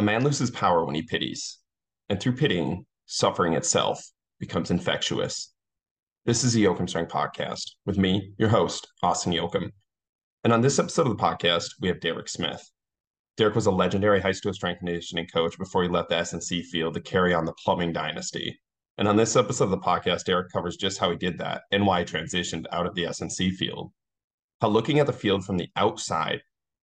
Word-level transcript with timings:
A 0.00 0.02
man 0.02 0.24
loses 0.24 0.50
power 0.50 0.82
when 0.86 0.94
he 0.94 1.02
pities, 1.02 1.58
and 2.08 2.18
through 2.18 2.36
pitying, 2.36 2.86
suffering 3.04 3.52
itself 3.52 4.02
becomes 4.38 4.70
infectious. 4.70 5.52
This 6.24 6.42
is 6.42 6.54
the 6.54 6.64
Yoakum 6.64 6.88
Strength 6.88 7.12
Podcast 7.12 7.72
with 7.84 7.98
me, 7.98 8.32
your 8.38 8.48
host, 8.48 8.90
Austin 9.02 9.34
Yoakum. 9.34 9.70
And 10.42 10.54
on 10.54 10.62
this 10.62 10.78
episode 10.78 11.06
of 11.06 11.14
the 11.18 11.22
podcast, 11.22 11.72
we 11.82 11.88
have 11.88 12.00
Deerick 12.00 12.30
Smith. 12.30 12.66
Deerick 13.36 13.54
was 13.54 13.66
a 13.66 13.70
legendary 13.70 14.22
high 14.22 14.32
school 14.32 14.54
strength 14.54 14.78
conditioning 14.78 15.26
coach 15.26 15.58
before 15.58 15.82
he 15.82 15.88
left 15.90 16.08
the 16.08 16.14
SNC 16.14 16.64
field 16.64 16.94
to 16.94 17.02
carry 17.02 17.34
on 17.34 17.44
the 17.44 17.52
plumbing 17.62 17.92
dynasty. 17.92 18.58
And 18.96 19.06
on 19.06 19.16
this 19.16 19.36
episode 19.36 19.64
of 19.64 19.70
the 19.70 19.78
podcast, 19.80 20.24
Deerick 20.24 20.50
covers 20.50 20.78
just 20.78 20.96
how 20.96 21.10
he 21.10 21.16
did 21.18 21.36
that 21.40 21.64
and 21.72 21.86
why 21.86 21.98
he 21.98 22.04
transitioned 22.06 22.64
out 22.72 22.86
of 22.86 22.94
the 22.94 23.04
SNC 23.04 23.52
field. 23.52 23.92
How 24.62 24.68
looking 24.68 24.98
at 24.98 25.06
the 25.06 25.12
field 25.12 25.44
from 25.44 25.58
the 25.58 25.68
outside 25.76 26.40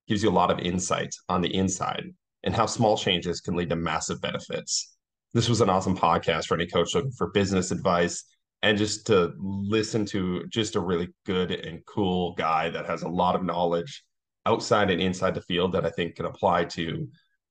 gives 0.06 0.22
you 0.22 0.28
a 0.28 0.32
lot 0.32 0.50
of 0.50 0.58
insight 0.58 1.14
on 1.30 1.40
the 1.40 1.54
inside 1.54 2.12
and 2.46 2.54
how 2.54 2.64
small 2.64 2.96
changes 2.96 3.42
can 3.42 3.56
lead 3.56 3.68
to 3.68 3.76
massive 3.76 4.22
benefits. 4.22 4.96
This 5.34 5.48
was 5.48 5.60
an 5.60 5.68
awesome 5.68 5.96
podcast 5.96 6.46
for 6.46 6.54
any 6.54 6.66
coach 6.66 6.94
looking 6.94 7.10
for 7.10 7.30
business 7.32 7.72
advice 7.72 8.24
and 8.62 8.78
just 8.78 9.06
to 9.08 9.34
listen 9.38 10.06
to 10.06 10.46
just 10.48 10.76
a 10.76 10.80
really 10.80 11.08
good 11.26 11.50
and 11.50 11.84
cool 11.84 12.34
guy 12.34 12.70
that 12.70 12.86
has 12.86 13.02
a 13.02 13.08
lot 13.08 13.34
of 13.34 13.44
knowledge 13.44 14.02
outside 14.46 14.90
and 14.90 15.02
inside 15.02 15.34
the 15.34 15.42
field 15.42 15.72
that 15.72 15.84
I 15.84 15.90
think 15.90 16.14
can 16.14 16.24
apply 16.24 16.64
to 16.66 17.06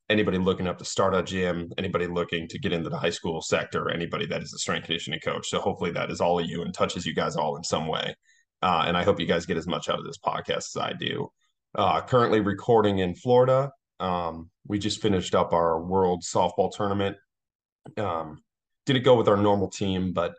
anybody 0.10 0.38
looking 0.38 0.68
up 0.68 0.78
to 0.78 0.86
start 0.86 1.14
a 1.14 1.22
gym, 1.22 1.72
anybody 1.78 2.08
looking 2.08 2.48
to 2.48 2.60
get 2.60 2.72
into 2.72 2.90
the 2.90 2.98
high 2.98 3.10
school 3.10 3.42
sector, 3.42 3.90
anybody 3.90 4.26
that 4.28 4.42
is 4.42 4.54
a 4.54 4.58
strength 4.58 4.86
conditioning 4.86 5.20
coach. 5.20 5.50
So 5.50 5.60
hopefully 5.60 5.92
that 5.92 6.10
is 6.10 6.22
all 6.22 6.40
of 6.40 6.46
you 6.46 6.62
and 6.62 6.74
touches 6.74 7.06
you 7.06 7.14
guys 7.14 7.36
all 7.36 7.58
in 7.58 7.64
some 7.64 7.88
way. 7.88 8.16
Uh, 8.62 8.86
and 8.88 8.96
I 8.96 9.04
hope 9.04 9.20
you 9.20 9.26
guys 9.26 9.46
get 9.46 9.58
as 9.58 9.68
much 9.68 9.90
out 9.90 10.00
of 10.00 10.06
this 10.06 10.18
podcast 10.18 10.76
as 10.76 10.78
I 10.78 10.94
do. 10.94 11.30
Uh, 11.76 12.02
currently 12.02 12.40
recording 12.40 13.00
in 13.00 13.14
Florida. 13.14 13.72
Um, 14.00 14.50
we 14.68 14.80
just 14.80 15.02
finished 15.02 15.36
up 15.36 15.54
our 15.54 15.82
world 15.82 16.24
softball 16.24 16.72
tournament. 16.76 17.18
Um, 17.98 18.42
didn't 18.86 19.04
go 19.04 19.16
with 19.16 19.28
our 19.28 19.38
normal 19.38 19.70
team, 19.70 20.14
but 20.14 20.36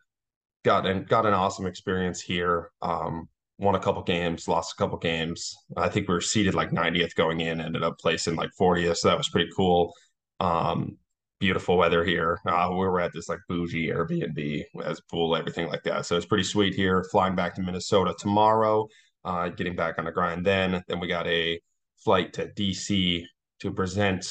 got 0.65 0.87
an 0.87 1.05
got 1.05 1.27
an 1.27 1.35
awesome 1.35 1.67
experience 1.67 2.21
here. 2.21 2.71
Um, 2.83 3.29
won 3.59 3.75
a 3.75 3.81
couple 3.81 4.03
games, 4.03 4.49
lost 4.49 4.73
a 4.73 4.77
couple 4.77 4.99
games. 4.99 5.55
I 5.77 5.89
think 5.89 6.09
we 6.09 6.15
were 6.15 6.21
seeded 6.21 6.55
like 6.55 6.71
90th 6.71 7.15
going 7.15 7.41
in, 7.41 7.61
ended 7.61 7.83
up 7.83 7.99
placing 7.99 8.37
like 8.37 8.51
40th. 8.61 8.99
So 8.99 9.09
that 9.09 9.19
was 9.19 9.29
pretty 9.29 9.51
cool. 9.57 9.95
Um, 10.41 10.99
beautiful 11.41 11.77
weather 11.77 12.05
here. 12.05 12.41
Uh, 12.47 12.69
we 12.71 12.77
were 12.77 13.01
at 13.01 13.13
this 13.13 13.29
like 13.29 13.39
bougie 13.49 13.89
Airbnb, 13.89 14.65
as 14.85 15.01
pool, 15.01 15.37
everything 15.37 15.69
like 15.69 15.83
that. 15.85 16.07
So 16.07 16.17
it's 16.17 16.27
pretty 16.27 16.45
sweet 16.45 16.75
here. 16.75 17.05
Flying 17.11 17.35
back 17.35 17.55
to 17.55 17.63
Minnesota 17.63 18.15
tomorrow, 18.19 18.89
uh, 19.25 19.49
getting 19.51 19.77
back 19.77 19.99
on 19.99 20.05
the 20.05 20.13
grind 20.13 20.45
then. 20.45 20.83
Then 20.89 21.01
we 21.01 21.09
got 21.09 21.27
a 21.27 21.61
flight 21.97 22.33
to 22.35 22.49
DC 22.49 23.25
to 23.61 23.73
present 23.73 24.27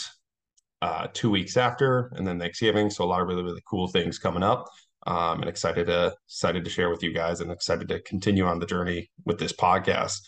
uh, 0.82 1.08
two 1.14 1.30
weeks 1.30 1.58
after, 1.58 2.12
and 2.16 2.28
then 2.28 2.40
Thanksgiving. 2.40 2.90
So 2.90 3.04
a 3.04 3.08
lot 3.08 3.22
of 3.22 3.28
really, 3.28 3.44
really 3.44 3.64
cool 3.68 3.88
things 3.88 4.20
coming 4.20 4.44
up 4.44 4.68
um, 5.08 5.42
and 5.42 5.50
excited 5.50 5.88
to 5.88 6.16
excited 6.28 6.64
to 6.64 6.70
share 6.70 6.90
with 6.90 7.04
you 7.04 7.14
guys 7.14 7.42
and 7.42 7.52
excited 7.52 7.88
to 7.90 8.02
continue 8.02 8.46
on 8.46 8.60
the 8.60 8.66
journey 8.66 9.10
with 9.26 9.40
this 9.40 9.54
podcast. 9.54 10.20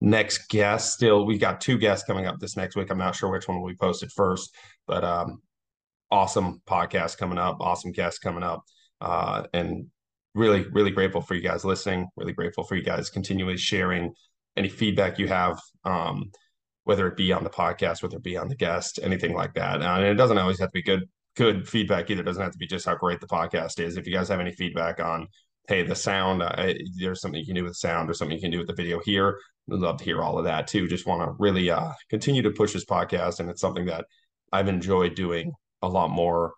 Next 0.00 0.48
guest, 0.48 0.92
still 0.92 1.24
we 1.24 1.38
got 1.38 1.60
two 1.60 1.78
guests 1.78 2.06
coming 2.06 2.26
up 2.26 2.38
this 2.38 2.56
next 2.56 2.76
week. 2.76 2.90
I'm 2.90 2.98
not 2.98 3.14
sure 3.14 3.30
which 3.30 3.48
one 3.48 3.60
will 3.60 3.68
be 3.68 3.76
posted 3.76 4.10
first, 4.12 4.54
but 4.86 5.04
um, 5.04 5.40
awesome 6.10 6.60
podcast 6.66 7.16
coming 7.16 7.38
up, 7.38 7.58
awesome 7.60 7.92
guests 7.92 8.18
coming 8.18 8.42
up, 8.42 8.64
uh, 9.00 9.44
and 9.54 9.86
really 10.34 10.66
really 10.72 10.90
grateful 10.90 11.20
for 11.20 11.34
you 11.34 11.40
guys 11.40 11.64
listening. 11.64 12.08
Really 12.16 12.32
grateful 12.32 12.64
for 12.64 12.74
you 12.74 12.82
guys 12.82 13.10
continually 13.10 13.56
sharing 13.56 14.12
any 14.56 14.68
feedback 14.68 15.18
you 15.18 15.28
have. 15.28 15.58
Um, 15.84 16.30
whether 16.84 17.06
it 17.06 17.16
be 17.16 17.32
on 17.32 17.44
the 17.44 17.50
podcast, 17.50 18.02
whether 18.02 18.16
it 18.16 18.22
be 18.22 18.36
on 18.36 18.48
the 18.48 18.56
guest, 18.56 19.00
anything 19.02 19.34
like 19.34 19.54
that. 19.54 19.82
And 19.82 20.04
it 20.04 20.14
doesn't 20.14 20.38
always 20.38 20.58
have 20.60 20.68
to 20.68 20.72
be 20.72 20.82
good 20.82 21.08
good 21.36 21.68
feedback 21.68 22.10
either. 22.10 22.22
It 22.22 22.26
doesn't 22.26 22.42
have 22.42 22.52
to 22.52 22.58
be 22.58 22.66
just 22.66 22.86
how 22.86 22.94
great 22.94 23.20
the 23.20 23.26
podcast 23.26 23.80
is. 23.80 23.96
If 23.96 24.06
you 24.06 24.12
guys 24.12 24.28
have 24.28 24.40
any 24.40 24.52
feedback 24.52 25.00
on, 25.00 25.26
hey, 25.68 25.82
the 25.82 25.96
sound, 25.96 26.42
uh, 26.42 26.74
there's 26.96 27.20
something 27.20 27.40
you 27.40 27.46
can 27.46 27.56
do 27.56 27.64
with 27.64 27.76
sound 27.76 28.08
or 28.08 28.14
something 28.14 28.36
you 28.36 28.40
can 28.40 28.50
do 28.50 28.58
with 28.58 28.68
the 28.68 28.74
video 28.74 29.00
here, 29.04 29.38
I'd 29.70 29.78
love 29.78 29.98
to 29.98 30.04
hear 30.04 30.22
all 30.22 30.38
of 30.38 30.44
that 30.44 30.66
too. 30.66 30.86
Just 30.86 31.06
want 31.06 31.22
to 31.22 31.34
really 31.38 31.70
uh, 31.70 31.92
continue 32.10 32.42
to 32.42 32.50
push 32.50 32.72
this 32.72 32.84
podcast. 32.84 33.40
And 33.40 33.48
it's 33.50 33.60
something 33.60 33.86
that 33.86 34.04
I've 34.52 34.68
enjoyed 34.68 35.14
doing 35.14 35.52
a 35.82 35.88
lot 35.88 36.10
more 36.10 36.52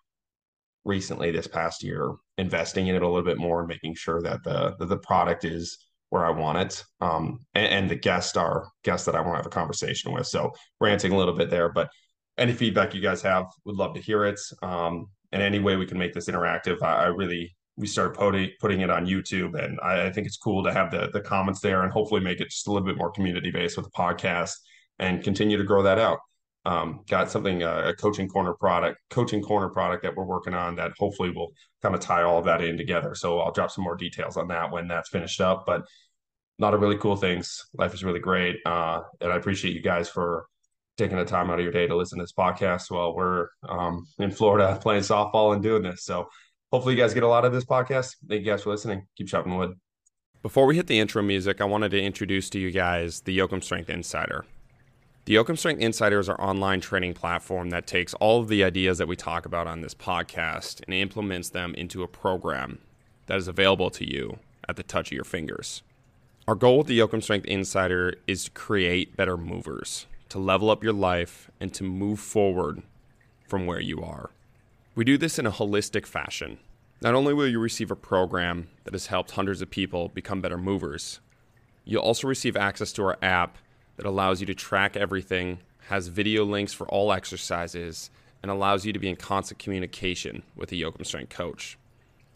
recently 0.84 1.31
this 1.31 1.47
past 1.47 1.82
year, 1.82 2.15
investing 2.36 2.88
in 2.88 2.97
it 2.97 3.03
a 3.03 3.09
little 3.09 3.25
bit 3.25 3.38
more 3.38 3.60
and 3.60 3.69
making 3.69 3.94
sure 3.94 4.20
that 4.22 4.42
the, 4.44 4.75
the, 4.78 4.86
the 4.86 4.98
product 4.98 5.44
is 5.44 5.78
where 6.10 6.24
I 6.24 6.30
want 6.30 6.58
it. 6.58 6.84
Um, 7.00 7.40
and, 7.54 7.66
and 7.66 7.90
the 7.90 7.96
guests 7.96 8.36
are 8.36 8.68
guests 8.84 9.06
that 9.06 9.14
I 9.14 9.20
want 9.20 9.32
to 9.32 9.36
have 9.38 9.46
a 9.46 9.50
conversation 9.50 10.12
with. 10.12 10.26
So 10.26 10.52
ranting 10.80 11.12
a 11.12 11.16
little 11.16 11.34
bit 11.34 11.50
there, 11.50 11.70
but 11.72 11.88
any 12.38 12.52
feedback 12.52 12.94
you 12.94 13.00
guys 13.00 13.22
have, 13.22 13.46
would 13.64 13.76
love 13.76 13.94
to 13.94 14.00
hear 14.00 14.24
it. 14.24 14.40
Um, 14.62 15.06
and 15.32 15.42
any 15.42 15.58
way 15.58 15.76
we 15.76 15.86
can 15.86 15.98
make 15.98 16.12
this 16.12 16.28
interactive, 16.28 16.82
I, 16.82 17.04
I 17.04 17.06
really 17.06 17.54
we 17.76 17.86
started 17.86 18.16
putting 18.16 18.50
putting 18.60 18.80
it 18.80 18.90
on 18.90 19.06
YouTube, 19.06 19.62
and 19.62 19.78
I, 19.82 20.06
I, 20.06 20.12
think 20.12 20.26
it's 20.26 20.38
cool 20.38 20.64
to 20.64 20.72
have 20.72 20.90
the 20.90 21.10
the 21.12 21.20
comments 21.20 21.60
there, 21.60 21.82
and 21.82 21.92
hopefully 21.92 22.20
make 22.20 22.40
it 22.40 22.48
just 22.48 22.66
a 22.66 22.72
little 22.72 22.86
bit 22.86 22.96
more 22.96 23.10
community 23.10 23.50
based 23.50 23.76
with 23.76 23.84
the 23.84 23.92
podcast, 23.92 24.52
and 24.98 25.22
continue 25.22 25.58
to 25.58 25.64
grow 25.64 25.82
that 25.82 25.98
out. 25.98 26.18
Um, 26.66 27.04
got 27.09 27.31
something 27.31 27.62
uh, 27.62 27.84
a 27.87 27.94
coaching 27.94 28.28
corner 28.28 28.53
product, 28.53 28.99
coaching 29.09 29.41
corner 29.41 29.69
product 29.69 30.03
that 30.03 30.16
we're 30.16 30.25
working 30.25 30.53
on 30.53 30.75
that 30.77 30.91
hopefully 30.99 31.31
will 31.31 31.53
kind 31.81 31.94
of 31.94 32.00
tie 32.00 32.22
all 32.22 32.38
of 32.38 32.44
that 32.47 32.60
in 32.60 32.77
together. 32.77 33.15
So 33.15 33.38
I'll 33.38 33.53
drop 33.53 33.71
some 33.71 33.84
more 33.84 33.94
details 33.94 34.37
on 34.37 34.49
that 34.49 34.72
when 34.72 34.88
that's 34.88 35.09
finished 35.09 35.41
up. 35.41 35.65
But 35.65 35.82
a 35.82 36.62
lot 36.62 36.75
of 36.75 36.81
really 36.81 36.99
cool 36.99 37.15
things. 37.15 37.65
Life 37.75 37.94
is 37.94 38.03
really 38.03 38.19
great, 38.19 38.56
uh, 38.66 39.03
and 39.21 39.32
I 39.32 39.37
appreciate 39.37 39.75
you 39.75 39.81
guys 39.81 40.09
for 40.09 40.47
taking 40.97 41.19
the 41.19 41.25
time 41.25 41.50
out 41.50 41.59
of 41.59 41.62
your 41.62 41.72
day 41.72 41.87
to 41.87 41.94
listen 41.94 42.19
to 42.19 42.25
this 42.25 42.32
podcast 42.32 42.91
while 42.91 43.15
we're 43.15 43.48
um, 43.69 44.04
in 44.19 44.33
Florida 44.33 44.77
playing 44.83 45.03
softball 45.03 45.54
and 45.54 45.62
doing 45.62 45.83
this. 45.84 46.04
So 46.04 46.27
hopefully 46.72 46.97
you 46.97 47.00
guys 47.00 47.15
get 47.15 47.22
a 47.22 47.28
lot 47.28 47.44
of 47.44 47.53
this 47.53 47.65
podcast. 47.65 48.16
Thank 48.28 48.44
you 48.44 48.50
guys 48.50 48.62
for 48.65 48.71
listening. 48.71 49.06
Keep 49.16 49.28
chopping 49.28 49.56
wood. 49.56 49.75
Before 50.43 50.66
we 50.66 50.75
hit 50.75 50.88
the 50.88 50.98
intro 50.98 51.22
music, 51.22 51.60
I 51.60 51.65
wanted 51.65 51.91
to 51.91 52.03
introduce 52.03 52.50
to 52.50 52.59
you 52.59 52.71
guys 52.71 53.21
the 53.21 53.37
Yoakum 53.37 53.62
Strength 53.62 53.91
Insider. 53.91 54.44
The 55.26 55.34
Yoakum 55.34 55.59
Strength 55.59 55.82
Insider 55.82 56.19
is 56.20 56.28
our 56.28 56.41
online 56.41 56.81
training 56.81 57.14
platform 57.14 57.70
that 57.70 57.87
takes 57.87 58.14
all 58.14 58.41
of 58.41 58.48
the 58.48 58.64
ideas 58.64 58.98
that 58.98 59.09
we 59.09 59.16
talk 59.16 59.44
about 59.44 59.66
on 59.66 59.81
this 59.81 59.94
podcast 59.94 60.82
and 60.84 60.94
implements 60.94 61.50
them 61.50 61.75
into 61.75 62.03
a 62.03 62.09
program 62.09 62.78
that 63.26 63.36
is 63.36 63.48
available 63.48 63.91
to 63.91 64.09
you 64.09 64.38
at 64.69 64.76
the 64.76 64.84
touch 64.84 65.09
of 65.09 65.16
your 65.16 65.25
fingers. 65.25 65.82
Our 66.47 66.54
goal 66.54 66.78
with 66.78 66.86
the 66.86 66.98
Yoakum 66.98 67.22
Strength 67.22 67.47
Insider 67.47 68.15
is 68.28 68.44
to 68.44 68.50
create 68.53 69.16
better 69.16 69.36
movers 69.36 70.06
to 70.28 70.38
level 70.38 70.70
up 70.70 70.82
your 70.82 70.92
life, 70.92 71.50
and 71.60 71.72
to 71.75 71.84
move 71.84 72.20
forward 72.20 72.82
from 73.47 73.66
where 73.66 73.81
you 73.81 74.03
are. 74.03 74.31
We 74.94 75.04
do 75.04 75.16
this 75.16 75.38
in 75.38 75.47
a 75.47 75.53
holistic 75.53 76.06
fashion. 76.06 76.59
Not 77.00 77.15
only 77.15 77.34
will 77.34 77.47
you 77.47 77.60
receive 77.60 77.91
a 77.91 77.97
program 77.97 78.69
that 78.84 78.94
has 78.94 79.06
helped 79.06 79.32
hundreds 79.32 79.62
of 79.62 79.70
people 79.70 80.09
become 80.09 80.41
better 80.41 80.59
movers, 80.59 81.20
you'll 81.84 82.03
also 82.03 82.26
receive 82.26 82.56
access 82.56 82.92
to 82.92 83.04
our 83.04 83.19
app 83.22 83.59
that 83.96 84.06
allows 84.06 84.40
you 84.40 84.46
to 84.46 84.54
track 84.54 84.96
everything, 84.96 85.58
has 85.88 86.08
video 86.08 86.44
links 86.44 86.72
for 86.72 86.86
all 86.88 87.12
exercises, 87.12 88.10
and 88.42 88.50
allows 88.50 88.84
you 88.84 88.92
to 88.92 88.98
be 88.98 89.08
in 89.08 89.16
constant 89.16 89.58
communication 89.58 90.42
with 90.54 90.70
a 90.72 90.74
Yoakum 90.74 91.04
Strength 91.04 91.30
coach. 91.30 91.78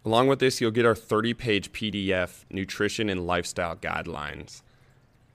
Along 0.05 0.29
with 0.29 0.39
this, 0.39 0.61
you'll 0.61 0.71
get 0.71 0.87
our 0.87 0.95
30 0.95 1.35
page 1.35 1.73
PDF 1.73 2.45
nutrition 2.51 3.09
and 3.09 3.27
lifestyle 3.27 3.77
guidelines 3.77 4.63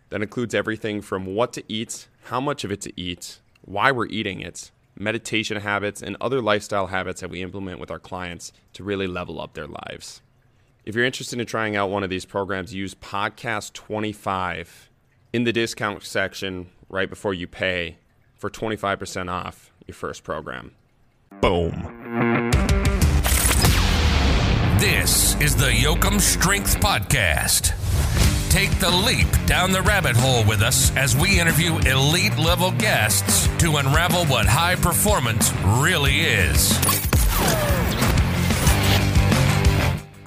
that 0.10 0.22
includes 0.22 0.56
everything 0.56 1.02
from 1.02 1.26
what 1.26 1.54
to 1.54 1.64
eat, 1.68 2.08
how 2.24 2.40
much 2.40 2.64
of 2.64 2.72
it 2.72 2.82
to 2.82 3.00
eat, 3.00 3.40
why 3.62 3.92
we're 3.92 4.08
eating 4.08 4.42
it, 4.42 4.72
meditation 4.98 5.58
habits, 5.58 6.02
and 6.02 6.18
other 6.20 6.42
lifestyle 6.42 6.88
habits 6.88 7.22
that 7.22 7.30
we 7.30 7.42
implement 7.42 7.80
with 7.80 7.92
our 7.92 8.00
clients 8.00 8.52
to 8.74 8.84
really 8.84 9.08
level 9.08 9.40
up 9.40 9.54
their 9.54 9.68
lives. 9.68 10.22
If 10.84 10.96
you're 10.96 11.06
interested 11.06 11.40
in 11.40 11.46
trying 11.46 11.76
out 11.76 11.90
one 11.90 12.04
of 12.04 12.10
these 12.10 12.26
programs, 12.26 12.74
use 12.74 12.96
Podcast 12.96 13.74
25 13.74 14.90
in 15.36 15.44
the 15.44 15.52
discount 15.52 16.02
section 16.02 16.70
right 16.88 17.10
before 17.10 17.34
you 17.34 17.46
pay 17.46 17.98
for 18.38 18.50
25% 18.50 19.30
off 19.30 19.70
your 19.86 19.94
first 19.94 20.24
program. 20.24 20.72
Boom. 21.42 21.72
This 24.80 25.36
is 25.42 25.58
the 25.58 25.72
Yoakum 25.72 26.22
Strength 26.22 26.80
Podcast 26.80 27.74
take 28.50 28.80
the 28.80 28.90
leap 28.90 29.28
down 29.46 29.74
the 29.74 29.82
rabbit 29.82 30.16
hole 30.16 30.46
with 30.46 30.62
us 30.62 30.96
as 30.96 31.14
we 31.18 31.42
interview 31.42 31.78
elite 31.80 32.38
level 32.38 32.72
guests 32.72 33.50
to 33.58 33.76
unravel 33.76 34.24
what 34.28 34.46
high 34.46 34.76
performance 34.76 35.52
really 35.66 36.22
is. 36.22 36.70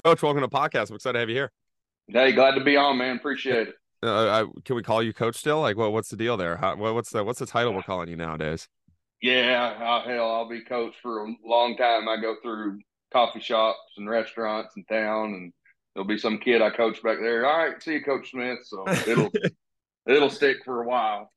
Coach, 0.05 0.21
welcome 0.21 0.41
to 0.41 0.47
the 0.47 0.55
podcast. 0.55 0.91
I'm 0.91 0.97
excited 0.97 1.13
to 1.13 1.19
have 1.21 1.29
you 1.29 1.35
here. 1.35 1.51
Hey, 2.07 2.31
glad 2.33 2.53
to 2.53 2.63
be 2.63 2.77
on, 2.77 2.99
man. 2.99 3.15
Appreciate 3.15 3.69
it. 3.69 3.78
Uh, 4.01 4.43
I, 4.43 4.61
can 4.63 4.75
we 4.75 4.83
call 4.83 5.03
you 5.03 5.13
coach 5.13 5.35
still? 5.35 5.61
Like, 5.61 5.77
what, 5.77 5.91
what's 5.91 6.09
the 6.09 6.17
deal 6.17 6.37
there? 6.37 6.57
How, 6.57 6.75
what's 6.75 7.09
the 7.11 7.23
what's 7.23 7.39
the 7.39 7.45
title 7.45 7.73
we're 7.73 7.83
calling 7.83 8.09
you 8.09 8.15
nowadays? 8.15 8.67
Yeah, 9.21 9.75
uh, 9.81 10.07
hell, 10.07 10.31
I'll 10.31 10.47
be 10.47 10.61
coach 10.61 10.93
for 11.01 11.25
a 11.25 11.35
long 11.45 11.75
time. 11.75 12.07
I 12.07 12.21
go 12.21 12.35
through 12.41 12.79
coffee 13.11 13.41
shops 13.41 13.79
and 13.97 14.09
restaurants 14.09 14.75
in 14.77 14.85
town 14.85 15.33
and 15.33 15.53
there'll 15.93 16.07
be 16.07 16.17
some 16.17 16.37
kid 16.37 16.61
I 16.61 16.69
coach 16.69 17.01
back 17.03 17.17
there. 17.19 17.45
All 17.45 17.57
right, 17.57 17.81
see 17.81 17.93
you, 17.93 18.03
Coach 18.03 18.31
Smith. 18.31 18.59
So 18.63 18.87
it'll 18.87 19.31
it'll 20.07 20.29
stick 20.29 20.57
for 20.63 20.81
a 20.81 20.87
while. 20.87 21.31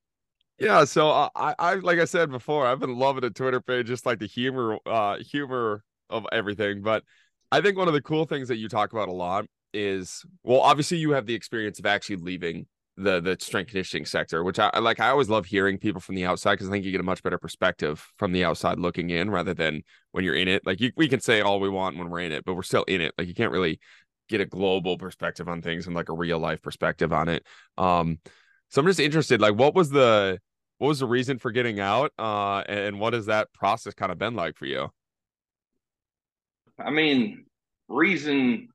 Yeah, 0.59 0.85
so 0.85 1.11
uh, 1.11 1.29
I, 1.35 1.55
I 1.59 1.75
like 1.75 1.99
I 1.99 2.05
said 2.05 2.31
before, 2.31 2.67
I've 2.67 2.79
been 2.79 2.97
loving 2.97 3.23
the 3.23 3.31
Twitter 3.31 3.61
page, 3.61 3.89
just 3.89 4.07
like 4.07 4.21
the 4.21 4.27
humor, 4.27 4.79
uh, 4.87 5.19
humor 5.19 5.83
of 6.09 6.27
everything. 6.31 6.83
But 6.83 7.03
I 7.51 7.61
think 7.61 7.77
one 7.77 7.89
of 7.89 7.95
the 7.95 8.03
cool 8.03 8.27
things 8.27 8.49
that 8.49 8.57
you 8.57 8.69
talk 8.69 8.93
about 8.93 9.09
a 9.09 9.13
lot 9.13 9.47
is, 9.73 10.25
well, 10.43 10.61
obviously 10.61 10.99
you 10.99 11.13
have 11.13 11.27
the 11.27 11.35
experience 11.35 11.79
of 11.79 11.87
actually 11.87 12.17
leaving 12.17 12.67
the 12.99 13.21
the 13.21 13.37
strength 13.41 13.69
conditioning 13.69 14.05
sector, 14.05 14.45
which 14.45 14.59
I 14.59 14.79
like. 14.79 15.01
I 15.01 15.09
always 15.09 15.31
love 15.31 15.47
hearing 15.47 15.79
people 15.79 16.01
from 16.01 16.15
the 16.15 16.27
outside 16.27 16.55
because 16.55 16.69
I 16.69 16.73
think 16.73 16.85
you 16.85 16.93
get 16.93 17.01
a 17.01 17.05
much 17.05 17.23
better 17.23 17.39
perspective 17.39 18.07
from 18.19 18.33
the 18.33 18.45
outside 18.45 18.79
looking 18.79 19.09
in 19.09 19.31
rather 19.31 19.55
than 19.55 19.83
when 20.11 20.25
you're 20.25 20.35
in 20.35 20.47
it. 20.47 20.67
Like 20.67 20.81
you, 20.81 20.93
we 20.97 21.09
can 21.09 21.21
say 21.21 21.41
all 21.41 21.59
we 21.59 21.71
want 21.71 21.97
when 21.97 22.11
we're 22.11 22.21
in 22.21 22.33
it, 22.33 22.45
but 22.45 22.55
we're 22.55 22.63
still 22.63 22.85
in 22.85 23.01
it. 23.01 23.15
Like 23.17 23.29
you 23.29 23.35
can't 23.35 23.51
really 23.51 23.81
get 24.29 24.43
a 24.43 24.47
global 24.47 24.99
perspective 24.99 25.49
on 25.49 25.63
things 25.63 25.87
and 25.87 25.97
like 25.97 26.11
a 26.11 26.15
real 26.15 26.39
life 26.39 26.61
perspective 26.61 27.13
on 27.15 27.29
it. 27.29 27.47
Um, 27.79 28.19
so 28.69 28.81
I'm 28.81 28.87
just 28.87 29.01
interested, 29.01 29.41
like, 29.41 29.55
what 29.55 29.75
was 29.75 29.91
the 29.91 30.39
what 30.83 30.89
was 30.89 30.99
the 30.99 31.07
reason 31.07 31.39
for 31.39 31.53
getting 31.53 31.79
out 31.79 32.11
uh 32.19 32.59
and 32.67 32.99
what 32.99 33.13
has 33.13 33.27
that 33.27 33.53
process 33.53 33.95
kind 33.95 34.11
of 34.11 34.19
been 34.19 34.35
like 34.35 34.57
for 34.57 34.67
you 34.67 34.91
i 36.77 36.91
mean 36.91 37.45
reason 37.87 38.67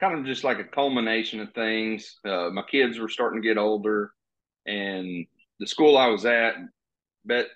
kind 0.00 0.18
of 0.18 0.26
just 0.26 0.44
like 0.44 0.58
a 0.58 0.64
culmination 0.64 1.40
of 1.40 1.52
things. 1.54 2.18
Uh, 2.24 2.50
my 2.50 2.62
kids 2.62 2.98
were 2.98 3.08
starting 3.08 3.40
to 3.40 3.48
get 3.48 3.58
older 3.58 4.12
and 4.66 5.26
the 5.60 5.66
school 5.66 5.98
i 5.98 6.06
was 6.06 6.24
at 6.24 6.54
bet 7.26 7.48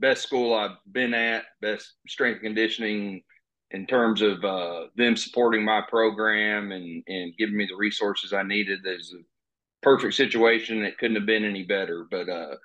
best 0.00 0.24
school 0.24 0.52
i've 0.52 0.76
been 0.90 1.14
at 1.14 1.44
best 1.62 1.94
strength 2.08 2.40
conditioning 2.40 3.22
in 3.70 3.86
terms 3.86 4.22
of 4.22 4.44
uh, 4.44 4.86
them 4.96 5.16
supporting 5.16 5.64
my 5.64 5.80
program 5.88 6.72
and 6.72 7.04
and 7.06 7.36
giving 7.38 7.56
me 7.56 7.64
the 7.64 7.76
resources 7.76 8.32
i 8.32 8.42
needed 8.42 8.80
there's 8.82 9.14
a 9.16 9.22
perfect 9.86 10.14
situation 10.14 10.84
it 10.84 10.98
couldn't 10.98 11.14
have 11.14 11.26
been 11.26 11.44
any 11.44 11.62
better. 11.62 12.08
But 12.10 12.28
uh 12.28 12.56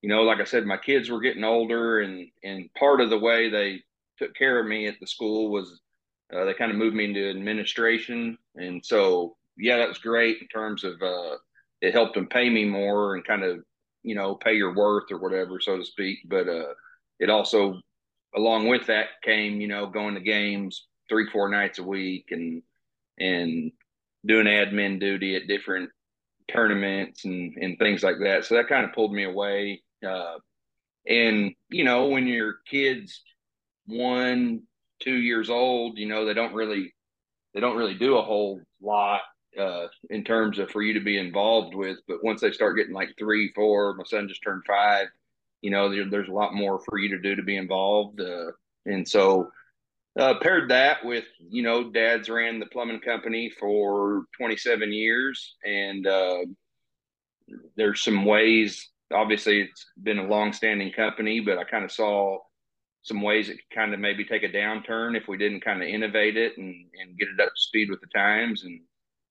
you 0.00 0.08
know, 0.08 0.22
like 0.22 0.40
I 0.40 0.44
said, 0.44 0.64
my 0.64 0.78
kids 0.78 1.10
were 1.10 1.20
getting 1.20 1.44
older, 1.44 2.00
and 2.00 2.26
and 2.42 2.72
part 2.74 3.02
of 3.02 3.10
the 3.10 3.18
way 3.18 3.50
they 3.50 3.82
took 4.18 4.34
care 4.34 4.58
of 4.58 4.66
me 4.66 4.86
at 4.86 4.96
the 4.98 5.06
school 5.06 5.52
was 5.52 5.81
uh, 6.34 6.44
they 6.44 6.54
kind 6.54 6.70
of 6.70 6.76
moved 6.76 6.96
me 6.96 7.04
into 7.04 7.30
administration, 7.30 8.38
and 8.56 8.84
so 8.84 9.36
yeah, 9.56 9.76
that 9.78 9.88
was 9.88 9.98
great 9.98 10.40
in 10.40 10.48
terms 10.48 10.84
of 10.84 11.00
uh, 11.02 11.36
it 11.80 11.92
helped 11.92 12.14
them 12.14 12.26
pay 12.26 12.48
me 12.48 12.64
more 12.64 13.14
and 13.14 13.24
kind 13.26 13.44
of 13.44 13.64
you 14.02 14.14
know 14.14 14.34
pay 14.34 14.54
your 14.54 14.74
worth 14.74 15.10
or 15.10 15.18
whatever, 15.18 15.60
so 15.60 15.78
to 15.78 15.84
speak. 15.84 16.18
But 16.26 16.48
uh, 16.48 16.74
it 17.18 17.30
also, 17.30 17.80
along 18.34 18.68
with 18.68 18.86
that, 18.86 19.06
came 19.22 19.60
you 19.60 19.68
know 19.68 19.86
going 19.86 20.14
to 20.14 20.20
games 20.20 20.86
three 21.08 21.28
four 21.30 21.48
nights 21.48 21.78
a 21.78 21.82
week 21.82 22.26
and 22.30 22.62
and 23.18 23.72
doing 24.26 24.46
admin 24.46 25.00
duty 25.00 25.36
at 25.36 25.48
different 25.48 25.90
tournaments 26.50 27.24
and 27.24 27.56
and 27.56 27.78
things 27.78 28.02
like 28.02 28.16
that. 28.22 28.44
So 28.44 28.56
that 28.56 28.68
kind 28.68 28.84
of 28.84 28.92
pulled 28.92 29.12
me 29.12 29.24
away 29.24 29.82
uh, 30.06 30.38
and 31.06 31.54
you 31.68 31.84
know, 31.84 32.08
when 32.08 32.26
your 32.26 32.56
kids 32.68 33.22
one, 33.86 34.62
two 35.02 35.16
years 35.16 35.50
old, 35.50 35.98
you 35.98 36.06
know, 36.06 36.24
they 36.24 36.34
don't 36.34 36.54
really 36.54 36.94
they 37.54 37.60
don't 37.60 37.76
really 37.76 37.94
do 37.94 38.16
a 38.16 38.22
whole 38.22 38.60
lot 38.80 39.20
uh, 39.58 39.86
in 40.10 40.24
terms 40.24 40.58
of 40.58 40.70
for 40.70 40.82
you 40.82 40.94
to 40.94 41.00
be 41.00 41.18
involved 41.18 41.74
with. 41.74 41.98
But 42.08 42.24
once 42.24 42.40
they 42.40 42.52
start 42.52 42.76
getting 42.76 42.94
like 42.94 43.14
three, 43.18 43.52
four, 43.54 43.94
my 43.94 44.04
son 44.04 44.28
just 44.28 44.42
turned 44.42 44.62
five. 44.66 45.08
You 45.60 45.70
know, 45.70 45.90
there, 45.90 46.08
there's 46.08 46.28
a 46.28 46.32
lot 46.32 46.54
more 46.54 46.80
for 46.80 46.98
you 46.98 47.10
to 47.10 47.20
do 47.20 47.36
to 47.36 47.42
be 47.42 47.56
involved, 47.56 48.20
uh, 48.20 48.52
and 48.86 49.06
so 49.06 49.48
uh, 50.18 50.34
paired 50.40 50.70
that 50.70 51.04
with 51.04 51.24
you 51.38 51.62
know, 51.62 51.90
dad's 51.90 52.28
ran 52.28 52.58
the 52.58 52.66
plumbing 52.66 53.00
company 53.00 53.50
for 53.60 54.24
27 54.36 54.92
years, 54.92 55.56
and 55.64 56.06
uh, 56.06 56.38
there's 57.76 58.02
some 58.02 58.24
ways 58.24 58.88
obviously 59.12 59.62
it's 59.62 59.86
been 60.02 60.18
a 60.18 60.26
long-standing 60.26 60.92
company, 60.92 61.40
but 61.40 61.58
I 61.58 61.64
kind 61.64 61.84
of 61.84 61.92
saw 61.92 62.38
some 63.02 63.20
ways 63.20 63.48
it 63.48 63.54
could 63.54 63.74
kind 63.74 63.92
of 63.92 64.00
maybe 64.00 64.24
take 64.24 64.44
a 64.44 64.48
downturn 64.48 65.16
if 65.16 65.26
we 65.26 65.36
didn't 65.36 65.64
kind 65.64 65.82
of 65.82 65.88
innovate 65.88 66.36
it 66.36 66.56
and, 66.56 66.74
and 67.00 67.18
get 67.18 67.28
it 67.28 67.40
up 67.40 67.48
to 67.48 67.60
speed 67.60 67.90
with 67.90 68.00
the 68.00 68.06
times. 68.06 68.64
And 68.64 68.80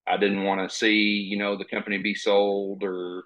I 0.08 0.18
didn't 0.18 0.44
want 0.44 0.68
to 0.68 0.76
see, 0.76 0.94
you 0.94 1.38
know, 1.38 1.58
the 1.58 1.66
company 1.66 1.98
be 1.98 2.14
sold 2.14 2.84
or 2.84 3.24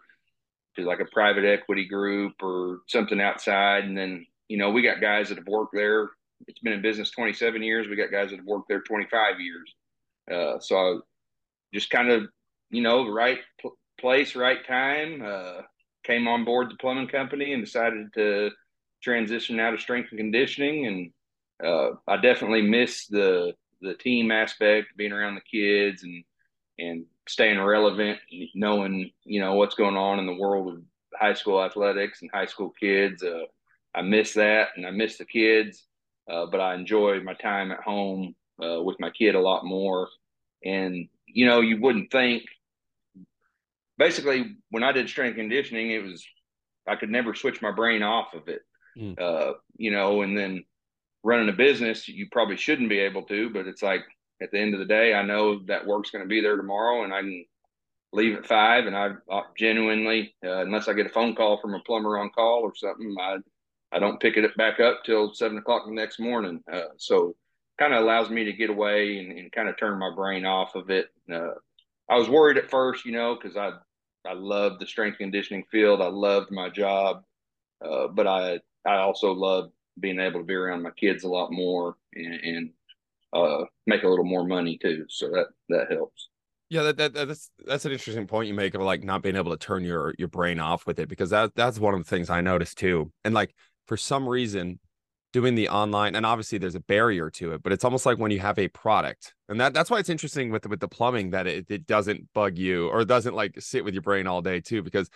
to 0.76 0.84
like 0.84 1.00
a 1.00 1.12
private 1.12 1.46
equity 1.46 1.88
group 1.88 2.34
or 2.44 2.82
something 2.88 3.20
outside. 3.20 3.86
And 3.86 3.98
then, 3.98 4.26
you 4.48 4.58
know, 4.58 4.70
we 4.70 4.84
got 4.84 5.02
guys 5.02 5.30
that 5.30 5.38
have 5.38 5.48
worked 5.48 5.74
there. 5.74 6.10
It's 6.48 6.60
been 6.60 6.74
in 6.74 6.82
business 6.82 7.10
27 7.12 7.64
years. 7.64 7.88
We 7.88 7.96
got 7.96 8.12
guys 8.12 8.30
that 8.30 8.38
have 8.38 8.46
worked 8.46 8.70
there 8.70 8.82
25 8.82 9.40
years. 9.40 9.74
Uh, 10.32 10.60
so 10.60 10.78
I 10.78 10.98
just 11.74 11.90
kind 11.90 12.12
of, 12.12 12.24
you 12.70 12.82
know, 12.82 13.10
right 13.10 13.40
pl- 13.60 13.78
place, 14.00 14.36
right 14.36 14.66
time. 14.68 15.24
Uh, 15.26 15.62
came 16.04 16.28
on 16.28 16.46
board 16.46 16.70
the 16.70 16.76
plumbing 16.76 17.08
company 17.08 17.54
and 17.54 17.64
decided 17.64 18.14
to 18.14 18.52
transition 19.06 19.60
out 19.60 19.74
of 19.74 19.80
strength 19.80 20.10
and 20.10 20.20
conditioning. 20.20 20.88
And 20.88 21.66
uh, 21.66 21.96
I 22.08 22.18
definitely 22.18 22.64
miss 22.64 23.08
the 23.08 23.54
the 23.82 23.94
team 23.94 24.32
aspect, 24.32 24.98
being 24.98 25.12
around 25.12 25.36
the 25.36 25.42
kids 25.42 26.04
and 26.04 26.24
and 26.78 27.06
staying 27.30 27.62
relevant, 27.62 28.20
knowing 28.54 29.12
you 29.24 29.40
know 29.40 29.54
what's 29.54 29.76
going 29.76 29.96
on 29.96 30.20
in 30.20 30.26
the 30.26 30.36
world 30.36 30.74
of 30.74 30.84
high 31.18 31.34
school 31.34 31.64
athletics 31.64 32.22
and 32.22 32.32
high 32.34 32.48
school 32.48 32.74
kids. 32.78 33.24
Uh, 33.24 33.46
I 33.94 34.02
miss 34.02 34.34
that, 34.34 34.70
and 34.76 34.86
I 34.86 34.92
miss 34.92 35.18
the 35.18 35.26
kids, 35.26 35.86
uh, 36.30 36.48
but 36.48 36.60
I 36.60 36.76
enjoy 36.76 37.22
my 37.22 37.34
time 37.36 37.72
at 37.72 37.80
home 37.80 38.36
uh, 38.62 38.82
with 38.82 39.00
my 39.00 39.10
kid 39.10 39.36
a 39.36 39.40
lot 39.40 39.64
more. 39.64 40.10
And 40.66 41.08
you 41.28 41.46
know, 41.46 41.62
you 41.62 41.80
wouldn't 41.80 42.12
think 42.12 42.44
basically 43.98 44.56
when 44.72 44.84
I 44.84 44.92
did 44.92 45.10
strength 45.10 45.36
conditioning, 45.36 45.92
it 45.92 46.04
was 46.04 46.26
I 46.88 46.96
could 46.96 47.10
never 47.10 47.34
switch 47.34 47.62
my 47.62 47.72
brain 47.72 48.04
off 48.04 48.34
of 48.34 48.48
it. 48.48 48.62
Mm. 48.98 49.20
Uh, 49.20 49.54
you 49.78 49.92
know, 49.92 50.22
and 50.22 50.38
then 50.38 50.64
running 51.24 51.50
a 51.50 51.54
business, 51.54 52.08
you 52.08 52.28
probably 52.32 52.58
shouldn't 52.58 52.90
be 52.90 53.00
able 53.00 53.24
to, 53.24 53.50
but 53.50 53.68
it's 53.68 53.84
like 53.84 54.02
at 54.42 54.52
the 54.52 54.60
end 54.60 54.74
of 54.74 54.80
the 54.80 54.86
day, 54.86 55.14
I 55.14 55.24
know 55.24 55.60
that 55.66 55.86
work's 55.88 56.12
going 56.12 56.24
to 56.24 56.30
be 56.30 56.42
there 56.42 56.58
tomorrow, 56.58 57.04
and 57.04 57.14
I 57.14 57.22
can 57.22 57.46
leave 58.14 58.38
at 58.38 58.46
five, 58.46 58.86
and 58.86 58.96
I, 58.96 59.12
I 59.30 59.42
genuinely, 59.58 60.36
uh, 60.44 60.62
unless 60.62 60.88
I 60.88 60.94
get 60.94 61.08
a 61.08 61.10
phone 61.10 61.36
call 61.36 61.60
from 61.60 61.74
a 61.74 61.80
plumber 61.82 62.18
on 62.18 62.30
call 62.30 62.62
or 62.62 62.74
something, 62.76 63.16
I 63.20 63.38
I 63.92 64.00
don't 64.00 64.20
pick 64.20 64.36
it 64.36 64.44
up 64.44 64.56
back 64.56 64.80
up 64.80 65.04
till 65.06 65.34
seven 65.34 65.58
o'clock 65.58 65.84
the 65.86 65.94
next 65.94 66.20
morning. 66.20 66.62
Uh, 66.72 66.90
so 66.98 67.36
kind 67.80 67.94
of 67.94 68.04
allows 68.04 68.30
me 68.30 68.44
to 68.44 68.54
get 68.54 68.70
away 68.70 69.20
and, 69.20 69.38
and 69.38 69.52
kind 69.52 69.70
of 69.70 69.78
turn 69.78 70.00
my 70.00 70.12
brain 70.14 70.46
off 70.46 70.76
of 70.76 70.90
it. 70.90 71.08
Uh, 71.32 71.52
I 72.10 72.18
was 72.18 72.30
worried 72.30 72.58
at 72.58 72.70
first, 72.70 73.06
you 73.06 73.12
know, 73.12 73.36
because 73.36 73.58
I 73.58 73.72
I 74.28 74.34
loved 74.34 74.82
the 74.82 74.88
strength 74.88 75.18
conditioning 75.18 75.66
field. 75.72 76.02
I 76.02 76.08
loved 76.08 76.52
my 76.52 76.70
job, 76.70 77.24
uh, 77.84 78.08
but 78.08 78.28
I 78.28 78.60
I 78.86 78.98
also 78.98 79.32
love 79.32 79.72
being 80.00 80.20
able 80.20 80.42
to 80.42 80.46
be 80.46 80.54
around 80.54 80.84
my 80.84 80.92
kids 80.92 81.24
a 81.24 81.28
lot 81.28 81.52
more 81.52 81.96
and, 82.14 82.34
and 82.44 82.70
uh, 83.34 83.66
make 83.88 84.04
a 84.04 84.08
little 84.08 84.26
more 84.26 84.46
money 84.46 84.78
too. 84.78 85.06
So 85.10 85.30
that 85.30 85.48
that 85.70 85.92
helps. 85.92 86.30
Yeah, 86.70 86.84
that, 86.84 86.98
that 86.98 87.14
that's 87.14 87.52
that's 87.66 87.86
an 87.86 87.92
interesting 87.92 88.28
point 88.28 88.48
you 88.48 88.54
make 88.54 88.74
of 88.74 88.82
like 88.82 89.04
not 89.04 89.22
being 89.22 89.36
able 89.36 89.52
to 89.52 89.58
turn 89.58 89.84
your 89.84 90.14
your 90.18 90.28
brain 90.28 90.60
off 90.60 90.86
with 90.88 91.00
it 91.00 91.10
because 91.10 91.30
that 91.30 91.56
that's 91.56 91.80
one 91.80 91.94
of 91.94 92.00
the 92.00 92.10
things 92.10 92.30
I 92.30 92.42
noticed 92.42 92.78
too. 92.78 93.12
And 93.24 93.34
like 93.34 93.54
for 93.88 93.98
some 93.98 94.28
reason, 94.28 94.80
doing 95.36 95.56
the 95.56 95.68
online 95.68 96.16
and 96.16 96.26
obviously 96.26 96.58
there's 96.58 96.76
a 96.76 96.80
barrier 96.80 97.30
to 97.30 97.52
it 97.52 97.62
but 97.62 97.74
it's 97.74 97.84
almost 97.84 98.06
like 98.06 98.18
when 98.18 98.32
you 98.32 98.40
have 98.40 98.58
a 98.58 98.70
product 98.70 99.34
and 99.50 99.60
that 99.60 99.74
that's 99.74 99.90
why 99.90 100.00
it's 100.00 100.08
interesting 100.08 100.50
with 100.50 100.66
with 100.66 100.80
the 100.80 100.88
plumbing 100.88 101.32
that 101.32 101.46
it, 101.46 101.66
it 101.68 101.86
doesn't 101.86 102.26
bug 102.34 102.58
you 102.58 102.88
or 102.88 103.04
doesn't 103.04 103.36
like 103.36 103.54
sit 103.60 103.84
with 103.84 103.94
your 103.94 104.02
brain 104.02 104.28
all 104.28 104.42
day 104.42 104.62
too 104.62 104.82
because 104.82 105.10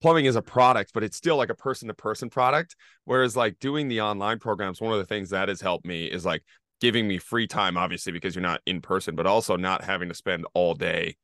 plumbing 0.00 0.24
is 0.24 0.36
a 0.36 0.42
product 0.42 0.92
but 0.94 1.04
it's 1.04 1.16
still 1.16 1.36
like 1.36 1.50
a 1.50 1.54
person 1.54 1.88
to 1.88 1.94
person 1.94 2.30
product 2.30 2.76
whereas 3.04 3.36
like 3.36 3.58
doing 3.58 3.88
the 3.88 4.00
online 4.00 4.38
programs 4.38 4.80
one 4.80 4.92
of 4.92 4.98
the 4.98 5.04
things 5.04 5.30
that 5.30 5.48
has 5.48 5.60
helped 5.60 5.86
me 5.86 6.06
is 6.06 6.24
like 6.24 6.42
giving 6.80 7.06
me 7.06 7.18
free 7.18 7.46
time 7.46 7.76
obviously 7.76 8.12
because 8.12 8.34
you're 8.34 8.42
not 8.42 8.60
in 8.66 8.80
person 8.80 9.14
but 9.14 9.26
also 9.26 9.56
not 9.56 9.84
having 9.84 10.08
to 10.08 10.14
spend 10.14 10.46
all 10.54 10.74
day 10.74 11.14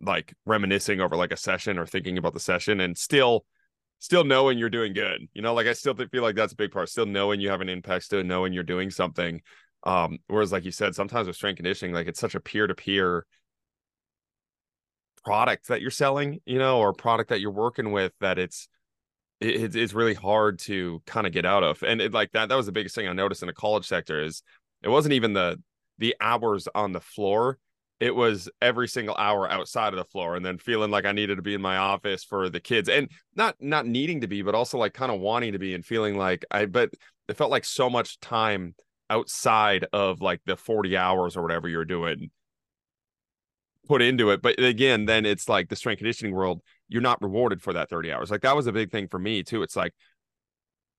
like 0.00 0.34
reminiscing 0.46 1.00
over 1.00 1.16
like 1.16 1.32
a 1.32 1.36
session 1.36 1.78
or 1.78 1.86
thinking 1.86 2.18
about 2.18 2.34
the 2.34 2.40
session 2.40 2.80
and 2.80 2.96
still 2.96 3.44
still 4.04 4.24
knowing 4.24 4.58
you're 4.58 4.68
doing 4.68 4.92
good. 4.92 5.26
You 5.32 5.40
know, 5.42 5.54
like 5.54 5.66
I 5.66 5.72
still 5.72 5.94
feel 5.94 6.22
like 6.22 6.36
that's 6.36 6.52
a 6.52 6.56
big 6.56 6.72
part. 6.72 6.88
Still 6.88 7.06
knowing 7.06 7.40
you 7.40 7.48
have 7.48 7.62
an 7.62 7.70
impact, 7.70 8.04
still 8.04 8.22
knowing 8.22 8.52
you're 8.52 8.62
doing 8.62 8.90
something. 8.90 9.40
Um, 9.84 10.18
whereas, 10.28 10.52
like 10.52 10.64
you 10.64 10.70
said, 10.70 10.94
sometimes 10.94 11.26
with 11.26 11.36
strength 11.36 11.56
conditioning, 11.56 11.94
like 11.94 12.06
it's 12.06 12.20
such 12.20 12.34
a 12.34 12.40
peer 12.40 12.66
to 12.66 12.74
peer 12.74 13.24
product 15.24 15.68
that 15.68 15.80
you're 15.80 15.90
selling, 15.90 16.40
you 16.44 16.58
know, 16.58 16.78
or 16.78 16.92
product 16.92 17.30
that 17.30 17.40
you're 17.40 17.50
working 17.50 17.92
with 17.92 18.12
that 18.20 18.38
it's 18.38 18.68
it, 19.40 19.74
it's 19.74 19.94
really 19.94 20.14
hard 20.14 20.58
to 20.60 21.02
kind 21.06 21.26
of 21.26 21.32
get 21.32 21.44
out 21.44 21.62
of. 21.62 21.82
And 21.82 22.00
it, 22.00 22.12
like 22.12 22.32
that, 22.32 22.48
that 22.48 22.54
was 22.54 22.66
the 22.66 22.72
biggest 22.72 22.94
thing 22.94 23.08
I 23.08 23.12
noticed 23.12 23.42
in 23.42 23.46
the 23.46 23.52
college 23.52 23.86
sector 23.86 24.22
is 24.22 24.42
it 24.82 24.88
wasn't 24.88 25.14
even 25.14 25.32
the 25.32 25.60
the 25.98 26.14
hours 26.20 26.68
on 26.74 26.92
the 26.92 27.00
floor 27.00 27.58
it 28.00 28.14
was 28.14 28.50
every 28.60 28.88
single 28.88 29.14
hour 29.16 29.50
outside 29.50 29.92
of 29.92 29.98
the 29.98 30.04
floor 30.04 30.36
and 30.36 30.44
then 30.44 30.58
feeling 30.58 30.90
like 30.90 31.04
I 31.04 31.12
needed 31.12 31.36
to 31.36 31.42
be 31.42 31.54
in 31.54 31.62
my 31.62 31.76
office 31.76 32.24
for 32.24 32.48
the 32.48 32.60
kids 32.60 32.88
and 32.88 33.08
not 33.34 33.56
not 33.60 33.86
needing 33.86 34.20
to 34.22 34.26
be 34.26 34.42
but 34.42 34.54
also 34.54 34.78
like 34.78 34.94
kind 34.94 35.12
of 35.12 35.20
wanting 35.20 35.52
to 35.52 35.58
be 35.58 35.74
and 35.74 35.84
feeling 35.84 36.18
like 36.18 36.44
I 36.50 36.66
but 36.66 36.90
it 37.28 37.36
felt 37.36 37.50
like 37.50 37.64
so 37.64 37.88
much 37.88 38.20
time 38.20 38.74
outside 39.10 39.86
of 39.92 40.20
like 40.20 40.40
the 40.44 40.56
40 40.56 40.96
hours 40.96 41.36
or 41.36 41.42
whatever 41.42 41.68
you're 41.68 41.84
doing 41.84 42.30
put 43.86 44.02
into 44.02 44.30
it 44.30 44.40
but 44.40 44.58
again 44.58 45.04
then 45.04 45.26
it's 45.26 45.48
like 45.48 45.68
the 45.68 45.76
strength 45.76 45.98
conditioning 45.98 46.34
world 46.34 46.60
you're 46.88 47.02
not 47.02 47.20
rewarded 47.22 47.62
for 47.62 47.72
that 47.72 47.90
30 47.90 48.12
hours. 48.12 48.30
Like 48.30 48.42
that 48.42 48.56
was 48.56 48.66
a 48.66 48.72
big 48.72 48.90
thing 48.90 49.08
for 49.08 49.18
me 49.18 49.42
too. 49.42 49.62
It's 49.62 49.76
like 49.76 49.92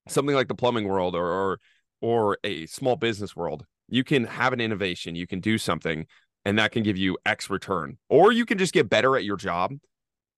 something 0.07 0.35
like 0.35 0.47
the 0.47 0.55
plumbing 0.55 0.87
world 0.87 1.15
or 1.15 1.25
or 1.25 1.59
or 2.01 2.37
a 2.43 2.65
small 2.65 2.95
business 2.95 3.35
world. 3.35 3.65
You 3.87 4.03
can 4.03 4.25
have 4.25 4.53
an 4.53 4.61
innovation, 4.61 5.15
you 5.15 5.27
can 5.27 5.39
do 5.39 5.57
something 5.57 6.05
and 6.43 6.59
that 6.59 6.71
can 6.71 6.83
give 6.83 6.97
you 6.97 7.17
X 7.25 7.49
return. 7.49 7.97
Or 8.09 8.31
you 8.31 8.45
can 8.45 8.57
just 8.57 8.73
get 8.73 8.89
better 8.89 9.15
at 9.15 9.23
your 9.23 9.37
job 9.37 9.73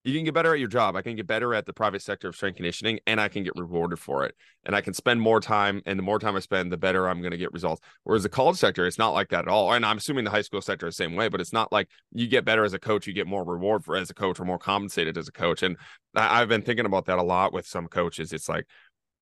you 0.07 0.13
can 0.13 0.23
get 0.23 0.33
better 0.33 0.53
at 0.53 0.59
your 0.59 0.69
job. 0.69 0.95
I 0.95 1.01
can 1.01 1.17
get 1.17 1.27
better 1.27 1.53
at 1.53 1.65
the 1.65 1.73
private 1.73 2.01
sector 2.01 2.29
of 2.29 2.35
strength 2.35 2.55
conditioning 2.55 2.99
and 3.05 3.19
I 3.19 3.27
can 3.27 3.43
get 3.43 3.51
rewarded 3.57 3.99
for 3.99 4.23
it. 4.23 4.35
And 4.63 4.73
I 4.73 4.79
can 4.79 4.93
spend 4.93 5.19
more 5.19 5.41
time. 5.41 5.81
And 5.85 5.99
the 5.99 6.03
more 6.03 6.17
time 6.17 6.37
I 6.37 6.39
spend, 6.39 6.71
the 6.71 6.77
better 6.77 7.09
I'm 7.09 7.19
going 7.19 7.31
to 7.31 7.37
get 7.37 7.51
results. 7.51 7.81
Whereas 8.05 8.23
the 8.23 8.29
college 8.29 8.55
sector, 8.55 8.87
it's 8.87 8.97
not 8.97 9.09
like 9.09 9.27
that 9.29 9.41
at 9.41 9.47
all. 9.49 9.73
And 9.73 9.85
I'm 9.85 9.97
assuming 9.97 10.23
the 10.23 10.31
high 10.31 10.43
school 10.43 10.61
sector 10.61 10.87
is 10.87 10.95
the 10.95 11.03
same 11.03 11.15
way, 11.15 11.27
but 11.27 11.41
it's 11.41 11.51
not 11.51 11.73
like 11.73 11.89
you 12.13 12.25
get 12.27 12.45
better 12.45 12.63
as 12.63 12.73
a 12.73 12.79
coach, 12.79 13.05
you 13.05 13.11
get 13.11 13.27
more 13.27 13.43
reward 13.43 13.83
for 13.83 13.97
as 13.97 14.09
a 14.09 14.13
coach 14.13 14.39
or 14.39 14.45
more 14.45 14.57
compensated 14.57 15.17
as 15.17 15.27
a 15.27 15.33
coach. 15.33 15.61
And 15.61 15.75
I've 16.15 16.47
been 16.47 16.61
thinking 16.61 16.85
about 16.85 17.07
that 17.07 17.19
a 17.19 17.23
lot 17.23 17.51
with 17.51 17.67
some 17.67 17.87
coaches. 17.89 18.31
It's 18.31 18.47
like, 18.47 18.65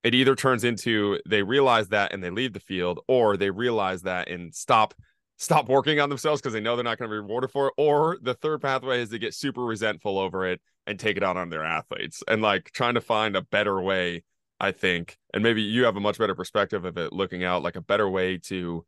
it 0.04 0.14
either 0.14 0.36
turns 0.36 0.62
into 0.62 1.18
they 1.28 1.42
realize 1.42 1.88
that 1.88 2.12
and 2.12 2.22
they 2.22 2.30
leave 2.30 2.52
the 2.52 2.60
field, 2.60 3.00
or 3.08 3.36
they 3.36 3.50
realize 3.50 4.02
that 4.02 4.28
and 4.28 4.54
stop 4.54 4.94
stop 5.36 5.68
working 5.68 5.98
on 5.98 6.08
themselves 6.08 6.40
because 6.40 6.52
they 6.52 6.60
know 6.60 6.76
they're 6.76 6.84
not 6.84 6.96
going 6.96 7.10
to 7.10 7.12
be 7.12 7.18
rewarded 7.18 7.50
for 7.50 7.66
it. 7.66 7.72
Or 7.76 8.18
the 8.22 8.34
third 8.34 8.62
pathway 8.62 9.02
is 9.02 9.10
to 9.10 9.18
get 9.18 9.34
super 9.34 9.64
resentful 9.64 10.16
over 10.18 10.46
it 10.46 10.60
and 10.86 10.98
take 10.98 11.16
it 11.16 11.22
out 11.22 11.36
on 11.36 11.50
their 11.50 11.64
athletes 11.64 12.22
and 12.28 12.42
like 12.42 12.70
trying 12.72 12.94
to 12.94 13.00
find 13.00 13.36
a 13.36 13.42
better 13.42 13.80
way 13.80 14.22
i 14.60 14.70
think 14.70 15.18
and 15.34 15.42
maybe 15.42 15.62
you 15.62 15.84
have 15.84 15.96
a 15.96 16.00
much 16.00 16.18
better 16.18 16.34
perspective 16.34 16.84
of 16.84 16.96
it 16.96 17.12
looking 17.12 17.44
out 17.44 17.62
like 17.62 17.76
a 17.76 17.80
better 17.80 18.08
way 18.08 18.38
to 18.38 18.84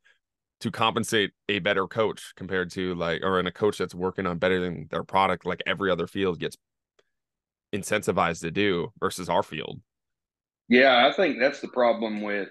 to 0.60 0.70
compensate 0.70 1.30
a 1.48 1.60
better 1.60 1.86
coach 1.86 2.32
compared 2.36 2.70
to 2.70 2.94
like 2.94 3.22
or 3.22 3.38
in 3.38 3.46
a 3.46 3.52
coach 3.52 3.78
that's 3.78 3.94
working 3.94 4.26
on 4.26 4.38
bettering 4.38 4.86
their 4.90 5.04
product 5.04 5.46
like 5.46 5.62
every 5.66 5.90
other 5.90 6.06
field 6.06 6.38
gets 6.38 6.56
incentivized 7.74 8.40
to 8.40 8.50
do 8.50 8.90
versus 8.98 9.28
our 9.28 9.42
field. 9.42 9.80
Yeah 10.68 11.06
i 11.08 11.12
think 11.14 11.38
that's 11.38 11.60
the 11.60 11.68
problem 11.68 12.22
with 12.22 12.48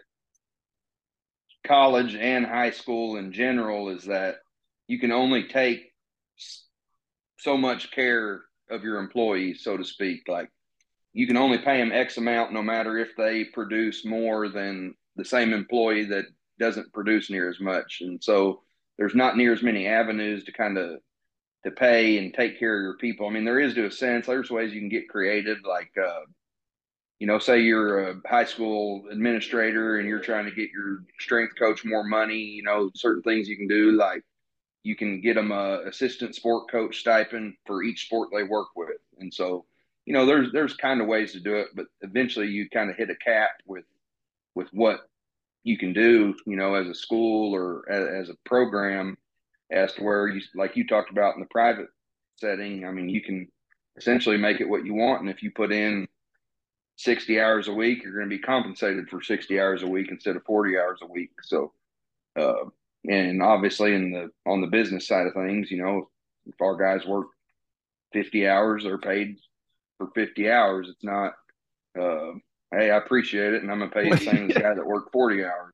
college 1.66 2.16
and 2.16 2.46
high 2.46 2.72
school 2.72 3.18
in 3.18 3.34
general 3.34 3.90
is 3.90 4.06
that 4.06 4.38
you 4.88 5.00
can 5.00 5.12
only 5.12 5.48
take 5.48 5.92
so 7.40 7.58
much 7.58 7.92
care 7.92 8.42
of 8.70 8.84
your 8.84 9.00
employees, 9.00 9.64
so 9.64 9.78
to 9.78 9.84
speak. 9.84 10.22
Like 10.28 10.50
you 11.14 11.28
can 11.28 11.38
only 11.38 11.58
pay 11.58 11.78
them 11.78 11.92
X 11.92 12.18
amount 12.18 12.54
no 12.54 12.62
matter 12.62 12.98
if 12.98 13.10
they 13.18 13.46
produce 13.46 14.06
more 14.06 14.50
than 14.50 14.94
the 15.16 15.26
same 15.26 15.54
employee 15.54 16.06
that 16.06 16.26
doesn't 16.60 16.94
produce 16.94 17.30
near 17.30 17.50
as 17.50 17.60
much. 17.60 18.00
And 18.02 18.24
so 18.24 18.62
there's 18.98 19.16
not 19.16 19.38
near 19.38 19.54
as 19.54 19.64
many 19.64 19.88
avenues 19.88 20.44
to 20.46 20.52
kind 20.52 20.78
of 20.78 21.00
to 21.64 21.72
pay 21.72 22.18
and 22.18 22.34
take 22.34 22.60
care 22.60 22.78
of 22.78 22.84
your 22.84 22.98
people. 22.98 23.28
I 23.28 23.32
mean, 23.32 23.46
there 23.46 23.60
is 23.60 23.74
to 23.76 23.86
a 23.86 23.92
sense. 23.92 24.28
There's 24.28 24.52
ways 24.52 24.74
you 24.74 24.80
can 24.80 24.90
get 24.90 25.10
creative, 25.10 25.58
like 25.68 25.92
uh, 26.02 26.22
you 27.20 27.28
know, 27.28 27.40
say 27.40 27.62
you're 27.62 28.10
a 28.10 28.22
high 28.28 28.46
school 28.46 29.06
administrator 29.12 29.98
and 29.98 30.08
you're 30.08 30.20
trying 30.20 30.46
to 30.46 30.52
get 30.52 30.70
your 30.70 31.00
strength 31.20 31.54
coach 31.58 31.84
more 31.84 32.04
money. 32.04 32.38
You 32.38 32.64
know, 32.64 32.92
certain 32.96 33.24
things 33.24 33.48
you 33.48 33.58
can 33.58 33.68
do, 33.68 33.92
like 33.92 34.24
you 34.84 34.96
can 34.96 35.22
get 35.22 35.36
them 35.36 35.52
a 35.52 35.82
assistant 35.88 36.36
sport 36.36 36.72
coach 36.72 37.00
stipend 37.00 37.56
for 37.66 37.84
each 37.84 38.06
sport 38.06 38.30
they 38.34 38.44
work 38.44 38.70
with. 38.76 39.00
And 39.20 39.34
so, 39.34 39.66
you 40.06 40.14
know, 40.14 40.26
there's 40.26 40.52
there's 40.52 40.76
kind 40.76 41.02
of 41.02 41.08
ways 41.08 41.34
to 41.34 41.40
do 41.40 41.56
it, 41.56 41.68
but 41.76 41.88
eventually 42.02 42.48
you 42.48 42.70
kind 42.70 42.90
of 42.90 42.96
hit 42.96 43.10
a 43.10 43.16
cap 43.16 43.52
with 43.66 43.86
with 44.56 44.70
what 44.72 45.02
you 45.64 45.78
can 45.78 45.94
do, 45.94 46.34
you 46.46 46.56
know, 46.56 46.76
as 46.76 46.88
a 46.88 46.96
school 46.96 47.54
or 47.54 47.90
as, 47.92 48.28
as 48.28 48.30
a 48.30 48.50
program, 48.50 49.18
as 49.72 49.94
to 49.94 50.04
where 50.04 50.28
you 50.28 50.42
like 50.56 50.76
you 50.76 50.88
talked 50.88 51.12
about 51.12 51.36
in 51.36 51.42
the 51.42 51.48
private 51.48 51.88
setting. 52.38 52.86
I 52.86 52.92
mean, 52.92 53.10
you 53.10 53.22
can 53.22 53.48
essentially 53.98 54.38
make 54.38 54.62
it 54.62 54.70
what 54.70 54.86
you 54.86 54.94
want, 54.94 55.22
and 55.22 55.30
if 55.30 55.44
you 55.44 55.52
put 55.52 55.72
in 55.72 56.08
60 56.98 57.40
hours 57.40 57.68
a 57.68 57.74
week, 57.74 58.04
you're 58.04 58.14
going 58.14 58.30
to 58.30 58.36
be 58.36 58.42
compensated 58.42 59.10
for 59.10 59.22
60 59.22 59.60
hours 59.60 59.84
a 59.84 59.88
week 59.88 60.08
instead 60.10 60.36
of 60.36 60.44
40 60.44 60.78
hours 60.78 61.00
a 61.02 61.08
week. 61.08 61.32
So, 61.44 61.74
uh, 62.36 62.70
and 63.06 63.42
obviously 63.42 63.94
in 63.94 64.12
the 64.12 64.30
on 64.50 64.62
the 64.62 64.68
business 64.68 65.08
side 65.08 65.28
of 65.28 65.34
things, 65.34 65.72
you 65.72 65.84
know, 65.84 66.10
if 66.46 66.56
our 66.62 66.76
guys 66.76 67.06
work 67.06 67.28
50 68.14 68.48
hours, 68.48 68.84
they're 68.84 68.98
paid 68.98 69.38
for 69.98 70.10
50 70.16 70.50
hours. 70.50 70.88
It's 70.90 71.04
not, 71.04 71.34
uh, 72.00 72.34
hey, 72.72 72.92
I 72.92 72.98
appreciate 72.98 73.54
it, 73.54 73.62
and 73.62 73.72
I'm 73.72 73.80
gonna 73.80 73.92
pay 73.92 74.10
the 74.10 74.18
same 74.18 74.50
as 74.50 74.56
the 74.56 74.60
guy 74.62 74.74
that 74.74 74.86
worked 74.86 75.12
40 75.12 75.44
hours, 75.44 75.74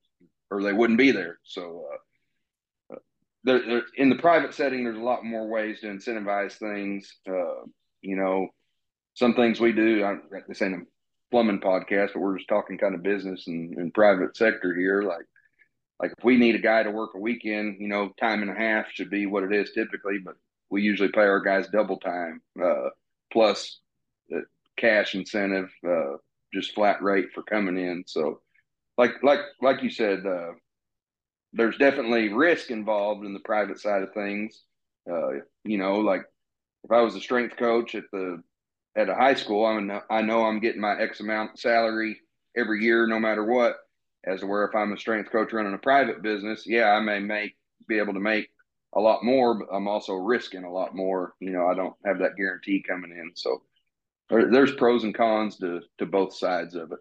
or 0.50 0.62
they 0.62 0.72
wouldn't 0.72 0.98
be 0.98 1.10
there. 1.10 1.38
So, 1.44 1.86
uh, 1.92 2.96
there, 3.44 3.66
there, 3.66 3.82
in 3.96 4.08
the 4.08 4.16
private 4.16 4.54
setting, 4.54 4.84
there's 4.84 4.96
a 4.96 5.02
lot 5.02 5.24
more 5.24 5.48
ways 5.48 5.80
to 5.80 5.86
incentivize 5.86 6.54
things. 6.54 7.14
Uh, 7.28 7.64
you 8.00 8.16
know, 8.16 8.48
some 9.14 9.34
things 9.34 9.60
we 9.60 9.72
do. 9.72 10.04
I, 10.04 10.16
this 10.48 10.62
ain't 10.62 10.74
a 10.74 10.82
plumbing 11.30 11.60
podcast, 11.60 12.14
but 12.14 12.20
we're 12.20 12.38
just 12.38 12.48
talking 12.48 12.78
kind 12.78 12.94
of 12.94 13.02
business 13.02 13.46
and, 13.46 13.76
and 13.76 13.92
private 13.92 14.36
sector 14.36 14.74
here. 14.74 15.02
Like 15.02 15.26
like 16.00 16.12
if 16.16 16.24
we 16.24 16.36
need 16.36 16.54
a 16.54 16.60
guy 16.60 16.82
to 16.82 16.90
work 16.90 17.14
a 17.14 17.18
weekend, 17.18 17.76
you 17.80 17.88
know, 17.88 18.12
time 18.20 18.42
and 18.42 18.50
a 18.50 18.54
half 18.54 18.90
should 18.92 19.10
be 19.10 19.26
what 19.26 19.44
it 19.44 19.52
is 19.52 19.72
typically, 19.72 20.18
but 20.18 20.34
we 20.70 20.82
usually 20.82 21.10
pay 21.10 21.22
our 21.22 21.40
guys 21.40 21.68
double 21.68 21.98
time 21.98 22.40
uh, 22.62 22.88
plus 23.32 23.80
the 24.28 24.44
cash 24.76 25.14
incentive, 25.14 25.70
uh, 25.86 26.16
just 26.52 26.74
flat 26.74 27.02
rate 27.02 27.28
for 27.34 27.42
coming 27.42 27.78
in. 27.78 28.04
So, 28.06 28.40
like 28.98 29.22
like 29.22 29.40
like 29.62 29.82
you 29.82 29.90
said, 29.90 30.26
uh, 30.26 30.52
there's 31.52 31.78
definitely 31.78 32.32
risk 32.32 32.70
involved 32.70 33.24
in 33.24 33.32
the 33.32 33.40
private 33.40 33.78
side 33.78 34.02
of 34.02 34.12
things. 34.12 34.62
Uh, 35.08 35.40
you 35.64 35.78
know, 35.78 35.96
like 35.96 36.22
if 36.82 36.90
I 36.90 37.02
was 37.02 37.14
a 37.14 37.20
strength 37.20 37.56
coach 37.56 37.94
at 37.94 38.04
the 38.12 38.42
at 38.96 39.08
a 39.08 39.14
high 39.14 39.34
school, 39.34 39.64
I 39.64 39.78
mean, 39.78 40.00
I 40.10 40.22
know 40.22 40.44
I'm 40.44 40.60
getting 40.60 40.80
my 40.80 41.00
X 41.00 41.20
amount 41.20 41.58
salary 41.58 42.20
every 42.56 42.82
year, 42.82 43.06
no 43.06 43.20
matter 43.20 43.44
what 43.44 43.76
as 44.26 44.40
to 44.40 44.46
where 44.46 44.64
if 44.64 44.74
I'm 44.74 44.92
a 44.92 44.98
strength 44.98 45.30
coach 45.30 45.52
running 45.52 45.74
a 45.74 45.78
private 45.78 46.22
business, 46.22 46.64
yeah, 46.66 46.90
I 46.90 47.00
may 47.00 47.20
make 47.20 47.56
be 47.88 47.98
able 47.98 48.14
to 48.14 48.20
make 48.20 48.48
a 48.94 49.00
lot 49.00 49.24
more, 49.24 49.58
but 49.58 49.74
I'm 49.74 49.88
also 49.88 50.14
risking 50.14 50.64
a 50.64 50.72
lot 50.72 50.94
more. 50.94 51.34
You 51.40 51.50
know, 51.50 51.66
I 51.66 51.74
don't 51.74 51.94
have 52.04 52.18
that 52.20 52.36
guarantee 52.36 52.82
coming 52.86 53.10
in. 53.10 53.32
So 53.34 53.62
there's 54.30 54.74
pros 54.74 55.04
and 55.04 55.14
cons 55.14 55.56
to 55.58 55.80
to 55.98 56.06
both 56.06 56.34
sides 56.34 56.74
of 56.74 56.92
it. 56.92 56.98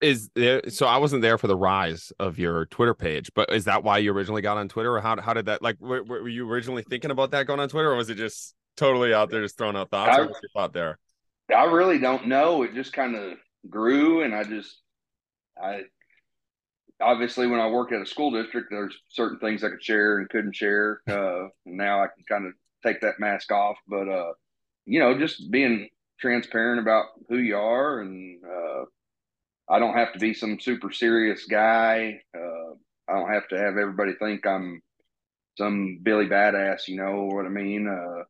Is 0.00 0.28
there 0.34 0.68
so 0.68 0.86
I 0.86 0.98
wasn't 0.98 1.22
there 1.22 1.38
for 1.38 1.46
the 1.46 1.56
rise 1.56 2.12
of 2.18 2.38
your 2.38 2.66
Twitter 2.66 2.94
page, 2.94 3.30
but 3.34 3.50
is 3.50 3.64
that 3.64 3.82
why 3.82 3.98
you 3.98 4.12
originally 4.12 4.42
got 4.42 4.58
on 4.58 4.68
Twitter 4.68 4.94
or 4.94 5.00
how 5.00 5.20
how 5.20 5.32
did 5.32 5.46
that 5.46 5.62
like 5.62 5.80
were, 5.80 6.04
were 6.04 6.28
you 6.28 6.48
originally 6.48 6.82
thinking 6.82 7.10
about 7.10 7.30
that 7.30 7.46
going 7.46 7.60
on 7.60 7.68
Twitter 7.68 7.92
or 7.92 7.96
was 7.96 8.10
it 8.10 8.16
just 8.16 8.54
totally 8.76 9.14
out 9.14 9.30
there 9.30 9.42
just 9.42 9.56
throwing 9.56 9.76
out 9.76 9.90
thoughts? 9.90 10.18
I, 10.18 10.28
thought 10.54 10.74
there? 10.74 10.98
I 11.54 11.64
really 11.64 11.98
don't 11.98 12.26
know. 12.26 12.62
It 12.62 12.74
just 12.74 12.92
kind 12.92 13.16
of 13.16 13.38
grew 13.70 14.22
and 14.22 14.34
I 14.34 14.44
just 14.44 14.80
I 15.60 15.84
obviously 17.00 17.46
when 17.46 17.60
I 17.60 17.68
worked 17.68 17.92
at 17.92 18.02
a 18.02 18.06
school 18.06 18.30
district, 18.30 18.68
there's 18.70 18.96
certain 19.08 19.38
things 19.38 19.62
I 19.62 19.70
could 19.70 19.82
share 19.82 20.18
and 20.18 20.28
couldn't 20.28 20.56
share. 20.56 21.00
Uh, 21.08 21.48
now 21.64 22.02
I 22.02 22.08
can 22.08 22.24
kind 22.28 22.46
of 22.46 22.52
take 22.84 23.00
that 23.00 23.18
mask 23.18 23.50
off, 23.50 23.76
but 23.88 24.08
uh, 24.08 24.32
you 24.84 25.00
know, 25.00 25.18
just 25.18 25.50
being 25.50 25.88
transparent 26.20 26.80
about 26.80 27.06
who 27.28 27.38
you 27.38 27.56
are, 27.56 28.00
and 28.00 28.40
uh, 28.44 28.84
I 29.68 29.78
don't 29.78 29.96
have 29.96 30.12
to 30.12 30.18
be 30.18 30.34
some 30.34 30.60
super 30.60 30.92
serious 30.92 31.44
guy. 31.46 32.20
Uh, 32.34 32.74
I 33.08 33.18
don't 33.18 33.32
have 33.32 33.48
to 33.48 33.58
have 33.58 33.76
everybody 33.76 34.12
think 34.14 34.46
I'm 34.46 34.82
some 35.56 36.00
Billy 36.02 36.26
badass. 36.26 36.88
You 36.88 36.96
know 36.96 37.24
what 37.24 37.46
I 37.46 37.50
mean? 37.50 37.88
Uh, 37.88 38.24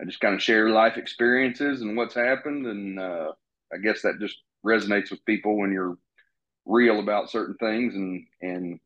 I 0.00 0.04
just 0.04 0.20
kind 0.20 0.34
of 0.34 0.42
share 0.42 0.70
life 0.70 0.96
experiences 0.96 1.82
and 1.82 1.96
what's 1.96 2.14
happened, 2.14 2.66
and 2.66 2.98
uh, 2.98 3.32
I 3.72 3.78
guess 3.78 4.02
that 4.02 4.20
just 4.20 4.38
resonates 4.64 5.10
with 5.10 5.24
people 5.24 5.56
when 5.56 5.72
you're 5.72 5.96
real 6.66 7.00
about 7.00 7.30
certain 7.30 7.56
things 7.56 7.94
and 7.94 8.26
and 8.40 8.80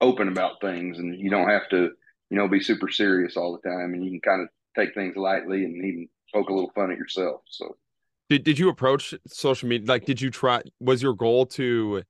open 0.00 0.28
about 0.28 0.60
things. 0.60 0.98
And 0.98 1.18
you 1.18 1.30
don't 1.30 1.48
have 1.48 1.68
to 1.70 1.90
you 2.30 2.36
know 2.38 2.48
be 2.48 2.60
super 2.60 2.88
serious 2.88 3.36
all 3.36 3.52
the 3.52 3.68
time. 3.68 3.94
And 3.94 4.04
you 4.04 4.10
can 4.10 4.20
kind 4.20 4.42
of 4.42 4.48
take 4.76 4.94
things 4.94 5.16
lightly 5.16 5.64
and 5.64 5.76
even 5.76 6.08
poke 6.32 6.48
a 6.48 6.52
little 6.52 6.72
fun 6.74 6.90
at 6.90 6.98
yourself. 6.98 7.42
So 7.48 7.76
did, 8.28 8.44
did 8.44 8.58
you 8.58 8.68
approach 8.68 9.14
social 9.26 9.68
media 9.68 9.86
like 9.86 10.04
did 10.04 10.20
you 10.20 10.30
try 10.30 10.62
was 10.80 11.02
your 11.02 11.14
goal 11.14 11.46
to 11.46 12.02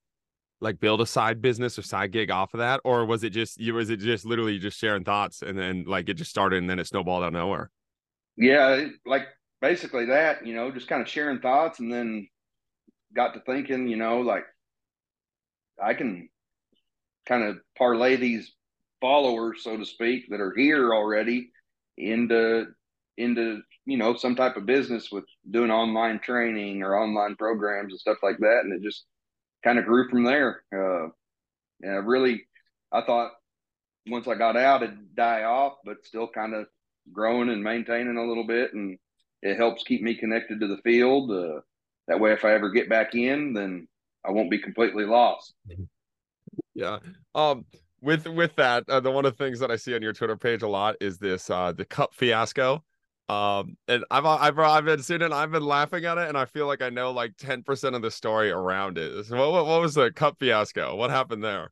like 0.61 0.79
build 0.79 1.01
a 1.01 1.07
side 1.07 1.43
business 1.43 1.77
or 1.77 1.83
side 1.83 2.12
gig 2.12 2.31
off 2.31 2.55
of 2.55 2.59
that? 2.59 2.81
Or 2.85 3.05
was 3.05 3.25
it 3.25 3.31
just 3.31 3.61
you 3.61 3.75
was 3.75 3.91
it 3.91 3.99
just 3.99 4.25
literally 4.25 4.59
just 4.59 4.79
sharing 4.79 5.05
thoughts 5.05 5.43
and 5.43 5.59
then 5.59 5.85
like 5.87 6.09
it 6.09 6.15
just 6.15 6.31
started 6.31 6.59
and 6.59 6.71
then 6.71 6.79
it 6.79 6.87
snowballed 6.87 7.25
out 7.25 7.33
nowhere? 7.33 7.71
Yeah 8.37 8.87
like 9.05 9.27
basically 9.61 10.07
that 10.07 10.47
you 10.47 10.55
know 10.55 10.71
just 10.71 10.89
kind 10.89 11.03
of 11.03 11.09
sharing 11.09 11.41
thoughts 11.41 11.81
and 11.81 11.93
then 11.93 12.29
got 13.14 13.35
to 13.35 13.40
thinking, 13.40 13.88
you 13.88 13.97
know, 13.97 14.21
like 14.21 14.45
I 15.83 15.95
can 15.95 16.28
kind 17.26 17.45
of 17.45 17.59
parlay 17.76 18.16
these 18.16 18.52
followers, 19.00 19.62
so 19.62 19.76
to 19.76 19.85
speak, 19.85 20.25
that 20.31 20.40
are 20.40 20.54
here 20.57 20.95
already 20.95 21.50
into 21.97 22.66
into 23.19 23.61
you 23.85 23.99
know 23.99 24.16
some 24.16 24.35
type 24.35 24.57
of 24.57 24.64
business 24.64 25.11
with 25.12 25.25
doing 25.50 25.71
online 25.71 26.19
training 26.21 26.83
or 26.83 26.97
online 26.97 27.37
programs 27.37 27.92
and 27.92 28.00
stuff 28.00 28.19
like 28.23 28.38
that, 28.38 28.61
and 28.64 28.73
it 28.73 28.83
just 28.83 29.04
kind 29.64 29.78
of 29.78 29.85
grew 29.85 30.09
from 30.09 30.25
there. 30.25 30.62
Uh, 30.75 31.09
yeah, 31.83 32.00
really, 32.04 32.45
I 32.92 33.02
thought 33.02 33.33
once 34.07 34.26
I 34.26 34.35
got 34.35 34.57
out, 34.57 34.83
it'd 34.83 35.14
die 35.14 35.45
off, 35.45 35.75
but 35.85 36.04
still 36.04 36.28
kind 36.28 36.54
of 36.54 36.66
growing 37.12 37.49
and 37.49 37.62
maintaining 37.62 38.16
a 38.16 38.26
little 38.26 38.47
bit, 38.47 38.73
and 38.73 38.99
it 39.42 39.57
helps 39.57 39.85
keep 39.85 40.02
me 40.02 40.14
connected 40.14 40.61
to 40.61 40.69
the 40.69 40.81
field. 40.83 41.31
Uh, 41.31 41.61
that 42.09 42.21
way, 42.21 42.32
if 42.32 42.44
I 42.44 42.54
ever 42.54 42.71
get 42.71 42.88
back 42.88 43.14
in, 43.14 43.52
then 43.52 43.88
I 44.25 44.30
won't 44.30 44.50
be 44.50 44.59
completely 44.59 45.04
lost. 45.04 45.54
Yeah. 46.75 46.99
Um. 47.35 47.64
With 48.00 48.26
with 48.26 48.56
that, 48.56 48.82
uh, 48.88 48.99
the 48.99 49.12
one 49.12 49.25
of 49.25 49.37
the 49.37 49.44
things 49.44 49.61
that 49.61 49.71
I 49.71 49.76
see 49.76 49.94
on 49.94 50.02
your 50.02 50.12
Twitter 50.12 50.37
page 50.37 50.62
a 50.62 50.68
lot 50.68 50.97
is 51.00 51.18
this 51.18 51.49
uh 51.49 51.71
the 51.71 51.85
cup 51.85 52.14
fiasco. 52.14 52.82
Um, 53.28 53.76
and 53.87 54.04
I've 54.11 54.26
I've 54.26 54.59
I've 54.59 54.85
been 54.85 55.02
seeing 55.02 55.23
it. 55.23 55.30
I've 55.30 55.52
been 55.52 55.64
laughing 55.64 56.04
at 56.04 56.18
it, 56.18 56.28
and 56.28 56.37
I 56.37 56.44
feel 56.44 56.66
like 56.66 56.82
I 56.82 56.90
know 56.90 57.12
like 57.12 57.37
ten 57.38 57.62
percent 57.62 57.94
of 57.94 58.02
the 58.02 58.11
story 58.11 58.50
around 58.50 58.99
it. 58.99 59.26
So 59.26 59.52
what 59.52 59.66
what 59.66 59.80
was 59.80 59.94
the 59.94 60.11
cup 60.11 60.37
fiasco? 60.40 60.97
What 60.97 61.11
happened 61.11 61.44
there? 61.44 61.71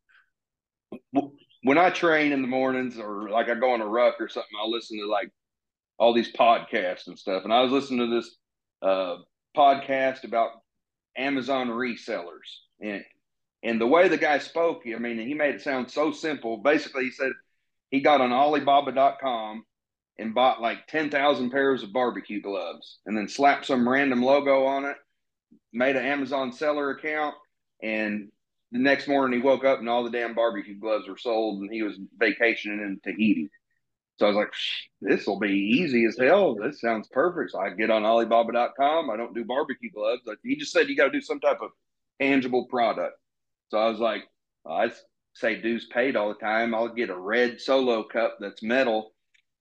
When 1.62 1.78
I 1.78 1.90
train 1.90 2.30
in 2.30 2.42
the 2.42 2.48
mornings, 2.48 2.96
or 2.96 3.28
like 3.28 3.48
I 3.48 3.54
go 3.56 3.72
on 3.72 3.80
a 3.80 3.86
ruck 3.86 4.20
or 4.20 4.28
something, 4.28 4.56
I'll 4.62 4.70
listen 4.70 4.98
to 4.98 5.06
like 5.06 5.30
all 5.98 6.14
these 6.14 6.32
podcasts 6.32 7.08
and 7.08 7.18
stuff. 7.18 7.42
And 7.42 7.52
I 7.52 7.60
was 7.62 7.72
listening 7.72 8.08
to 8.08 8.14
this 8.14 8.36
uh, 8.82 9.16
podcast 9.56 10.24
about 10.24 10.50
Amazon 11.16 11.68
resellers, 11.68 12.58
and 12.80 13.04
and 13.62 13.80
the 13.80 13.86
way 13.86 14.08
the 14.08 14.16
guy 14.16 14.38
spoke, 14.38 14.82
I 14.86 14.98
mean, 14.98 15.18
he 15.18 15.34
made 15.34 15.56
it 15.56 15.62
sound 15.62 15.90
so 15.90 16.12
simple. 16.12 16.58
Basically, 16.58 17.04
he 17.04 17.10
said 17.10 17.32
he 17.90 18.00
got 18.00 18.20
on 18.20 18.32
Alibaba.com 18.32 19.64
and 20.18 20.34
bought 20.34 20.62
like 20.62 20.86
10,000 20.86 21.50
pairs 21.50 21.82
of 21.82 21.92
barbecue 21.92 22.40
gloves 22.40 22.98
and 23.04 23.16
then 23.16 23.28
slapped 23.28 23.66
some 23.66 23.88
random 23.88 24.22
logo 24.22 24.64
on 24.64 24.84
it, 24.84 24.96
made 25.72 25.96
an 25.96 26.06
Amazon 26.06 26.52
seller 26.52 26.90
account. 26.90 27.34
And 27.82 28.30
the 28.72 28.78
next 28.78 29.08
morning 29.08 29.40
he 29.40 29.46
woke 29.46 29.64
up 29.64 29.78
and 29.78 29.88
all 29.88 30.04
the 30.04 30.10
damn 30.10 30.34
barbecue 30.34 30.78
gloves 30.78 31.08
were 31.08 31.18
sold 31.18 31.60
and 31.60 31.72
he 31.72 31.82
was 31.82 31.98
vacationing 32.16 32.80
in 32.80 33.00
Tahiti. 33.02 33.50
So 34.20 34.26
I 34.26 34.28
was 34.28 34.36
like, 34.36 34.52
this 35.00 35.26
will 35.26 35.38
be 35.38 35.48
easy 35.48 36.04
as 36.04 36.18
hell. 36.18 36.54
This 36.54 36.82
sounds 36.82 37.08
perfect. 37.08 37.52
So 37.52 37.58
I 37.58 37.70
get 37.70 37.90
on 37.90 38.04
Alibaba.com. 38.04 39.08
I 39.08 39.16
don't 39.16 39.34
do 39.34 39.46
barbecue 39.46 39.90
gloves. 39.90 40.20
Like, 40.26 40.36
he 40.42 40.56
just 40.56 40.72
said 40.72 40.90
you 40.90 40.96
got 40.96 41.06
to 41.06 41.10
do 41.10 41.22
some 41.22 41.40
type 41.40 41.62
of 41.62 41.70
tangible 42.20 42.66
product. 42.66 43.18
So 43.70 43.78
I 43.78 43.88
was 43.88 43.98
like, 43.98 44.24
I 44.68 44.92
say 45.32 45.62
dues 45.62 45.86
paid 45.86 46.16
all 46.16 46.28
the 46.28 46.34
time. 46.34 46.74
I'll 46.74 46.88
get 46.88 47.08
a 47.08 47.18
red 47.18 47.62
solo 47.62 48.02
cup 48.02 48.36
that's 48.40 48.62
metal 48.62 49.14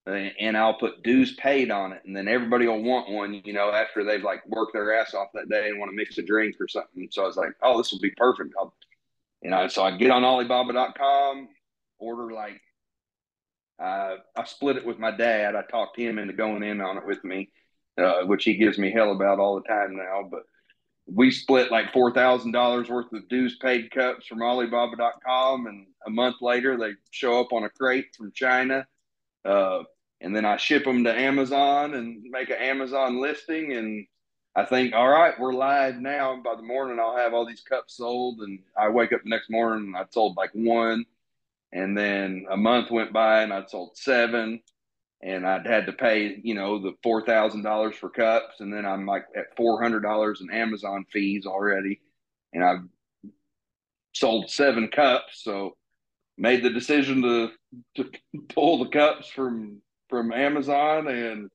uh, 0.06 0.12
and 0.12 0.58
I'll 0.58 0.74
put 0.74 1.04
dues 1.04 1.36
paid 1.36 1.72
on 1.72 1.94
it, 1.94 2.02
and 2.06 2.16
then 2.16 2.28
everybody 2.28 2.68
will 2.68 2.82
want 2.82 3.12
one, 3.12 3.42
you 3.46 3.54
know, 3.54 3.72
after 3.72 4.04
they've 4.04 4.24
like 4.24 4.46
worked 4.48 4.74
their 4.74 5.00
ass 5.00 5.14
off 5.14 5.28
that 5.36 5.50
day 5.50 5.70
and 5.70 5.80
want 5.80 5.92
to 5.92 5.96
mix 5.96 6.18
a 6.18 6.22
drink 6.22 6.56
or 6.60 6.68
something. 6.68 7.08
So 7.12 7.24
I 7.24 7.28
was 7.28 7.38
like, 7.38 7.52
oh, 7.62 7.78
this 7.78 7.92
will 7.92 8.00
be 8.00 8.12
perfect. 8.18 8.56
I'll, 8.58 8.74
you 9.42 9.52
know, 9.52 9.68
so 9.68 9.84
I 9.84 9.96
get 9.96 10.10
on 10.12 10.24
Alibaba.com, 10.24 11.50
order 12.00 12.34
like, 12.34 12.60
uh, 13.80 14.16
I 14.36 14.44
split 14.46 14.78
it 14.78 14.86
with 14.86 15.00
my 15.00 15.12
dad. 15.12 15.56
I 15.56 15.64
talked 15.64 15.98
him 15.98 16.20
into 16.20 16.34
going 16.34 16.64
in 16.64 16.82
on 16.82 16.98
it 16.98 17.06
with 17.06 17.24
me, 17.24 17.50
uh, 17.98 18.24
which 18.26 18.44
he 18.44 18.56
gives 18.56 18.78
me 18.78 18.92
hell 18.92 19.12
about 19.12 19.40
all 19.40 19.56
the 19.56 19.68
time 19.68 19.96
now. 19.96 20.28
But 20.30 20.44
we 21.06 21.32
split 21.32 21.72
like 21.72 21.94
four 21.94 22.14
thousand 22.14 22.52
dollars 22.52 22.90
worth 22.90 23.12
of 23.14 23.28
dues 23.30 23.58
paid 23.58 23.92
cups 23.92 24.28
from 24.28 24.42
Alibaba.com, 24.42 25.68
and 25.68 25.88
a 26.06 26.10
month 26.10 26.38
later 26.42 26.78
they 26.78 26.92
show 27.12 27.40
up 27.40 27.54
on 27.54 27.64
a 27.64 27.70
crate 27.70 28.16
from 28.16 28.32
China. 28.34 28.86
Uh, 29.46 29.84
and 30.22 30.36
then 30.36 30.46
I 30.46 30.58
ship 30.58 30.84
them 30.84 31.04
to 31.06 31.18
Amazon 31.18 31.94
and 31.94 32.22
make 32.24 32.50
an 32.50 32.58
Amazon 32.58 33.22
listing. 33.22 33.74
And 33.74 34.06
I 34.56 34.66
think, 34.66 34.94
all 34.94 35.08
right, 35.08 35.40
we're 35.40 35.54
live 35.54 35.96
now. 36.02 36.42
By 36.44 36.56
the 36.56 36.62
morning, 36.62 37.00
I'll 37.00 37.16
have 37.16 37.34
all 37.34 37.46
these 37.46 37.62
cups 37.62 37.98
sold. 37.98 38.40
And 38.40 38.60
I 38.78 38.90
wake 38.90 39.14
up 39.14 39.24
the 39.24 39.30
next 39.30 39.50
morning 39.50 39.88
and 39.88 39.98
I'd 39.98 40.14
sold 40.14 40.36
like 40.36 40.52
one. 40.54 41.06
And 41.72 41.98
then 41.98 42.46
a 42.50 42.58
month 42.58 42.92
went 42.92 43.14
by 43.14 43.44
and 43.44 43.54
I'd 43.54 43.70
sold 43.70 43.98
seven. 43.98 44.62
And 45.22 45.46
I'd 45.46 45.68
had 45.68 45.86
to 45.88 45.94
pay, 45.94 46.40
you 46.44 46.56
know, 46.56 46.80
the 46.82 46.94
four 47.04 47.26
thousand 47.26 47.64
dollars 47.64 47.96
for 47.96 48.10
cups, 48.10 48.62
and 48.62 48.74
then 48.74 48.86
I'm 48.86 49.06
like 49.06 49.26
at 49.36 49.56
four 49.58 49.82
hundred 49.82 50.00
dollars 50.00 50.40
in 50.40 50.50
Amazon 50.50 51.06
fees 51.12 51.46
already, 51.46 52.00
and 52.54 52.64
I've 52.64 52.86
sold 54.14 54.50
seven 54.50 54.88
cups. 54.88 55.44
So 55.44 55.76
made 56.38 56.64
the 56.64 56.70
decision 56.70 57.22
to 57.22 57.50
to 57.98 58.10
pull 58.50 58.80
the 58.84 58.90
cups 58.90 59.28
from 59.28 59.82
from 60.10 60.32
Amazon 60.32 61.08
and 61.08 61.50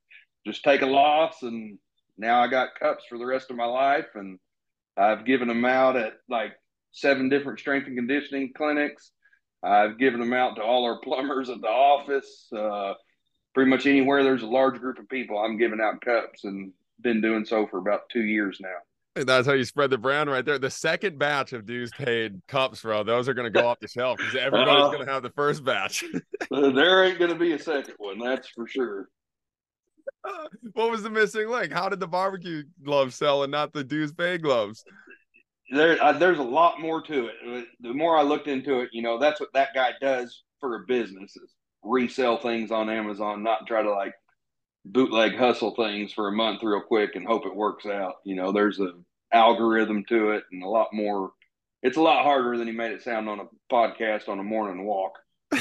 just 0.47 0.63
take 0.63 0.83
a 0.83 0.87
loss. 0.87 1.43
And 1.43 1.79
now 2.17 2.41
I 2.41 2.49
got 2.49 2.79
cups 2.79 3.05
for 3.09 3.19
the 3.19 3.27
rest 3.27 3.51
of 3.51 3.57
my 3.57 3.65
life. 3.65 4.07
And 4.15 4.39
I've 4.97 5.25
given 5.25 5.49
them 5.49 5.65
out 5.65 5.97
at 5.97 6.15
like 6.29 6.53
seven 6.93 7.29
different 7.29 7.59
strength 7.59 7.89
and 7.89 7.97
conditioning 7.97 8.53
clinics. 8.57 9.11
I've 9.65 9.99
given 9.99 10.21
them 10.21 10.33
out 10.33 10.57
to 10.57 10.63
all 10.63 10.85
our 10.85 11.01
plumbers 11.01 11.49
at 11.49 11.61
the 11.61 11.69
office. 11.69 12.49
Uh, 12.57 12.95
pretty 13.55 13.71
much 13.71 13.87
anywhere 13.87 14.23
there's 14.23 14.43
a 14.43 14.47
large 14.47 14.79
group 14.81 14.99
of 14.99 15.09
people, 15.09 15.39
I'm 15.39 15.57
giving 15.57 15.81
out 15.81 16.01
cups 16.01 16.45
and 16.45 16.73
been 17.01 17.21
doing 17.21 17.45
so 17.45 17.67
for 17.67 17.79
about 17.79 18.09
two 18.13 18.23
years 18.23 18.59
now. 18.61 19.25
That's 19.25 19.47
how 19.47 19.53
you 19.53 19.65
spread 19.65 19.91
the 19.91 19.99
brand 19.99 20.29
right 20.29 20.45
there. 20.45 20.59
The 20.59 20.71
second 20.71 21.21
batch 21.21 21.53
of 21.53 21.67
dues 21.67 21.93
paid 21.97 22.43
cups, 22.49 22.83
bro, 22.83 23.05
those 23.05 23.29
are 23.29 23.35
going 23.35 23.51
to 23.51 23.61
go 23.61 23.69
off 23.69 23.79
the 23.79 23.87
shelf 23.87 24.19
because 24.19 24.35
everybody's 24.35 24.85
uh, 24.87 24.91
going 24.91 25.07
to 25.07 25.13
have 25.13 25.23
the 25.23 25.31
first 25.31 25.65
batch. 25.65 26.05
there 26.51 27.05
ain't 27.05 27.21
going 27.21 27.31
to 27.31 27.39
be 27.39 27.53
a 27.53 27.59
second 27.59 27.95
one, 27.99 28.19
that's 28.19 28.49
for 28.49 28.67
sure. 28.67 29.09
Uh, 30.25 30.49
what 30.73 30.91
was 30.91 31.05
the 31.05 31.11
missing 31.11 31.49
link? 31.49 31.73
How 31.73 31.89
did 31.89 32.01
the 32.01 32.09
barbecue 32.09 32.65
gloves 32.83 33.15
sell 33.15 33.45
and 33.45 33.53
not 33.53 33.73
the 33.73 33.85
dues 33.85 34.13
paid 34.13 34.43
gloves? 34.43 34.85
There, 35.71 36.03
uh, 36.03 36.13
there's 36.13 36.39
a 36.39 36.43
lot 36.43 36.81
more 36.81 37.03
to 37.03 37.27
it. 37.27 37.67
The 37.81 37.95
more 37.95 38.17
I 38.17 38.23
looked 38.23 38.49
into 38.49 38.81
it, 38.81 38.91
you 38.93 39.03
know, 39.03 39.19
that's 39.19 39.41
what 39.41 39.53
that 39.55 39.75
guy 39.75 39.93
does 40.01 40.43
for 40.61 40.77
a 40.77 40.87
business 40.87 41.37
is 41.37 41.55
resell 41.83 42.39
things 42.39 42.71
on 42.71 42.91
Amazon, 42.91 43.43
not 43.43 43.67
try 43.67 43.83
to 43.83 43.91
like 43.91 44.15
bootleg 44.85 45.37
hustle 45.37 45.75
things 45.75 46.13
for 46.13 46.29
a 46.29 46.33
month 46.33 46.63
real 46.63 46.81
quick 46.81 47.15
and 47.15 47.27
hope 47.27 47.47
it 47.47 47.55
works 47.55 47.87
out. 47.87 48.17
You 48.25 48.37
know, 48.37 48.53
there's 48.53 48.81
a 48.81 48.93
algorithm 49.33 50.05
to 50.09 50.31
it 50.31 50.45
and 50.53 50.63
a 50.63 50.69
lot 50.69 50.89
more. 50.93 51.33
It's 51.83 51.97
a 51.97 52.03
lot 52.03 52.25
harder 52.25 52.57
than 52.57 52.67
he 52.67 52.73
made 52.73 52.93
it 52.93 53.03
sound 53.03 53.29
on 53.29 53.41
a 53.41 53.45
podcast 53.73 54.29
on 54.29 54.39
a 54.39 54.45
morning 54.45 54.85
walk. 54.85 55.13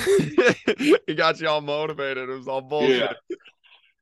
he 1.07 1.15
got 1.15 1.39
you 1.39 1.47
all 1.47 1.61
motivated. 1.61 2.29
It 2.29 2.33
was 2.33 2.47
all 2.47 2.61
bullshit. 2.61 3.15
Yeah. 3.29 3.35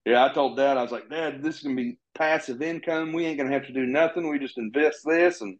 yeah, 0.05 0.25
I 0.25 0.29
told 0.29 0.57
Dad, 0.57 0.77
I 0.77 0.83
was 0.83 0.91
like, 0.91 1.09
Dad, 1.09 1.41
this 1.41 1.57
is 1.57 1.63
gonna 1.63 1.75
be 1.75 1.97
passive 2.15 2.61
income. 2.61 3.13
We 3.13 3.25
ain't 3.25 3.37
gonna 3.37 3.51
have 3.51 3.65
to 3.65 3.73
do 3.73 3.85
nothing. 3.85 4.29
We 4.29 4.39
just 4.39 4.57
invest 4.57 4.99
this 5.05 5.41
and 5.41 5.57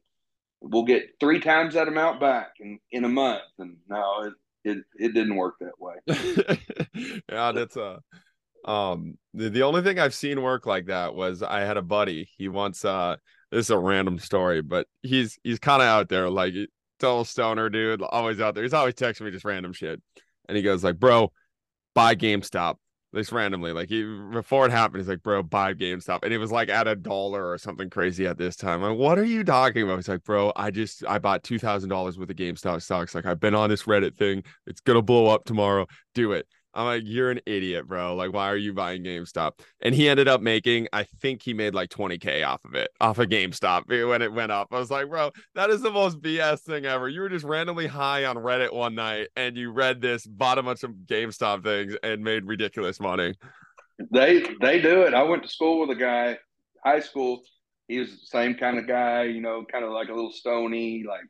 we'll 0.62 0.86
get 0.86 1.04
three 1.20 1.40
times 1.40 1.74
that 1.74 1.88
amount 1.88 2.20
back 2.20 2.54
in, 2.60 2.80
in 2.92 3.06
a 3.06 3.10
month. 3.10 3.42
And 3.60 3.78
no, 3.90 4.24
it, 4.24 4.34
it 4.64 4.78
it 4.96 5.14
didn't 5.14 5.36
work 5.36 5.56
that 5.60 5.80
way. 5.80 5.96
yeah, 7.30 7.52
that's 7.52 7.76
a 7.78 8.00
um, 8.64 9.18
the, 9.34 9.50
the 9.50 9.64
only 9.64 9.82
thing 9.82 10.00
I've 10.00 10.14
seen 10.14 10.42
work 10.42 10.66
like 10.66 10.86
that 10.86 11.16
was 11.16 11.42
I 11.42 11.62
had 11.62 11.78
a 11.78 11.82
buddy. 11.82 12.30
He 12.38 12.48
once 12.48 12.86
uh 12.86 13.18
this 13.52 13.66
is 13.66 13.72
a 13.72 13.78
random 13.78 14.20
story, 14.20 14.62
but 14.62 14.88
he's 15.02 15.38
he's 15.44 15.60
kind 15.60 15.82
of 15.82 15.88
out 15.88 16.10
there, 16.10 16.30
like 16.30 16.54
total 17.00 17.26
stoner 17.26 17.70
dude, 17.70 18.02
always 18.02 18.40
out 18.40 18.56
there. 18.56 18.64
He's 18.64 18.74
always 18.74 18.94
texting 18.94 19.22
me 19.22 19.32
just 19.32 19.46
random 19.46 19.74
shit. 19.74 20.02
And 20.48 20.56
he 20.56 20.64
goes 20.64 20.84
like, 20.84 21.00
bro, 21.00 21.32
buy 21.96 22.16
GameStop. 22.16 22.76
This 23.14 23.34
randomly, 23.34 23.74
like 23.74 23.90
he 23.90 24.04
before 24.32 24.66
it 24.66 24.72
happened, 24.72 25.02
he's 25.02 25.10
like, 25.10 25.22
bro, 25.22 25.44
buy 25.44 25.74
GameStop. 25.74 26.20
And 26.24 26.34
it 26.34 26.38
was 26.38 26.52
like 26.52 26.70
at 26.70 26.88
a 26.88 26.96
dollar 26.96 27.52
or 27.52 27.58
something 27.58 27.90
crazy 27.90 28.26
at 28.26 28.38
this 28.38 28.56
time. 28.56 28.84
I'm 28.84 28.92
like, 28.92 29.00
what 29.00 29.20
are 29.20 29.26
you 29.26 29.44
talking 29.44 29.84
about? 29.84 29.98
He's 29.98 30.08
like, 30.08 30.24
bro, 30.24 30.54
I 30.56 30.72
just 30.72 31.04
I 31.06 31.20
bought 31.20 31.44
two 31.44 31.60
thousand 31.60 31.90
dollars 31.90 32.18
worth 32.18 32.30
of 32.30 32.38
GameStop 32.38 32.82
stocks. 32.82 33.14
Like 33.14 33.26
I've 33.26 33.40
been 33.40 33.54
on 33.54 33.70
this 33.70 33.84
Reddit 33.84 34.16
thing. 34.18 34.44
It's 34.66 34.80
gonna 34.80 35.02
blow 35.02 35.28
up 35.28 35.44
tomorrow. 35.44 35.88
Do 36.16 36.32
it. 36.32 36.48
I'm 36.74 36.86
like, 36.86 37.04
you're 37.06 37.32
an 37.32 37.42
idiot, 37.46 37.88
bro. 37.88 38.16
Like, 38.16 38.32
why 38.32 38.48
are 38.50 38.58
you 38.58 38.74
buying 38.74 39.04
GameStop? 39.04 39.60
And 39.82 39.94
he 39.94 40.08
ended 40.08 40.28
up 40.28 40.42
making, 40.42 40.88
I 40.94 41.04
think 41.04 41.42
he 41.42 41.54
made 41.54 41.74
like 41.74 41.90
20K 41.90 42.48
off 42.48 42.64
of 42.64 42.76
it, 42.76 42.90
off 43.02 43.20
of 43.20 43.28
GameStop 43.28 43.92
eh, 43.92 44.06
when 44.06 44.22
it 44.22 44.32
went 44.32 44.52
up. 44.52 44.70
I 44.72 44.80
was 44.80 44.90
like, 44.90 45.10
bro, 45.10 45.32
that 45.56 45.70
is 45.70 45.82
the 45.82 45.92
most 45.92 46.22
BS 46.22 46.62
thing 46.62 46.86
ever. 46.86 47.10
You 47.10 47.22
were 47.22 47.30
just 47.30 47.46
randomly 47.46 47.88
high 47.88 48.26
on 48.26 48.38
Reddit 48.38 48.74
one 48.74 48.96
night 48.96 49.28
and 49.36 49.58
you 49.58 49.72
read 49.72 50.02
this, 50.02 50.26
bought 50.26 50.58
a 50.58 50.64
bunch 50.64 50.84
of 50.84 50.92
GameStop 51.06 51.64
things 51.64 51.96
and 52.04 52.24
made 52.24 52.46
ridiculous 52.46 53.00
money. 53.00 53.36
They 54.12 54.44
they 54.62 54.82
do 54.82 55.02
it. 55.02 55.14
I 55.14 55.24
went 55.24 55.44
to 55.44 55.50
school 55.50 55.80
with 55.80 55.96
a 55.96 56.00
guy, 56.00 56.38
high 56.84 57.02
school. 57.02 57.42
He 57.88 58.00
was 58.00 58.10
the 58.10 58.26
same 58.26 58.56
kind 58.56 58.80
of 58.80 58.88
guy, 58.88 59.24
you 59.24 59.42
know, 59.42 59.64
kind 59.70 59.86
of 59.86 59.92
like 59.92 60.08
a 60.08 60.14
little 60.14 60.32
stony, 60.32 61.04
like 61.08 61.22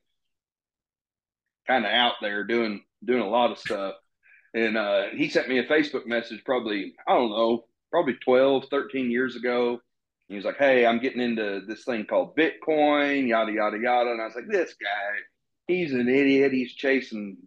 kind 1.67 1.85
of 1.85 1.91
out 1.91 2.13
there 2.21 2.43
doing 2.43 2.83
doing 3.03 3.21
a 3.21 3.27
lot 3.27 3.51
of 3.51 3.57
stuff 3.57 3.95
and 4.53 4.77
uh, 4.77 5.03
he 5.15 5.29
sent 5.29 5.47
me 5.47 5.59
a 5.59 5.67
Facebook 5.67 6.05
message 6.05 6.43
probably, 6.43 6.93
I 7.07 7.13
don't 7.13 7.29
know, 7.29 7.65
probably 7.89 8.15
12, 8.15 8.65
13 8.69 9.09
years 9.11 9.35
ago. 9.35 9.79
He 10.27 10.35
was 10.35 10.45
like, 10.45 10.57
Hey, 10.57 10.85
I'm 10.85 10.99
getting 10.99 11.21
into 11.21 11.61
this 11.67 11.83
thing 11.83 12.05
called 12.05 12.35
Bitcoin, 12.35 13.27
yada, 13.27 13.51
yada, 13.51 13.77
yada. 13.81 14.11
And 14.11 14.21
I 14.21 14.25
was 14.25 14.35
like, 14.35 14.47
This 14.49 14.73
guy, 14.81 15.19
he's 15.67 15.93
an 15.93 16.09
idiot. 16.09 16.51
He's 16.51 16.73
chasing, 16.73 17.37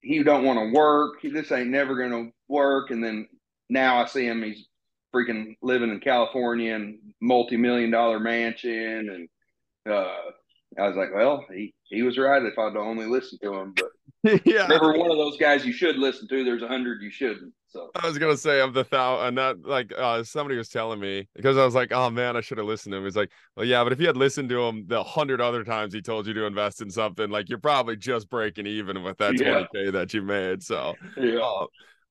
he 0.00 0.22
don't 0.22 0.44
want 0.44 0.58
to 0.58 0.76
work. 0.76 1.20
This 1.22 1.52
ain't 1.52 1.70
never 1.70 1.96
going 1.96 2.10
to 2.10 2.32
work. 2.48 2.90
And 2.90 3.02
then 3.02 3.28
now 3.68 4.02
I 4.02 4.06
see 4.06 4.26
him, 4.26 4.42
he's 4.42 4.66
freaking 5.14 5.56
living 5.62 5.90
in 5.90 6.00
California 6.00 6.74
and 6.74 6.98
multi 7.20 7.56
million 7.56 7.90
dollar 7.90 8.20
mansion. 8.20 9.28
And 9.84 9.92
uh, 9.92 10.16
I 10.78 10.88
was 10.88 10.96
like, 10.96 11.14
Well, 11.14 11.44
he, 11.52 11.74
he 11.84 12.02
was 12.02 12.16
right 12.16 12.42
if 12.42 12.58
I'd 12.58 12.76
only 12.76 13.06
listened 13.06 13.40
to 13.42 13.54
him. 13.54 13.74
But 13.74 13.90
yeah, 14.44 14.66
never 14.66 14.96
one 14.98 15.10
of 15.10 15.16
those 15.16 15.38
guys 15.38 15.64
you 15.64 15.72
should 15.72 15.96
listen 15.96 16.28
to. 16.28 16.44
There's 16.44 16.62
a 16.62 16.68
hundred 16.68 17.00
you 17.02 17.10
shouldn't. 17.10 17.52
So 17.68 17.90
I 17.94 18.06
was 18.06 18.18
gonna 18.18 18.36
say 18.36 18.60
I'm 18.60 18.72
the 18.72 18.84
thou 18.84 19.26
and 19.26 19.38
that 19.38 19.64
like 19.64 19.92
uh 19.96 20.24
somebody 20.24 20.58
was 20.58 20.68
telling 20.68 21.00
me 21.00 21.28
because 21.34 21.56
I 21.56 21.64
was 21.64 21.74
like, 21.74 21.92
oh 21.92 22.10
man, 22.10 22.36
I 22.36 22.40
should 22.40 22.58
have 22.58 22.66
listened 22.66 22.92
to 22.92 22.98
him. 22.98 23.04
He's 23.04 23.16
like, 23.16 23.30
well, 23.56 23.64
yeah, 23.64 23.82
but 23.84 23.92
if 23.92 24.00
you 24.00 24.06
had 24.06 24.16
listened 24.16 24.48
to 24.50 24.62
him 24.62 24.84
the 24.88 25.02
hundred 25.02 25.40
other 25.40 25.64
times 25.64 25.94
he 25.94 26.02
told 26.02 26.26
you 26.26 26.34
to 26.34 26.44
invest 26.44 26.82
in 26.82 26.90
something, 26.90 27.30
like 27.30 27.48
you're 27.48 27.58
probably 27.58 27.96
just 27.96 28.28
breaking 28.28 28.66
even 28.66 29.02
with 29.02 29.18
that 29.18 29.36
Yeah. 29.38 29.62
20k 29.72 29.92
that 29.92 30.12
you 30.12 30.22
made. 30.22 30.62
So 30.62 30.98
yeah, 31.16 31.38
uh, 31.38 31.66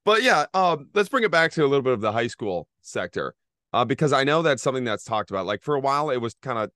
but 0.05 0.23
yeah, 0.23 0.45
um, 0.53 0.89
let's 0.93 1.09
bring 1.09 1.23
it 1.23 1.31
back 1.31 1.51
to 1.53 1.61
a 1.63 1.67
little 1.67 1.83
bit 1.83 1.93
of 1.93 2.01
the 2.01 2.11
high 2.11 2.27
school 2.27 2.67
sector, 2.81 3.35
uh, 3.73 3.85
because 3.85 4.13
I 4.13 4.23
know 4.23 4.41
that's 4.41 4.63
something 4.63 4.83
that's 4.85 5.03
talked 5.03 5.29
about. 5.29 5.45
Like 5.45 5.61
for 5.61 5.75
a 5.75 5.79
while, 5.79 6.09
it 6.09 6.17
was 6.17 6.35
kind 6.41 6.57
of 6.57 6.71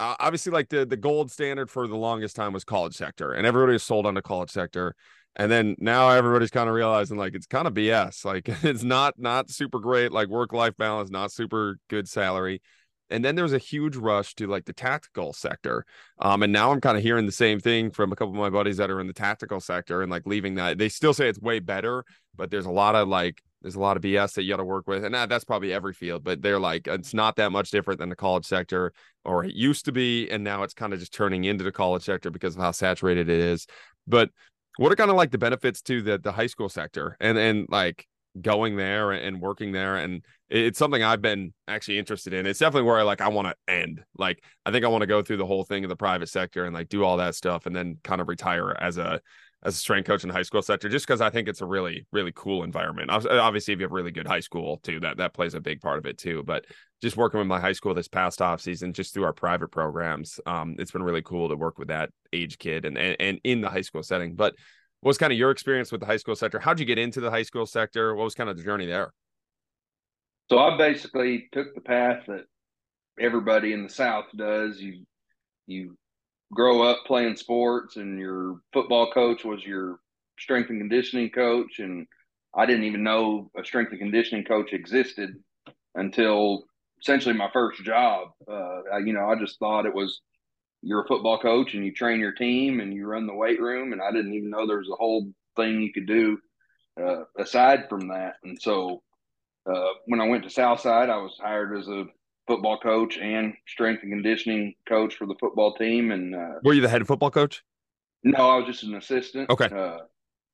uh, 0.00 0.16
obviously 0.18 0.50
like 0.50 0.70
the 0.70 0.86
the 0.86 0.96
gold 0.96 1.30
standard 1.30 1.70
for 1.70 1.86
the 1.86 1.96
longest 1.96 2.34
time 2.34 2.52
was 2.52 2.64
college 2.64 2.94
sector, 2.94 3.32
and 3.32 3.46
everybody 3.46 3.74
was 3.74 3.82
sold 3.82 4.06
on 4.06 4.14
the 4.14 4.22
college 4.22 4.50
sector. 4.50 4.96
And 5.36 5.52
then 5.52 5.76
now 5.78 6.08
everybody's 6.10 6.50
kind 6.50 6.68
of 6.68 6.74
realizing 6.74 7.16
like 7.18 7.34
it's 7.34 7.46
kind 7.46 7.68
of 7.68 7.74
BS. 7.74 8.24
Like 8.24 8.48
it's 8.64 8.82
not 8.82 9.14
not 9.18 9.50
super 9.50 9.78
great. 9.78 10.10
Like 10.10 10.28
work 10.28 10.52
life 10.52 10.76
balance, 10.76 11.10
not 11.10 11.30
super 11.30 11.78
good 11.88 12.08
salary. 12.08 12.62
And 13.10 13.24
then 13.24 13.34
there 13.34 13.44
was 13.44 13.52
a 13.52 13.58
huge 13.58 13.96
rush 13.96 14.34
to 14.36 14.46
like 14.46 14.64
the 14.64 14.72
tactical 14.72 15.32
sector. 15.32 15.84
Um, 16.20 16.42
and 16.44 16.52
now 16.52 16.70
I'm 16.72 16.80
kind 16.80 16.96
of 16.96 17.02
hearing 17.02 17.26
the 17.26 17.32
same 17.32 17.60
thing 17.60 17.90
from 17.90 18.12
a 18.12 18.16
couple 18.16 18.32
of 18.32 18.38
my 18.38 18.50
buddies 18.50 18.76
that 18.78 18.90
are 18.90 19.00
in 19.00 19.08
the 19.08 19.12
tactical 19.12 19.60
sector 19.60 20.00
and 20.00 20.10
like 20.10 20.26
leaving 20.26 20.54
that. 20.54 20.78
They 20.78 20.88
still 20.88 21.12
say 21.12 21.28
it's 21.28 21.40
way 21.40 21.58
better, 21.58 22.04
but 22.36 22.50
there's 22.50 22.66
a 22.66 22.70
lot 22.70 22.94
of 22.94 23.08
like 23.08 23.42
there's 23.62 23.74
a 23.74 23.80
lot 23.80 23.96
of 23.96 24.02
BS 24.02 24.34
that 24.34 24.42
you 24.42 24.50
got 24.50 24.56
to 24.56 24.64
work 24.64 24.86
with, 24.86 25.04
and 25.04 25.14
that, 25.14 25.28
that's 25.28 25.44
probably 25.44 25.72
every 25.72 25.92
field. 25.92 26.24
But 26.24 26.42
they're 26.42 26.58
like 26.58 26.86
it's 26.86 27.14
not 27.14 27.36
that 27.36 27.52
much 27.52 27.70
different 27.70 28.00
than 28.00 28.08
the 28.08 28.16
college 28.16 28.46
sector, 28.46 28.92
or 29.24 29.44
it 29.44 29.54
used 29.54 29.84
to 29.86 29.92
be, 29.92 30.28
and 30.30 30.42
now 30.42 30.62
it's 30.62 30.74
kind 30.74 30.92
of 30.92 31.00
just 31.00 31.12
turning 31.12 31.44
into 31.44 31.64
the 31.64 31.72
college 31.72 32.02
sector 32.02 32.30
because 32.30 32.56
of 32.56 32.62
how 32.62 32.70
saturated 32.70 33.28
it 33.28 33.40
is. 33.40 33.66
But 34.06 34.30
what 34.76 34.92
are 34.92 34.96
kind 34.96 35.10
of 35.10 35.16
like 35.16 35.30
the 35.30 35.38
benefits 35.38 35.82
to 35.82 36.02
the 36.02 36.18
the 36.18 36.32
high 36.32 36.46
school 36.46 36.68
sector, 36.68 37.16
and 37.20 37.36
and 37.36 37.66
like 37.68 38.06
going 38.40 38.76
there 38.76 39.10
and 39.10 39.40
working 39.40 39.72
there 39.72 39.96
and 39.96 40.24
it's 40.48 40.78
something 40.78 41.02
i've 41.02 41.20
been 41.20 41.52
actually 41.66 41.98
interested 41.98 42.32
in 42.32 42.46
it's 42.46 42.60
definitely 42.60 42.86
where 42.86 42.98
i 42.98 43.02
like 43.02 43.20
i 43.20 43.28
want 43.28 43.48
to 43.48 43.72
end 43.72 44.02
like 44.16 44.44
i 44.64 44.70
think 44.70 44.84
i 44.84 44.88
want 44.88 45.02
to 45.02 45.06
go 45.06 45.20
through 45.20 45.36
the 45.36 45.46
whole 45.46 45.64
thing 45.64 45.82
in 45.82 45.88
the 45.88 45.96
private 45.96 46.28
sector 46.28 46.64
and 46.64 46.72
like 46.72 46.88
do 46.88 47.02
all 47.02 47.16
that 47.16 47.34
stuff 47.34 47.66
and 47.66 47.74
then 47.74 47.98
kind 48.04 48.20
of 48.20 48.28
retire 48.28 48.70
as 48.80 48.98
a 48.98 49.20
as 49.62 49.74
a 49.74 49.78
strength 49.78 50.06
coach 50.06 50.22
in 50.22 50.28
the 50.28 50.34
high 50.34 50.42
school 50.42 50.62
sector 50.62 50.88
just 50.88 51.06
because 51.06 51.20
i 51.20 51.30
think 51.30 51.48
it's 51.48 51.60
a 51.60 51.66
really 51.66 52.06
really 52.12 52.32
cool 52.34 52.62
environment 52.62 53.10
obviously 53.10 53.74
if 53.74 53.80
you 53.80 53.84
have 53.84 53.92
really 53.92 54.10
good 54.10 54.26
high 54.26 54.40
school 54.40 54.78
too 54.82 55.00
that 55.00 55.16
that 55.16 55.34
plays 55.34 55.54
a 55.54 55.60
big 55.60 55.80
part 55.80 55.98
of 55.98 56.06
it 56.06 56.18
too 56.18 56.42
but 56.44 56.64
just 57.02 57.16
working 57.16 57.38
with 57.38 57.46
my 57.46 57.60
high 57.60 57.72
school 57.72 57.94
this 57.94 58.08
past 58.08 58.40
off 58.40 58.60
season 58.60 58.92
just 58.92 59.12
through 59.12 59.24
our 59.24 59.32
private 59.32 59.68
programs 59.68 60.40
um 60.46 60.76
it's 60.78 60.90
been 60.90 61.02
really 61.02 61.22
cool 61.22 61.48
to 61.48 61.56
work 61.56 61.78
with 61.78 61.88
that 61.88 62.10
age 62.32 62.58
kid 62.58 62.84
and 62.84 62.96
and, 62.96 63.16
and 63.20 63.40
in 63.44 63.60
the 63.60 63.68
high 63.68 63.80
school 63.80 64.02
setting 64.02 64.34
but 64.34 64.54
what 65.00 65.10
was 65.10 65.18
kind 65.18 65.32
of 65.32 65.38
your 65.38 65.50
experience 65.50 65.90
with 65.90 66.00
the 66.00 66.06
high 66.06 66.18
school 66.18 66.36
sector? 66.36 66.58
How'd 66.58 66.78
you 66.78 66.84
get 66.84 66.98
into 66.98 67.20
the 67.20 67.30
high 67.30 67.42
school 67.42 67.64
sector? 67.64 68.14
What 68.14 68.24
was 68.24 68.34
kind 68.34 68.50
of 68.50 68.56
the 68.56 68.62
journey 68.62 68.86
there? 68.86 69.12
So 70.50 70.58
I 70.58 70.76
basically 70.76 71.48
took 71.52 71.74
the 71.74 71.80
path 71.80 72.24
that 72.26 72.44
everybody 73.18 73.72
in 73.72 73.84
the 73.84 73.88
South 73.88 74.26
does. 74.36 74.78
You 74.80 75.04
you 75.66 75.96
grow 76.52 76.82
up 76.82 77.04
playing 77.06 77.36
sports, 77.36 77.96
and 77.96 78.18
your 78.18 78.60
football 78.72 79.12
coach 79.12 79.44
was 79.44 79.64
your 79.64 80.00
strength 80.38 80.70
and 80.70 80.80
conditioning 80.80 81.30
coach, 81.30 81.78
and 81.78 82.06
I 82.54 82.66
didn't 82.66 82.84
even 82.84 83.02
know 83.02 83.50
a 83.56 83.64
strength 83.64 83.92
and 83.92 84.00
conditioning 84.00 84.44
coach 84.44 84.72
existed 84.72 85.36
until 85.94 86.64
essentially 87.00 87.34
my 87.34 87.50
first 87.52 87.82
job. 87.84 88.28
Uh, 88.48 88.80
I, 88.92 88.98
you 88.98 89.12
know, 89.12 89.28
I 89.28 89.36
just 89.36 89.58
thought 89.58 89.86
it 89.86 89.94
was 89.94 90.20
you're 90.82 91.04
a 91.04 91.06
football 91.06 91.38
coach 91.38 91.74
and 91.74 91.84
you 91.84 91.92
train 91.92 92.20
your 92.20 92.32
team 92.32 92.80
and 92.80 92.94
you 92.94 93.06
run 93.06 93.26
the 93.26 93.34
weight 93.34 93.60
room, 93.60 93.92
and 93.92 94.02
I 94.02 94.10
didn't 94.10 94.34
even 94.34 94.50
know 94.50 94.66
there 94.66 94.78
was 94.78 94.90
a 94.90 94.96
whole 94.96 95.30
thing 95.56 95.80
you 95.80 95.92
could 95.92 96.06
do 96.06 96.38
uh, 97.00 97.24
aside 97.38 97.88
from 97.88 98.08
that. 98.08 98.34
And 98.42 98.60
so 98.60 99.02
uh, 99.70 99.88
when 100.06 100.20
I 100.20 100.28
went 100.28 100.44
to 100.44 100.50
Southside, 100.50 101.10
I 101.10 101.18
was 101.18 101.36
hired 101.40 101.78
as 101.78 101.86
a 101.88 102.06
football 102.46 102.78
coach 102.78 103.18
and 103.18 103.54
strength 103.66 104.02
and 104.02 104.12
conditioning 104.12 104.74
coach 104.88 105.14
for 105.14 105.26
the 105.26 105.36
football 105.40 105.74
team. 105.74 106.10
And 106.10 106.34
uh, 106.34 106.54
Were 106.64 106.74
you 106.74 106.80
the 106.82 106.88
head 106.88 107.06
football 107.06 107.30
coach? 107.30 107.62
no, 108.22 108.50
I 108.50 108.56
was 108.56 108.66
just 108.66 108.82
an 108.82 108.94
assistant. 108.96 109.48
Okay. 109.50 109.68
Uh, 109.74 109.98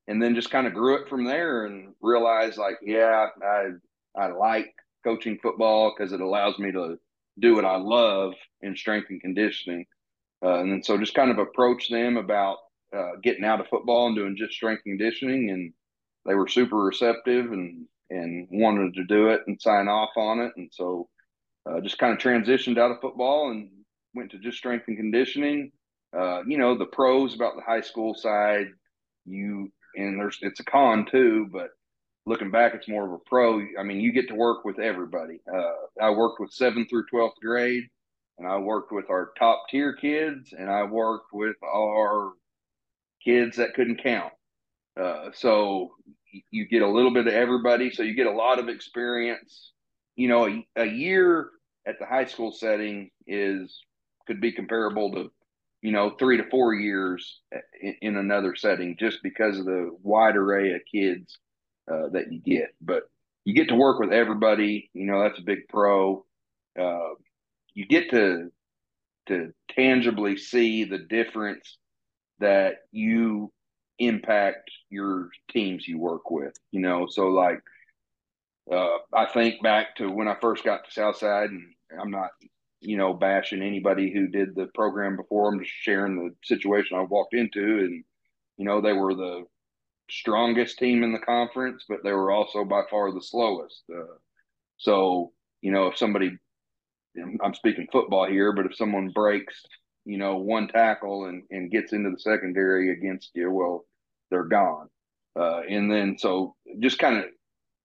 and 0.09 0.23
then 0.23 0.35
just 0.35 0.51
kind 0.51 0.67
of 0.67 0.75
grew 0.75 0.95
it 0.97 1.09
from 1.09 1.25
there 1.25 1.67
and 1.67 1.95
realized 2.01 2.59
like, 2.59 2.77
yeah, 2.83 3.27
I 3.43 3.71
I 4.17 4.29
like 4.29 4.73
coaching 5.05 5.39
football 5.43 5.95
because 5.97 6.13
it 6.13 6.21
allows 6.21 6.59
me 6.59 6.73
to 6.73 6.99
do 7.39 7.55
what 7.55 7.65
I 7.65 7.77
love 7.77 8.35
in 8.63 8.77
strength 8.77 9.11
and 9.11 9.21
conditioning. 9.21 9.85
Uh, 10.45 10.61
and 10.61 10.71
then 10.71 10.83
so 10.83 10.97
just 10.99 11.15
kind 11.15 11.31
of 11.31 11.39
approached 11.39 11.91
them 11.91 12.17
about 12.17 12.59
uh, 12.97 13.13
getting 13.23 13.45
out 13.45 13.61
of 13.61 13.67
football 13.69 14.07
and 14.07 14.17
doing 14.17 14.37
just 14.37 14.53
strength 14.55 14.83
and 14.87 14.99
conditioning, 14.99 15.51
and 15.51 15.73
they 16.25 16.35
were 16.35 16.49
super 16.49 16.77
receptive 16.77 17.51
and 17.53 17.87
and 18.11 18.47
wanted 18.53 18.95
to 18.95 19.05
do 19.05 19.29
it 19.31 19.41
and 19.49 19.61
sign 19.61 19.89
off 19.89 20.11
on 20.17 20.39
it. 20.41 20.53
And 20.57 20.71
so 20.73 21.09
uh, 21.69 21.81
just 21.81 21.99
kind 21.99 22.13
of 22.13 22.19
transitioned 22.19 22.79
out 22.79 22.91
of 22.91 23.01
football 23.01 23.51
and 23.51 23.71
went 24.15 24.31
to 24.31 24.39
just 24.39 24.59
strength 24.59 24.85
and 24.89 24.97
conditioning. 24.97 25.73
Uh, 26.17 26.43
you 26.47 26.57
know 26.57 26.77
the 26.77 26.87
pros 26.87 27.35
about 27.35 27.57
the 27.57 27.63
high 27.63 27.81
school 27.81 28.15
side, 28.15 28.69
you 29.25 29.71
and 29.97 30.19
there's 30.19 30.39
it's 30.43 30.61
a 30.61 30.65
con 30.65 31.07
too, 31.11 31.49
but 31.53 31.71
looking 32.27 32.51
back, 32.51 32.75
it's 32.75 32.89
more 32.89 33.07
of 33.07 33.13
a 33.13 33.19
pro. 33.27 33.61
I 33.79 33.83
mean, 33.83 34.01
you 34.01 34.13
get 34.13 34.29
to 34.29 34.35
work 34.35 34.65
with 34.65 34.79
everybody. 34.79 35.41
Uh, 35.53 35.73
I 36.01 36.11
worked 36.11 36.41
with 36.41 36.53
seventh 36.53 36.89
through 36.89 37.07
twelfth 37.11 37.37
grade, 37.43 37.85
and 38.39 38.47
I 38.47 38.59
worked 38.59 38.93
with 38.93 39.11
our 39.11 39.33
top 39.39 39.65
tier 39.71 39.95
kids, 39.95 40.53
and 40.57 40.71
I 40.71 40.85
worked 40.85 41.33
with 41.33 41.57
our 41.65 42.33
kids 43.25 43.57
that 43.57 43.75
couldn't 43.75 44.03
count. 44.03 44.33
Uh, 44.99 45.31
so 45.35 45.93
you 46.51 46.67
get 46.67 46.83
a 46.83 46.89
little 46.89 47.13
bit 47.13 47.27
of 47.27 47.33
everybody. 47.33 47.91
So 47.91 48.03
you 48.03 48.15
get 48.15 48.27
a 48.27 48.33
lot 48.33 48.59
of 48.59 48.69
experience. 48.69 49.73
You 50.15 50.29
know, 50.29 50.47
a, 50.49 50.67
a 50.77 50.87
year 50.87 51.51
at 51.87 51.99
the 51.99 52.07
high 52.07 52.25
school 52.25 52.53
setting 52.53 53.11
is 53.27 53.81
could 54.27 54.41
be 54.41 54.53
comparable 54.53 55.13
to 55.13 55.31
you 55.83 55.93
know 55.93 56.11
three 56.19 56.37
to 56.37 56.51
four 56.51 56.75
years 56.75 57.41
in, 57.81 57.97
in 58.03 58.17
another 58.17 58.55
setting 58.57 58.97
just 58.99 59.19
because 59.23 59.59
of 59.59 59.67
the 59.67 59.91
wide 60.03 60.37
array 60.37 60.73
of 60.73 60.81
kids 60.91 61.39
uh, 61.91 62.09
that 62.13 62.33
you 62.33 62.41
get. 62.41 62.75
But 62.81 63.05
you 63.45 63.55
get 63.55 63.69
to 63.69 63.77
work 63.77 64.01
with 64.01 64.13
everybody 64.13 64.91
you 64.93 65.07
know 65.07 65.23
that's 65.23 65.39
a 65.39 65.43
big 65.43 65.69
pro. 65.69 66.25
Uh, 66.79 67.15
you 67.75 67.87
get 67.87 68.11
to 68.11 68.51
to 69.29 69.53
tangibly 69.71 70.37
see 70.37 70.85
the 70.85 70.99
difference 70.99 71.79
that 72.39 72.77
you 72.93 73.53
impact 73.99 74.71
your 74.91 75.31
teams 75.51 75.89
you 75.89 75.99
work 75.99 76.31
with 76.31 76.55
you 76.71 76.81
know? 76.81 77.07
So 77.09 77.29
like 77.29 77.61
uh, 78.71 78.99
I 79.15 79.27
think 79.27 79.63
back 79.63 79.97
to 79.97 80.11
when 80.11 80.29
I 80.29 80.37
first 80.41 80.65
got 80.65 80.85
to 80.85 80.91
Southside, 80.91 81.51
and 81.51 81.73
I'm 82.01 82.11
not, 82.11 82.31
you 82.81 82.97
know, 82.97 83.15
bashing 83.15 83.63
anybody 83.63 84.13
who 84.13 84.29
did 84.29 84.55
the 84.55 84.67
program 84.75 85.17
before. 85.17 85.53
I'm 85.53 85.61
just 85.61 85.73
sharing 85.73 86.17
the 86.17 86.35
situation 86.45 86.97
I 86.97 87.03
walked 87.03 87.35
into, 87.35 87.61
and 87.61 88.05
you 88.57 88.65
know, 88.65 88.81
they 88.81 88.93
were 88.93 89.15
the 89.15 89.45
strongest 90.11 90.79
team 90.79 91.03
in 91.03 91.13
the 91.13 91.19
conference, 91.19 91.85
but 91.89 92.03
they 92.05 92.13
were 92.13 92.31
also 92.31 92.65
by 92.65 92.83
far 92.91 93.13
the 93.13 93.23
slowest. 93.23 93.83
Uh, 93.93 94.17
so, 94.77 95.33
you 95.63 95.73
know, 95.73 95.89
if 95.89 95.97
somebody, 95.97 96.37
I'm 97.43 97.55
speaking 97.55 97.89
football 97.91 98.27
here, 98.27 98.53
but 98.53 98.67
if 98.67 98.77
someone 98.77 99.11
breaks, 99.11 99.63
you 100.05 100.19
know, 100.19 100.37
one 100.37 100.69
tackle 100.69 101.27
and 101.27 101.43
and 101.51 101.71
gets 101.71 101.93
into 101.93 102.11
the 102.11 102.21
secondary 102.21 102.93
against 102.93 103.31
you, 103.35 103.51
well, 103.51 103.85
they're 104.31 104.45
gone. 104.45 104.89
Uh, 105.39 105.63
and 105.69 105.91
then 105.91 106.17
so 106.19 106.55
just 106.79 106.99
kind 106.99 107.19
of 107.19 107.25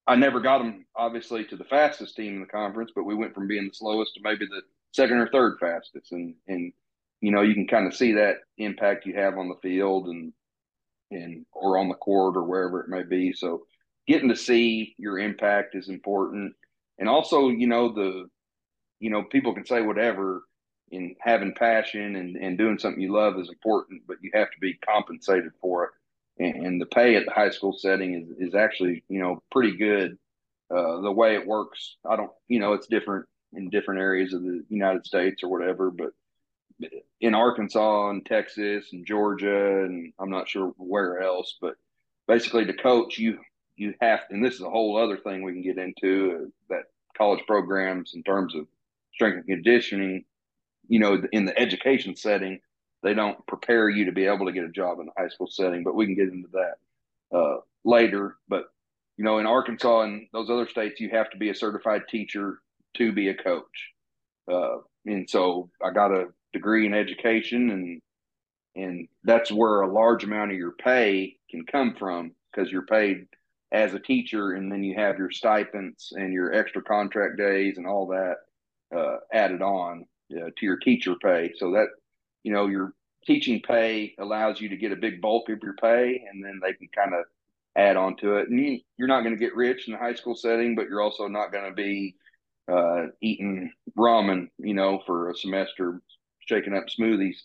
I 0.07 0.15
never 0.15 0.39
got 0.39 0.59
them 0.59 0.85
obviously 0.95 1.45
to 1.45 1.55
the 1.55 1.63
fastest 1.63 2.15
team 2.15 2.35
in 2.35 2.41
the 2.41 2.47
conference, 2.47 2.91
but 2.95 3.03
we 3.03 3.15
went 3.15 3.33
from 3.33 3.47
being 3.47 3.67
the 3.67 3.73
slowest 3.73 4.15
to 4.15 4.21
maybe 4.23 4.45
the 4.45 4.61
second 4.91 5.17
or 5.17 5.29
third 5.29 5.57
fastest, 5.59 6.11
and 6.11 6.35
and 6.47 6.73
you 7.21 7.31
know 7.31 7.41
you 7.41 7.53
can 7.53 7.67
kind 7.67 7.87
of 7.87 7.95
see 7.95 8.13
that 8.13 8.37
impact 8.57 9.05
you 9.05 9.13
have 9.15 9.37
on 9.37 9.49
the 9.49 9.59
field 9.61 10.07
and 10.07 10.33
and 11.11 11.45
or 11.53 11.77
on 11.77 11.89
the 11.89 11.95
court 11.95 12.35
or 12.35 12.43
wherever 12.43 12.81
it 12.81 12.89
may 12.89 13.03
be. 13.03 13.33
So 13.33 13.63
getting 14.07 14.29
to 14.29 14.35
see 14.35 14.95
your 14.97 15.19
impact 15.19 15.75
is 15.75 15.89
important, 15.89 16.53
and 16.97 17.07
also 17.07 17.49
you 17.49 17.67
know 17.67 17.93
the 17.93 18.27
you 18.99 19.11
know 19.11 19.23
people 19.23 19.53
can 19.53 19.65
say 19.65 19.81
whatever 19.81 20.43
in 20.89 21.15
having 21.21 21.53
passion 21.53 22.17
and, 22.17 22.35
and 22.35 22.57
doing 22.57 22.77
something 22.77 23.01
you 23.01 23.13
love 23.13 23.39
is 23.39 23.47
important, 23.47 24.01
but 24.07 24.17
you 24.21 24.29
have 24.33 24.51
to 24.51 24.59
be 24.59 24.73
compensated 24.85 25.51
for 25.61 25.85
it 25.85 25.91
and, 26.41 26.81
the 26.81 26.85
pay 26.85 27.15
at 27.15 27.25
the 27.25 27.31
high 27.31 27.49
school 27.49 27.73
setting 27.73 28.13
is, 28.13 28.49
is 28.49 28.55
actually 28.55 29.03
you 29.09 29.19
know 29.19 29.41
pretty 29.51 29.77
good. 29.77 30.17
Uh, 30.69 31.01
the 31.01 31.11
way 31.11 31.35
it 31.35 31.45
works, 31.45 31.97
I 32.09 32.15
don't 32.15 32.31
you 32.47 32.59
know 32.59 32.73
it's 32.73 32.87
different 32.87 33.25
in 33.53 33.69
different 33.69 33.99
areas 33.99 34.33
of 34.33 34.43
the 34.43 34.63
United 34.69 35.05
States 35.05 35.43
or 35.43 35.49
whatever, 35.49 35.91
but 35.91 36.11
in 37.19 37.35
Arkansas 37.35 38.09
and 38.09 38.25
Texas 38.25 38.91
and 38.93 39.05
Georgia 39.05 39.83
and 39.83 40.13
I'm 40.19 40.31
not 40.31 40.49
sure 40.49 40.73
where 40.77 41.19
else, 41.19 41.57
but 41.61 41.75
basically 42.27 42.65
to 42.65 42.73
coach 42.73 43.17
you 43.17 43.39
you 43.75 43.93
have 44.01 44.21
and 44.29 44.43
this 44.43 44.55
is 44.55 44.61
a 44.61 44.69
whole 44.69 44.97
other 44.97 45.17
thing 45.17 45.43
we 45.43 45.53
can 45.53 45.61
get 45.61 45.77
into 45.77 46.33
uh, 46.33 46.49
that 46.69 46.83
college 47.17 47.41
programs 47.47 48.13
in 48.13 48.23
terms 48.23 48.55
of 48.55 48.67
strength 49.13 49.37
and 49.37 49.47
conditioning 49.47 50.23
you 50.87 50.99
know 50.99 51.21
in 51.31 51.45
the 51.45 51.59
education 51.59 52.15
setting 52.15 52.59
they 53.03 53.13
don't 53.13 53.45
prepare 53.47 53.89
you 53.89 54.05
to 54.05 54.11
be 54.11 54.25
able 54.25 54.45
to 54.45 54.51
get 54.51 54.63
a 54.63 54.69
job 54.69 54.99
in 54.99 55.07
a 55.07 55.21
high 55.21 55.29
school 55.29 55.47
setting. 55.47 55.83
But 55.83 55.95
we 55.95 56.05
can 56.05 56.15
get 56.15 56.29
into 56.29 56.49
that 56.53 57.37
uh, 57.37 57.57
later. 57.83 58.37
But 58.47 58.65
you 59.17 59.25
know, 59.25 59.39
in 59.39 59.45
Arkansas 59.45 60.01
and 60.01 60.27
those 60.33 60.49
other 60.49 60.67
states, 60.67 60.99
you 60.99 61.09
have 61.09 61.29
to 61.31 61.37
be 61.37 61.49
a 61.49 61.55
certified 61.55 62.03
teacher 62.09 62.59
to 62.95 63.11
be 63.11 63.29
a 63.29 63.35
coach. 63.35 63.91
Uh, 64.51 64.77
and 65.05 65.29
so 65.29 65.69
I 65.83 65.91
got 65.91 66.11
a 66.11 66.27
degree 66.53 66.85
in 66.85 66.93
education, 66.93 67.69
and 67.71 68.01
and 68.75 69.07
that's 69.23 69.51
where 69.51 69.81
a 69.81 69.93
large 69.93 70.23
amount 70.23 70.51
of 70.51 70.57
your 70.57 70.71
pay 70.71 71.37
can 71.49 71.65
come 71.65 71.95
from 71.97 72.31
because 72.51 72.71
you're 72.71 72.85
paid 72.85 73.27
as 73.71 73.93
a 73.93 73.99
teacher, 73.99 74.53
and 74.53 74.71
then 74.71 74.83
you 74.83 74.95
have 74.95 75.17
your 75.17 75.31
stipends 75.31 76.13
and 76.15 76.33
your 76.33 76.53
extra 76.53 76.81
contract 76.81 77.37
days 77.37 77.77
and 77.77 77.87
all 77.87 78.07
that 78.07 78.37
uh, 78.95 79.17
added 79.33 79.61
on 79.61 80.05
uh, 80.35 80.49
to 80.57 80.65
your 80.65 80.77
teacher 80.77 81.15
pay. 81.21 81.51
So 81.57 81.71
that 81.71 81.87
you 82.43 82.51
know 82.51 82.67
your 82.67 82.93
teaching 83.25 83.61
pay 83.61 84.15
allows 84.19 84.59
you 84.59 84.69
to 84.69 84.77
get 84.77 84.91
a 84.91 84.95
big 84.95 85.21
bulk 85.21 85.49
of 85.49 85.59
your 85.61 85.75
pay, 85.75 86.23
and 86.31 86.43
then 86.43 86.59
they 86.61 86.73
can 86.73 86.89
kind 86.95 87.13
of 87.13 87.25
add 87.75 87.97
on 87.97 88.15
to 88.17 88.37
it. 88.37 88.49
And 88.49 88.59
you, 88.59 88.79
you're 88.97 89.07
not 89.07 89.21
going 89.21 89.35
to 89.35 89.39
get 89.39 89.55
rich 89.55 89.87
in 89.87 89.93
the 89.93 89.99
high 89.99 90.15
school 90.15 90.35
setting, 90.35 90.75
but 90.75 90.87
you're 90.87 91.01
also 91.01 91.27
not 91.27 91.51
going 91.51 91.69
to 91.69 91.75
be 91.75 92.15
uh, 92.71 93.07
eating 93.21 93.71
ramen, 93.97 94.47
you 94.57 94.73
know, 94.73 95.01
for 95.05 95.29
a 95.29 95.35
semester, 95.35 96.01
shaking 96.39 96.75
up 96.75 96.85
smoothies. 96.87 97.37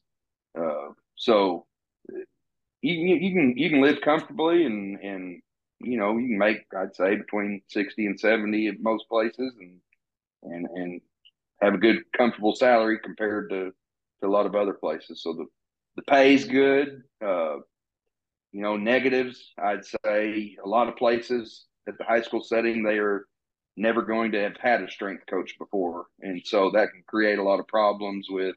Uh, 0.58 0.92
so 1.16 1.66
you, 2.82 3.16
you 3.16 3.32
can 3.32 3.54
you 3.56 3.70
can 3.70 3.80
live 3.80 4.00
comfortably 4.02 4.64
and 4.64 4.98
and 5.00 5.42
you 5.80 5.98
know 5.98 6.16
you 6.16 6.28
can 6.28 6.38
make 6.38 6.64
I'd 6.76 6.94
say 6.94 7.16
between 7.16 7.62
sixty 7.68 8.06
and 8.06 8.18
seventy 8.18 8.68
at 8.68 8.80
most 8.80 9.08
places 9.08 9.54
and 9.58 9.80
and 10.42 10.66
and 10.66 11.00
have 11.60 11.74
a 11.74 11.78
good 11.78 12.02
comfortable 12.16 12.54
salary 12.54 12.98
compared 13.02 13.50
to 13.50 13.72
to 14.20 14.28
a 14.28 14.30
lot 14.30 14.46
of 14.46 14.54
other 14.54 14.74
places. 14.74 15.22
So 15.22 15.32
the 15.32 15.46
the 15.96 16.02
pay 16.02 16.34
is 16.34 16.44
good. 16.44 17.02
Uh, 17.24 17.56
you 18.52 18.62
know, 18.62 18.76
negatives, 18.76 19.52
I'd 19.58 19.84
say 19.84 20.56
a 20.62 20.68
lot 20.68 20.88
of 20.88 20.96
places 20.96 21.64
at 21.88 21.98
the 21.98 22.04
high 22.04 22.22
school 22.22 22.42
setting, 22.42 22.82
they 22.82 22.98
are 22.98 23.26
never 23.76 24.02
going 24.02 24.32
to 24.32 24.40
have 24.40 24.56
had 24.58 24.82
a 24.82 24.90
strength 24.90 25.24
coach 25.28 25.54
before. 25.58 26.06
And 26.20 26.40
so 26.44 26.70
that 26.70 26.90
can 26.92 27.02
create 27.06 27.38
a 27.38 27.42
lot 27.42 27.60
of 27.60 27.68
problems 27.68 28.26
with 28.30 28.56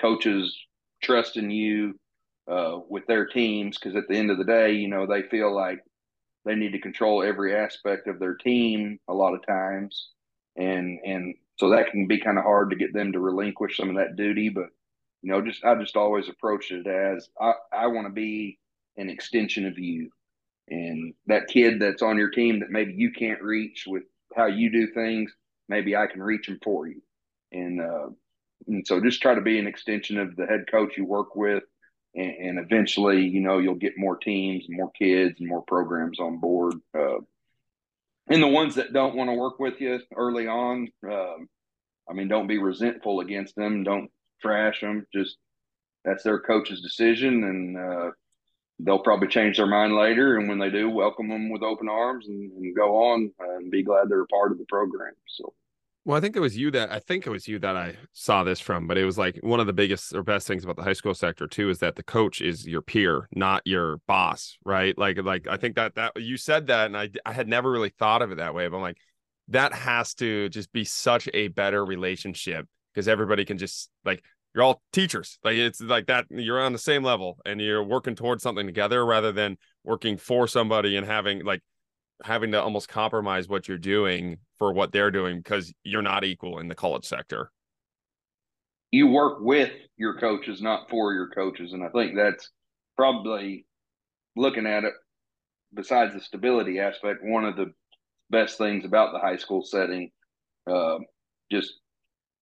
coaches 0.00 0.56
trusting 1.02 1.50
you 1.50 1.98
uh, 2.50 2.78
with 2.88 3.06
their 3.06 3.26
teams 3.26 3.78
because 3.78 3.96
at 3.96 4.08
the 4.08 4.16
end 4.16 4.30
of 4.30 4.38
the 4.38 4.44
day, 4.44 4.72
you 4.72 4.88
know, 4.88 5.06
they 5.06 5.22
feel 5.22 5.54
like 5.54 5.80
they 6.44 6.54
need 6.54 6.72
to 6.72 6.80
control 6.80 7.22
every 7.22 7.54
aspect 7.54 8.08
of 8.08 8.18
their 8.18 8.34
team 8.34 8.98
a 9.08 9.14
lot 9.14 9.34
of 9.34 9.46
times. 9.46 10.10
And, 10.56 10.98
and 11.04 11.34
so 11.56 11.70
that 11.70 11.90
can 11.90 12.06
be 12.06 12.18
kind 12.20 12.38
of 12.38 12.44
hard 12.44 12.70
to 12.70 12.76
get 12.76 12.92
them 12.92 13.12
to 13.12 13.20
relinquish 13.20 13.76
some 13.76 13.90
of 13.90 13.96
that 13.96 14.16
duty. 14.16 14.48
But, 14.48 14.66
you 15.22 15.32
know, 15.32 15.42
just, 15.42 15.64
I 15.64 15.74
just 15.74 15.96
always 15.96 16.28
approach 16.28 16.70
it 16.70 16.86
as 16.86 17.28
I, 17.40 17.52
I 17.72 17.86
want 17.88 18.06
to 18.06 18.12
be 18.12 18.58
an 18.96 19.10
extension 19.10 19.66
of 19.66 19.78
you. 19.78 20.10
And 20.68 21.14
that 21.26 21.48
kid 21.48 21.80
that's 21.80 22.02
on 22.02 22.18
your 22.18 22.30
team 22.30 22.60
that 22.60 22.70
maybe 22.70 22.94
you 22.94 23.10
can't 23.12 23.42
reach 23.42 23.84
with 23.86 24.04
how 24.36 24.46
you 24.46 24.70
do 24.70 24.88
things, 24.92 25.32
maybe 25.68 25.96
I 25.96 26.06
can 26.06 26.22
reach 26.22 26.46
them 26.46 26.58
for 26.62 26.86
you. 26.86 27.00
And, 27.52 27.80
uh, 27.80 28.08
and 28.66 28.86
so 28.86 29.00
just 29.00 29.22
try 29.22 29.34
to 29.34 29.40
be 29.40 29.58
an 29.58 29.66
extension 29.66 30.18
of 30.18 30.36
the 30.36 30.46
head 30.46 30.64
coach 30.70 30.96
you 30.96 31.04
work 31.04 31.34
with. 31.34 31.64
And, 32.14 32.30
and 32.30 32.58
eventually, 32.58 33.22
you 33.26 33.40
know, 33.40 33.58
you'll 33.58 33.74
get 33.76 33.94
more 33.96 34.16
teams, 34.16 34.66
more 34.68 34.90
kids, 34.90 35.40
and 35.40 35.48
more 35.48 35.62
programs 35.62 36.20
on 36.20 36.38
board. 36.38 36.74
Uh, 36.96 37.18
and 38.28 38.42
the 38.42 38.48
ones 38.48 38.74
that 38.74 38.92
don't 38.92 39.16
want 39.16 39.30
to 39.30 39.34
work 39.34 39.58
with 39.58 39.80
you 39.80 40.00
early 40.14 40.46
on, 40.46 40.88
um, 41.10 41.48
I 42.08 42.12
mean, 42.12 42.28
don't 42.28 42.46
be 42.46 42.58
resentful 42.58 43.20
against 43.20 43.56
them. 43.56 43.84
Don't 43.84 44.10
trash 44.40 44.80
them. 44.80 45.06
Just 45.12 45.36
that's 46.04 46.22
their 46.22 46.40
coach's 46.40 46.80
decision, 46.80 47.44
and 47.44 47.76
uh, 47.76 48.10
they'll 48.80 48.98
probably 48.98 49.28
change 49.28 49.56
their 49.56 49.66
mind 49.66 49.94
later. 49.94 50.38
And 50.38 50.48
when 50.48 50.58
they 50.58 50.70
do, 50.70 50.88
welcome 50.90 51.28
them 51.28 51.50
with 51.50 51.62
open 51.62 51.88
arms 51.88 52.26
and, 52.28 52.52
and 52.52 52.76
go 52.76 52.96
on 52.96 53.32
and 53.38 53.70
be 53.70 53.82
glad 53.82 54.08
they're 54.08 54.22
a 54.22 54.26
part 54.26 54.52
of 54.52 54.58
the 54.58 54.66
program. 54.66 55.12
So. 55.28 55.52
Well, 56.04 56.16
I 56.16 56.20
think 56.20 56.36
it 56.36 56.40
was 56.40 56.56
you 56.56 56.70
that 56.70 56.90
I 56.90 57.00
think 57.00 57.26
it 57.26 57.30
was 57.30 57.46
you 57.46 57.58
that 57.58 57.76
I 57.76 57.96
saw 58.14 58.42
this 58.42 58.60
from, 58.60 58.86
but 58.86 58.96
it 58.96 59.04
was 59.04 59.18
like 59.18 59.38
one 59.42 59.60
of 59.60 59.66
the 59.66 59.74
biggest 59.74 60.14
or 60.14 60.22
best 60.22 60.46
things 60.46 60.64
about 60.64 60.76
the 60.76 60.82
high 60.82 60.94
school 60.94 61.12
sector 61.12 61.46
too 61.46 61.68
is 61.68 61.80
that 61.80 61.96
the 61.96 62.02
coach 62.02 62.40
is 62.40 62.66
your 62.66 62.80
peer, 62.80 63.28
not 63.34 63.60
your 63.66 63.98
boss, 64.06 64.56
right? 64.64 64.96
Like, 64.96 65.18
like 65.22 65.46
I 65.46 65.58
think 65.58 65.76
that 65.76 65.96
that 65.96 66.12
you 66.16 66.38
said 66.38 66.68
that, 66.68 66.86
and 66.86 66.96
I 66.96 67.10
I 67.26 67.34
had 67.34 67.46
never 67.46 67.70
really 67.70 67.90
thought 67.90 68.22
of 68.22 68.32
it 68.32 68.36
that 68.36 68.54
way, 68.54 68.66
but 68.68 68.76
I'm 68.76 68.82
like, 68.82 68.96
that 69.48 69.74
has 69.74 70.14
to 70.14 70.48
just 70.48 70.72
be 70.72 70.84
such 70.84 71.28
a 71.34 71.48
better 71.48 71.84
relationship 71.84 72.66
because 72.98 73.06
everybody 73.06 73.44
can 73.44 73.58
just 73.58 73.90
like 74.04 74.24
you're 74.52 74.64
all 74.64 74.82
teachers. 74.92 75.38
Like 75.44 75.54
it's 75.54 75.80
like 75.80 76.06
that 76.06 76.26
you're 76.30 76.60
on 76.60 76.72
the 76.72 76.80
same 76.80 77.04
level 77.04 77.38
and 77.46 77.60
you're 77.60 77.84
working 77.84 78.16
towards 78.16 78.42
something 78.42 78.66
together 78.66 79.06
rather 79.06 79.30
than 79.30 79.56
working 79.84 80.16
for 80.16 80.48
somebody 80.48 80.96
and 80.96 81.06
having 81.06 81.44
like 81.44 81.62
having 82.24 82.50
to 82.50 82.60
almost 82.60 82.88
compromise 82.88 83.48
what 83.48 83.68
you're 83.68 83.78
doing 83.78 84.38
for 84.58 84.72
what 84.72 84.90
they're 84.90 85.12
doing 85.12 85.36
because 85.38 85.72
you're 85.84 86.02
not 86.02 86.24
equal 86.24 86.58
in 86.58 86.66
the 86.66 86.74
college 86.74 87.04
sector. 87.04 87.52
You 88.90 89.06
work 89.06 89.38
with 89.42 89.70
your 89.96 90.18
coaches, 90.18 90.60
not 90.60 90.90
for 90.90 91.12
your 91.12 91.28
coaches. 91.28 91.72
And 91.72 91.84
I 91.84 91.90
think 91.90 92.16
that's 92.16 92.50
probably 92.96 93.64
looking 94.34 94.66
at 94.66 94.82
it 94.82 94.94
besides 95.72 96.14
the 96.14 96.20
stability 96.20 96.80
aspect, 96.80 97.20
one 97.22 97.44
of 97.44 97.54
the 97.54 97.72
best 98.28 98.58
things 98.58 98.84
about 98.84 99.12
the 99.12 99.20
high 99.20 99.36
school 99.36 99.62
setting. 99.62 100.10
Uh, 100.68 100.98
just, 101.52 101.74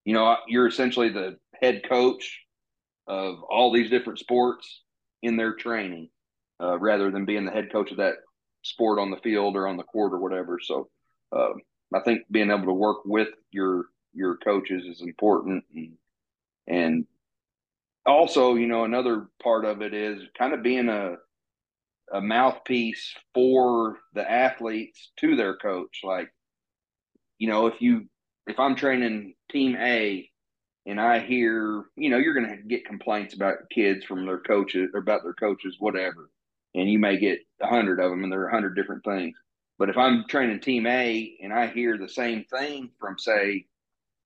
you 0.07 0.15
know, 0.15 0.37
you're 0.47 0.69
essentially 0.69 1.11
the 1.11 1.37
head 1.61 1.83
coach 1.87 2.41
of 3.09 3.43
all 3.43 3.73
these 3.73 3.91
different 3.91 4.21
sports 4.21 4.83
in 5.21 5.37
their 5.37 5.55
training 5.55 6.09
uh, 6.63 6.79
rather 6.79 7.11
than 7.11 7.25
being 7.25 7.45
the 7.45 7.51
head 7.51 7.73
coach 7.73 7.91
of 7.91 7.97
that 7.97 8.15
sport 8.63 9.01
on 9.01 9.11
the 9.11 9.17
field 9.19 9.57
or 9.57 9.67
on 9.67 9.77
the 9.77 9.83
court 9.83 10.13
or 10.13 10.21
whatever. 10.21 10.61
So 10.63 10.89
uh, 11.37 11.51
I 11.93 12.01
think 12.01 12.23
being 12.31 12.53
able 12.53 12.67
to 12.67 12.73
work 12.73 12.99
with 13.05 13.29
your 13.51 13.87
your 14.15 14.37
coaches 14.39 14.85
is 14.87 15.03
important 15.03 15.65
and, 15.75 15.93
and 16.67 17.07
also 18.07 18.55
you 18.55 18.67
know 18.67 18.85
another 18.85 19.27
part 19.43 19.67
of 19.67 19.83
it 19.83 19.93
is 19.93 20.23
kind 20.39 20.55
of 20.55 20.63
being 20.63 20.89
a 20.89 21.17
a 22.13 22.21
mouthpiece 22.21 23.15
for 23.35 23.99
the 24.15 24.31
athletes 24.31 25.11
to 25.19 25.37
their 25.37 25.57
coach 25.57 26.01
like 26.03 26.31
you 27.39 27.47
know 27.47 27.67
if 27.67 27.83
you 27.83 28.07
if 28.47 28.59
i'm 28.59 28.77
training 28.77 29.35
team 29.51 29.77
a 29.77 30.29
and 30.87 31.01
I 31.01 31.19
hear, 31.19 31.85
you 31.97 32.11
know, 32.11 32.17
you're 32.17 32.35
going 32.35 32.57
to 32.57 32.63
get 32.63 32.87
complaints 32.87 33.35
about 33.35 33.69
kids 33.71 34.05
from 34.05 34.25
their 34.25 34.39
coaches 34.39 34.91
or 34.95 35.01
about 35.01 35.25
their 35.25 35.35
coaches, 35.35 35.77
whatever. 35.81 36.31
And 36.75 36.89
you 36.89 36.99
may 37.01 37.19
get 37.19 37.41
a 37.61 37.67
hundred 37.67 37.99
of 37.99 38.11
them 38.11 38.23
and 38.23 38.33
there 38.33 38.43
are 38.43 38.49
a 38.49 38.55
hundred 38.55 38.77
different 38.77 39.05
things. 39.05 39.37
But 39.79 39.91
if 39.91 39.97
I'm 39.97 40.25
training 40.29 40.61
team 40.61 40.87
A 40.87 41.37
and 41.43 41.53
I 41.53 41.67
hear 41.67 41.99
the 41.99 42.09
same 42.09 42.45
thing 42.45 42.91
from 43.01 43.19
say 43.19 43.67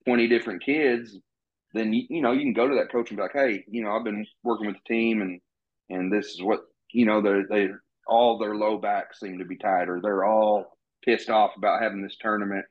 20 0.05 0.27
different 0.27 0.63
kids, 0.63 1.17
then 1.73 1.93
you, 1.93 2.05
you 2.09 2.21
know, 2.21 2.31
you 2.31 2.41
can 2.41 2.53
go 2.53 2.67
to 2.67 2.75
that 2.75 2.91
coach 2.91 3.09
and 3.09 3.17
be 3.17 3.23
like, 3.23 3.33
Hey, 3.33 3.65
you 3.67 3.83
know, 3.83 3.91
I've 3.91 4.03
been 4.03 4.25
working 4.43 4.67
with 4.67 4.75
the 4.75 4.93
team 4.93 5.21
and, 5.21 5.41
and 5.89 6.13
this 6.13 6.27
is 6.27 6.43
what, 6.43 6.61
you 6.91 7.05
know, 7.05 7.21
they're, 7.21 7.47
they 7.49 7.69
all 8.05 8.37
their 8.37 8.55
low 8.55 8.77
backs 8.77 9.19
seem 9.19 9.39
to 9.39 9.45
be 9.45 9.57
tight 9.57 9.89
or 9.89 9.99
they're 9.99 10.25
all 10.25 10.77
pissed 11.03 11.29
off 11.29 11.51
about 11.57 11.81
having 11.81 12.03
this 12.03 12.17
tournament 12.21 12.65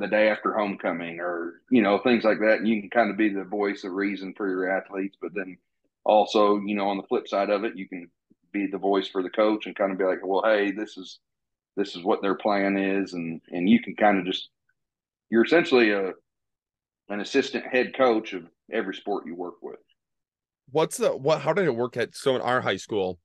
the 0.00 0.08
day 0.08 0.28
after 0.28 0.52
homecoming 0.52 1.20
or 1.20 1.60
you 1.70 1.82
know 1.82 1.98
things 1.98 2.24
like 2.24 2.40
that. 2.40 2.58
And 2.58 2.68
you 2.68 2.80
can 2.80 2.90
kind 2.90 3.10
of 3.10 3.16
be 3.16 3.28
the 3.28 3.44
voice 3.44 3.84
of 3.84 3.92
reason 3.92 4.34
for 4.36 4.48
your 4.48 4.70
athletes 4.70 5.16
but 5.20 5.34
then 5.34 5.56
also 6.04 6.58
you 6.60 6.74
know 6.74 6.88
on 6.88 6.96
the 6.96 7.02
flip 7.04 7.28
side 7.28 7.50
of 7.50 7.64
it 7.64 7.76
you 7.76 7.88
can 7.88 8.10
be 8.52 8.66
the 8.66 8.78
voice 8.78 9.06
for 9.06 9.22
the 9.22 9.30
coach 9.30 9.66
and 9.66 9.76
kind 9.76 9.92
of 9.92 9.98
be 9.98 10.04
like 10.04 10.24
well 10.24 10.42
hey 10.44 10.72
this 10.72 10.96
is 10.96 11.20
this 11.76 11.96
is 11.96 12.04
what 12.04 12.22
their 12.22 12.34
plan 12.34 12.76
is. 12.76 13.14
And 13.14 13.40
and 13.50 13.68
you 13.68 13.82
can 13.82 13.96
kind 13.96 14.18
of 14.18 14.26
just 14.26 14.50
you're 15.30 15.44
essentially 15.44 15.90
a 15.90 16.12
an 17.08 17.20
assistant 17.20 17.64
head 17.66 17.96
coach 17.96 18.32
of 18.32 18.44
every 18.72 18.94
sport 18.94 19.26
you 19.26 19.34
work 19.34 19.62
with. 19.62 19.78
What's 20.70 20.98
the 20.98 21.16
what 21.16 21.40
how 21.40 21.52
did 21.52 21.66
it 21.66 21.74
work 21.74 21.96
at 21.96 22.14
so 22.14 22.36
in 22.36 22.42
our 22.42 22.60
high 22.60 22.76
school 22.76 23.18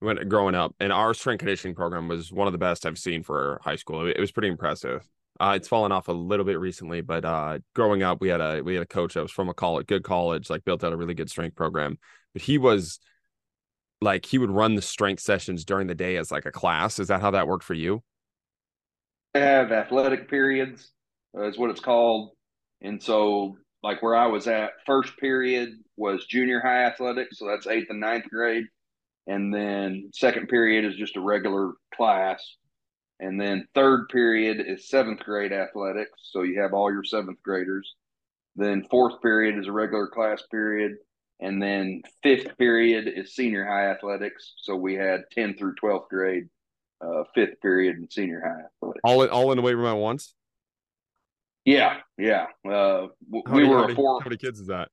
when 0.00 0.28
growing 0.28 0.54
up 0.54 0.74
and 0.80 0.92
our 0.92 1.14
strength 1.14 1.40
conditioning 1.40 1.74
program 1.74 2.08
was 2.08 2.32
one 2.32 2.48
of 2.48 2.52
the 2.52 2.58
best 2.58 2.84
i've 2.84 2.98
seen 2.98 3.22
for 3.22 3.60
high 3.62 3.76
school. 3.76 4.06
It 4.06 4.18
was 4.18 4.32
pretty 4.32 4.48
impressive 4.48 5.06
uh, 5.40 5.54
it's 5.56 5.68
fallen 5.68 5.92
off 5.92 6.08
a 6.08 6.12
little 6.12 6.44
bit 6.44 6.58
recently, 6.58 7.00
but 7.00 7.24
uh, 7.24 7.58
growing 7.74 8.02
up, 8.02 8.20
we 8.20 8.28
had 8.28 8.40
a 8.40 8.62
we 8.62 8.74
had 8.74 8.82
a 8.82 8.86
coach 8.86 9.14
that 9.14 9.22
was 9.22 9.32
from 9.32 9.48
a 9.48 9.54
college, 9.54 9.86
good 9.86 10.04
college, 10.04 10.50
like 10.50 10.64
built 10.64 10.84
out 10.84 10.92
a 10.92 10.96
really 10.96 11.14
good 11.14 11.30
strength 11.30 11.56
program. 11.56 11.98
But 12.32 12.42
he 12.42 12.58
was 12.58 12.98
like 14.00 14.26
he 14.26 14.38
would 14.38 14.50
run 14.50 14.74
the 14.74 14.82
strength 14.82 15.20
sessions 15.20 15.64
during 15.64 15.86
the 15.86 15.94
day 15.94 16.16
as 16.16 16.30
like 16.30 16.46
a 16.46 16.52
class. 16.52 16.98
Is 16.98 17.08
that 17.08 17.20
how 17.20 17.30
that 17.32 17.48
worked 17.48 17.64
for 17.64 17.74
you? 17.74 18.02
I 19.34 19.38
have 19.38 19.72
athletic 19.72 20.28
periods, 20.28 20.92
uh, 21.36 21.48
is 21.48 21.58
what 21.58 21.70
it's 21.70 21.80
called, 21.80 22.32
and 22.82 23.02
so 23.02 23.56
like 23.82 24.02
where 24.02 24.14
I 24.14 24.26
was 24.26 24.46
at, 24.46 24.72
first 24.86 25.16
period 25.16 25.70
was 25.96 26.26
junior 26.26 26.60
high 26.60 26.84
athletics, 26.84 27.38
so 27.38 27.46
that's 27.46 27.66
eighth 27.66 27.88
and 27.88 28.00
ninth 28.00 28.28
grade, 28.28 28.66
and 29.26 29.52
then 29.52 30.10
second 30.12 30.48
period 30.48 30.84
is 30.84 30.96
just 30.96 31.16
a 31.16 31.20
regular 31.20 31.72
class 31.94 32.56
and 33.22 33.40
then 33.40 33.66
third 33.72 34.08
period 34.08 34.60
is 34.66 34.88
seventh 34.88 35.20
grade 35.20 35.52
athletics. 35.52 36.12
So 36.32 36.42
you 36.42 36.60
have 36.60 36.74
all 36.74 36.92
your 36.92 37.04
seventh 37.04 37.40
graders. 37.42 37.94
Then 38.56 38.84
fourth 38.90 39.22
period 39.22 39.56
is 39.58 39.68
a 39.68 39.72
regular 39.72 40.08
class 40.08 40.42
period. 40.50 40.96
and 41.40 41.60
then 41.62 42.02
fifth 42.22 42.56
period 42.58 43.08
is 43.08 43.34
senior 43.34 43.64
high 43.64 43.90
athletics. 43.90 44.54
So 44.58 44.76
we 44.76 44.94
had 44.94 45.22
10 45.32 45.56
through 45.56 45.74
12th 45.82 46.08
grade, 46.08 46.48
uh, 47.00 47.24
fifth 47.34 47.60
period 47.60 47.96
and 47.96 48.12
senior 48.12 48.40
high 48.40 48.64
athletics. 48.66 49.00
All 49.04 49.22
in, 49.22 49.30
all 49.30 49.50
in 49.52 49.56
the 49.56 49.62
weight 49.62 49.74
room 49.74 49.86
at 49.86 49.96
once? 49.96 50.34
Yeah, 51.64 51.98
yeah. 52.18 52.46
Uh, 52.68 53.06
we 53.30 53.42
many, 53.46 53.68
were 53.68 53.90
a 53.90 53.94
four. 53.94 54.20
how 54.20 54.24
many 54.28 54.36
kids 54.36 54.60
is 54.60 54.66
that? 54.66 54.88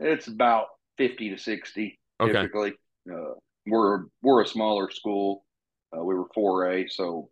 It's 0.00 0.26
about 0.26 0.66
50 0.98 1.30
to 1.30 1.38
60 1.38 1.98
Okay. 2.20 2.32
typically. 2.32 2.72
Uh, 3.10 3.34
we're 3.66 4.04
we're 4.22 4.42
a 4.42 4.46
smaller 4.46 4.90
school. 4.90 5.44
Uh, 5.96 6.04
we 6.04 6.14
were 6.14 6.28
4A, 6.36 6.90
so 6.90 7.30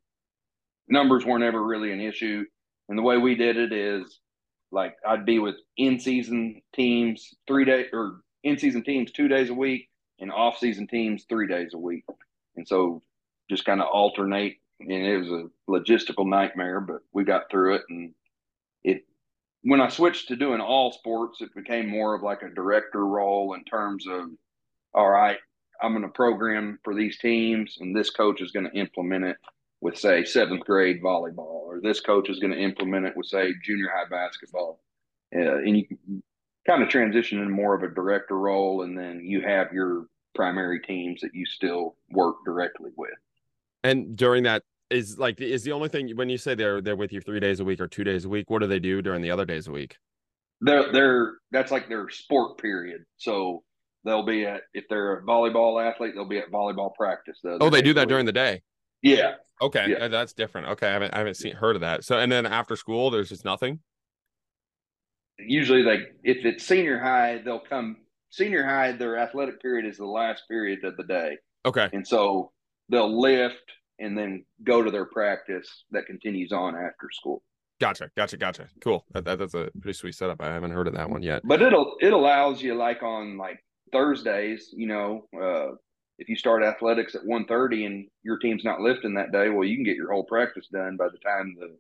numbers 0.88 1.24
weren't 1.24 1.44
ever 1.44 1.62
really 1.62 1.92
an 1.92 2.01
issue. 2.01 2.44
And 2.88 2.98
the 2.98 3.03
way 3.03 3.18
we 3.18 3.35
did 3.35 3.57
it 3.57 3.72
is 3.72 4.20
like 4.70 4.96
I'd 5.07 5.27
be 5.27 5.38
with 5.38 5.57
in 5.77 6.01
season 6.01 6.61
teams 6.74 7.35
three 7.46 7.64
days 7.64 7.87
or 7.92 8.20
in 8.44 8.59
season 8.59 8.83
teams 8.83 9.12
two 9.12 9.29
days 9.29 9.51
a 9.51 9.55
week 9.55 9.88
and 10.20 10.33
off 10.33 10.59
season 10.59 10.87
teams 10.87 11.24
three 11.29 11.46
days 11.46 11.74
a 11.74 11.79
week. 11.79 12.05
And 12.57 12.66
so 12.66 13.03
just 13.51 13.64
kind 13.64 13.81
of 13.81 13.88
alternate. 13.88 14.57
And 14.81 14.92
it 14.92 15.18
was 15.18 15.29
a 15.29 15.70
logistical 15.70 16.27
nightmare, 16.27 16.81
but 16.81 17.01
we 17.12 17.24
got 17.24 17.51
through 17.51 17.77
it. 17.77 17.83
And 17.88 18.14
it 18.85 19.05
when 19.62 19.81
I 19.81 19.88
switched 19.88 20.29
to 20.29 20.37
doing 20.37 20.61
all 20.61 20.92
sports, 20.92 21.40
it 21.40 21.55
became 21.55 21.88
more 21.88 22.14
of 22.14 22.22
like 22.22 22.42
a 22.42 22.55
director 22.55 23.05
role 23.05 23.55
in 23.55 23.64
terms 23.64 24.07
of 24.09 24.29
all 24.94 25.11
right, 25.11 25.38
I'm 25.83 25.92
going 25.92 26.03
to 26.03 26.09
program 26.09 26.79
for 26.83 26.94
these 26.94 27.18
teams, 27.18 27.77
and 27.81 27.94
this 27.94 28.11
coach 28.11 28.40
is 28.40 28.51
going 28.51 28.68
to 28.68 28.77
implement 28.77 29.24
it 29.24 29.37
with, 29.81 29.97
say, 29.97 30.25
seventh 30.25 30.64
grade 30.64 31.03
volleyball, 31.03 31.62
or 31.64 31.81
this 31.81 32.01
coach 32.01 32.29
is 32.29 32.38
going 32.38 32.53
to 32.53 32.59
implement 32.59 33.07
it 33.07 33.17
with, 33.17 33.27
say, 33.27 33.53
junior 33.62 33.91
high 33.95 34.09
basketball. 34.09 34.81
Uh, 35.35 35.59
and 35.59 35.77
you 35.79 36.23
kind 36.67 36.83
of 36.83 36.88
transition 36.88 37.38
into 37.38 37.51
more 37.51 37.75
of 37.75 37.83
a 37.83 37.95
director 37.95 38.38
role, 38.38 38.83
and 38.83 38.99
then 38.99 39.21
you 39.23 39.41
have 39.41 39.73
your 39.73 40.07
primary 40.35 40.81
teams 40.81 41.21
that 41.21 41.35
you 41.35 41.47
still 41.47 41.97
work 42.11 42.37
directly 42.45 42.91
with. 42.97 43.11
And 43.85 44.17
during 44.17 44.43
that 44.45 44.62
is 44.91 45.19
like 45.19 45.41
is 45.41 45.64
the 45.64 45.73
only 45.73 45.88
thing 45.88 46.11
when 46.17 46.29
you 46.29 46.38
say 46.38 46.55
they're 46.55 46.81
they're 46.81 46.97
with 46.97 47.12
you 47.12 47.21
three 47.21 47.41
days 47.41 47.61
a 47.61 47.64
week 47.64 47.81
or 47.81 47.87
two 47.87 48.05
days 48.05 48.25
a 48.25 48.29
week, 48.29 48.49
what 48.51 48.61
do 48.61 48.67
they 48.67 48.79
do 48.79 49.03
during 49.03 49.23
the 49.23 49.31
other 49.31 49.45
days 49.45 49.67
a 49.67 49.71
week? 49.71 49.97
They're 50.61 50.93
they're 50.93 51.33
that's 51.51 51.71
like 51.71 51.88
their 51.88 52.09
sport 52.09 52.59
period. 52.59 53.05
So 53.17 53.62
they'll 54.05 54.27
be 54.27 54.45
at 54.45 54.62
if 54.75 54.85
they're 54.88 55.19
a 55.19 55.23
volleyball 55.23 55.85
athlete, 55.85 56.12
they'll 56.14 56.25
be 56.25 56.38
at 56.38 56.51
volleyball 56.51 56.95
practice. 56.95 57.38
The 57.43 57.59
Oh, 57.61 57.71
they 57.71 57.83
do 57.83 57.95
that 57.95 58.09
during 58.09 58.27
the 58.27 58.33
day. 58.33 58.62
Yeah. 59.02 59.34
Okay, 59.61 59.87
Yeah. 59.90 60.04
uh, 60.04 60.08
that's 60.08 60.32
different. 60.32 60.68
Okay, 60.68 60.87
I 60.88 60.92
haven't 60.92 61.14
I 61.14 61.18
haven't 61.18 61.34
seen 61.34 61.54
heard 61.56 61.74
of 61.76 61.80
that. 61.80 62.04
So 62.04 62.18
and 62.18 62.30
then 62.30 62.46
after 62.46 62.76
school, 62.76 63.11
there's 63.11 63.28
just 63.28 63.44
nothing. 63.44 63.80
usually 65.38 65.82
like 65.82 66.14
if 66.24 66.44
it's 66.44 66.64
senior 66.66 66.98
high 66.98 67.40
they'll 67.44 67.61
come 67.61 67.96
senior 68.30 68.64
high 68.64 68.92
their 68.92 69.16
athletic 69.18 69.61
period 69.62 69.87
is 69.87 69.96
the 69.96 70.04
last 70.06 70.42
period 70.48 70.84
of 70.84 70.96
the 70.96 71.04
day 71.04 71.37
Okay, 71.66 71.88
and 71.92 72.06
so 72.06 72.52
they'll 72.88 73.20
lift 73.20 73.62
and 73.98 74.16
then 74.16 74.44
go 74.64 74.82
to 74.82 74.90
their 74.90 75.04
practice 75.06 75.84
that 75.90 76.06
continues 76.06 76.52
on 76.52 76.74
after 76.74 77.08
school 77.12 77.42
gotcha, 77.80 78.11
gotcha, 78.16 78.37
gotcha. 78.37 78.66
Cool. 78.80 79.04
That, 79.12 79.24
that, 79.24 79.38
that's 79.38 79.54
a 79.54 79.70
pretty 79.80 79.96
sweet 79.96 80.14
setup. 80.16 80.40
I 80.42 80.46
haven't 80.52 80.72
heard 80.72 80.88
of 80.88 80.94
that 80.94 81.08
one 81.11 81.22
yet. 81.22 81.42
but 81.44 81.62
it'll 81.62 81.94
it 82.00 82.12
allows 82.12 82.61
you 82.62 82.74
like 82.74 83.02
on 83.02 83.37
like 83.38 83.58
thursdays 83.92 84.70
you 84.72 84.87
know 84.88 85.28
uh 85.40 85.68
if 86.18 86.28
you 86.28 86.37
start 86.37 86.62
athletics 86.62 87.14
at 87.14 87.22
1.30 87.22 87.87
and 87.87 88.09
your 88.22 88.38
team's 88.38 88.64
not 88.64 88.81
lifting 88.81 89.14
that 89.14 89.33
day 89.33 89.48
well 89.48 89.64
you 89.64 89.76
can 89.76 89.85
get 89.85 89.96
your 89.96 90.12
whole 90.12 90.24
practice 90.24 90.66
done 90.72 90.96
by 90.96 91.09
the 91.09 91.18
time 91.18 91.54
the 91.59 91.76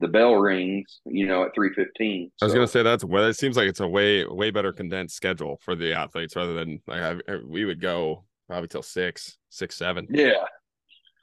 the 0.00 0.08
bell 0.08 0.34
rings 0.34 1.00
you 1.06 1.26
know 1.26 1.42
at 1.44 1.54
3.15 1.56 2.30
I 2.42 2.44
was 2.44 2.52
gonna 2.52 2.66
say 2.66 2.82
that's 2.82 3.04
well. 3.04 3.24
It 3.24 3.34
seems 3.34 3.56
like 3.56 3.68
it's 3.68 3.80
a 3.80 3.88
way 3.88 4.26
way 4.26 4.50
better 4.50 4.72
condensed 4.72 5.16
schedule 5.16 5.58
for 5.62 5.74
the 5.74 5.94
athletes 5.94 6.36
rather 6.36 6.52
than 6.54 6.82
like 6.86 7.00
I- 7.28 7.36
we 7.44 7.64
would 7.64 7.80
go 7.80 8.24
probably 8.46 8.68
till 8.68 8.82
six, 8.82 9.38
six, 9.48 9.74
seven. 9.76 10.06
Yeah, 10.10 10.44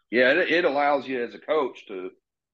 yeah. 0.09 0.31
It, 0.31 0.49
it 0.51 0.65
allows 0.65 1.07
you 1.07 1.23
as 1.23 1.33
a 1.35 1.39
coach 1.39 1.85
to 1.87 2.09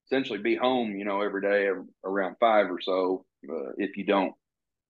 essentially 0.06 0.40
be 0.40 0.56
home, 0.56 0.96
you 0.96 1.06
know, 1.06 1.22
every 1.22 1.42
day 1.42 1.70
around 2.04 2.36
five 2.40 2.70
or 2.70 2.82
so. 2.82 3.26
Uh, 3.50 3.72
if 3.78 3.96
you 3.96 4.04
don't 4.06 4.34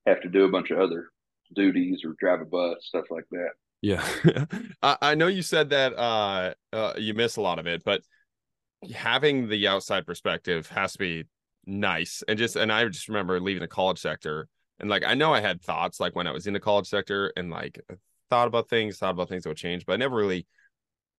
have 0.07 0.21
to 0.21 0.29
do 0.29 0.45
a 0.45 0.49
bunch 0.49 0.71
of 0.71 0.79
other 0.79 1.09
duties 1.55 2.03
or 2.03 2.15
drive 2.19 2.41
a 2.41 2.45
bus, 2.45 2.77
stuff 2.81 3.05
like 3.11 3.25
that. 3.31 3.51
Yeah, 3.81 4.05
I, 4.81 4.97
I 5.01 5.15
know 5.15 5.27
you 5.27 5.41
said 5.41 5.69
that 5.69 5.93
uh, 5.97 6.53
uh, 6.73 6.93
you 6.97 7.13
miss 7.13 7.37
a 7.37 7.41
lot 7.41 7.59
of 7.59 7.67
it, 7.67 7.83
but 7.83 8.01
having 8.93 9.47
the 9.47 9.67
outside 9.67 10.05
perspective 10.05 10.67
has 10.69 10.93
to 10.93 10.99
be 10.99 11.23
nice. 11.65 12.23
And 12.27 12.37
just 12.37 12.55
and 12.55 12.71
I 12.71 12.85
just 12.87 13.07
remember 13.07 13.39
leaving 13.39 13.61
the 13.61 13.67
college 13.67 13.99
sector, 13.99 14.47
and 14.79 14.89
like 14.89 15.03
I 15.05 15.13
know 15.13 15.33
I 15.33 15.41
had 15.41 15.61
thoughts 15.61 15.99
like 15.99 16.15
when 16.15 16.27
I 16.27 16.31
was 16.31 16.47
in 16.47 16.53
the 16.53 16.59
college 16.59 16.87
sector, 16.87 17.31
and 17.37 17.49
like 17.49 17.79
thought 18.29 18.47
about 18.47 18.69
things, 18.69 18.97
thought 18.97 19.11
about 19.11 19.29
things 19.29 19.43
that 19.43 19.49
would 19.49 19.57
change, 19.57 19.85
but 19.85 19.93
I 19.93 19.97
never 19.97 20.15
really 20.15 20.45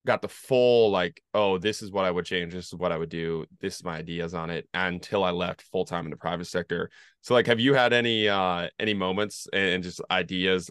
got 0.06 0.22
the 0.22 0.28
full 0.28 0.90
like, 0.90 1.22
oh, 1.34 1.58
this 1.58 1.82
is 1.82 1.90
what 1.92 2.04
I 2.04 2.10
would 2.10 2.24
change, 2.24 2.52
this 2.52 2.68
is 2.68 2.74
what 2.74 2.92
I 2.92 2.96
would 2.96 3.10
do, 3.10 3.44
this 3.60 3.76
is 3.76 3.84
my 3.84 3.96
ideas 3.98 4.34
on 4.34 4.50
it 4.50 4.68
until 4.74 5.24
I 5.24 5.30
left 5.30 5.62
full 5.62 5.84
time 5.84 6.04
in 6.06 6.10
the 6.10 6.16
private 6.16 6.46
sector. 6.46 6.90
So 7.20 7.34
like, 7.34 7.46
have 7.46 7.60
you 7.60 7.74
had 7.74 7.92
any 7.92 8.28
uh 8.28 8.68
any 8.78 8.94
moments 8.94 9.46
and 9.52 9.82
just 9.82 10.00
ideas 10.10 10.70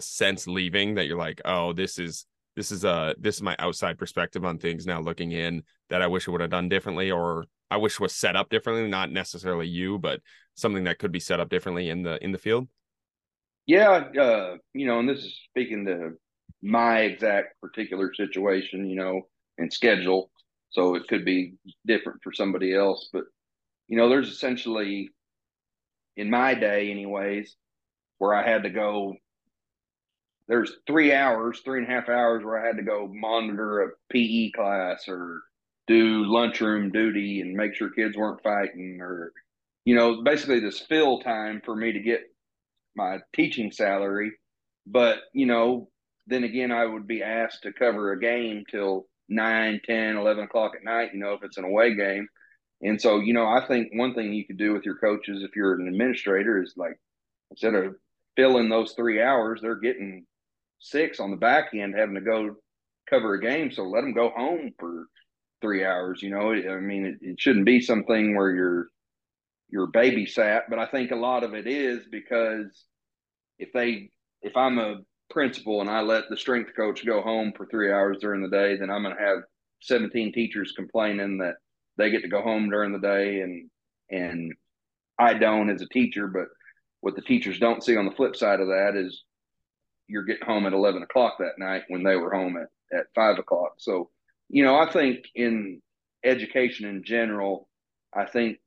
since 0.00 0.46
leaving 0.46 0.94
that 0.94 1.06
you're 1.06 1.18
like, 1.18 1.40
oh, 1.44 1.72
this 1.72 1.98
is 1.98 2.26
this 2.56 2.70
is 2.70 2.84
uh 2.84 3.14
this 3.18 3.36
is 3.36 3.42
my 3.42 3.56
outside 3.58 3.98
perspective 3.98 4.44
on 4.44 4.58
things 4.58 4.86
now 4.86 5.00
looking 5.00 5.32
in 5.32 5.62
that 5.90 6.02
I 6.02 6.06
wish 6.06 6.28
I 6.28 6.30
would 6.30 6.40
have 6.40 6.50
done 6.50 6.68
differently 6.68 7.10
or 7.10 7.46
I 7.70 7.76
wish 7.76 7.98
was 7.98 8.14
set 8.14 8.36
up 8.36 8.50
differently, 8.50 8.88
not 8.88 9.10
necessarily 9.10 9.66
you, 9.66 9.98
but 9.98 10.20
something 10.54 10.84
that 10.84 10.98
could 10.98 11.12
be 11.12 11.20
set 11.20 11.40
up 11.40 11.48
differently 11.48 11.88
in 11.88 12.02
the 12.02 12.22
in 12.22 12.32
the 12.32 12.38
field. 12.38 12.68
Yeah, 13.66 14.04
uh, 14.20 14.56
you 14.74 14.86
know, 14.86 14.98
and 14.98 15.08
this 15.08 15.24
is 15.24 15.40
speaking 15.50 15.86
to 15.86 16.12
my 16.62 17.00
exact 17.00 17.60
particular 17.60 18.12
situation, 18.14 18.88
you 18.88 18.96
know, 18.96 19.22
and 19.58 19.72
schedule. 19.72 20.30
So 20.70 20.96
it 20.96 21.08
could 21.08 21.24
be 21.24 21.54
different 21.86 22.20
for 22.22 22.32
somebody 22.32 22.74
else, 22.74 23.08
but 23.12 23.24
you 23.88 23.96
know, 23.96 24.08
there's 24.08 24.28
essentially 24.28 25.10
in 26.16 26.30
my 26.30 26.54
day, 26.54 26.90
anyways, 26.90 27.56
where 28.18 28.34
I 28.34 28.48
had 28.48 28.62
to 28.64 28.70
go. 28.70 29.14
There's 30.48 30.72
three 30.86 31.12
hours, 31.12 31.60
three 31.60 31.80
and 31.80 31.88
a 31.88 31.90
half 31.90 32.08
hours 32.08 32.44
where 32.44 32.62
I 32.62 32.66
had 32.66 32.76
to 32.76 32.82
go 32.82 33.08
monitor 33.10 33.82
a 33.82 33.88
PE 34.12 34.50
class 34.50 35.08
or 35.08 35.42
do 35.86 36.24
lunchroom 36.24 36.90
duty 36.90 37.40
and 37.40 37.54
make 37.54 37.74
sure 37.74 37.90
kids 37.90 38.16
weren't 38.16 38.42
fighting 38.42 38.98
or, 39.00 39.32
you 39.84 39.94
know, 39.94 40.22
basically 40.22 40.60
this 40.60 40.80
fill 40.80 41.20
time 41.20 41.62
for 41.64 41.74
me 41.74 41.92
to 41.92 42.00
get 42.00 42.22
my 42.94 43.18
teaching 43.34 43.72
salary. 43.72 44.32
But, 44.86 45.18
you 45.32 45.46
know, 45.46 45.88
then 46.26 46.44
again, 46.44 46.72
I 46.72 46.84
would 46.84 47.06
be 47.06 47.22
asked 47.22 47.62
to 47.62 47.72
cover 47.72 48.12
a 48.12 48.20
game 48.20 48.64
till 48.70 49.06
9, 49.28 49.80
10, 49.84 50.16
11 50.16 50.44
o'clock 50.44 50.72
at 50.76 50.84
night, 50.84 51.10
you 51.14 51.20
know, 51.20 51.34
if 51.34 51.42
it's 51.42 51.58
an 51.58 51.64
away 51.64 51.94
game. 51.94 52.28
And 52.82 53.00
so, 53.00 53.20
you 53.20 53.32
know, 53.32 53.46
I 53.46 53.66
think 53.66 53.88
one 53.94 54.14
thing 54.14 54.32
you 54.32 54.46
could 54.46 54.58
do 54.58 54.72
with 54.74 54.84
your 54.84 54.96
coaches 54.96 55.42
if 55.42 55.56
you're 55.56 55.74
an 55.74 55.88
administrator 55.88 56.62
is 56.62 56.74
like 56.76 56.98
instead 57.50 57.74
of 57.74 57.96
filling 58.36 58.68
those 58.68 58.92
three 58.92 59.22
hours, 59.22 59.60
they're 59.62 59.76
getting 59.76 60.26
six 60.78 61.20
on 61.20 61.30
the 61.30 61.36
back 61.36 61.70
end 61.74 61.94
having 61.96 62.14
to 62.14 62.20
go 62.20 62.56
cover 63.08 63.34
a 63.34 63.40
game. 63.40 63.70
So 63.70 63.84
let 63.84 64.02
them 64.02 64.12
go 64.12 64.30
home 64.30 64.72
for 64.78 65.06
three 65.60 65.84
hours. 65.84 66.22
You 66.22 66.30
know, 66.30 66.52
I 66.52 66.80
mean, 66.80 67.06
it, 67.06 67.18
it 67.20 67.40
shouldn't 67.40 67.66
be 67.66 67.80
something 67.80 68.36
where 68.36 68.50
you're 68.50 68.88
you're 69.70 69.90
babysat, 69.90 70.62
but 70.68 70.78
I 70.78 70.86
think 70.86 71.10
a 71.10 71.16
lot 71.16 71.42
of 71.42 71.54
it 71.54 71.66
is 71.66 72.04
because 72.10 72.84
if 73.58 73.72
they 73.72 74.10
if 74.42 74.56
I'm 74.56 74.78
a 74.78 74.98
principal 75.30 75.80
and 75.80 75.90
I 75.90 76.00
let 76.00 76.24
the 76.28 76.36
strength 76.36 76.72
coach 76.76 77.04
go 77.04 77.22
home 77.22 77.52
for 77.56 77.66
three 77.66 77.90
hours 77.90 78.18
during 78.20 78.42
the 78.42 78.48
day, 78.48 78.76
then 78.76 78.90
I'm 78.90 79.02
going 79.02 79.16
to 79.16 79.22
have 79.22 79.38
17 79.80 80.32
teachers 80.32 80.72
complaining 80.76 81.38
that 81.38 81.54
they 81.96 82.10
get 82.10 82.22
to 82.22 82.28
go 82.28 82.42
home 82.42 82.70
during 82.70 82.92
the 82.92 82.98
day 82.98 83.40
and 83.40 83.70
and 84.10 84.52
I 85.18 85.34
don't 85.34 85.70
as 85.70 85.82
a 85.82 85.88
teacher. 85.88 86.26
But 86.26 86.46
what 87.00 87.16
the 87.16 87.22
teachers 87.22 87.58
don't 87.58 87.82
see 87.82 87.96
on 87.96 88.06
the 88.06 88.14
flip 88.14 88.36
side 88.36 88.60
of 88.60 88.68
that 88.68 88.94
is 88.96 89.24
you're 90.08 90.24
getting 90.24 90.46
home 90.46 90.66
at 90.66 90.72
11 90.72 91.02
o'clock 91.02 91.36
that 91.38 91.58
night 91.58 91.82
when 91.88 92.02
they 92.02 92.16
were 92.16 92.32
home 92.32 92.56
at, 92.56 92.98
at 92.98 93.06
five 93.14 93.38
o'clock. 93.38 93.74
So, 93.78 94.10
you 94.48 94.62
know, 94.64 94.76
I 94.76 94.90
think 94.90 95.26
in 95.34 95.80
education 96.24 96.86
in 96.88 97.02
general, 97.04 97.68
I 98.14 98.26
think 98.26 98.58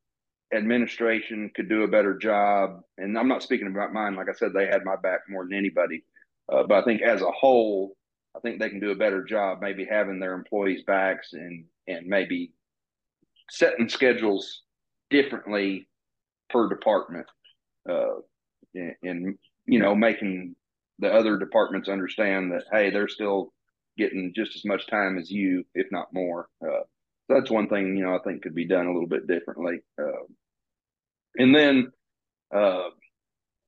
administration 0.54 1.52
could 1.56 1.70
do 1.70 1.84
a 1.84 1.88
better 1.88 2.18
job. 2.18 2.82
And 2.98 3.18
I'm 3.18 3.28
not 3.28 3.44
speaking 3.44 3.68
about 3.68 3.94
mine. 3.94 4.16
Like 4.16 4.30
I 4.30 4.34
said, 4.34 4.54
they 4.54 4.68
had 4.68 4.86
my 4.86 4.96
back 4.96 5.22
more 5.30 5.44
than 5.44 5.58
anybody. 5.58 6.04
Uh, 6.52 6.64
but 6.64 6.82
I 6.82 6.86
think 6.86 7.02
as 7.02 7.22
a 7.22 7.32
whole, 7.32 7.96
I 8.36 8.40
think 8.40 8.60
they 8.60 8.70
can 8.70 8.80
do 8.80 8.92
a 8.92 8.96
better 8.96 9.24
job, 9.24 9.60
maybe 9.62 9.86
having 9.86 10.20
their 10.20 10.34
employees' 10.34 10.84
backs 10.84 11.34
and 11.34 11.66
and 11.88 12.06
maybe 12.06 12.52
setting 13.50 13.90
schedules 13.90 14.62
differently 15.10 15.88
per 16.50 16.70
department, 16.70 17.28
uh, 17.90 18.18
and, 18.76 18.96
and 19.04 19.38
you 19.66 19.80
know 19.80 19.96
making 19.96 20.56
the 21.00 21.14
other 21.14 21.38
departments 21.38 21.90
understand 21.90 22.52
that 22.52 22.64
hey, 22.72 22.90
they're 22.90 23.08
still 23.08 23.54
getting 23.98 24.34
just 24.36 24.56
as 24.56 24.66
much 24.66 24.88
time 24.88 25.18
as 25.18 25.30
you, 25.30 25.64
if 25.74 25.88
not 25.92 26.14
more. 26.14 26.48
Uh, 26.64 26.82
that's 27.30 27.52
one 27.52 27.68
thing 27.68 27.98
you 27.98 28.06
know 28.06 28.16
I 28.16 28.20
think 28.24 28.44
could 28.44 28.56
be 28.56 28.68
done 28.68 28.86
a 28.86 28.94
little 28.94 29.08
bit 29.08 29.28
differently. 29.28 29.80
Uh, 30.00 30.26
and 31.38 31.54
then 31.54 31.92
uh, 32.56 32.90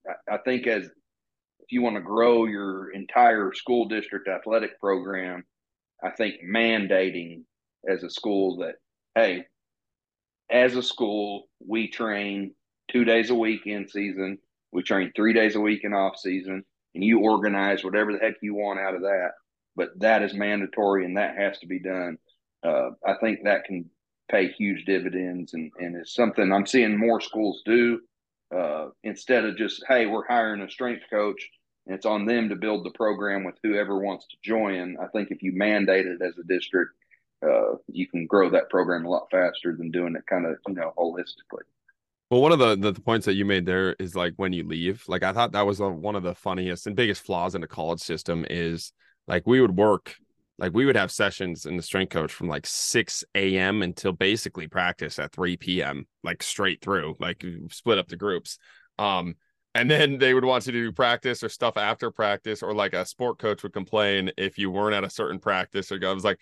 I, 0.07 0.35
I 0.35 0.37
think 0.45 0.67
as 0.67 0.85
if 0.85 1.71
you 1.73 1.81
want 1.81 1.97
to 1.97 2.01
grow 2.01 2.45
your 2.45 2.91
entire 2.91 3.53
school 3.53 3.87
district 3.87 4.27
athletic 4.27 4.79
program, 4.79 5.43
I 6.03 6.09
think 6.11 6.35
mandating 6.43 7.43
as 7.87 8.03
a 8.03 8.09
school 8.09 8.57
that, 8.57 8.75
hey, 9.13 9.45
as 10.49 10.75
a 10.75 10.81
school, 10.81 11.47
we 11.65 11.89
train 11.89 12.55
two 12.89 13.05
days 13.05 13.29
a 13.29 13.35
week 13.35 13.61
in 13.65 13.87
season, 13.87 14.39
we 14.71 14.81
train 14.81 15.11
three 15.15 15.33
days 15.33 15.55
a 15.55 15.59
week 15.59 15.81
in 15.83 15.93
off 15.93 16.17
season, 16.17 16.63
and 16.99 17.05
you 17.05 17.21
organize 17.21 17.81
whatever 17.81 18.11
the 18.11 18.19
heck 18.19 18.33
you 18.41 18.53
want 18.53 18.77
out 18.77 18.93
of 18.93 19.03
that. 19.03 19.31
But 19.77 19.97
that 20.01 20.21
is 20.21 20.33
mandatory 20.33 21.05
and 21.05 21.15
that 21.15 21.37
has 21.37 21.57
to 21.59 21.65
be 21.65 21.79
done. 21.79 22.17
Uh, 22.61 22.89
I 23.07 23.13
think 23.21 23.45
that 23.45 23.63
can 23.63 23.89
pay 24.29 24.49
huge 24.49 24.83
dividends 24.83 25.53
and, 25.53 25.71
and 25.79 25.95
it's 25.95 26.13
something 26.13 26.51
I'm 26.51 26.65
seeing 26.65 26.97
more 26.97 27.21
schools 27.21 27.61
do 27.65 28.01
uh, 28.53 28.87
instead 29.05 29.45
of 29.45 29.55
just, 29.55 29.81
hey, 29.87 30.07
we're 30.07 30.27
hiring 30.27 30.61
a 30.61 30.69
strength 30.69 31.03
coach 31.09 31.41
and 31.87 31.95
it's 31.95 32.05
on 32.05 32.25
them 32.25 32.49
to 32.49 32.57
build 32.57 32.83
the 32.85 32.91
program 32.91 33.45
with 33.45 33.55
whoever 33.63 33.97
wants 33.99 34.27
to 34.27 34.35
join. 34.43 34.97
I 35.01 35.07
think 35.07 35.31
if 35.31 35.41
you 35.41 35.53
mandate 35.53 36.05
it 36.05 36.21
as 36.21 36.37
a 36.37 36.43
district, 36.43 36.91
uh, 37.41 37.77
you 37.87 38.09
can 38.09 38.27
grow 38.27 38.49
that 38.49 38.69
program 38.69 39.05
a 39.05 39.09
lot 39.09 39.31
faster 39.31 39.73
than 39.73 39.89
doing 39.89 40.17
it 40.17 40.27
kind 40.29 40.45
of, 40.45 40.57
you 40.67 40.73
know, 40.73 40.93
holistically. 40.97 41.63
Well, 42.29 42.41
one 42.41 42.51
of 42.51 42.59
the, 42.59 42.75
the, 42.75 42.91
the 42.91 43.01
points 43.01 43.25
that 43.25 43.33
you 43.33 43.45
made 43.45 43.65
there 43.65 43.95
is 43.99 44.15
like 44.15 44.33
when 44.37 44.53
you 44.53 44.63
leave. 44.63 45.03
Like 45.07 45.23
I 45.23 45.33
thought 45.33 45.51
that 45.53 45.65
was 45.65 45.79
a, 45.79 45.89
one 45.89 46.15
of 46.15 46.23
the 46.23 46.35
funniest 46.35 46.85
and 46.85 46.95
biggest 46.95 47.25
flaws 47.25 47.55
in 47.55 47.61
the 47.61 47.67
college 47.67 48.01
system 48.01 48.45
is 48.49 48.93
like 49.27 49.47
we 49.47 49.61
would 49.61 49.75
work 49.75 50.15
like 50.59 50.73
we 50.73 50.85
would 50.85 50.97
have 50.97 51.11
sessions 51.11 51.65
in 51.65 51.77
the 51.77 51.83
strength 51.83 52.11
coach 52.11 52.33
from 52.33 52.49
like 52.49 52.67
6 52.67 53.23
a.m. 53.33 53.81
until 53.81 54.11
basically 54.11 54.67
practice 54.67 55.17
at 55.17 55.31
3 55.31 55.55
p.m. 55.57 56.05
like 56.21 56.43
straight 56.43 56.81
through, 56.81 57.15
like 57.19 57.43
split 57.71 57.97
up 57.97 58.09
the 58.09 58.17
groups. 58.17 58.59
Um, 58.99 59.35
and 59.73 59.89
then 59.89 60.17
they 60.17 60.33
would 60.33 60.43
want 60.43 60.65
you 60.65 60.73
to 60.73 60.83
do 60.83 60.91
practice 60.91 61.43
or 61.43 61.49
stuff 61.49 61.77
after 61.77 62.11
practice, 62.11 62.61
or 62.61 62.73
like 62.73 62.93
a 62.93 63.05
sport 63.05 63.39
coach 63.39 63.63
would 63.63 63.71
complain 63.71 64.31
if 64.37 64.57
you 64.57 64.69
weren't 64.69 64.95
at 64.95 65.05
a 65.05 65.09
certain 65.09 65.39
practice 65.39 65.91
or 65.91 65.97
go. 65.97 66.11
I 66.11 66.13
was 66.13 66.25
like, 66.25 66.39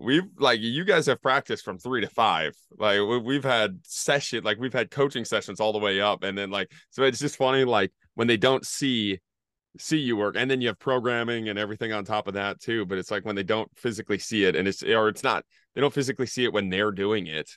we've 0.00 0.24
like 0.38 0.60
you 0.60 0.84
guys 0.84 1.06
have 1.06 1.20
practiced 1.22 1.64
from 1.64 1.78
three 1.78 2.00
to 2.00 2.08
five. 2.08 2.54
Like 2.76 3.00
we've 3.22 3.44
had 3.44 3.78
session, 3.82 4.42
like 4.44 4.58
we've 4.58 4.72
had 4.72 4.90
coaching 4.90 5.24
sessions 5.24 5.60
all 5.60 5.72
the 5.72 5.78
way 5.78 6.00
up, 6.00 6.22
and 6.22 6.36
then 6.36 6.50
like 6.50 6.72
so 6.90 7.02
it's 7.02 7.20
just 7.20 7.36
funny, 7.36 7.64
like 7.64 7.92
when 8.14 8.26
they 8.26 8.36
don't 8.36 8.66
see 8.66 9.20
see 9.78 9.98
you 9.98 10.16
work 10.16 10.34
and 10.36 10.50
then 10.50 10.60
you 10.60 10.68
have 10.68 10.78
programming 10.78 11.48
and 11.48 11.58
everything 11.58 11.92
on 11.92 12.04
top 12.04 12.26
of 12.26 12.34
that 12.34 12.60
too 12.60 12.84
but 12.84 12.98
it's 12.98 13.10
like 13.10 13.24
when 13.24 13.36
they 13.36 13.42
don't 13.44 13.70
physically 13.76 14.18
see 14.18 14.44
it 14.44 14.56
and 14.56 14.66
it's 14.66 14.82
or 14.82 15.08
it's 15.08 15.22
not 15.22 15.44
they 15.74 15.80
don't 15.80 15.94
physically 15.94 16.26
see 16.26 16.42
it 16.42 16.52
when 16.52 16.68
they're 16.68 16.90
doing 16.90 17.28
it 17.28 17.48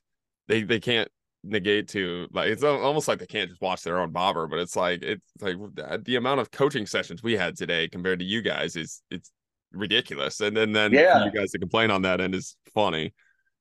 they 0.48 0.62
they 0.62 0.80
can't 0.80 1.10
negate 1.44 1.90
to 1.90 2.28
like 2.32 2.50
it's 2.50 2.64
almost 2.64 3.08
like 3.08 3.20
they 3.20 3.26
can't 3.26 3.50
just 3.50 3.62
watch 3.62 3.82
their 3.82 4.00
own 4.00 4.12
bobber 4.12 4.48
but 4.48 4.60
it's 4.60 4.76
like 4.76 5.02
it's 5.02 5.26
like 5.42 5.58
the 6.04 6.16
amount 6.16 6.40
of 6.40 6.52
coaching 6.52 6.86
sessions 6.86 7.24
we 7.24 7.34
had 7.34 7.58
today 7.58 7.90
compared 7.90 8.20
to 8.20 8.26
you 8.26 8.42
guys 8.42 8.76
is 8.76 9.02
it's 9.10 9.32
ridiculous 9.74 10.40
and 10.40 10.56
then 10.56 10.72
then 10.72 10.92
yeah. 10.92 11.26
you 11.26 11.32
guys 11.32 11.52
to 11.52 11.60
complain 11.60 11.90
on 11.92 12.04
that 12.04 12.22
end 12.22 12.36
is 12.36 12.56
funny 12.74 13.14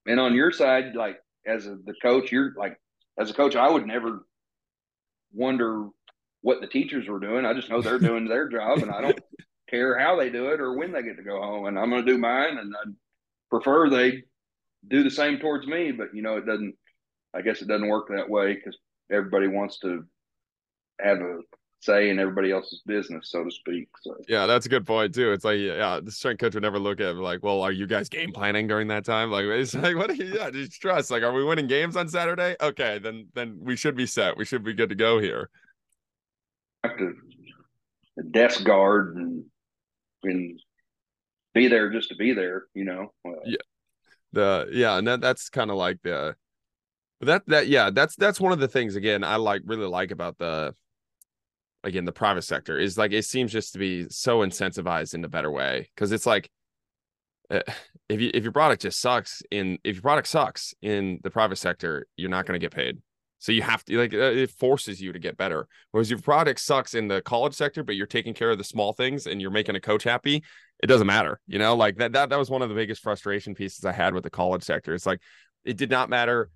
and 0.07 0.21
on 0.21 0.35
your 0.35 0.53
side 0.53 0.95
like 0.95 1.19
as 1.47 1.67
a, 1.67 1.77
the 1.85 1.95
coach 2.03 2.31
you're 2.31 2.53
like 2.57 2.77
as 3.19 3.31
a 3.31 3.35
coach 3.35 3.57
i 3.57 3.69
would 3.69 3.87
never 3.87 4.27
wonder 5.33 5.89
what 6.43 6.61
the 6.61 6.67
teachers 6.67 7.09
were 7.09 7.21
doing. 7.21 7.47
I 7.47 7.55
just 7.55 7.71
know 7.71 7.81
they're 7.81 7.99
doing 7.99 8.27
their 8.27 8.49
job, 8.49 8.79
and 8.79 8.91
I 8.91 9.01
don't 9.01 9.19
care 9.71 9.99
how 9.99 10.17
they 10.17 10.29
do 10.29 10.49
it 10.49 10.61
or 10.61 10.77
when 10.77 10.93
they 10.93 11.03
get 11.03 11.17
to 11.17 11.23
go 11.23 11.41
home. 11.41 11.67
And 11.67 11.79
I'm 11.79 11.91
going 11.91 12.05
to 12.05 12.13
do 12.13 12.19
mine, 12.19 12.59
and 12.59 12.75
I 12.77 12.91
prefer 13.49 13.89
they 13.89 14.25
do 14.87 15.03
the 15.03 15.11
same 15.11 15.39
towards 15.39 15.67
me. 15.67 15.93
But 15.93 16.15
you 16.15 16.23
know, 16.23 16.37
it 16.37 16.47
doesn't. 16.47 16.75
I 17.35 17.41
guess 17.41 17.63
it 17.63 17.69
doesn't 17.69 17.89
work 17.89 18.09
that 18.09 18.29
way 18.29 18.55
because 18.55 18.77
everybody 19.11 19.47
wants 19.47 19.79
to 19.79 20.05
have 21.01 21.19
a 21.19 21.39
say 21.83 22.11
in 22.11 22.19
everybody 22.19 22.51
else's 22.51 22.83
business, 22.87 23.31
so 23.31 23.45
to 23.45 23.51
speak. 23.51 23.89
So 24.03 24.17
yeah, 24.29 24.47
that's 24.47 24.67
a 24.67 24.69
good 24.69 24.87
point 24.87 25.15
too. 25.15 25.33
It's 25.33 25.45
like 25.45 25.59
yeah, 25.59 26.01
the 26.03 26.11
strength 26.11 26.41
coach 26.41 26.55
would 26.55 26.63
never 26.63 26.79
look 26.79 27.01
at 27.01 27.17
like, 27.17 27.43
well, 27.43 27.63
are 27.63 27.73
you 27.73 27.87
guys 27.87 28.09
game 28.09 28.33
planning 28.33 28.67
during 28.67 28.89
that 28.89 29.05
time? 29.05 29.31
Like 29.31 29.45
it's 29.45 29.75
like 29.75 29.97
what? 29.97 30.11
Are 30.11 30.15
you, 30.15 30.35
yeah, 30.37 30.51
just 30.51 30.81
trust. 30.81 31.11
Like, 31.11 31.23
are 31.23 31.33
we 31.33 31.45
winning 31.45 31.67
games 31.67 31.97
on 31.97 32.09
Saturday? 32.09 32.57
Okay, 32.61 32.99
then 32.99 33.29
then 33.35 33.59
we 33.61 33.77
should 33.77 33.97
be 33.97 34.07
set. 34.07 34.37
We 34.37 34.45
should 34.45 34.65
be 34.65 34.73
good 34.73 34.89
to 34.89 34.95
go 34.95 35.21
here 35.21 35.51
have 36.85 36.97
to 36.97 37.15
desk 38.31 38.65
guard 38.65 39.17
and 39.17 39.45
and 40.25 40.61
be 41.55 41.69
there 41.69 41.91
just 41.91 42.09
to 42.09 42.17
be 42.17 42.33
there, 42.33 42.65
you 42.75 42.85
know. 42.85 43.13
Uh, 43.27 43.33
yeah. 43.45 43.57
The 44.33 44.69
yeah, 44.73 44.97
and 44.97 45.07
that 45.07 45.21
that's 45.21 45.49
kind 45.51 45.71
of 45.71 45.77
like 45.77 45.99
the 46.03 46.35
that 47.21 47.43
that 47.47 47.69
yeah, 47.69 47.91
that's 47.91 48.17
that's 48.17 48.41
one 48.41 48.53
of 48.53 48.59
the 48.59 48.69
things 48.69 48.97
again 48.97 49.25
I 49.25 49.37
like 49.37 49.63
really 49.65 49.87
like 49.87 50.11
about 50.11 50.39
the 50.39 50.75
again 51.85 52.05
the 52.05 52.13
private 52.13 52.43
sector 52.43 52.79
is 52.79 52.97
like 52.97 53.13
it 53.13 53.25
seems 53.25 53.53
just 53.53 53.73
to 53.73 53.79
be 53.79 54.07
so 54.09 54.41
incentivized 54.41 55.15
in 55.15 55.25
a 55.25 55.29
better 55.29 55.51
way 55.51 55.89
because 55.95 56.13
it's 56.13 56.27
like 56.27 56.51
uh, 57.53 57.61
if 58.09 58.21
you 58.21 58.31
if 58.33 58.43
your 58.43 58.53
product 58.53 58.83
just 58.83 59.01
sucks 59.01 59.43
in 59.51 59.79
if 59.85 59.97
your 59.97 60.03
product 60.03 60.27
sucks 60.27 60.75
in 60.83 61.21
the 61.23 61.31
private 61.31 61.57
sector, 61.57 62.07
you're 62.17 62.31
not 62.31 62.47
going 62.47 62.59
to 62.59 62.65
get 62.65 62.75
paid. 62.75 62.99
So 63.39 63.53
you 63.53 63.63
have 63.63 63.85
to 63.87 63.99
like 63.99 64.13
it 64.13 64.51
forces 64.51 65.01
you 65.01 65.13
to 65.13 65.19
get 65.19 65.37
better. 65.37 65.67
Whereas 65.91 66.09
your 66.09 66.21
product 66.21 66.61
sucks 66.61 66.95
in 66.95 67.09
the 67.09 67.21
college 67.23 67.55
sector, 67.55 67.83
but 67.83 67.97
you're 67.97 68.07
taking 68.07 68.35
care 68.35 68.51
of 68.51 68.59
the 68.59 68.65
small 68.65 68.93
things 68.93 69.27
and 69.27 69.41
you're 69.41 69.51
making 69.51 69.75
a 69.75 69.81
coach 69.81 70.05
happy, 70.05 70.43
it 70.83 70.87
doesn't 70.87 71.07
matter. 71.07 71.41
You 71.47 71.59
know, 71.59 71.75
like 71.75 71.97
that 71.97 72.13
that 72.13 72.31
that 72.31 72.39
was 72.39 72.51
one 72.51 72.63
of 72.63 72.69
the 72.69 72.75
biggest 72.75 73.03
frustration 73.03 73.55
pieces 73.55 73.85
I 73.85 73.93
had 73.93 74.15
with 74.15 74.25
the 74.25 74.31
college 74.31 74.63
sector. 74.63 74.95
It's 74.95 75.07
like 75.07 75.21
it 75.65 75.77
did 75.77 75.91
not 75.91 76.09
matter 76.09 76.51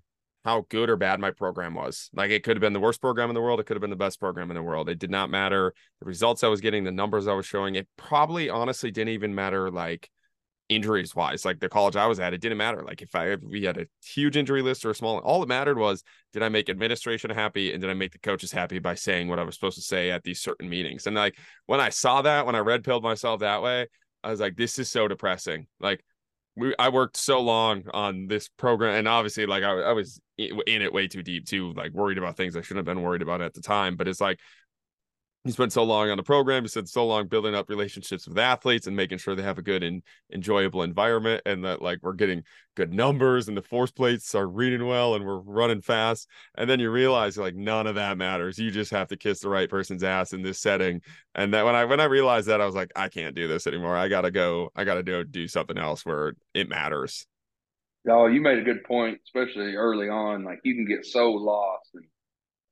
how 0.47 0.65
good 0.69 0.89
or 0.89 0.95
bad 0.95 1.19
my 1.19 1.29
program 1.29 1.73
was. 1.73 2.09
Like 2.13 2.31
it 2.31 2.41
could 2.41 2.55
have 2.55 2.61
been 2.61 2.71
the 2.71 2.79
worst 2.79 3.01
program 3.01 3.29
in 3.29 3.35
the 3.35 3.41
world, 3.41 3.59
it 3.59 3.65
could 3.65 3.75
have 3.75 3.81
been 3.81 3.89
the 3.89 3.97
best 3.97 4.17
program 4.17 4.49
in 4.49 4.55
the 4.55 4.63
world. 4.63 4.87
It 4.87 4.97
did 4.97 5.11
not 5.11 5.29
matter 5.29 5.73
the 5.99 6.05
results 6.05 6.41
I 6.41 6.47
was 6.47 6.61
getting, 6.61 6.85
the 6.85 6.91
numbers 6.91 7.27
I 7.27 7.33
was 7.33 7.45
showing. 7.45 7.75
It 7.75 7.85
probably 7.97 8.49
honestly 8.49 8.89
didn't 8.89 9.09
even 9.09 9.35
matter 9.35 9.69
like 9.69 10.09
injuries 10.69 11.13
wise. 11.13 11.43
Like 11.43 11.59
the 11.59 11.67
college 11.67 11.97
I 11.97 12.07
was 12.07 12.21
at, 12.21 12.33
it 12.33 12.39
didn't 12.39 12.59
matter. 12.59 12.81
Like 12.81 13.01
if 13.01 13.13
I 13.13 13.31
if 13.31 13.41
we 13.41 13.63
had 13.63 13.77
a 13.77 13.87
huge 14.01 14.37
injury 14.37 14.61
list 14.61 14.85
or 14.85 14.91
a 14.91 14.95
small, 14.95 15.17
all 15.17 15.41
that 15.41 15.49
mattered 15.49 15.77
was 15.77 16.01
did 16.31 16.43
I 16.43 16.47
make 16.47 16.69
administration 16.69 17.29
happy 17.29 17.73
and 17.73 17.81
did 17.81 17.89
I 17.89 17.93
make 17.93 18.13
the 18.13 18.19
coaches 18.19 18.53
happy 18.53 18.79
by 18.79 18.95
saying 18.95 19.27
what 19.27 19.39
I 19.39 19.43
was 19.43 19.55
supposed 19.55 19.77
to 19.77 19.83
say 19.83 20.11
at 20.11 20.23
these 20.23 20.39
certain 20.39 20.69
meetings. 20.69 21.07
And 21.07 21.15
like 21.17 21.37
when 21.65 21.81
I 21.81 21.89
saw 21.89 22.21
that, 22.21 22.45
when 22.45 22.55
I 22.55 22.59
red 22.59 22.85
pilled 22.85 23.03
myself 23.03 23.41
that 23.41 23.61
way, 23.61 23.87
I 24.23 24.31
was 24.31 24.39
like, 24.39 24.55
this 24.55 24.79
is 24.79 24.89
so 24.89 25.09
depressing. 25.09 25.67
Like 25.81 26.05
we, 26.57 26.75
I 26.79 26.89
worked 26.89 27.17
so 27.17 27.39
long 27.39 27.83
on 27.93 28.27
this 28.27 28.49
program, 28.49 28.95
and 28.95 29.07
obviously, 29.07 29.45
like 29.45 29.63
I, 29.63 29.71
I 29.71 29.93
was 29.93 30.19
in 30.37 30.81
it 30.81 30.91
way 30.91 31.07
too 31.07 31.23
deep, 31.23 31.45
too, 31.45 31.71
like 31.73 31.93
worried 31.93 32.17
about 32.17 32.35
things 32.35 32.55
I 32.57 32.61
shouldn't 32.61 32.87
have 32.87 32.95
been 32.95 33.03
worried 33.03 33.21
about 33.21 33.41
at 33.41 33.53
the 33.53 33.61
time. 33.61 33.95
But 33.95 34.07
it's 34.07 34.19
like 34.19 34.39
he 35.47 35.53
spent 35.53 35.73
so 35.73 35.83
long 35.83 36.09
on 36.09 36.17
the 36.17 36.23
program. 36.23 36.63
He 36.63 36.67
spent 36.67 36.89
so 36.89 37.05
long 37.05 37.27
building 37.27 37.55
up 37.55 37.69
relationships 37.69 38.27
with 38.27 38.37
athletes 38.37 38.87
and 38.87 38.95
making 38.95 39.17
sure 39.17 39.35
they 39.35 39.43
have 39.43 39.57
a 39.57 39.63
good 39.63 39.83
and 39.83 40.03
enjoyable 40.33 40.83
environment, 40.83 41.41
and 41.45 41.63
that 41.63 41.81
like 41.81 41.99
we're 42.01 42.13
getting 42.13 42.43
good 42.75 42.93
numbers 42.93 43.47
and 43.47 43.57
the 43.57 43.61
force 43.61 43.91
plates 43.91 44.35
are 44.35 44.47
reading 44.47 44.85
well 44.85 45.15
and 45.15 45.25
we're 45.25 45.39
running 45.39 45.81
fast. 45.81 46.27
And 46.57 46.69
then 46.69 46.79
you 46.79 46.91
realize 46.91 47.37
like 47.37 47.55
none 47.55 47.87
of 47.87 47.95
that 47.95 48.17
matters. 48.17 48.59
You 48.59 48.69
just 48.69 48.91
have 48.91 49.07
to 49.07 49.17
kiss 49.17 49.39
the 49.39 49.49
right 49.49 49.69
person's 49.69 50.03
ass 50.03 50.33
in 50.33 50.41
this 50.41 50.59
setting. 50.59 51.01
And 51.33 51.53
that 51.53 51.65
when 51.65 51.75
I 51.75 51.85
when 51.85 51.99
I 51.99 52.05
realized 52.05 52.47
that, 52.47 52.61
I 52.61 52.65
was 52.65 52.75
like, 52.75 52.91
I 52.95 53.09
can't 53.09 53.35
do 53.35 53.47
this 53.47 53.67
anymore. 53.67 53.95
I 53.95 54.07
gotta 54.07 54.31
go. 54.31 54.69
I 54.75 54.83
gotta 54.83 55.03
do 55.03 55.23
do 55.23 55.47
something 55.47 55.77
else 55.77 56.05
where 56.05 56.33
it 56.53 56.69
matters. 56.69 57.25
Oh, 58.09 58.27
you 58.27 58.41
made 58.41 58.59
a 58.59 58.63
good 58.63 58.83
point, 58.83 59.19
especially 59.25 59.75
early 59.75 60.09
on. 60.09 60.43
Like 60.43 60.59
you 60.63 60.75
can 60.75 60.85
get 60.85 61.05
so 61.05 61.31
lost 61.31 61.89
in 61.95 62.03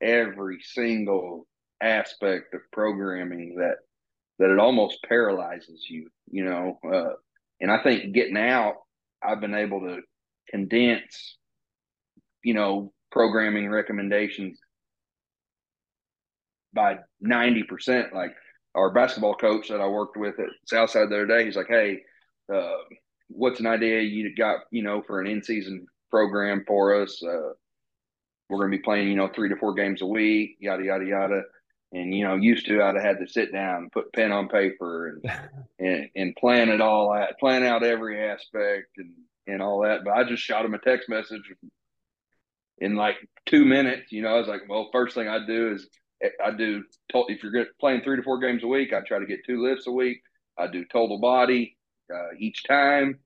every 0.02 0.60
single 0.62 1.48
aspect 1.82 2.54
of 2.54 2.62
programming 2.72 3.56
that 3.58 3.76
that 4.40 4.52
it 4.52 4.60
almost 4.60 5.00
paralyzes 5.08 5.86
you, 5.90 6.10
you 6.30 6.44
know. 6.44 6.78
Uh, 6.86 7.14
and 7.62 7.72
I 7.72 7.82
think 7.82 8.14
getting 8.14 8.38
out, 8.38 8.76
I've 9.24 9.40
been 9.40 9.56
able 9.56 9.80
to 9.82 10.02
condense, 10.50 11.38
you 12.44 12.54
know, 12.54 12.92
programming 13.12 13.70
recommendations 13.70 14.60
by 16.74 16.98
90%. 17.26 18.14
Like 18.14 18.34
our 18.76 18.92
basketball 18.92 19.36
coach 19.36 19.70
that 19.70 19.80
I 19.80 19.88
worked 19.88 20.18
with 20.18 20.38
at 20.40 20.50
Southside 20.66 21.10
the 21.10 21.16
other 21.16 21.28
day, 21.28 21.46
he's 21.46 21.56
like, 21.56 21.70
Hey, 21.70 22.02
uh, 22.54 22.76
what's 23.30 23.62
an 23.62 23.68
idea 23.68 24.02
you 24.02 24.36
got, 24.36 24.62
you 24.70 24.84
know, 24.84 25.02
for 25.08 25.22
an 25.22 25.28
in 25.28 25.42
season 25.42 25.86
program 26.12 26.66
for 26.68 27.02
us? 27.02 27.24
Uh, 27.24 27.54
we're 28.50 28.60
going 28.60 28.72
to 28.72 28.78
be 28.78 28.84
playing, 28.84 29.08
you 29.08 29.16
know, 29.16 29.30
three 29.34 29.48
to 29.48 29.56
four 29.56 29.74
games 29.74 30.02
a 30.02 30.06
week, 30.06 30.58
yada, 30.60 30.84
yada, 30.84 31.06
yada 31.06 31.42
and 31.96 32.14
you 32.14 32.26
know 32.26 32.36
used 32.36 32.66
to 32.66 32.84
I'd 32.84 32.96
have 32.96 33.04
had 33.04 33.20
to 33.20 33.28
sit 33.28 33.54
down 33.54 33.84
and 33.84 33.92
put 33.92 34.12
pen 34.14 34.32
on 34.32 34.50
paper 34.50 35.08
and 35.08 35.32
and, 35.80 36.10
and 36.16 36.36
plan 36.36 36.70
it 36.70 36.82
all 36.82 37.14
out 37.14 37.40
plan 37.40 37.64
out 37.64 37.84
every 37.84 38.22
aspect 38.30 38.90
and 38.98 39.14
and 39.48 39.62
all 39.62 39.82
that. 39.84 40.04
But 40.04 40.16
I 40.16 40.24
just 40.24 40.44
shot 40.44 40.66
him 40.66 40.74
a 40.74 40.80
text 40.80 41.08
message 41.08 41.54
in 42.80 42.96
like 42.96 43.16
two 43.46 43.64
minutes 43.64 44.12
you 44.12 44.22
know. 44.22 44.36
I 44.36 44.40
was 44.40 44.48
like 44.48 44.62
well 44.68 44.90
first 44.92 45.16
thing 45.16 45.28
I 45.28 45.46
do 45.46 45.74
is 45.74 45.88
I 46.44 46.52
do 46.52 46.84
if 47.12 47.44
you're 47.44 47.66
playing 47.80 48.02
three 48.02 48.18
to 48.18 48.24
four 48.24 48.40
games 48.40 48.64
a 48.64 48.68
week 48.68 48.92
I 48.94 49.02
try 49.02 49.20
to 49.20 49.26
get 49.26 49.46
two 49.46 49.64
lifts 49.64 49.88
a 49.88 49.92
week. 49.92 50.22
I 50.58 50.68
do 50.68 50.86
total 50.92 51.20
body 51.20 51.78
uh, 52.14 52.36
each 52.40 52.64
time. 52.64 53.20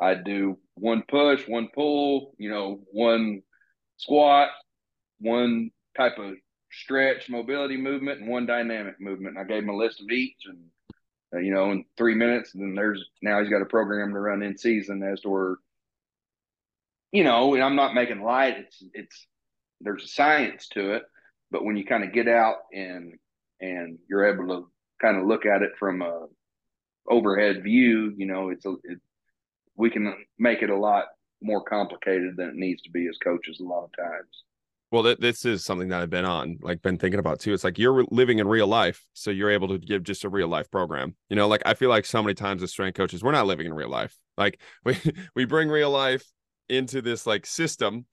I 0.00 0.14
do 0.14 0.58
one 0.74 1.02
push 1.08 1.48
one 1.48 1.68
pull 1.74 2.34
you 2.38 2.50
know 2.50 2.80
one 2.92 3.42
squat 3.96 4.50
one 5.20 5.70
type 5.96 6.18
of 6.18 6.34
stretch, 6.72 7.28
mobility 7.28 7.76
movement, 7.76 8.20
and 8.20 8.28
one 8.28 8.46
dynamic 8.46 9.00
movement. 9.00 9.36
And 9.36 9.44
I 9.44 9.48
gave 9.48 9.62
him 9.62 9.70
a 9.70 9.76
list 9.76 10.00
of 10.00 10.10
each, 10.10 10.38
and 10.46 10.58
uh, 11.34 11.38
you 11.38 11.52
know, 11.52 11.70
in 11.70 11.84
three 11.96 12.14
minutes, 12.14 12.54
and 12.54 12.62
then 12.62 12.74
there's 12.74 13.04
now 13.22 13.40
he's 13.40 13.50
got 13.50 13.62
a 13.62 13.66
program 13.66 14.12
to 14.12 14.18
run 14.18 14.42
in 14.42 14.56
season 14.56 15.02
as 15.02 15.20
to 15.20 15.28
where, 15.28 15.56
you 17.12 17.24
know, 17.24 17.54
and 17.54 17.62
I'm 17.62 17.76
not 17.76 17.94
making 17.94 18.22
light. 18.22 18.58
It's 18.58 18.82
it's 18.94 19.26
there's 19.80 20.04
a 20.04 20.08
science 20.08 20.68
to 20.68 20.94
it, 20.94 21.02
but 21.50 21.64
when 21.64 21.76
you 21.76 21.84
kind 21.84 22.04
of 22.04 22.12
get 22.12 22.28
out 22.28 22.56
and 22.72 23.14
and 23.60 23.98
you're 24.08 24.32
able 24.32 24.48
to 24.48 24.70
kind 25.00 25.16
of 25.16 25.26
look 25.26 25.46
at 25.46 25.62
it 25.62 25.72
from 25.78 26.02
a 26.02 26.26
overhead 27.08 27.62
view, 27.62 28.12
you 28.16 28.26
know, 28.26 28.50
it's 28.50 28.64
a 28.66 28.74
it, 28.84 28.98
we 29.76 29.90
can 29.90 30.14
make 30.38 30.62
it 30.62 30.70
a 30.70 30.76
lot 30.76 31.06
more 31.42 31.62
complicated 31.62 32.36
than 32.36 32.48
it 32.50 32.54
needs 32.54 32.82
to 32.82 32.90
be 32.90 33.06
as 33.08 33.16
coaches 33.22 33.60
a 33.60 33.64
lot 33.64 33.84
of 33.84 33.96
times. 33.96 34.44
Well, 34.90 35.04
th- 35.04 35.18
this 35.18 35.44
is 35.44 35.64
something 35.64 35.88
that 35.88 36.00
I've 36.02 36.10
been 36.10 36.24
on, 36.24 36.58
like 36.62 36.82
been 36.82 36.98
thinking 36.98 37.20
about 37.20 37.38
too. 37.38 37.54
It's 37.54 37.62
like 37.62 37.78
you're 37.78 38.04
living 38.10 38.40
in 38.40 38.48
real 38.48 38.66
life, 38.66 39.04
so 39.12 39.30
you're 39.30 39.50
able 39.50 39.68
to 39.68 39.78
give 39.78 40.02
just 40.02 40.24
a 40.24 40.28
real 40.28 40.48
life 40.48 40.70
program. 40.70 41.14
You 41.28 41.36
know, 41.36 41.46
like 41.46 41.62
I 41.64 41.74
feel 41.74 41.90
like 41.90 42.04
so 42.04 42.22
many 42.22 42.34
times 42.34 42.62
as 42.62 42.70
strength 42.70 42.96
coaches, 42.96 43.22
we're 43.22 43.30
not 43.32 43.46
living 43.46 43.66
in 43.66 43.74
real 43.74 43.88
life. 43.88 44.16
Like 44.36 44.60
we 44.84 44.96
we 45.34 45.44
bring 45.44 45.68
real 45.68 45.90
life 45.90 46.24
into 46.68 47.02
this 47.02 47.26
like 47.26 47.46
system 47.46 48.06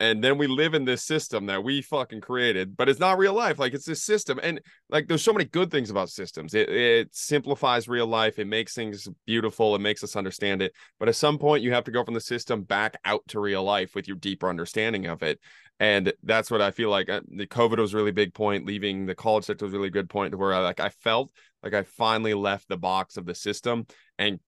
and 0.00 0.24
then 0.24 0.38
we 0.38 0.46
live 0.46 0.72
in 0.72 0.86
this 0.86 1.02
system 1.02 1.46
that 1.46 1.62
we 1.62 1.82
fucking 1.82 2.20
created 2.20 2.76
but 2.76 2.88
it's 2.88 2.98
not 2.98 3.18
real 3.18 3.34
life 3.34 3.58
like 3.58 3.74
it's 3.74 3.84
this 3.84 4.02
system 4.02 4.40
and 4.42 4.60
like 4.88 5.06
there's 5.06 5.22
so 5.22 5.32
many 5.32 5.44
good 5.44 5.70
things 5.70 5.90
about 5.90 6.08
systems 6.08 6.54
it, 6.54 6.68
it 6.70 7.14
simplifies 7.14 7.88
real 7.88 8.06
life 8.06 8.38
it 8.38 8.46
makes 8.46 8.74
things 8.74 9.06
beautiful 9.26 9.74
it 9.74 9.80
makes 9.80 10.02
us 10.02 10.16
understand 10.16 10.62
it 10.62 10.72
but 10.98 11.08
at 11.08 11.14
some 11.14 11.38
point 11.38 11.62
you 11.62 11.72
have 11.72 11.84
to 11.84 11.90
go 11.90 12.02
from 12.02 12.14
the 12.14 12.20
system 12.20 12.62
back 12.62 12.96
out 13.04 13.22
to 13.28 13.38
real 13.38 13.62
life 13.62 13.94
with 13.94 14.08
your 14.08 14.16
deeper 14.16 14.48
understanding 14.48 15.06
of 15.06 15.22
it 15.22 15.38
and 15.80 16.12
that's 16.22 16.50
what 16.50 16.60
i 16.60 16.70
feel 16.70 16.90
like 16.90 17.08
uh, 17.08 17.20
the 17.28 17.46
covid 17.46 17.78
was 17.78 17.94
a 17.94 17.96
really 17.96 18.12
big 18.12 18.32
point 18.32 18.66
leaving 18.66 19.06
the 19.06 19.14
college 19.14 19.44
sector 19.44 19.64
was 19.64 19.74
a 19.74 19.76
really 19.76 19.90
good 19.90 20.08
point 20.08 20.30
to 20.30 20.38
where 20.38 20.52
i 20.52 20.58
like 20.60 20.78
i 20.78 20.90
felt 20.90 21.32
like 21.64 21.74
i 21.74 21.82
finally 21.82 22.34
left 22.34 22.68
the 22.68 22.76
box 22.76 23.16
of 23.16 23.26
the 23.26 23.34
system 23.34 23.84
and 24.18 24.38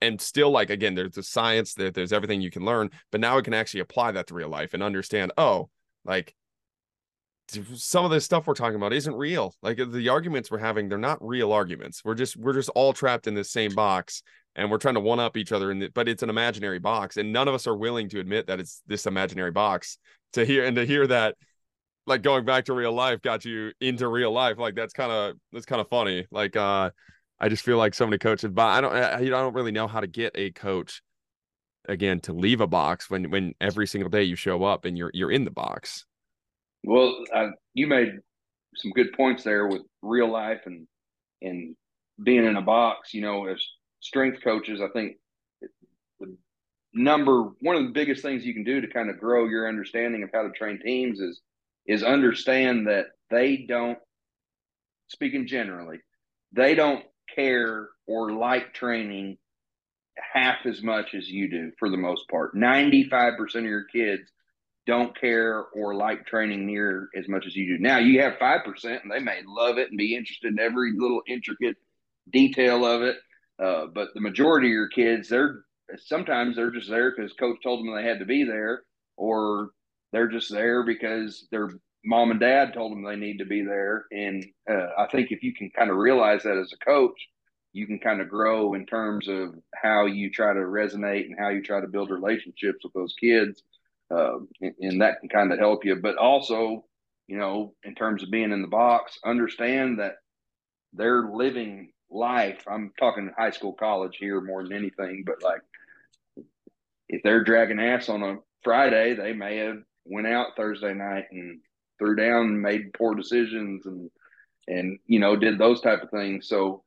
and 0.00 0.20
still 0.20 0.50
like 0.50 0.70
again 0.70 0.94
there's 0.94 1.12
the 1.12 1.22
science 1.22 1.74
there 1.74 1.90
there's 1.90 2.12
everything 2.12 2.40
you 2.40 2.50
can 2.50 2.64
learn 2.64 2.88
but 3.12 3.20
now 3.20 3.36
we 3.36 3.42
can 3.42 3.54
actually 3.54 3.80
apply 3.80 4.12
that 4.12 4.26
to 4.26 4.34
real 4.34 4.48
life 4.48 4.72
and 4.72 4.82
understand 4.82 5.32
oh 5.36 5.68
like 6.04 6.34
some 7.74 8.04
of 8.04 8.10
this 8.10 8.24
stuff 8.24 8.46
we're 8.46 8.54
talking 8.54 8.76
about 8.76 8.92
isn't 8.92 9.14
real. 9.14 9.54
Like 9.62 9.78
the 9.78 10.08
arguments 10.08 10.50
we're 10.50 10.58
having 10.58 10.88
they're 10.88 10.98
not 10.98 11.24
real 11.24 11.52
arguments. 11.52 12.02
We're 12.04 12.14
just 12.14 12.36
we're 12.36 12.54
just 12.54 12.70
all 12.70 12.92
trapped 12.92 13.26
in 13.26 13.34
this 13.34 13.50
same 13.50 13.74
box 13.74 14.22
and 14.54 14.70
we're 14.70 14.78
trying 14.78 14.94
to 14.94 15.00
one 15.00 15.20
up 15.20 15.36
each 15.36 15.52
other 15.52 15.70
in 15.70 15.78
the, 15.78 15.88
but 15.88 16.08
it's 16.08 16.22
an 16.22 16.30
imaginary 16.30 16.78
box 16.78 17.16
and 17.16 17.32
none 17.32 17.46
of 17.46 17.54
us 17.54 17.66
are 17.66 17.76
willing 17.76 18.08
to 18.10 18.20
admit 18.20 18.46
that 18.46 18.58
it's 18.58 18.82
this 18.86 19.06
imaginary 19.06 19.50
box 19.50 19.98
to 20.32 20.44
hear 20.44 20.64
and 20.64 20.76
to 20.76 20.84
hear 20.84 21.06
that 21.06 21.36
like 22.06 22.22
going 22.22 22.44
back 22.44 22.64
to 22.64 22.72
real 22.72 22.92
life 22.92 23.20
got 23.22 23.44
you 23.44 23.72
into 23.80 24.08
real 24.08 24.32
life. 24.32 24.58
Like 24.58 24.74
that's 24.74 24.92
kind 24.92 25.12
of 25.12 25.36
that's 25.52 25.66
kind 25.66 25.80
of 25.80 25.88
funny. 25.88 26.26
Like 26.30 26.56
uh 26.56 26.90
I 27.38 27.48
just 27.48 27.64
feel 27.64 27.76
like 27.76 27.94
so 27.94 28.06
many 28.06 28.18
coaches, 28.18 28.50
but 28.50 28.66
I 28.66 28.80
don't, 28.80 28.94
I, 28.94 29.18
I 29.18 29.24
don't 29.28 29.52
really 29.52 29.72
know 29.72 29.86
how 29.86 30.00
to 30.00 30.06
get 30.06 30.32
a 30.36 30.52
coach 30.52 31.02
again 31.86 32.18
to 32.20 32.32
leave 32.32 32.60
a 32.60 32.66
box 32.66 33.10
when 33.10 33.30
when 33.30 33.54
every 33.60 33.86
single 33.86 34.08
day 34.08 34.22
you 34.22 34.36
show 34.36 34.64
up 34.64 34.84
and 34.84 34.96
you're 34.96 35.10
you're 35.12 35.30
in 35.30 35.44
the 35.44 35.50
box. 35.50 36.05
Well, 36.86 37.24
you 37.74 37.86
made 37.86 38.12
some 38.76 38.92
good 38.92 39.12
points 39.12 39.44
there 39.44 39.66
with 39.66 39.82
real 40.02 40.30
life 40.30 40.62
and 40.66 40.86
and 41.42 41.76
being 42.22 42.44
in 42.44 42.56
a 42.56 42.62
box. 42.62 43.12
You 43.12 43.22
know, 43.22 43.46
as 43.46 43.62
strength 44.00 44.42
coaches, 44.42 44.80
I 44.80 44.88
think 44.92 45.16
the 46.20 46.36
number 46.94 47.50
one 47.60 47.76
of 47.76 47.84
the 47.84 47.92
biggest 47.92 48.22
things 48.22 48.46
you 48.46 48.54
can 48.54 48.64
do 48.64 48.80
to 48.80 48.88
kind 48.88 49.10
of 49.10 49.18
grow 49.18 49.46
your 49.46 49.68
understanding 49.68 50.22
of 50.22 50.30
how 50.32 50.42
to 50.42 50.50
train 50.50 50.80
teams 50.82 51.20
is 51.20 51.40
is 51.86 52.02
understand 52.02 52.86
that 52.88 53.06
they 53.30 53.66
don't 53.68 53.98
speaking 55.08 55.46
generally 55.46 55.98
they 56.52 56.74
don't 56.74 57.04
care 57.34 57.88
or 58.06 58.32
like 58.32 58.74
training 58.74 59.36
half 60.32 60.64
as 60.64 60.82
much 60.82 61.14
as 61.14 61.28
you 61.28 61.50
do 61.50 61.72
for 61.78 61.90
the 61.90 61.96
most 61.96 62.28
part. 62.28 62.54
95% 62.54 63.56
of 63.56 63.64
your 63.64 63.84
kids 63.84 64.30
don't 64.86 65.18
care 65.18 65.64
or 65.74 65.94
like 65.94 66.26
training 66.26 66.66
near 66.66 67.08
as 67.16 67.28
much 67.28 67.46
as 67.46 67.56
you 67.56 67.76
do. 67.76 67.82
Now 67.82 67.98
you 67.98 68.20
have 68.22 68.34
5% 68.34 69.02
and 69.02 69.10
they 69.10 69.18
may 69.18 69.40
love 69.46 69.78
it 69.78 69.88
and 69.88 69.98
be 69.98 70.16
interested 70.16 70.52
in 70.52 70.60
every 70.60 70.92
little 70.96 71.22
intricate 71.26 71.76
detail 72.32 72.84
of 72.86 73.02
it. 73.02 73.16
Uh, 73.62 73.86
but 73.92 74.08
the 74.14 74.20
majority 74.20 74.68
of 74.68 74.72
your 74.72 74.88
kids, 74.88 75.28
they're 75.28 75.64
sometimes 75.98 76.56
they're 76.56 76.70
just 76.70 76.90
there 76.90 77.12
because 77.14 77.32
coach 77.32 77.58
told 77.62 77.80
them 77.80 77.94
they 77.94 78.02
had 78.02 78.18
to 78.18 78.24
be 78.24 78.44
there, 78.44 78.82
or 79.16 79.70
they're 80.12 80.28
just 80.28 80.50
there 80.50 80.84
because 80.84 81.46
they're 81.50 81.70
mom 82.04 82.30
and 82.30 82.40
dad 82.40 82.72
told 82.72 82.92
them 82.92 83.02
they 83.02 83.16
need 83.16 83.38
to 83.38 83.44
be 83.44 83.62
there. 83.62 84.06
And 84.12 84.44
uh, 84.70 84.88
I 84.98 85.06
think 85.10 85.32
if 85.32 85.42
you 85.42 85.52
can 85.52 85.70
kind 85.70 85.90
of 85.90 85.96
realize 85.96 86.44
that 86.44 86.56
as 86.56 86.72
a 86.72 86.84
coach, 86.84 87.18
you 87.72 87.86
can 87.86 87.98
kind 87.98 88.20
of 88.20 88.28
grow 88.28 88.74
in 88.74 88.86
terms 88.86 89.28
of 89.28 89.54
how 89.74 90.06
you 90.06 90.30
try 90.30 90.54
to 90.54 90.60
resonate 90.60 91.26
and 91.26 91.36
how 91.38 91.48
you 91.48 91.62
try 91.62 91.80
to 91.80 91.88
build 91.88 92.10
relationships 92.10 92.84
with 92.84 92.92
those 92.92 93.14
kids. 93.20 93.62
Uh, 94.10 94.38
and, 94.60 94.74
and, 94.80 95.00
that 95.00 95.18
can 95.20 95.28
kind 95.28 95.52
of 95.52 95.58
help 95.58 95.84
you. 95.84 95.96
But 95.96 96.16
also, 96.16 96.84
you 97.26 97.38
know, 97.38 97.74
in 97.82 97.94
terms 97.94 98.22
of 98.22 98.30
being 98.30 98.52
in 98.52 98.62
the 98.62 98.68
box, 98.68 99.18
understand 99.24 99.98
that 99.98 100.16
they're 100.92 101.28
living 101.28 101.90
life. 102.10 102.62
I'm 102.68 102.92
talking 102.98 103.30
high 103.36 103.50
school, 103.50 103.72
college 103.72 104.16
here 104.18 104.40
more 104.40 104.62
than 104.62 104.72
anything, 104.72 105.24
but 105.26 105.42
like 105.42 105.60
if 107.08 107.22
they're 107.22 107.44
dragging 107.44 107.80
ass 107.80 108.08
on 108.08 108.22
a 108.22 108.36
Friday, 108.62 109.14
they 109.14 109.32
may 109.32 109.58
have 109.58 109.82
went 110.04 110.26
out 110.26 110.56
Thursday 110.56 110.94
night 110.94 111.26
and 111.30 111.60
threw 111.98 112.16
down, 112.16 112.60
made 112.60 112.92
poor 112.94 113.14
decisions, 113.14 113.86
and 113.86 114.10
and 114.68 114.98
you 115.06 115.18
know 115.18 115.36
did 115.36 115.58
those 115.58 115.80
type 115.80 116.02
of 116.02 116.10
things. 116.10 116.48
So 116.48 116.82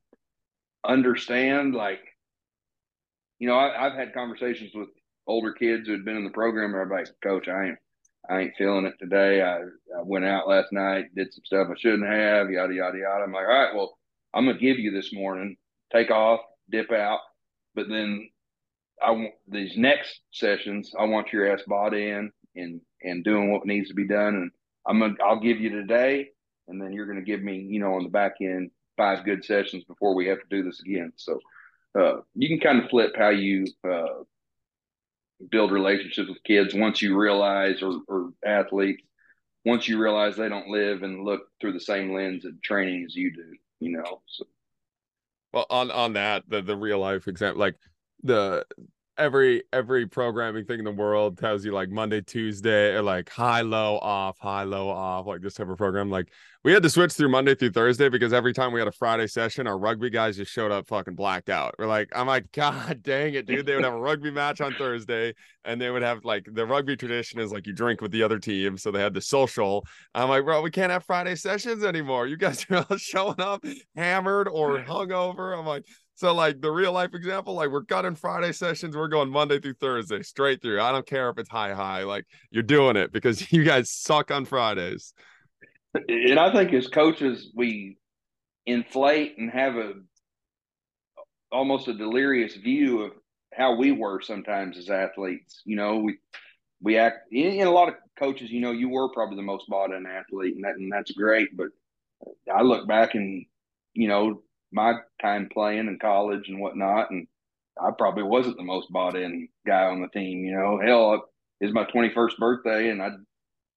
understand, 0.86 1.76
like, 1.76 2.02
you 3.40 3.48
know, 3.48 3.56
I, 3.56 3.84
have 3.84 3.94
had 3.94 4.14
conversations 4.14 4.72
with 4.74 4.90
older 5.30 5.54
kids 5.54 5.88
who 5.88 5.94
had 5.94 6.06
been 6.06 6.18
in 6.18 6.24
the 6.26 6.32
program. 6.32 6.76
I'm 6.76 6.90
like, 6.90 7.08
Coach, 7.24 7.48
I 7.48 7.68
ain't, 7.68 7.78
I 8.30 8.40
ain't 8.42 8.56
feeling 8.58 8.86
it 8.86 8.96
today. 9.00 9.42
I, 9.42 9.60
I 9.60 10.04
went 10.04 10.26
out 10.26 10.48
last 10.48 10.72
night, 10.72 11.16
did 11.16 11.34
some 11.34 11.46
stuff 11.46 11.68
I 11.72 11.78
shouldn't 11.78 12.10
have, 12.10 12.50
yada 12.50 12.74
yada 12.74 12.98
yada. 12.98 13.24
I'm 13.24 13.32
like, 13.32 13.46
all 13.46 13.54
right, 13.54 13.76
well, 13.76 13.98
I'm 14.34 14.46
gonna 14.46 14.58
give 14.58 14.80
you 14.80 14.92
this 14.92 15.14
morning. 15.14 15.56
Take 15.92 16.12
off, 16.12 16.42
dip 16.70 16.92
out, 16.92 17.20
but 17.76 17.88
then 17.90 18.30
I 19.02 19.12
want 19.12 19.34
these 19.48 19.78
next 19.78 20.20
sessions. 20.32 20.92
I 21.00 21.06
want 21.06 21.32
your 21.32 21.52
ass 21.52 21.62
bought 21.66 21.94
in 21.94 22.32
and 22.56 22.82
and 23.02 23.24
doing 23.24 23.52
what 23.52 23.66
needs 23.66 23.90
to 23.90 23.96
be 23.96 24.08
done. 24.08 24.36
And 24.36 24.52
I'm 24.86 25.00
gonna 25.00 25.16
I'll 25.24 25.40
give 25.40 25.60
you 25.60 25.70
today, 25.70 26.30
and 26.68 26.82
then 26.82 26.92
you're 26.92 27.08
gonna 27.08 27.22
give 27.22 27.42
me, 27.42 27.58
you 27.58 27.80
know, 27.80 27.94
on 27.94 28.04
the 28.04 28.10
back 28.10 28.34
end 28.42 28.72
five 28.98 29.24
good 29.24 29.46
sessions 29.46 29.84
before 29.86 30.14
we 30.14 30.28
have 30.28 30.40
to 30.40 30.48
do 30.50 30.64
this 30.64 30.82
again. 30.82 31.14
So 31.16 31.40
uh, 31.98 32.18
you 32.36 32.50
can 32.50 32.60
kind 32.60 32.84
of 32.84 32.90
flip 32.90 33.14
how 33.18 33.30
you 33.30 33.66
uh, 33.90 34.24
build 35.52 35.72
relationships 35.72 36.30
with 36.30 36.44
kids 36.44 36.74
once 36.74 37.02
you 37.02 37.18
realize, 37.18 37.82
or, 37.82 38.02
or 38.08 38.34
athletes, 38.46 39.04
once 39.66 39.88
you 39.88 40.02
realize 40.02 40.36
they 40.36 40.50
don't 40.50 40.68
live 40.68 41.04
and 41.04 41.24
look 41.24 41.42
through 41.60 41.74
the 41.74 41.80
same 41.80 42.14
lens 42.14 42.46
of 42.46 42.62
training 42.62 43.06
as 43.06 43.16
you 43.16 43.34
do. 43.34 43.56
You 43.80 43.92
know, 43.98 44.22
so. 44.28 44.46
Well, 45.54 45.66
on 45.70 45.90
on 45.92 46.14
that, 46.14 46.44
the 46.48 46.62
the 46.62 46.76
real 46.76 47.00
life 47.00 47.28
example, 47.28 47.60
like 47.60 47.76
the 48.24 48.66
every 49.20 49.64
every 49.74 50.08
programming 50.08 50.66
thing 50.66 50.80
in 50.80 50.86
the 50.86 50.92
world 50.92 51.38
tells 51.38 51.66
you 51.66 51.72
like 51.72 51.90
Monday, 51.90 52.22
Tuesday, 52.22 52.96
or 52.96 53.02
like 53.02 53.30
high, 53.30 53.62
low, 53.62 53.98
off, 53.98 54.38
high, 54.40 54.64
low, 54.64 54.90
off, 54.90 55.28
like 55.28 55.42
this 55.42 55.56
type 55.56 55.70
of 55.70 55.78
program. 55.78 56.10
Like 56.10 56.32
we 56.64 56.74
had 56.74 56.82
to 56.84 56.90
switch 56.90 57.14
through 57.14 57.30
Monday 57.30 57.56
through 57.56 57.72
Thursday 57.72 58.10
because 58.10 58.34
every 58.34 58.54
time 58.54 58.72
we 58.72 58.80
had 58.80 58.88
a 58.88 58.94
Friday 58.94 59.28
session, 59.28 59.68
our 59.68 59.78
rugby 59.78 60.10
guys 60.10 60.38
just 60.38 60.52
showed 60.52 60.72
up 60.72 60.88
fucking 60.88 61.16
blacked 61.16 61.50
out. 61.50 61.76
We're 61.78 61.88
like, 61.88 62.10
I'm 62.16 62.28
like, 62.28 62.52
God 62.54 63.04
dang 63.04 63.34
it, 63.36 63.46
dude. 63.46 63.66
They 63.66 63.76
would 63.76 63.84
have 63.84 63.94
a 63.94 64.00
rugby 64.02 64.32
match 64.32 64.62
on 64.62 64.74
Thursday, 64.74 65.34
and 65.66 65.80
they 65.80 65.90
would 65.90 66.02
have 66.02 66.24
like 66.26 66.48
the 66.52 66.66
rugby 66.66 66.96
tradition 66.96 67.40
is 67.40 67.52
like 67.52 67.68
you 67.68 67.74
drink 67.74 68.02
with 68.02 68.12
the 68.12 68.24
other 68.24 68.40
team, 68.40 68.78
so 68.78 68.90
they 68.90 69.02
had 69.02 69.14
the 69.14 69.22
social. 69.22 69.86
I'm 70.16 70.30
like, 70.30 70.46
bro, 70.46 70.62
we 70.62 70.72
can't 70.72 70.92
have 70.92 71.04
Friday 71.04 71.36
sessions 71.36 71.84
anymore. 71.84 72.26
You 72.26 72.38
guys 72.38 72.66
are 72.70 72.86
all 72.90 72.98
showing 72.98 73.40
up 73.40 73.64
hammered 73.96 74.48
or 74.48 74.80
hungover. 74.80 75.58
I'm 75.58 75.66
like, 75.66 75.86
so 76.20 76.34
like 76.34 76.60
the 76.60 76.70
real 76.70 76.92
life 76.92 77.14
example, 77.14 77.54
like 77.54 77.70
we're 77.70 77.86
cutting 77.86 78.14
Friday 78.14 78.52
sessions, 78.52 78.94
we're 78.94 79.08
going 79.08 79.30
Monday 79.30 79.58
through 79.58 79.76
Thursday 79.76 80.22
straight 80.22 80.62
through. 80.62 80.82
I 80.82 80.92
don't 80.92 81.06
care 81.06 81.30
if 81.30 81.38
it's 81.38 81.48
high 81.48 81.72
high, 81.74 82.04
like 82.04 82.26
you're 82.52 82.62
doing 82.62 82.98
it 82.98 83.14
because 83.14 83.50
you 83.54 83.64
guys 83.64 83.90
suck 83.90 84.30
on 84.30 84.44
Fridays. 84.44 85.14
And 85.94 86.38
I 86.38 86.52
think 86.52 86.74
as 86.74 86.88
coaches, 86.88 87.54
we 87.56 88.00
inflate 88.66 89.38
and 89.38 89.50
have 89.50 89.78
a 89.78 89.94
almost 91.54 91.88
a 91.88 91.94
delirious 91.94 92.54
view 92.54 93.04
of 93.04 93.14
how 93.54 93.78
we 93.78 93.94
were 93.94 94.20
sometimes 94.20 94.78
as 94.78 94.90
athletes. 94.90 95.62
You 95.64 95.78
know, 95.78 96.00
we 96.00 96.18
we 96.82 96.98
act 96.98 97.32
in, 97.32 97.66
a 97.66 97.72
lot 97.72 97.88
of 97.88 97.96
coaches. 98.18 98.52
You 98.52 98.60
know, 98.60 98.74
you 98.74 98.90
were 98.90 99.08
probably 99.14 99.38
the 99.38 99.42
most 99.42 99.70
bought 99.70 99.94
in 99.94 100.06
athlete, 100.06 100.56
and 100.56 100.66
that 100.66 100.76
and 100.76 100.92
that's 100.92 101.12
great. 101.12 101.56
But 101.56 101.68
I 102.54 102.62
look 102.62 102.90
back 102.90 103.16
and 103.16 103.46
you 103.94 104.10
know 104.10 104.42
my 104.72 104.94
time 105.22 105.50
playing 105.52 105.88
in 105.88 106.00
college 106.00 106.48
and 106.48 106.60
whatnot, 106.60 107.12
and 107.12 107.28
I 107.82 107.92
probably 107.98 108.24
wasn't 108.24 108.58
the 108.58 108.64
most 108.64 108.92
bought 108.92 109.16
in 109.16 109.48
guy 109.66 109.86
on 109.86 110.02
the 110.02 110.08
team. 110.10 110.44
You 110.44 110.54
know, 110.54 110.80
hell, 110.84 111.30
it's 111.62 111.74
my 111.74 111.86
21st 111.86 112.38
birthday, 112.38 112.90
and 112.90 113.02
I'd 113.02 113.14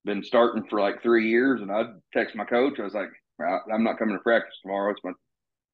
been 0.05 0.24
starting 0.24 0.64
for 0.68 0.80
like 0.80 1.03
three 1.03 1.28
years, 1.28 1.61
and 1.61 1.70
I'd 1.70 1.95
text 2.12 2.34
my 2.34 2.45
coach. 2.45 2.78
I 2.78 2.84
was 2.84 2.95
like, 2.95 3.11
I'm 3.40 3.84
not 3.84 3.99
coming 3.99 4.16
to 4.16 4.22
practice 4.22 4.59
tomorrow. 4.62 4.93
It's 4.93 5.01
my 5.05 5.12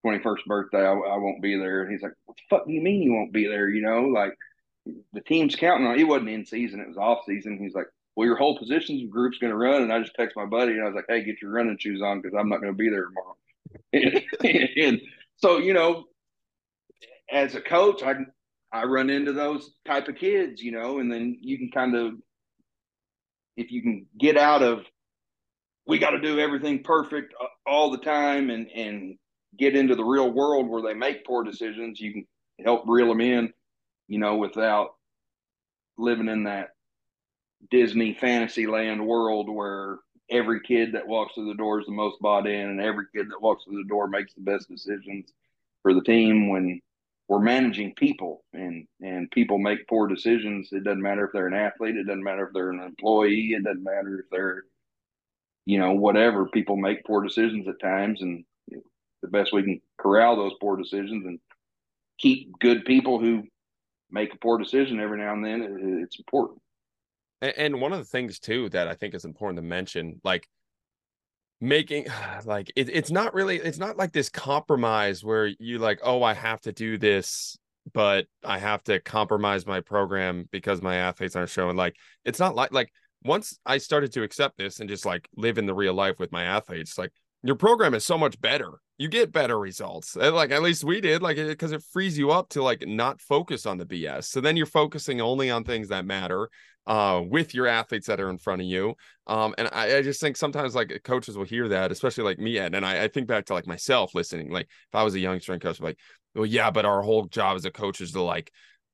21st 0.06 0.44
birthday. 0.46 0.86
I, 0.86 0.92
I 0.92 1.16
won't 1.16 1.42
be 1.42 1.58
there. 1.58 1.82
And 1.82 1.92
he's 1.92 2.02
like, 2.02 2.12
What 2.26 2.36
the 2.36 2.42
fuck 2.56 2.66
do 2.66 2.72
you 2.72 2.80
mean 2.80 3.02
you 3.02 3.12
won't 3.12 3.32
be 3.32 3.46
there? 3.46 3.68
You 3.68 3.82
know, 3.82 4.02
like 4.02 4.34
the 5.12 5.20
team's 5.20 5.56
counting 5.56 5.86
on 5.86 5.98
it. 5.98 6.04
wasn't 6.04 6.30
in 6.30 6.46
season, 6.46 6.80
it 6.80 6.88
was 6.88 6.96
off 6.96 7.24
season. 7.26 7.58
He's 7.60 7.74
like, 7.74 7.86
Well, 8.16 8.26
your 8.26 8.36
whole 8.36 8.58
positions 8.58 9.10
group's 9.10 9.38
going 9.38 9.50
to 9.50 9.56
run. 9.56 9.82
And 9.82 9.92
I 9.92 10.00
just 10.00 10.14
text 10.14 10.36
my 10.36 10.46
buddy 10.46 10.72
and 10.72 10.82
I 10.82 10.86
was 10.86 10.94
like, 10.94 11.06
Hey, 11.08 11.24
get 11.24 11.42
your 11.42 11.50
running 11.50 11.78
shoes 11.78 12.02
on 12.02 12.20
because 12.20 12.36
I'm 12.38 12.48
not 12.48 12.60
going 12.60 12.72
to 12.72 12.76
be 12.76 12.88
there 12.88 13.04
tomorrow. 13.04 13.36
and, 13.92 15.00
so, 15.36 15.58
you 15.58 15.72
know, 15.72 16.04
as 17.30 17.54
a 17.54 17.60
coach, 17.60 18.02
I 18.02 18.14
I 18.72 18.84
run 18.84 19.10
into 19.10 19.32
those 19.32 19.70
type 19.86 20.08
of 20.08 20.16
kids, 20.16 20.62
you 20.62 20.72
know, 20.72 20.98
and 20.98 21.10
then 21.10 21.38
you 21.40 21.56
can 21.58 21.70
kind 21.70 21.94
of 21.96 22.14
if 23.56 23.72
you 23.72 23.82
can 23.82 24.06
get 24.18 24.36
out 24.36 24.62
of 24.62 24.84
we 25.86 25.98
got 25.98 26.10
to 26.10 26.20
do 26.20 26.38
everything 26.38 26.82
perfect 26.82 27.34
uh, 27.40 27.46
all 27.66 27.90
the 27.90 27.98
time 27.98 28.50
and 28.50 28.68
and 28.70 29.16
get 29.58 29.74
into 29.74 29.94
the 29.94 30.04
real 30.04 30.30
world 30.30 30.68
where 30.68 30.82
they 30.82 30.94
make 30.94 31.26
poor 31.26 31.42
decisions 31.42 32.00
you 32.00 32.12
can 32.12 32.26
help 32.64 32.84
reel 32.86 33.08
them 33.08 33.20
in 33.20 33.52
you 34.06 34.18
know 34.18 34.36
without 34.36 34.90
living 35.96 36.28
in 36.28 36.44
that 36.44 36.68
disney 37.70 38.14
fantasy 38.14 38.66
land 38.66 39.04
world 39.04 39.48
where 39.50 39.98
every 40.30 40.60
kid 40.60 40.92
that 40.92 41.06
walks 41.06 41.34
through 41.34 41.48
the 41.48 41.54
door 41.54 41.80
is 41.80 41.86
the 41.86 41.92
most 41.92 42.20
bought 42.20 42.46
in 42.46 42.68
and 42.68 42.80
every 42.80 43.06
kid 43.14 43.28
that 43.30 43.42
walks 43.42 43.64
through 43.64 43.82
the 43.82 43.88
door 43.88 44.08
makes 44.08 44.34
the 44.34 44.40
best 44.40 44.68
decisions 44.68 45.32
for 45.82 45.94
the 45.94 46.02
team 46.02 46.50
when 46.50 46.80
we're 47.28 47.38
managing 47.38 47.94
people. 47.94 48.44
And 48.52 48.86
and 49.00 49.30
people 49.30 49.58
make 49.58 49.86
poor 49.88 50.08
decisions. 50.08 50.68
It 50.72 50.84
doesn't 50.84 51.02
matter 51.02 51.26
if 51.26 51.32
they're 51.32 51.46
an 51.46 51.54
athlete. 51.54 51.96
It 51.96 52.06
doesn't 52.06 52.24
matter 52.24 52.46
if 52.46 52.52
they're 52.52 52.70
an 52.70 52.80
employee. 52.80 53.52
It 53.52 53.64
doesn't 53.64 53.84
matter 53.84 54.20
if 54.20 54.26
they're 54.30 54.64
you 55.66 55.78
know 55.78 55.92
whatever. 55.92 56.46
People 56.46 56.76
make 56.76 57.04
poor 57.04 57.22
decisions 57.22 57.68
at 57.68 57.80
times 57.80 58.22
and 58.22 58.44
the 59.22 59.28
best 59.28 59.52
we 59.52 59.62
can 59.62 59.80
corral 59.98 60.36
those 60.36 60.52
poor 60.60 60.76
decisions 60.76 61.26
and 61.26 61.40
keep 62.18 62.58
good 62.60 62.84
people 62.84 63.18
who 63.18 63.42
make 64.10 64.32
a 64.32 64.38
poor 64.38 64.58
decision 64.58 65.00
every 65.00 65.18
now 65.18 65.32
and 65.32 65.44
then 65.44 66.00
it's 66.02 66.18
important 66.18 66.60
and 67.40 67.80
one 67.80 67.92
of 67.92 67.98
the 67.98 68.04
things 68.04 68.38
too 68.38 68.68
that 68.70 68.88
i 68.88 68.94
think 68.94 69.14
is 69.14 69.24
important 69.24 69.56
to 69.56 69.62
mention 69.62 70.20
like 70.24 70.48
making 71.60 72.06
like 72.44 72.72
it, 72.76 72.88
it's 72.88 73.10
not 73.10 73.34
really 73.34 73.56
it's 73.56 73.78
not 73.78 73.96
like 73.96 74.12
this 74.12 74.28
compromise 74.28 75.24
where 75.24 75.46
you 75.58 75.78
like 75.78 76.00
oh 76.02 76.22
i 76.22 76.34
have 76.34 76.60
to 76.60 76.72
do 76.72 76.98
this 76.98 77.58
but 77.92 78.26
i 78.44 78.58
have 78.58 78.82
to 78.82 79.00
compromise 79.00 79.66
my 79.66 79.80
program 79.80 80.48
because 80.50 80.82
my 80.82 80.96
athletes 80.96 81.36
aren't 81.36 81.50
showing. 81.50 81.76
Like 81.76 81.96
it's 82.24 82.38
not 82.38 82.54
like 82.54 82.72
like 82.72 82.92
once 83.24 83.58
i 83.66 83.78
started 83.78 84.12
to 84.12 84.22
accept 84.22 84.56
this 84.58 84.80
and 84.80 84.88
just 84.88 85.04
like 85.04 85.28
live 85.36 85.58
in 85.58 85.66
the 85.66 85.74
real 85.74 85.94
life 85.94 86.18
with 86.18 86.30
my 86.30 86.44
athletes 86.44 86.96
like 86.98 87.10
your 87.42 87.56
program 87.56 87.94
is 87.94 88.04
so 88.04 88.18
much 88.18 88.40
better. 88.40 88.80
You 88.98 89.08
get 89.08 89.30
better 89.30 89.58
results. 89.58 90.16
Like 90.16 90.50
at 90.50 90.62
least 90.62 90.82
we 90.82 91.00
did 91.00 91.22
like 91.22 91.36
because 91.36 91.70
it 91.70 91.84
frees 91.92 92.18
you 92.18 92.32
up 92.32 92.48
to 92.50 92.62
like 92.62 92.86
not 92.86 93.20
focus 93.20 93.64
on 93.64 93.78
the 93.78 93.86
bs 93.86 94.24
so 94.24 94.40
then 94.40 94.56
you're 94.56 94.66
focusing 94.66 95.20
only 95.20 95.50
on 95.50 95.64
things 95.64 95.88
that 95.88 96.04
matter 96.04 96.48
uh, 96.88 97.20
with 97.22 97.54
your 97.54 97.66
athletes 97.66 98.06
that 98.06 98.18
are 98.18 98.30
in 98.30 98.38
front 98.38 98.62
of 98.62 98.66
you. 98.66 98.94
Um, 99.26 99.54
and 99.58 99.68
I, 99.72 99.98
I, 99.98 100.02
just 100.02 100.22
think 100.22 100.38
sometimes 100.38 100.74
like 100.74 101.02
coaches 101.04 101.36
will 101.36 101.44
hear 101.44 101.68
that, 101.68 101.92
especially 101.92 102.24
like 102.24 102.38
me, 102.38 102.58
Ed, 102.58 102.74
and 102.74 102.84
I, 102.84 103.04
I, 103.04 103.08
think 103.08 103.28
back 103.28 103.44
to 103.46 103.52
like 103.52 103.66
myself 103.66 104.14
listening. 104.14 104.50
Like 104.50 104.68
if 104.70 104.94
I 104.94 105.02
was 105.02 105.14
a 105.14 105.20
young 105.20 105.38
strength 105.38 105.62
coach, 105.62 105.78
I'm 105.78 105.84
like, 105.84 105.98
well, 106.34 106.46
yeah, 106.46 106.70
but 106.70 106.86
our 106.86 107.02
whole 107.02 107.26
job 107.26 107.56
as 107.56 107.66
a 107.66 107.70
coach 107.70 108.00
is 108.00 108.12
to 108.12 108.22
like, 108.22 108.50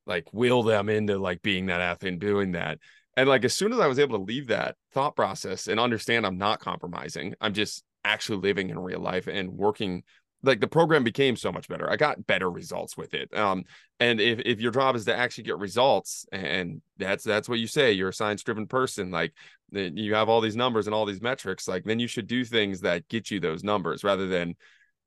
like 0.07 0.27
will 0.33 0.65
them 0.65 0.89
into 0.89 1.19
like 1.19 1.41
being 1.41 1.67
that 1.67 1.81
athlete 1.81 2.15
and 2.15 2.21
doing 2.21 2.53
that. 2.53 2.79
And 3.17 3.29
like 3.29 3.45
as 3.45 3.55
soon 3.55 3.73
as 3.73 3.79
I 3.79 3.87
was 3.87 4.01
able 4.01 4.19
to 4.19 4.25
leave 4.25 4.49
that 4.49 4.75
thought 4.93 5.15
process 5.15 5.69
and 5.69 5.79
understand 5.79 6.27
I'm 6.27 6.37
not 6.37 6.59
compromising, 6.59 7.35
I'm 7.41 7.55
just 7.55 7.85
actually 8.05 8.39
living 8.39 8.71
in 8.71 8.79
real 8.79 9.01
life 9.01 9.29
and 9.29 9.53
working 9.53 10.03
like 10.45 10.61
the 10.61 10.69
program 10.69 11.05
became 11.05 11.37
so 11.37 11.51
much 11.51 11.69
better. 11.69 11.91
I 11.91 11.97
got 11.97 12.27
better 12.27 12.51
results 12.51 12.97
with 12.97 13.15
it. 13.15 13.35
Um, 13.37 13.65
and 14.01 14.21
if, 14.21 14.41
if 14.41 14.61
your 14.61 14.73
job 14.73 14.97
is 14.97 15.05
to 15.07 15.17
actually 15.17 15.45
get 15.45 15.59
results, 15.59 16.27
and 16.33 16.83
that's 16.99 17.25
that's 17.25 17.49
what 17.49 17.59
you 17.59 17.67
say, 17.67 17.93
you're 17.93 18.11
a 18.11 18.15
science 18.15 18.43
driven 18.43 18.67
person, 18.67 19.11
like 19.11 19.33
you 19.71 20.15
have 20.15 20.29
all 20.29 20.41
these 20.41 20.57
numbers 20.57 20.87
and 20.87 20.95
all 20.95 21.07
these 21.07 21.23
metrics, 21.23 21.67
like 21.67 21.85
then 21.85 21.99
you 21.99 22.07
should 22.07 22.27
do 22.27 22.45
things 22.45 22.81
that 22.81 23.09
get 23.09 23.31
you 23.31 23.41
those 23.41 23.65
numbers 23.65 24.05
rather 24.05 24.27
than 24.27 24.55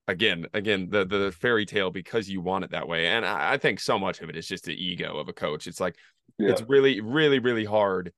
again 0.10 0.46
again 0.54 0.88
the 0.90 1.06
the 1.06 1.32
fairy 1.32 1.66
tale 1.66 1.92
because 1.92 2.30
you 2.30 2.42
want 2.42 2.64
it 2.64 2.72
that 2.72 2.88
way. 2.88 3.08
And 3.08 3.26
I, 3.26 3.54
I 3.54 3.58
think 3.58 3.80
so 3.80 4.00
much 4.00 4.22
of 4.22 4.30
it 4.30 4.36
is 4.36 4.48
just 4.48 4.66
the 4.66 4.74
ego 4.74 5.18
of 5.18 5.30
a 5.30 5.34
coach. 5.34 5.68
It's 5.68 5.80
like 5.80 5.96
yeah. 6.38 6.52
it's 6.52 6.64
really 6.68 7.02
really 7.02 7.40
really 7.40 7.66
hard 7.66 8.12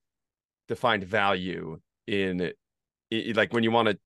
to 0.70 0.76
find 0.76 1.04
value 1.04 1.80
in, 2.08 2.52
in 3.12 3.36
like 3.36 3.54
when 3.54 3.64
you 3.64 3.72
want 3.72 3.90
to 3.90 3.98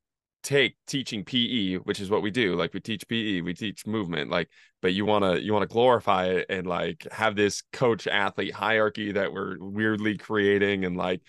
take 0.43 0.75
teaching 0.87 1.23
PE, 1.23 1.75
which 1.77 1.99
is 1.99 2.09
what 2.09 2.21
we 2.21 2.29
do. 2.29 2.55
Like 2.55 2.73
we 2.73 2.79
teach 2.79 3.07
PE, 3.07 3.41
we 3.41 3.53
teach 3.53 3.87
movement, 3.87 4.29
like, 4.29 4.49
but 4.81 4.93
you 4.93 5.05
want 5.05 5.23
to, 5.23 5.41
you 5.41 5.53
want 5.53 5.63
to 5.63 5.73
glorify 5.73 6.27
it 6.27 6.45
and 6.49 6.67
like 6.67 7.07
have 7.11 7.35
this 7.35 7.63
coach 7.71 8.05
athlete 8.07 8.53
hierarchy 8.53 9.13
that 9.13 9.31
we're 9.31 9.57
weirdly 9.59 10.17
creating 10.17 10.85
and 10.85 10.97
like 10.97 11.21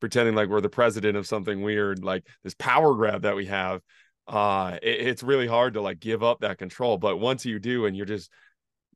pretending 0.00 0.34
like 0.34 0.48
we're 0.48 0.60
the 0.60 0.68
president 0.68 1.16
of 1.16 1.26
something 1.26 1.62
weird, 1.62 2.02
like 2.02 2.26
this 2.42 2.54
power 2.54 2.94
grab 2.94 3.22
that 3.22 3.36
we 3.36 3.46
have. 3.46 3.82
Uh, 4.26 4.78
it, 4.82 5.06
it's 5.06 5.22
really 5.22 5.46
hard 5.46 5.74
to 5.74 5.82
like 5.82 6.00
give 6.00 6.22
up 6.22 6.40
that 6.40 6.58
control. 6.58 6.96
But 6.96 7.18
once 7.18 7.44
you 7.44 7.58
do, 7.58 7.86
and 7.86 7.96
you're 7.96 8.06
just, 8.06 8.30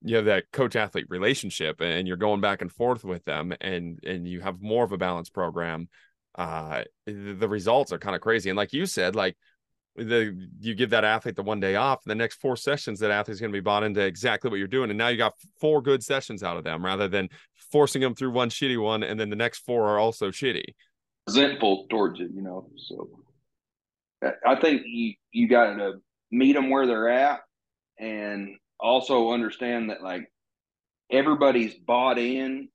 you 0.03 0.16
have 0.16 0.27
that 0.27 0.45
coach 0.53 0.77
athlete 0.77 1.07
relationship 1.09 1.81
and 1.81 2.09
you're 2.09 2.16
going 2.16 2.41
back 2.41 2.62
and 2.62 2.72
forth 2.72 3.05
with 3.05 3.24
them 3.24 3.53
and, 3.61 3.99
and 4.05 4.27
you 4.27 4.41
have 4.41 4.61
more 4.61 4.85
of 4.85 4.93
a 4.93 4.99
balanced 4.99 5.35
program. 5.35 5.89
Uh, 6.35 6.85
the 7.07 7.49
results 7.49 7.93
are 7.93 7.99
kind 7.99 8.14
of 8.14 8.20
crazy. 8.20 8.51
And 8.51 8.57
like 8.57 8.72
you 8.72 8.87
said, 8.87 9.16
like 9.16 9.37
the 9.97 10.49
you 10.61 10.74
give 10.74 10.90
that 10.90 11.05
athlete 11.05 11.36
the 11.36 11.42
one 11.42 11.61
day 11.61 11.76
off 11.76 12.03
the 12.05 12.14
next 12.14 12.40
four 12.40 12.57
sessions 12.57 13.01
that 13.01 13.11
athlete's 13.11 13.40
going 13.40 13.53
to 13.53 13.57
be 13.57 13.61
bought 13.62 13.82
into 13.82 14.01
exactly 14.01 14.51
what 14.51 14.59
you're 14.59 14.68
doing 14.68 14.90
and 14.90 14.99
now 14.99 15.09
you 15.09 15.16
got 15.16 15.34
four 15.61 15.80
good 15.80 16.03
sessions 16.03 16.42
out 16.42 16.57
of 16.57 16.64
them 16.64 16.84
rather 16.84 17.09
than 17.09 17.28
forcing 17.72 18.03
them 18.03 18.14
through 18.14 18.30
one 18.30 18.49
shitty 18.49 18.80
one 18.80 19.03
and 19.03 19.18
then 19.18 19.30
the 19.30 19.36
next 19.36 19.61
four 19.61 19.88
are 19.88 19.99
also 19.99 20.30
shitty. 20.30 20.64
Resentful 21.26 21.86
towards 21.88 22.20
it 22.20 22.30
you 22.32 22.42
know 22.42 22.68
so. 22.76 23.09
I 24.47 24.57
think 24.57 24.82
you 24.86 25.14
you 25.32 25.49
got 25.49 25.76
to 25.76 25.94
meet 26.30 26.55
them 26.55 26.70
where 26.70 26.86
they're 26.86 27.09
at 27.09 27.40
and 27.99 28.57
also 28.78 29.32
understand 29.32 29.90
that 29.90 30.03
like 30.03 30.30
everybody's 31.11 31.74
bought 31.74 32.18
in 32.18 32.68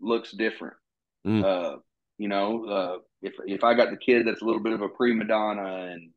looks 0.00 0.32
different. 0.32 0.74
Mm. 1.26 1.44
uh 1.44 1.78
you 2.18 2.28
know 2.28 2.64
uh 2.66 2.98
if 3.22 3.34
if 3.44 3.64
i 3.64 3.74
got 3.74 3.90
the 3.90 3.96
kid 3.96 4.24
that's 4.24 4.40
a 4.40 4.44
little 4.44 4.62
bit 4.62 4.72
of 4.72 4.82
a 4.82 4.88
prima 4.88 5.24
donna 5.24 5.88
and 5.92 6.10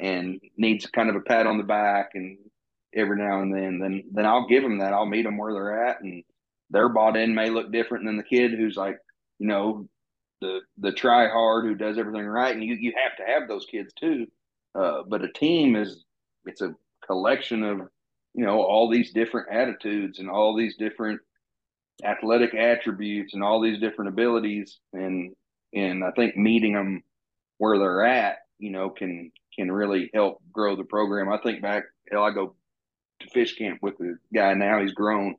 and 0.00 0.40
needs 0.56 0.86
kind 0.86 1.10
of 1.10 1.16
a 1.16 1.20
pat 1.20 1.46
on 1.46 1.58
the 1.58 1.64
back 1.64 2.10
and 2.14 2.38
every 2.94 3.18
now 3.18 3.42
and 3.42 3.54
then, 3.54 3.78
then 3.78 4.02
then 4.12 4.26
I'll 4.26 4.48
give 4.48 4.62
them 4.62 4.78
that. 4.78 4.92
I'll 4.92 5.06
meet 5.06 5.22
them 5.22 5.38
where 5.38 5.52
they're 5.52 5.86
at, 5.86 6.00
and 6.02 6.24
their 6.70 6.88
bought 6.88 7.16
in 7.16 7.34
may 7.34 7.50
look 7.50 7.70
different 7.70 8.04
than 8.04 8.16
the 8.16 8.22
kid 8.22 8.52
who's 8.52 8.76
like, 8.76 8.98
you 9.38 9.46
know, 9.46 9.88
the 10.40 10.60
the 10.78 10.92
try 10.92 11.28
hard 11.28 11.64
who 11.64 11.74
does 11.74 11.98
everything 11.98 12.26
right, 12.26 12.54
and 12.54 12.64
you 12.64 12.74
you 12.74 12.92
have 12.96 13.16
to 13.16 13.32
have 13.32 13.48
those 13.48 13.66
kids 13.66 13.92
too. 13.94 14.26
Uh, 14.74 15.02
but 15.06 15.24
a 15.24 15.32
team 15.32 15.76
is 15.76 16.04
it's 16.46 16.62
a 16.62 16.74
collection 17.06 17.62
of 17.62 17.80
you 18.34 18.44
know 18.44 18.62
all 18.62 18.90
these 18.90 19.12
different 19.12 19.48
attitudes 19.52 20.18
and 20.18 20.30
all 20.30 20.56
these 20.56 20.76
different 20.76 21.20
athletic 22.04 22.54
attributes 22.54 23.34
and 23.34 23.42
all 23.42 23.60
these 23.60 23.78
different 23.78 24.08
abilities 24.08 24.78
and 24.94 25.34
and 25.74 26.02
I 26.02 26.10
think 26.12 26.36
meeting 26.36 26.72
them 26.72 27.02
where 27.58 27.78
they're 27.78 28.06
at, 28.06 28.38
you 28.58 28.70
know, 28.70 28.90
can 28.90 29.30
can 29.60 29.70
really 29.70 30.10
help 30.14 30.42
grow 30.52 30.76
the 30.76 30.84
program. 30.84 31.30
I 31.30 31.38
think 31.38 31.62
back, 31.62 31.84
hell, 32.10 32.24
I 32.24 32.30
go 32.32 32.54
to 33.20 33.28
fish 33.28 33.56
camp 33.56 33.80
with 33.82 33.98
the 33.98 34.16
guy 34.34 34.54
now. 34.54 34.80
He's 34.80 34.92
grown, 34.92 35.36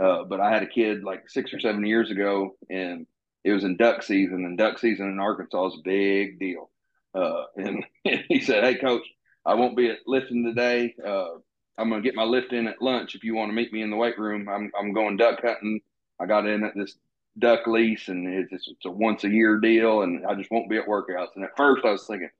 uh, 0.00 0.24
but 0.24 0.40
I 0.40 0.52
had 0.52 0.62
a 0.62 0.68
kid 0.68 1.04
like 1.04 1.28
six 1.28 1.52
or 1.52 1.60
seven 1.60 1.84
years 1.84 2.10
ago, 2.10 2.56
and 2.70 3.06
it 3.44 3.52
was 3.52 3.64
in 3.64 3.76
duck 3.76 4.02
season, 4.02 4.44
and 4.44 4.56
duck 4.56 4.78
season 4.78 5.08
in 5.08 5.20
Arkansas 5.20 5.66
is 5.68 5.74
a 5.74 5.82
big 5.82 6.38
deal. 6.38 6.70
Uh, 7.14 7.44
and, 7.56 7.84
he 8.04 8.40
said, 8.40 8.64
"Hey, 8.64 8.76
coach, 8.76 9.06
I 9.44 9.54
won't 9.54 9.76
be 9.76 9.90
at 9.90 9.98
lifting 10.06 10.44
today. 10.44 10.94
Uh, 11.04 11.28
I'm 11.76 11.90
going 11.90 12.02
to 12.02 12.08
get 12.08 12.16
my 12.16 12.24
lift 12.24 12.52
in 12.52 12.66
at 12.66 12.82
lunch. 12.82 13.14
If 13.14 13.22
you 13.22 13.34
want 13.34 13.50
to 13.50 13.54
meet 13.54 13.72
me 13.72 13.82
in 13.82 13.90
the 13.90 13.96
weight 13.96 14.18
room, 14.18 14.48
I'm 14.48 14.70
I'm 14.78 14.92
going 14.92 15.16
duck 15.16 15.40
hunting. 15.42 15.80
I 16.20 16.26
got 16.26 16.46
in 16.46 16.64
at 16.64 16.74
this 16.74 16.96
duck 17.38 17.66
lease, 17.66 18.08
and 18.08 18.26
it's, 18.26 18.66
it's 18.66 18.84
a 18.86 18.90
once 18.90 19.24
a 19.24 19.28
year 19.28 19.58
deal, 19.58 20.02
and 20.02 20.26
I 20.26 20.34
just 20.34 20.50
won't 20.50 20.70
be 20.70 20.78
at 20.78 20.88
workouts. 20.88 21.36
And 21.36 21.44
at 21.44 21.56
first, 21.56 21.84
I 21.84 21.92
was 21.92 22.06
thinking, 22.06 22.30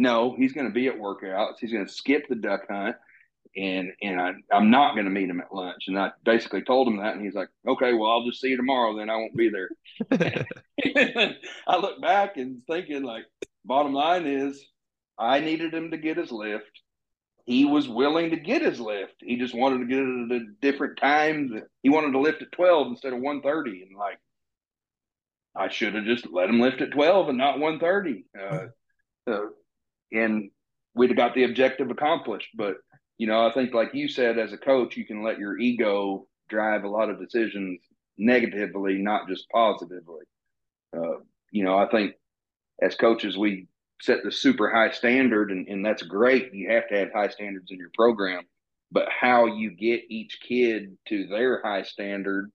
no, 0.00 0.34
he's 0.34 0.52
going 0.54 0.66
to 0.66 0.72
be 0.72 0.88
at 0.88 0.98
workouts. 0.98 1.56
He's 1.60 1.72
going 1.72 1.86
to 1.86 1.92
skip 1.92 2.26
the 2.28 2.34
duck 2.34 2.62
hunt, 2.70 2.96
and 3.54 3.92
and 4.00 4.18
I, 4.18 4.32
I'm 4.50 4.70
not 4.70 4.94
going 4.94 5.04
to 5.04 5.10
meet 5.10 5.28
him 5.28 5.40
at 5.40 5.54
lunch. 5.54 5.84
And 5.88 5.98
I 5.98 6.10
basically 6.24 6.62
told 6.62 6.88
him 6.88 6.96
that, 6.96 7.14
and 7.14 7.22
he's 7.22 7.34
like, 7.34 7.50
okay, 7.68 7.92
well, 7.92 8.10
I'll 8.10 8.24
just 8.24 8.40
see 8.40 8.48
you 8.48 8.56
tomorrow. 8.56 8.96
Then 8.96 9.10
I 9.10 9.16
won't 9.16 9.36
be 9.36 9.50
there. 9.50 9.68
I 11.68 11.76
look 11.76 12.00
back 12.00 12.38
and 12.38 12.62
thinking, 12.66 13.02
like, 13.02 13.24
bottom 13.64 13.92
line 13.92 14.26
is, 14.26 14.64
I 15.18 15.40
needed 15.40 15.74
him 15.74 15.90
to 15.90 15.98
get 15.98 16.16
his 16.16 16.32
lift. 16.32 16.80
He 17.44 17.66
was 17.66 17.86
willing 17.86 18.30
to 18.30 18.36
get 18.36 18.62
his 18.62 18.80
lift. 18.80 19.16
He 19.20 19.36
just 19.36 19.54
wanted 19.54 19.80
to 19.80 19.86
get 19.86 19.98
it 19.98 20.32
at 20.32 20.42
a 20.42 20.52
different 20.62 20.98
time. 20.98 21.62
He 21.82 21.90
wanted 21.90 22.12
to 22.12 22.20
lift 22.20 22.40
at 22.40 22.52
twelve 22.52 22.86
instead 22.86 23.12
of 23.12 23.20
one 23.20 23.42
thirty, 23.42 23.82
and 23.82 23.98
like 23.98 24.18
I 25.54 25.68
should 25.68 25.94
have 25.94 26.04
just 26.04 26.26
let 26.32 26.48
him 26.48 26.60
lift 26.60 26.80
at 26.80 26.92
12 26.92 27.28
and 27.28 27.38
not 27.38 27.58
130. 27.58 28.24
Uh, 28.38 28.66
uh, 29.30 29.46
and 30.12 30.50
we'd 30.94 31.10
have 31.10 31.16
got 31.16 31.34
the 31.34 31.44
objective 31.44 31.90
accomplished. 31.90 32.48
But, 32.54 32.76
you 33.18 33.26
know, 33.26 33.46
I 33.46 33.52
think, 33.52 33.74
like 33.74 33.94
you 33.94 34.08
said, 34.08 34.38
as 34.38 34.52
a 34.52 34.58
coach, 34.58 34.96
you 34.96 35.06
can 35.06 35.22
let 35.22 35.38
your 35.38 35.58
ego 35.58 36.26
drive 36.48 36.84
a 36.84 36.88
lot 36.88 37.10
of 37.10 37.20
decisions 37.20 37.80
negatively, 38.18 38.98
not 38.98 39.28
just 39.28 39.48
positively. 39.50 40.24
Uh, 40.96 41.20
you 41.50 41.64
know, 41.64 41.78
I 41.78 41.88
think 41.88 42.14
as 42.82 42.94
coaches, 42.94 43.36
we 43.36 43.68
set 44.00 44.18
the 44.24 44.32
super 44.32 44.70
high 44.70 44.90
standard, 44.90 45.50
and, 45.50 45.68
and 45.68 45.84
that's 45.84 46.02
great. 46.02 46.54
You 46.54 46.70
have 46.70 46.88
to 46.88 46.98
have 46.98 47.12
high 47.12 47.28
standards 47.28 47.70
in 47.70 47.78
your 47.78 47.90
program, 47.94 48.42
but 48.90 49.08
how 49.08 49.46
you 49.46 49.70
get 49.70 50.02
each 50.08 50.38
kid 50.46 50.96
to 51.08 51.26
their 51.26 51.62
high 51.62 51.82
standard 51.82 52.50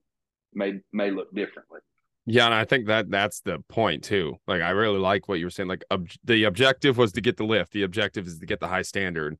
may 0.53 0.79
may 0.91 1.11
look 1.11 1.33
differently. 1.33 1.79
Yeah, 2.25 2.45
and 2.45 2.53
I 2.55 2.65
think 2.65 2.87
that 2.87 3.09
that's 3.09 3.41
the 3.41 3.59
point 3.69 4.03
too. 4.03 4.35
Like, 4.47 4.61
I 4.61 4.71
really 4.71 4.97
like 4.97 5.27
what 5.27 5.39
you 5.39 5.45
were 5.45 5.51
saying. 5.51 5.69
Like, 5.69 5.83
ob- 5.91 6.09
the 6.23 6.45
objective 6.45 6.97
was 6.97 7.11
to 7.13 7.21
get 7.21 7.37
the 7.37 7.43
lift. 7.43 7.71
The 7.71 7.83
objective 7.83 8.25
is 8.25 8.39
to 8.39 8.45
get 8.47 8.59
the 8.59 8.67
high 8.67 8.81
standard. 8.81 9.37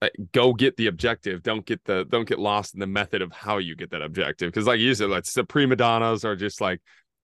Uh, 0.00 0.08
go 0.32 0.52
get 0.52 0.76
the 0.76 0.86
objective. 0.86 1.42
Don't 1.42 1.66
get 1.66 1.84
the 1.84 2.04
don't 2.08 2.28
get 2.28 2.38
lost 2.38 2.74
in 2.74 2.80
the 2.80 2.86
method 2.86 3.20
of 3.20 3.32
how 3.32 3.58
you 3.58 3.74
get 3.74 3.90
that 3.90 4.02
objective. 4.02 4.52
Because, 4.52 4.66
like 4.66 4.78
you 4.78 4.94
said, 4.94 5.10
like 5.10 5.24
the 5.24 5.44
prima 5.44 5.76
donnas 5.76 6.24
are 6.24 6.36
just 6.36 6.60
like 6.60 6.80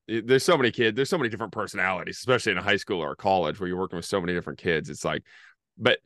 there's 0.08 0.44
so 0.44 0.56
many 0.56 0.72
kids. 0.72 0.96
There's 0.96 1.08
so 1.08 1.18
many 1.18 1.28
different 1.28 1.52
personalities, 1.52 2.16
especially 2.16 2.52
in 2.52 2.58
a 2.58 2.62
high 2.62 2.76
school 2.76 3.00
or 3.00 3.12
a 3.12 3.16
college 3.16 3.60
where 3.60 3.68
you're 3.68 3.78
working 3.78 3.96
with 3.96 4.06
so 4.06 4.20
many 4.20 4.32
different 4.34 4.58
kids. 4.58 4.90
It's 4.90 5.04
like, 5.04 5.22
but 5.78 6.00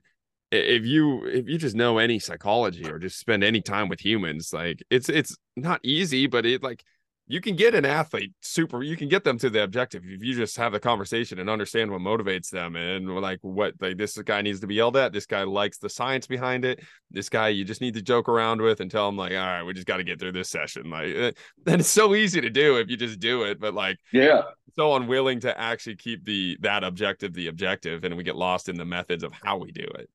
if 0.52 0.84
you 0.84 1.24
if 1.24 1.48
you 1.48 1.56
just 1.56 1.74
know 1.74 1.98
any 1.98 2.18
psychology 2.18 2.86
or 2.88 2.98
just 2.98 3.18
spend 3.18 3.42
any 3.42 3.62
time 3.62 3.88
with 3.88 4.04
humans, 4.04 4.52
like 4.52 4.82
it's 4.90 5.08
it's 5.08 5.36
not 5.56 5.80
easy, 5.82 6.26
but 6.26 6.44
it 6.44 6.62
like 6.62 6.84
you 7.26 7.40
can 7.40 7.56
get 7.56 7.74
an 7.74 7.86
athlete 7.86 8.32
super 8.40 8.82
you 8.82 8.96
can 8.96 9.08
get 9.08 9.24
them 9.24 9.38
to 9.38 9.48
the 9.48 9.62
objective 9.62 10.02
if 10.04 10.22
you 10.22 10.34
just 10.34 10.56
have 10.56 10.72
the 10.72 10.80
conversation 10.80 11.38
and 11.38 11.48
understand 11.48 11.90
what 11.90 12.00
motivates 12.00 12.50
them 12.50 12.76
and 12.76 13.08
like 13.20 13.38
what 13.42 13.74
like 13.80 13.96
this 13.96 14.16
guy 14.18 14.42
needs 14.42 14.60
to 14.60 14.66
be 14.66 14.74
yelled 14.74 14.96
at 14.96 15.12
this 15.12 15.26
guy 15.26 15.42
likes 15.42 15.78
the 15.78 15.88
science 15.88 16.26
behind 16.26 16.64
it 16.64 16.80
this 17.10 17.28
guy 17.28 17.48
you 17.48 17.64
just 17.64 17.80
need 17.80 17.94
to 17.94 18.02
joke 18.02 18.28
around 18.28 18.60
with 18.60 18.80
and 18.80 18.90
tell 18.90 19.08
him 19.08 19.16
like 19.16 19.32
all 19.32 19.38
right 19.38 19.62
we 19.62 19.72
just 19.72 19.86
got 19.86 19.96
to 19.96 20.04
get 20.04 20.20
through 20.20 20.32
this 20.32 20.50
session 20.50 20.90
like 20.90 21.14
eh, 21.14 21.32
it's 21.66 21.88
so 21.88 22.14
easy 22.14 22.40
to 22.40 22.50
do 22.50 22.76
if 22.76 22.90
you 22.90 22.96
just 22.96 23.18
do 23.18 23.44
it 23.44 23.58
but 23.58 23.74
like 23.74 23.98
yeah. 24.12 24.42
so 24.76 24.94
unwilling 24.94 25.40
to 25.40 25.58
actually 25.58 25.96
keep 25.96 26.24
the 26.24 26.56
that 26.60 26.84
objective 26.84 27.32
the 27.32 27.48
objective 27.48 28.04
and 28.04 28.16
we 28.16 28.22
get 28.22 28.36
lost 28.36 28.68
in 28.68 28.76
the 28.76 28.84
methods 28.84 29.24
of 29.24 29.32
how 29.32 29.56
we 29.56 29.72
do 29.72 29.86
it. 29.98 30.10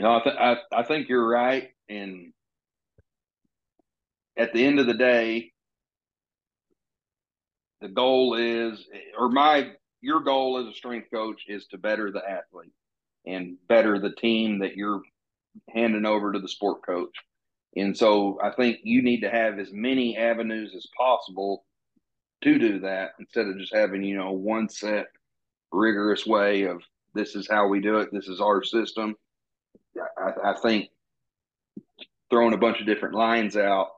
No 0.00 0.16
i, 0.16 0.20
th- 0.20 0.36
I, 0.36 0.56
I 0.72 0.82
think 0.82 1.08
you're 1.08 1.28
right 1.28 1.70
and 1.88 2.32
at 4.40 4.54
the 4.54 4.64
end 4.64 4.80
of 4.80 4.86
the 4.86 4.94
day, 4.94 5.52
the 7.82 7.88
goal 7.88 8.34
is, 8.34 8.86
or 9.18 9.28
my, 9.28 9.72
your 10.00 10.20
goal 10.20 10.58
as 10.58 10.66
a 10.66 10.76
strength 10.76 11.08
coach 11.12 11.42
is 11.46 11.66
to 11.66 11.78
better 11.78 12.10
the 12.10 12.22
athlete 12.26 12.72
and 13.26 13.56
better 13.68 13.98
the 13.98 14.12
team 14.12 14.60
that 14.60 14.76
you're 14.76 15.02
handing 15.68 16.06
over 16.06 16.32
to 16.32 16.38
the 16.38 16.48
sport 16.48 16.80
coach. 16.86 17.14
And 17.76 17.96
so 17.96 18.38
I 18.42 18.50
think 18.50 18.78
you 18.82 19.02
need 19.02 19.20
to 19.20 19.30
have 19.30 19.58
as 19.58 19.68
many 19.72 20.16
avenues 20.16 20.72
as 20.74 20.86
possible 20.96 21.66
to 22.42 22.58
do 22.58 22.80
that 22.80 23.10
instead 23.18 23.46
of 23.46 23.58
just 23.58 23.74
having, 23.74 24.02
you 24.02 24.16
know, 24.16 24.32
one 24.32 24.70
set 24.70 25.08
rigorous 25.70 26.24
way 26.26 26.62
of 26.62 26.80
this 27.14 27.34
is 27.34 27.46
how 27.48 27.68
we 27.68 27.80
do 27.80 27.98
it, 27.98 28.08
this 28.10 28.26
is 28.26 28.40
our 28.40 28.62
system. 28.62 29.14
I, 30.16 30.50
I 30.50 30.54
think 30.62 30.88
throwing 32.30 32.54
a 32.54 32.58
bunch 32.58 32.80
of 32.80 32.86
different 32.86 33.14
lines 33.14 33.56
out 33.56 33.88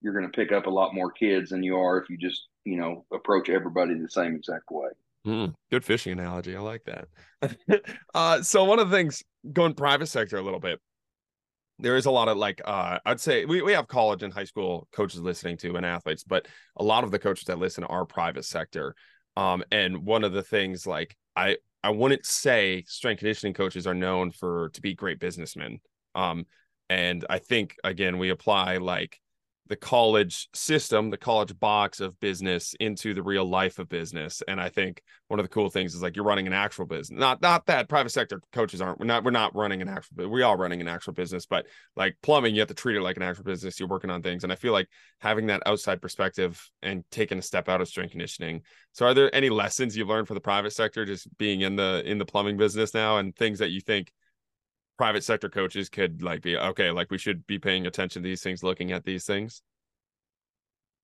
you're 0.00 0.12
going 0.12 0.30
to 0.30 0.36
pick 0.36 0.52
up 0.52 0.66
a 0.66 0.70
lot 0.70 0.94
more 0.94 1.10
kids 1.10 1.50
than 1.50 1.62
you 1.62 1.76
are 1.76 1.98
if 1.98 2.08
you 2.08 2.16
just 2.16 2.48
you 2.64 2.76
know 2.76 3.04
approach 3.12 3.48
everybody 3.48 3.94
the 3.94 4.08
same 4.08 4.34
exact 4.36 4.70
way. 4.70 4.88
Mm, 5.26 5.54
good 5.70 5.84
fishing 5.84 6.12
analogy. 6.12 6.56
I 6.56 6.60
like 6.60 6.84
that. 6.84 7.82
uh, 8.14 8.42
so 8.42 8.64
one 8.64 8.78
of 8.78 8.90
the 8.90 8.96
things 8.96 9.22
going 9.52 9.74
private 9.74 10.06
sector 10.06 10.38
a 10.38 10.42
little 10.42 10.60
bit, 10.60 10.80
there 11.78 11.96
is 11.96 12.06
a 12.06 12.10
lot 12.10 12.28
of 12.28 12.36
like 12.36 12.60
uh, 12.64 12.98
I'd 13.04 13.20
say 13.20 13.44
we, 13.44 13.62
we 13.62 13.72
have 13.72 13.88
college 13.88 14.22
and 14.22 14.32
high 14.32 14.44
school 14.44 14.88
coaches 14.92 15.20
listening 15.20 15.56
to 15.58 15.76
and 15.76 15.84
athletes, 15.84 16.24
but 16.24 16.46
a 16.76 16.84
lot 16.84 17.04
of 17.04 17.10
the 17.10 17.18
coaches 17.18 17.46
that 17.46 17.58
listen 17.58 17.84
are 17.84 18.04
private 18.04 18.44
sector. 18.44 18.94
Um, 19.36 19.62
and 19.70 20.04
one 20.04 20.24
of 20.24 20.32
the 20.32 20.42
things 20.42 20.86
like 20.86 21.16
I 21.36 21.58
I 21.82 21.90
wouldn't 21.90 22.26
say 22.26 22.84
strength 22.86 23.20
conditioning 23.20 23.54
coaches 23.54 23.86
are 23.86 23.94
known 23.94 24.30
for 24.30 24.70
to 24.70 24.80
be 24.80 24.94
great 24.94 25.20
businessmen. 25.20 25.80
Um, 26.14 26.46
and 26.90 27.24
I 27.28 27.38
think 27.38 27.76
again 27.84 28.18
we 28.18 28.30
apply 28.30 28.78
like 28.78 29.20
the 29.68 29.76
college 29.76 30.48
system, 30.54 31.10
the 31.10 31.16
college 31.16 31.58
box 31.58 32.00
of 32.00 32.18
business 32.20 32.74
into 32.80 33.12
the 33.14 33.22
real 33.22 33.44
life 33.44 33.78
of 33.78 33.88
business. 33.88 34.42
And 34.48 34.60
I 34.60 34.68
think 34.70 35.02
one 35.28 35.38
of 35.38 35.44
the 35.44 35.50
cool 35.50 35.68
things 35.68 35.94
is 35.94 36.02
like 36.02 36.16
you're 36.16 36.24
running 36.24 36.46
an 36.46 36.52
actual 36.52 36.86
business. 36.86 37.18
Not 37.18 37.42
not 37.42 37.66
that 37.66 37.88
private 37.88 38.10
sector 38.10 38.40
coaches 38.52 38.80
aren't. 38.80 38.98
We're 38.98 39.06
not 39.06 39.24
we're 39.24 39.30
not 39.30 39.54
running 39.54 39.82
an 39.82 39.88
actual. 39.88 40.28
We 40.28 40.42
are 40.42 40.56
running 40.56 40.80
an 40.80 40.88
actual 40.88 41.12
business, 41.12 41.46
but 41.46 41.66
like 41.96 42.16
plumbing, 42.22 42.54
you 42.54 42.60
have 42.60 42.68
to 42.68 42.74
treat 42.74 42.96
it 42.96 43.02
like 43.02 43.16
an 43.16 43.22
actual 43.22 43.44
business. 43.44 43.78
You're 43.78 43.88
working 43.88 44.10
on 44.10 44.22
things, 44.22 44.42
and 44.42 44.52
I 44.52 44.56
feel 44.56 44.72
like 44.72 44.88
having 45.20 45.46
that 45.46 45.62
outside 45.66 46.00
perspective 46.00 46.62
and 46.82 47.04
taking 47.10 47.38
a 47.38 47.42
step 47.42 47.68
out 47.68 47.80
of 47.80 47.88
strength 47.88 48.12
conditioning. 48.12 48.62
So, 48.92 49.06
are 49.06 49.14
there 49.14 49.34
any 49.34 49.50
lessons 49.50 49.96
you've 49.96 50.08
learned 50.08 50.28
for 50.28 50.34
the 50.34 50.40
private 50.40 50.72
sector, 50.72 51.04
just 51.04 51.28
being 51.38 51.60
in 51.60 51.76
the 51.76 52.02
in 52.06 52.18
the 52.18 52.26
plumbing 52.26 52.56
business 52.56 52.94
now, 52.94 53.18
and 53.18 53.36
things 53.36 53.58
that 53.58 53.70
you 53.70 53.80
think? 53.80 54.10
Private 54.98 55.24
sector 55.24 55.48
coaches 55.48 55.88
could 55.88 56.22
like 56.22 56.42
be 56.42 56.56
okay 56.56 56.90
like 56.90 57.10
we 57.10 57.16
should 57.16 57.46
be 57.46 57.58
paying 57.58 57.86
attention 57.86 58.22
to 58.22 58.28
these 58.28 58.42
things 58.42 58.62
looking 58.62 58.92
at 58.92 59.04
these 59.04 59.24
things. 59.24 59.62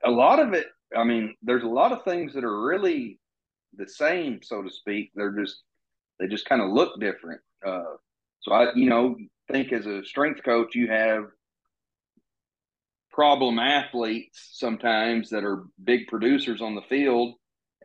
A 0.04 0.10
lot 0.10 0.40
of 0.40 0.52
it 0.52 0.66
i 0.94 1.04
mean 1.04 1.34
there's 1.42 1.62
a 1.62 1.68
lot 1.68 1.92
of 1.92 2.04
things 2.04 2.34
that 2.34 2.44
are 2.44 2.66
really 2.66 3.18
the 3.76 3.88
same 3.88 4.40
so 4.42 4.62
to 4.62 4.70
speak. 4.70 5.12
They're 5.14 5.32
just 5.32 5.62
they 6.18 6.26
just 6.26 6.46
kind 6.46 6.60
of 6.60 6.70
look 6.70 7.00
different 7.00 7.40
uh, 7.66 7.94
so 8.40 8.52
i 8.52 8.74
you 8.74 8.90
know 8.90 9.16
think 9.50 9.72
as 9.72 9.86
a 9.86 10.04
strength 10.04 10.42
coach 10.44 10.74
you 10.74 10.88
have 10.88 11.24
problem 13.12 13.58
athletes 13.58 14.50
sometimes 14.52 15.30
that 15.30 15.44
are 15.44 15.64
big 15.84 16.08
producers 16.08 16.60
on 16.60 16.74
the 16.74 16.82
field 16.82 17.34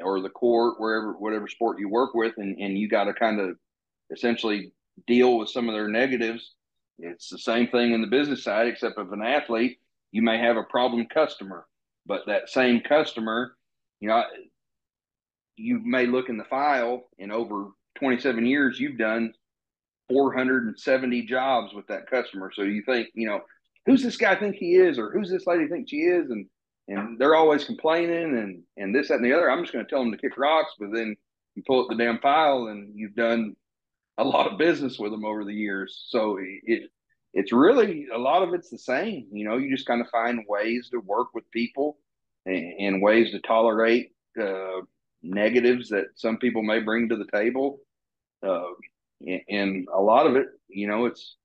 or 0.03 0.21
the 0.21 0.29
court 0.29 0.79
wherever 0.79 1.13
whatever 1.13 1.47
sport 1.47 1.79
you 1.79 1.87
work 1.87 2.13
with 2.15 2.33
and, 2.37 2.57
and 2.59 2.77
you 2.77 2.89
got 2.89 3.03
to 3.03 3.13
kind 3.13 3.39
of 3.39 3.55
essentially 4.11 4.71
deal 5.07 5.37
with 5.37 5.49
some 5.49 5.69
of 5.69 5.75
their 5.75 5.87
negatives. 5.87 6.53
It's 6.99 7.29
the 7.29 7.37
same 7.37 7.67
thing 7.67 7.93
in 7.93 8.01
the 8.01 8.07
business 8.07 8.43
side, 8.43 8.67
except 8.67 8.97
of 8.97 9.11
an 9.11 9.21
athlete, 9.21 9.79
you 10.11 10.21
may 10.21 10.37
have 10.39 10.57
a 10.57 10.63
problem 10.63 11.05
customer, 11.05 11.65
but 12.05 12.21
that 12.27 12.49
same 12.49 12.81
customer, 12.81 13.55
you 13.99 14.09
know, 14.09 14.23
you 15.55 15.79
may 15.83 16.05
look 16.05 16.29
in 16.29 16.37
the 16.37 16.43
file 16.45 17.09
and 17.19 17.31
over 17.31 17.67
27 17.99 18.45
years, 18.45 18.79
you've 18.79 18.97
done 18.97 19.33
470 20.09 21.25
jobs 21.25 21.73
with 21.73 21.87
that 21.87 22.09
customer. 22.09 22.51
So 22.53 22.63
you 22.63 22.81
think, 22.85 23.09
you 23.13 23.27
know, 23.27 23.41
who's 23.85 24.03
this 24.03 24.17
guy 24.17 24.35
think 24.35 24.55
he 24.55 24.75
is, 24.75 24.97
or 24.97 25.11
who's 25.11 25.29
this 25.29 25.47
lady 25.47 25.67
think 25.67 25.89
she 25.89 25.97
is, 25.97 26.29
and 26.29 26.45
and 26.87 27.19
they're 27.19 27.35
always 27.35 27.65
complaining 27.65 28.37
and 28.37 28.63
and 28.77 28.95
this 28.95 29.09
that 29.09 29.15
and 29.15 29.25
the 29.25 29.33
other. 29.33 29.49
I'm 29.49 29.61
just 29.63 29.73
going 29.73 29.85
to 29.85 29.89
tell 29.89 30.01
them 30.01 30.11
to 30.11 30.17
kick 30.17 30.37
rocks, 30.37 30.73
but 30.79 30.91
then 30.91 31.15
you 31.55 31.63
pull 31.65 31.81
up 31.81 31.87
the 31.89 31.95
damn 31.95 32.19
file 32.19 32.67
and 32.67 32.91
you've 32.95 33.15
done 33.15 33.55
a 34.19 34.23
lot 34.23 34.51
of 34.51 34.57
business 34.57 34.99
with 34.99 35.11
them 35.11 35.25
over 35.25 35.45
the 35.45 35.53
years. 35.53 36.05
So 36.09 36.37
it 36.41 36.91
it's 37.33 37.53
really 37.53 38.07
a 38.13 38.17
lot 38.17 38.43
of 38.43 38.53
it's 38.53 38.69
the 38.69 38.77
same. 38.77 39.27
You 39.31 39.45
know, 39.45 39.57
you 39.57 39.75
just 39.75 39.87
kind 39.87 40.01
of 40.01 40.09
find 40.09 40.43
ways 40.47 40.89
to 40.91 40.99
work 40.99 41.29
with 41.33 41.49
people 41.51 41.97
and, 42.45 42.73
and 42.79 43.01
ways 43.01 43.31
to 43.31 43.39
tolerate 43.39 44.11
uh, 44.39 44.81
negatives 45.21 45.89
that 45.89 46.07
some 46.15 46.37
people 46.37 46.63
may 46.63 46.79
bring 46.79 47.09
to 47.09 47.15
the 47.15 47.27
table. 47.31 47.79
Uh, 48.45 48.73
and, 49.21 49.41
and 49.49 49.87
a 49.93 50.01
lot 50.01 50.27
of 50.27 50.35
it, 50.35 50.47
you 50.67 50.87
know, 50.87 51.05
it's 51.05 51.35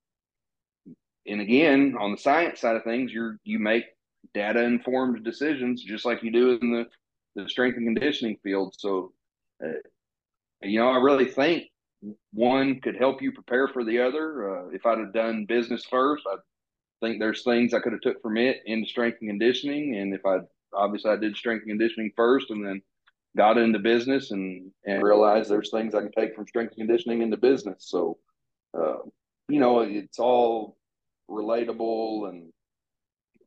and 1.26 1.40
again 1.40 1.96
on 1.98 2.12
the 2.12 2.18
science 2.18 2.60
side 2.60 2.76
of 2.76 2.84
things, 2.84 3.12
you're 3.12 3.38
you 3.44 3.58
make 3.58 3.84
data 4.32 4.62
informed 4.62 5.22
decisions 5.22 5.82
just 5.82 6.04
like 6.04 6.22
you 6.22 6.32
do 6.32 6.58
in 6.60 6.72
the 6.72 6.86
the 7.36 7.48
strength 7.48 7.76
and 7.76 7.86
conditioning 7.86 8.38
field. 8.42 8.74
So, 8.78 9.12
uh, 9.64 9.68
you 10.62 10.80
know, 10.80 10.88
I 10.88 10.96
really 10.96 11.26
think 11.26 11.64
one 12.32 12.80
could 12.80 12.96
help 12.96 13.22
you 13.22 13.32
prepare 13.32 13.68
for 13.68 13.84
the 13.84 14.00
other. 14.00 14.66
Uh, 14.66 14.68
if 14.70 14.84
I'd 14.86 14.98
have 14.98 15.12
done 15.12 15.46
business 15.46 15.84
first, 15.84 16.24
I 16.26 16.36
think 17.00 17.18
there's 17.18 17.42
things 17.42 17.74
I 17.74 17.80
could 17.80 17.92
have 17.92 18.00
took 18.00 18.22
from 18.22 18.36
it 18.36 18.58
into 18.66 18.88
strength 18.88 19.18
and 19.20 19.30
conditioning. 19.30 19.96
And 19.96 20.14
if 20.14 20.24
I 20.26 20.38
obviously 20.74 21.10
I 21.10 21.16
did 21.16 21.36
strength 21.36 21.62
and 21.62 21.70
conditioning 21.70 22.12
first, 22.16 22.50
and 22.50 22.64
then 22.64 22.82
got 23.36 23.58
into 23.58 23.78
business 23.78 24.30
and 24.30 24.70
and 24.86 25.02
realized 25.02 25.50
there's 25.50 25.70
things 25.70 25.94
I 25.94 26.00
can 26.00 26.12
take 26.12 26.34
from 26.34 26.46
strength 26.46 26.74
and 26.76 26.86
conditioning 26.86 27.22
into 27.22 27.36
business. 27.36 27.86
So, 27.88 28.18
uh, 28.78 28.98
you 29.48 29.60
know, 29.60 29.80
it's 29.80 30.18
all 30.18 30.76
relatable. 31.30 32.28
And 32.28 32.52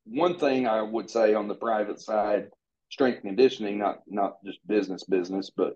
one 0.06 0.38
thing 0.38 0.68
I 0.68 0.82
would 0.82 1.10
say 1.10 1.34
on 1.34 1.48
the 1.48 1.56
private 1.56 2.00
side, 2.00 2.50
strength 2.90 3.20
and 3.24 3.36
conditioning, 3.36 3.78
not 3.78 4.00
not 4.08 4.44
just 4.46 4.66
business 4.68 5.04
business, 5.04 5.50
but 5.56 5.74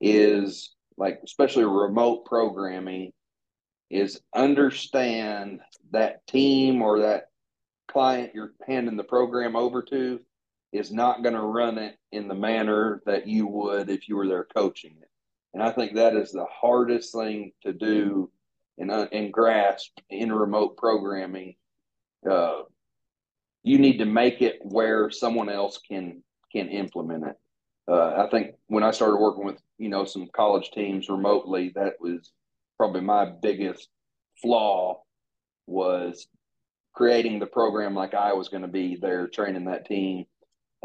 is 0.00 0.74
like 1.00 1.20
especially 1.24 1.64
remote 1.64 2.26
programming, 2.26 3.12
is 3.88 4.20
understand 4.34 5.60
that 5.90 6.24
team 6.26 6.82
or 6.82 7.00
that 7.00 7.24
client 7.88 8.32
you're 8.34 8.52
handing 8.64 8.96
the 8.96 9.02
program 9.02 9.56
over 9.56 9.82
to 9.82 10.20
is 10.72 10.92
not 10.92 11.22
going 11.22 11.34
to 11.34 11.40
run 11.40 11.78
it 11.78 11.96
in 12.12 12.28
the 12.28 12.34
manner 12.34 13.02
that 13.06 13.26
you 13.26 13.46
would 13.46 13.88
if 13.88 14.08
you 14.08 14.14
were 14.14 14.28
there 14.28 14.46
coaching 14.54 14.94
it. 15.00 15.08
And 15.54 15.62
I 15.62 15.72
think 15.72 15.94
that 15.94 16.14
is 16.14 16.30
the 16.30 16.46
hardest 16.48 17.12
thing 17.12 17.52
to 17.62 17.72
do 17.72 18.30
and, 18.78 18.92
uh, 18.92 19.08
and 19.10 19.32
grasp 19.32 19.98
in 20.10 20.32
remote 20.32 20.76
programming. 20.76 21.56
Uh, 22.28 22.60
you 23.64 23.78
need 23.78 23.98
to 23.98 24.04
make 24.04 24.42
it 24.42 24.58
where 24.62 25.10
someone 25.10 25.48
else 25.48 25.78
can 25.78 26.22
can 26.52 26.68
implement 26.68 27.24
it. 27.26 27.36
Uh, 27.88 28.24
I 28.24 28.28
think 28.30 28.54
when 28.68 28.84
I 28.84 28.90
started 28.92 29.16
working 29.16 29.44
with 29.44 29.60
you 29.78 29.88
know 29.88 30.04
some 30.04 30.28
college 30.32 30.70
teams 30.70 31.08
remotely, 31.08 31.72
that 31.74 31.94
was 32.00 32.30
probably 32.76 33.00
my 33.00 33.30
biggest 33.42 33.88
flaw 34.40 35.02
was 35.66 36.26
creating 36.94 37.38
the 37.38 37.46
program 37.46 37.94
like 37.94 38.14
I 38.14 38.32
was 38.32 38.48
going 38.48 38.62
to 38.62 38.68
be 38.68 38.96
there 39.00 39.28
training 39.28 39.66
that 39.66 39.86
team, 39.86 40.24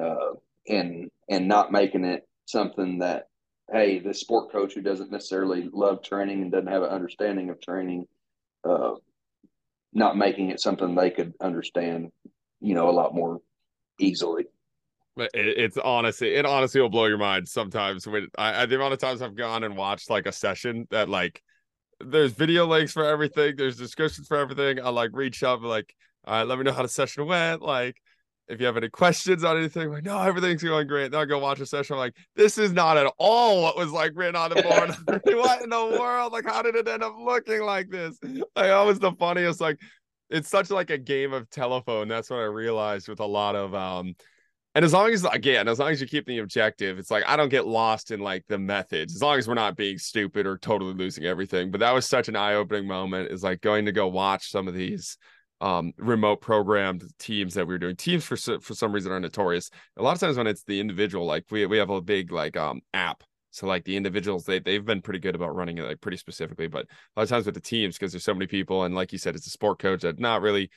uh, 0.01 0.33
and 0.67 1.09
and 1.29 1.47
not 1.47 1.71
making 1.71 2.05
it 2.05 2.27
something 2.45 2.99
that 2.99 3.27
hey, 3.71 3.99
this 3.99 4.19
sport 4.19 4.51
coach 4.51 4.73
who 4.73 4.81
doesn't 4.81 5.11
necessarily 5.11 5.69
love 5.73 6.03
training 6.03 6.41
and 6.41 6.51
doesn't 6.51 6.71
have 6.71 6.83
an 6.83 6.89
understanding 6.89 7.49
of 7.49 7.59
training, 7.61 8.05
uh, 8.63 8.93
not 9.93 10.17
making 10.17 10.51
it 10.51 10.59
something 10.59 10.93
they 10.93 11.09
could 11.09 11.33
understand, 11.41 12.11
you 12.59 12.75
know, 12.75 12.89
a 12.89 12.91
lot 12.91 13.15
more 13.15 13.41
easily. 13.99 14.45
But 15.15 15.31
it's 15.33 15.77
honestly, 15.77 16.35
it 16.35 16.45
honestly 16.45 16.81
will 16.81 16.89
blow 16.89 17.05
your 17.05 17.17
mind 17.17 17.47
sometimes. 17.47 18.05
When 18.05 18.27
I, 18.37 18.65
the 18.65 18.75
amount 18.75 18.93
of 18.93 18.99
times 18.99 19.21
I've 19.21 19.35
gone 19.35 19.63
and 19.63 19.77
watched 19.77 20.09
like 20.09 20.25
a 20.25 20.31
session 20.31 20.87
that 20.91 21.07
like 21.07 21.41
there's 22.01 22.33
video 22.33 22.65
links 22.65 22.91
for 22.91 23.05
everything, 23.05 23.55
there's 23.55 23.77
descriptions 23.77 24.27
for 24.27 24.37
everything. 24.37 24.83
I 24.83 24.89
like 24.89 25.11
reach 25.13 25.41
up 25.43 25.61
like, 25.61 25.95
all 26.25 26.33
right, 26.33 26.47
let 26.47 26.57
me 26.57 26.65
know 26.65 26.73
how 26.73 26.81
the 26.81 26.89
session 26.89 27.27
went. 27.27 27.61
Like, 27.61 27.95
if 28.47 28.59
you 28.59 28.65
have 28.65 28.77
any 28.77 28.89
questions 28.89 29.43
on 29.43 29.57
anything, 29.57 29.89
like, 29.89 30.03
no, 30.03 30.21
everything's 30.21 30.61
going 30.61 30.87
great. 30.87 31.11
Then 31.11 31.21
I 31.21 31.25
go 31.25 31.39
watch 31.39 31.59
a 31.59 31.65
session. 31.65 31.93
I'm 31.93 31.99
like, 31.99 32.15
this 32.35 32.57
is 32.57 32.73
not 32.73 32.97
at 32.97 33.11
all 33.17 33.61
what 33.63 33.77
was 33.77 33.91
like 33.91 34.11
written 34.15 34.35
on 34.35 34.49
the 34.49 34.61
board. 34.61 34.89
what 35.35 35.61
in 35.61 35.69
the 35.69 35.97
world? 35.99 36.33
Like, 36.33 36.45
how 36.45 36.61
did 36.61 36.75
it 36.75 36.87
end 36.87 37.03
up 37.03 37.15
looking 37.17 37.61
like 37.61 37.89
this? 37.89 38.17
Like, 38.23 38.45
that 38.55 38.81
was 38.81 38.99
the 38.99 39.13
funniest. 39.13 39.61
Like, 39.61 39.79
it's 40.29 40.49
such 40.49 40.69
like 40.69 40.89
a 40.89 40.97
game 40.97 41.33
of 41.33 41.49
telephone. 41.49 42.07
That's 42.07 42.29
what 42.29 42.39
I 42.39 42.45
realized 42.45 43.07
with 43.07 43.19
a 43.19 43.25
lot 43.25 43.55
of 43.55 43.73
um 43.73 44.15
and 44.75 44.83
as 44.83 44.91
long 44.91 45.09
as 45.11 45.23
again, 45.23 45.69
as 45.69 45.79
long 45.79 45.89
as 45.89 46.01
you 46.01 46.07
keep 46.07 46.25
the 46.25 46.39
objective, 46.39 46.99
it's 46.99 47.09
like 47.09 47.23
I 47.25 47.37
don't 47.37 47.49
get 47.49 47.65
lost 47.65 48.11
in 48.11 48.19
like 48.19 48.43
the 48.47 48.59
methods. 48.59 49.15
As 49.15 49.21
long 49.21 49.39
as 49.39 49.47
we're 49.47 49.53
not 49.53 49.77
being 49.77 49.97
stupid 49.97 50.45
or 50.45 50.57
totally 50.57 50.93
losing 50.93 51.23
everything. 51.23 51.71
But 51.71 51.79
that 51.79 51.91
was 51.91 52.05
such 52.05 52.27
an 52.27 52.35
eye-opening 52.35 52.85
moment. 52.85 53.31
Is 53.31 53.41
like 53.41 53.61
going 53.61 53.85
to 53.85 53.93
go 53.93 54.07
watch 54.07 54.51
some 54.51 54.67
of 54.67 54.73
these 54.73 55.17
um 55.61 55.93
remote 55.97 56.41
programmed 56.41 57.03
teams 57.17 57.53
that 57.53 57.65
we 57.65 57.73
were 57.73 57.79
doing 57.79 57.95
teams 57.95 58.25
for 58.25 58.35
for 58.35 58.73
some 58.73 58.91
reason 58.91 59.09
are 59.09 59.21
notorious 59.21 59.69
a 59.95 60.03
lot 60.03 60.11
of 60.11 60.19
times 60.19 60.35
when 60.35 60.47
it's 60.47 60.63
the 60.63 60.81
individual 60.81 61.25
like 61.25 61.45
we, 61.49 61.65
we 61.65 61.77
have 61.77 61.89
a 61.89 62.01
big 62.01 62.29
like 62.33 62.57
um 62.57 62.81
app 62.93 63.23
so 63.51 63.65
like 63.65 63.85
the 63.85 63.95
individuals 63.95 64.43
they, 64.43 64.59
they've 64.59 64.83
been 64.83 65.01
pretty 65.01 65.17
good 65.17 65.33
about 65.33 65.55
running 65.55 65.77
it 65.77 65.83
like 65.83 66.01
pretty 66.01 66.17
specifically 66.17 66.67
but 66.67 66.83
a 66.83 67.19
lot 67.19 67.23
of 67.23 67.29
times 67.29 67.45
with 67.45 67.55
the 67.55 67.61
teams 67.61 67.97
because 67.97 68.11
there's 68.11 68.25
so 68.25 68.33
many 68.33 68.45
people 68.45 68.83
and 68.83 68.95
like 68.95 69.13
you 69.13 69.17
said 69.17 69.33
it's 69.33 69.47
a 69.47 69.49
sport 69.49 69.79
coach 69.79 70.01
that 70.01 70.19
not 70.19 70.41
really 70.41 70.69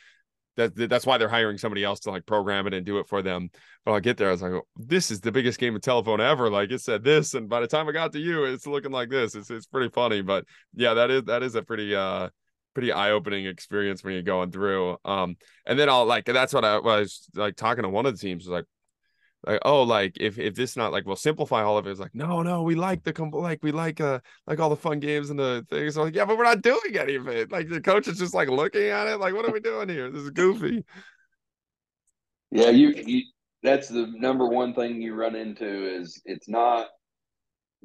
that 0.59 0.91
that's 0.91 1.07
why 1.07 1.17
they're 1.17 1.29
hiring 1.29 1.57
somebody 1.57 1.85
else 1.85 2.01
to 2.01 2.11
like 2.11 2.27
program 2.27 2.67
it 2.67 2.75
and 2.75 2.85
do 2.85 2.99
it 2.99 3.09
for 3.09 3.23
them. 3.23 3.49
But 3.85 3.93
I'll 3.93 4.01
get 4.01 4.17
there. 4.17 4.29
I 4.29 4.33
was 4.33 4.43
like, 4.43 4.53
oh, 4.53 4.67
this 4.77 5.11
is 5.11 5.21
the 5.21 5.33
biggest 5.33 5.59
game 5.59 5.75
of 5.75 5.83
telephone 5.83 6.21
ever. 6.21 6.51
Like 6.51 6.71
it 6.71 6.81
said 6.81 7.05
this, 7.05 7.35
and 7.35 7.49
by 7.49 7.61
the 7.61 7.67
time 7.67 7.89
I 7.89 7.93
got 7.93 8.13
to 8.13 8.19
you, 8.19 8.45
it's 8.45 8.67
looking 8.67 8.93
like 8.93 9.09
this. 9.09 9.35
It's 9.35 9.51
it's 9.51 9.67
pretty 9.67 9.91
funny. 9.91 10.21
But 10.21 10.45
yeah, 10.75 10.95
that 10.95 11.11
is 11.11 11.23
that 11.25 11.43
is 11.43 11.55
a 11.55 11.63
pretty 11.63 11.95
uh 11.95 12.29
pretty 12.75 12.93
eye-opening 12.93 13.47
experience 13.47 14.05
when 14.05 14.13
you're 14.13 14.23
going 14.23 14.53
through. 14.53 14.97
Um, 15.05 15.37
and 15.67 15.79
then 15.79 15.89
I'll 15.89 16.05
like 16.05 16.27
that's 16.27 16.53
what 16.53 16.65
I, 16.65 16.79
was 16.79 17.29
like 17.35 17.57
talking 17.57 17.83
to 17.83 17.89
one 17.89 18.07
of 18.07 18.15
the 18.15 18.21
teams 18.21 18.45
was 18.45 18.51
like, 18.51 18.67
like 19.47 19.61
oh 19.65 19.83
like 19.83 20.17
if 20.19 20.39
if 20.39 20.55
this 20.55 20.77
not 20.77 20.93
like 20.93 21.07
we'll 21.07 21.17
simplify 21.17 21.63
all 21.63 21.79
of 21.79 21.87
it 21.87 21.91
it's 21.91 22.01
like 22.01 22.15
no 22.15 22.43
no 22.43 22.63
we 22.63 22.75
like 22.75 23.05
the 23.05 23.13
com- 23.13 23.31
like 23.31 23.63
we 23.63 23.71
like 23.71 24.01
uh 24.01 24.19
like 24.47 24.59
all 24.59 24.69
the 24.69 24.77
fun 24.77 24.99
games 24.99 25.31
and 25.31 25.39
the 25.39 25.65
things. 25.71 25.95
So 25.95 26.05
like 26.05 26.15
yeah 26.15 26.25
but 26.25 26.37
we're 26.37 26.45
not 26.45 26.63
doing 26.63 26.97
any 26.99 27.15
of 27.15 27.29
it. 27.29 27.53
Like 27.53 27.69
the 27.69 27.81
coach 27.81 28.09
is 28.09 28.19
just 28.19 28.35
like 28.35 28.49
looking 28.49 28.89
at 28.89 29.07
it 29.07 29.19
like 29.19 29.35
what 29.35 29.45
are 29.45 29.53
we 29.53 29.61
doing 29.61 29.89
here? 29.89 30.11
This 30.11 30.23
is 30.23 30.31
goofy. 30.31 30.85
Yeah 32.51 32.71
you, 32.71 32.89
you 32.91 33.23
that's 33.63 33.89
the 33.89 34.13
number 34.17 34.49
one 34.49 34.75
thing 34.75 35.01
you 35.01 35.15
run 35.15 35.35
into 35.37 35.67
is 35.67 36.21
it's 36.25 36.49
not 36.49 36.89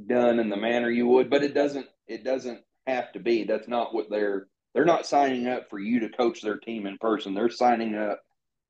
done 0.08 0.40
in 0.40 0.50
the 0.50 0.58
manner 0.58 0.90
you 0.90 1.08
would 1.08 1.30
but 1.30 1.44
it 1.44 1.54
doesn't 1.54 1.86
it 2.08 2.24
doesn't 2.24 2.62
have 2.88 3.12
to 3.14 3.20
be. 3.20 3.44
That's 3.44 3.68
not 3.68 3.94
what 3.94 4.10
they're 4.10 4.48
they're 4.74 4.86
not 4.86 5.06
signing 5.06 5.48
up 5.48 5.70
for 5.70 5.80
you 5.80 6.00
to 6.00 6.10
coach 6.10 6.42
their 6.42 6.58
team 6.58 6.88
in 6.88 6.98
person. 6.98 7.34
They're 7.34 7.50
signing 7.50 7.96
up 7.96 8.22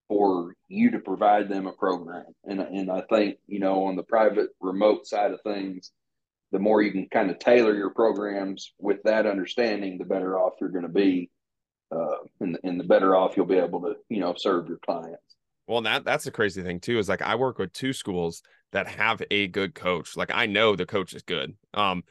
for 0.08 0.54
you 0.68 0.92
to 0.92 1.00
provide 1.00 1.50
them 1.50 1.68
a 1.68 1.72
program. 1.72 2.26
And 2.46 2.60
and 2.60 2.92
I 2.92 3.02
think 3.10 3.38
you 3.48 3.60
know 3.60 3.86
on 3.86 3.96
the 3.96 4.04
private 4.04 4.50
remote 4.60 5.08
side 5.08 5.32
of 5.32 5.42
things, 5.42 5.92
the 6.52 6.60
more 6.60 6.82
you 6.82 6.92
can 6.92 7.08
kind 7.10 7.30
of 7.30 7.40
tailor 7.40 7.76
your 7.76 7.90
programs 7.90 8.74
with 8.80 9.02
that 9.04 9.26
understanding, 9.26 9.98
the 9.98 10.06
better 10.06 10.38
off 10.38 10.54
you're 10.60 10.70
going 10.70 10.84
to 10.84 10.90
be, 10.90 11.30
uh, 11.92 12.18
and 12.40 12.58
and 12.64 12.80
the 12.80 12.86
better 12.86 13.16
off 13.16 13.36
you'll 13.38 13.46
be 13.46 13.58
able 13.58 13.82
to 13.82 13.96
you 14.10 14.20
know 14.20 14.34
serve 14.38 14.68
your 14.68 14.80
clients. 14.86 15.36
Well, 15.68 15.82
that 15.82 16.04
that's 16.04 16.26
the 16.26 16.32
crazy 16.32 16.62
thing 16.62 16.80
too 16.80 17.00
is 17.00 17.10
like 17.10 17.22
I 17.22 17.36
work 17.36 17.58
with 17.58 17.74
two 17.74 17.94
schools 17.94 18.42
that 18.72 18.88
have 18.88 19.22
a 19.32 19.48
good 19.48 19.74
coach. 19.76 20.18
Like 20.18 20.32
I 20.34 20.46
know 20.46 20.76
the 20.76 20.86
coach 20.86 21.14
is 21.14 21.24
good. 21.24 21.56
Um, 21.74 22.04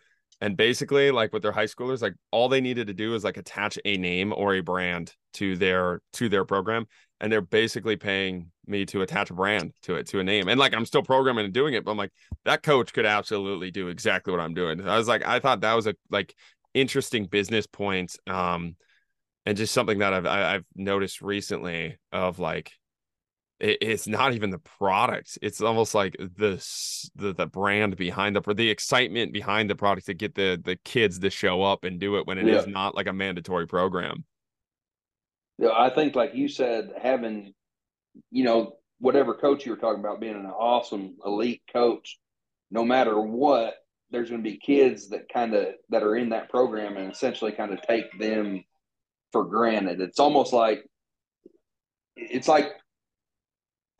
and 0.42 0.56
basically, 0.56 1.12
like 1.12 1.32
with 1.32 1.42
their 1.42 1.52
high 1.52 1.66
schoolers, 1.66 2.02
like 2.02 2.14
all 2.32 2.48
they 2.48 2.60
needed 2.60 2.88
to 2.88 2.92
do 2.92 3.14
is 3.14 3.22
like 3.22 3.36
attach 3.36 3.78
a 3.84 3.96
name 3.96 4.34
or 4.36 4.54
a 4.54 4.60
brand 4.60 5.14
to 5.34 5.56
their 5.56 6.00
to 6.14 6.28
their 6.28 6.44
program, 6.44 6.86
and 7.20 7.32
they're 7.32 7.40
basically 7.40 7.94
paying 7.94 8.50
me 8.66 8.84
to 8.86 9.02
attach 9.02 9.30
a 9.30 9.34
brand 9.34 9.72
to 9.82 9.94
it 9.94 10.08
to 10.08 10.18
a 10.18 10.24
name. 10.24 10.48
And 10.48 10.58
like 10.58 10.74
I'm 10.74 10.84
still 10.84 11.04
programming 11.04 11.44
and 11.44 11.54
doing 11.54 11.74
it, 11.74 11.84
but 11.84 11.92
I'm 11.92 11.96
like 11.96 12.10
that 12.44 12.64
coach 12.64 12.92
could 12.92 13.06
absolutely 13.06 13.70
do 13.70 13.86
exactly 13.86 14.32
what 14.32 14.40
I'm 14.40 14.52
doing. 14.52 14.80
I 14.80 14.98
was 14.98 15.06
like, 15.06 15.24
I 15.24 15.38
thought 15.38 15.60
that 15.60 15.74
was 15.74 15.86
a 15.86 15.94
like 16.10 16.34
interesting 16.74 17.26
business 17.26 17.68
point, 17.68 18.16
um, 18.26 18.74
and 19.46 19.56
just 19.56 19.72
something 19.72 20.00
that 20.00 20.12
I've 20.12 20.26
I've 20.26 20.64
noticed 20.74 21.22
recently 21.22 21.98
of 22.10 22.40
like 22.40 22.72
it's 23.62 24.08
not 24.08 24.34
even 24.34 24.50
the 24.50 24.58
product. 24.58 25.38
It's 25.40 25.60
almost 25.60 25.94
like 25.94 26.16
the 26.18 26.62
the, 27.14 27.32
the 27.32 27.46
brand 27.46 27.96
behind 27.96 28.36
the 28.36 28.54
the 28.54 28.68
excitement 28.68 29.32
behind 29.32 29.70
the 29.70 29.76
product 29.76 30.06
to 30.06 30.14
get 30.14 30.34
the 30.34 30.60
the 30.62 30.76
kids 30.84 31.18
to 31.20 31.30
show 31.30 31.62
up 31.62 31.84
and 31.84 32.00
do 32.00 32.16
it 32.16 32.26
when 32.26 32.38
it 32.38 32.46
yeah. 32.46 32.56
is 32.56 32.66
not 32.66 32.94
like 32.94 33.06
a 33.06 33.12
mandatory 33.12 33.66
program. 33.66 34.24
Yeah 35.58 35.72
i 35.76 35.90
think 35.90 36.16
like 36.16 36.34
you 36.34 36.48
said 36.48 36.90
having 37.00 37.54
you 38.30 38.42
know 38.42 38.78
whatever 38.98 39.34
coach 39.34 39.64
you 39.64 39.72
were 39.72 39.78
talking 39.78 40.00
about 40.00 40.18
being 40.20 40.34
an 40.34 40.46
awesome 40.46 41.16
elite 41.24 41.62
coach 41.72 42.18
no 42.70 42.84
matter 42.84 43.20
what 43.20 43.74
there's 44.12 44.28
going 44.28 44.42
to 44.42 44.50
be 44.50 44.58
kids 44.58 45.08
that 45.08 45.28
kind 45.32 45.54
of 45.54 45.68
that 45.88 46.02
are 46.02 46.16
in 46.16 46.28
that 46.28 46.50
program 46.50 46.96
and 46.96 47.10
essentially 47.10 47.52
kind 47.52 47.72
of 47.72 47.80
take 47.82 48.18
them 48.18 48.62
for 49.32 49.44
granted. 49.44 50.00
It's 50.00 50.20
almost 50.20 50.52
like 50.52 50.84
it's 52.14 52.46
like 52.46 52.72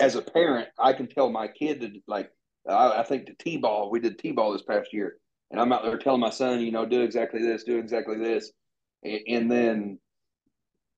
as 0.03 0.17
a 0.17 0.23
parent, 0.23 0.69
I 0.81 0.93
can 0.93 1.07
tell 1.07 1.31
my 1.31 1.47
kid 1.47 1.81
to 1.81 1.91
like. 2.09 2.29
I, 2.69 3.01
I 3.01 3.03
think 3.05 3.27
the 3.27 3.35
t-ball. 3.35 3.91
We 3.91 4.01
did 4.01 4.19
t-ball 4.19 4.53
this 4.53 4.63
past 4.63 4.93
year, 4.93 5.17
and 5.51 5.61
I'm 5.61 5.73
out 5.73 5.85
there 5.85 5.97
telling 5.97 6.21
my 6.21 6.31
son, 6.31 6.61
you 6.61 6.73
know, 6.73 6.85
do 6.85 7.03
exactly 7.03 7.41
this, 7.41 7.63
do 7.63 7.79
exactly 7.79 8.19
this, 8.19 8.51
and, 9.05 9.21
and 9.29 9.51
then 9.51 9.99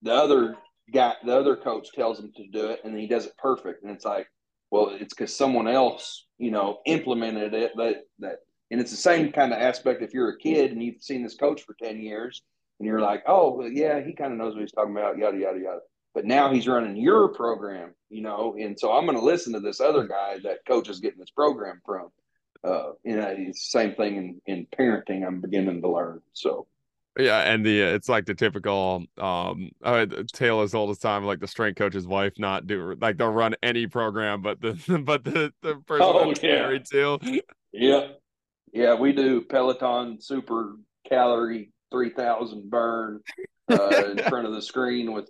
the 0.00 0.14
other 0.14 0.57
guy, 0.92 1.14
the 1.24 1.36
other 1.36 1.57
coach 1.57 1.92
tells 1.92 2.18
him 2.18 2.32
to 2.36 2.46
do 2.48 2.68
it, 2.68 2.80
and 2.82 2.98
he 2.98 3.07
does 3.07 3.26
it 3.26 3.36
perfect, 3.36 3.82
and 3.82 3.92
it's 3.92 4.07
like, 4.07 4.26
well, 4.70 4.88
it's 4.98 5.12
because 5.14 5.36
someone 5.36 5.68
else, 5.68 6.26
you 6.38 6.50
know, 6.50 6.78
implemented 6.86 7.52
it. 7.52 7.72
That 7.76 8.05
that, 8.20 8.36
and 8.70 8.80
it's 8.80 8.90
the 8.90 8.96
same 8.96 9.32
kind 9.32 9.52
of 9.52 9.61
aspect. 9.61 10.02
If 10.02 10.14
you're 10.14 10.30
a 10.30 10.38
kid 10.38 10.72
and 10.72 10.82
you've 10.82 11.02
seen 11.02 11.22
this 11.22 11.36
coach 11.36 11.61
for 11.62 11.76
ten 11.82 12.00
years, 12.00 12.42
and 12.78 12.86
you're 12.86 13.00
like, 13.00 13.22
oh, 13.26 13.66
yeah, 13.66 14.00
he 14.00 14.14
kind 14.14 14.32
of 14.32 14.38
knows 14.38 14.55
what 14.55 14.62
he's 14.62 14.72
talking 14.72 14.96
about, 14.96 15.18
yada 15.18 15.36
yada 15.36 15.59
yada 15.59 15.80
but 16.14 16.24
now 16.24 16.52
he's 16.52 16.68
running 16.68 16.96
your 16.96 17.28
program, 17.28 17.94
you 18.08 18.22
know, 18.22 18.56
and 18.58 18.78
so 18.78 18.92
I'm 18.92 19.04
going 19.04 19.18
to 19.18 19.24
listen 19.24 19.52
to 19.54 19.60
this 19.60 19.80
other 19.80 20.06
guy 20.06 20.38
that 20.44 20.64
coach 20.66 20.88
is 20.88 21.00
getting 21.00 21.18
this 21.18 21.30
program 21.30 21.80
from. 21.84 22.08
Uh, 22.62 22.92
you 23.04 23.16
know, 23.16 23.34
it's 23.36 23.70
the 23.70 23.78
same 23.78 23.94
thing 23.94 24.16
in, 24.16 24.40
in 24.46 24.66
parenting. 24.78 25.26
I'm 25.26 25.40
beginning 25.40 25.82
to 25.82 25.90
learn. 25.90 26.20
So, 26.32 26.66
yeah, 27.18 27.40
and 27.42 27.64
the 27.64 27.80
it's 27.80 28.08
like 28.08 28.24
the 28.24 28.34
typical 28.34 29.04
um 29.18 29.70
uh, 29.82 30.06
tale 30.32 30.62
as 30.62 30.74
old 30.74 30.90
as 30.90 30.98
time, 30.98 31.24
like 31.24 31.40
the 31.40 31.46
strength 31.46 31.76
coach's 31.76 32.06
wife 32.06 32.38
not 32.38 32.66
do 32.66 32.96
like 33.00 33.18
they'll 33.18 33.28
run 33.28 33.54
any 33.62 33.86
program, 33.86 34.40
but 34.40 34.60
the 34.60 34.72
but 35.04 35.24
the 35.24 35.52
the 35.62 35.76
person 35.86 36.06
oh, 36.06 36.32
yeah. 36.42 36.54
married 36.54 36.86
to. 36.86 37.18
Yeah, 37.72 38.08
yeah, 38.72 38.94
we 38.94 39.12
do 39.12 39.42
Peloton 39.42 40.20
super 40.20 40.76
calorie 41.08 41.70
three 41.92 42.10
thousand 42.10 42.70
burn 42.70 43.20
uh, 43.70 44.10
in 44.10 44.18
front 44.28 44.46
of 44.46 44.54
the 44.54 44.62
screen 44.62 45.12
with 45.12 45.28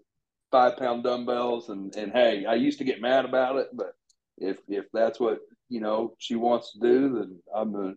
five 0.55 0.77
pound 0.77 1.03
dumbbells 1.03 1.69
and 1.69 1.97
and 1.97 2.13
hey 2.13 2.47
i 2.47 2.55
used 2.55 2.79
to 2.79 2.85
get 2.85 3.01
mad 3.01 3.25
about 3.25 3.57
it 3.57 3.67
but 3.73 3.97
if 4.39 4.59
if 4.69 4.85
that's 4.93 5.19
what 5.19 5.41
you 5.69 5.81
know 5.81 6.15
she 6.19 6.37
wants 6.37 6.73
to 6.73 6.79
do 6.79 7.13
then 7.13 7.37
i'm 7.53 7.73
gonna 7.73 7.95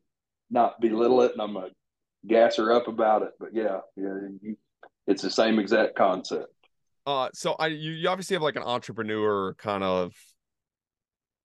not 0.49 0.81
belittle 0.81 1.21
it 1.21 1.33
and 1.33 1.41
i'm 1.41 1.53
gonna 1.53 1.69
gas 2.25 2.55
her 2.55 2.71
up 2.71 2.87
about 2.87 3.21
it 3.21 3.29
but 3.39 3.49
yeah 3.53 3.77
yeah 3.95 4.15
you, 4.41 4.57
it's 5.05 5.21
the 5.21 5.29
same 5.29 5.59
exact 5.59 5.95
concept 5.95 6.51
uh 7.05 7.29
so 7.31 7.53
i 7.59 7.67
you, 7.67 7.91
you 7.91 8.09
obviously 8.09 8.33
have 8.33 8.41
like 8.41 8.55
an 8.55 8.63
entrepreneur 8.63 9.53
kind 9.53 9.83
of 9.83 10.15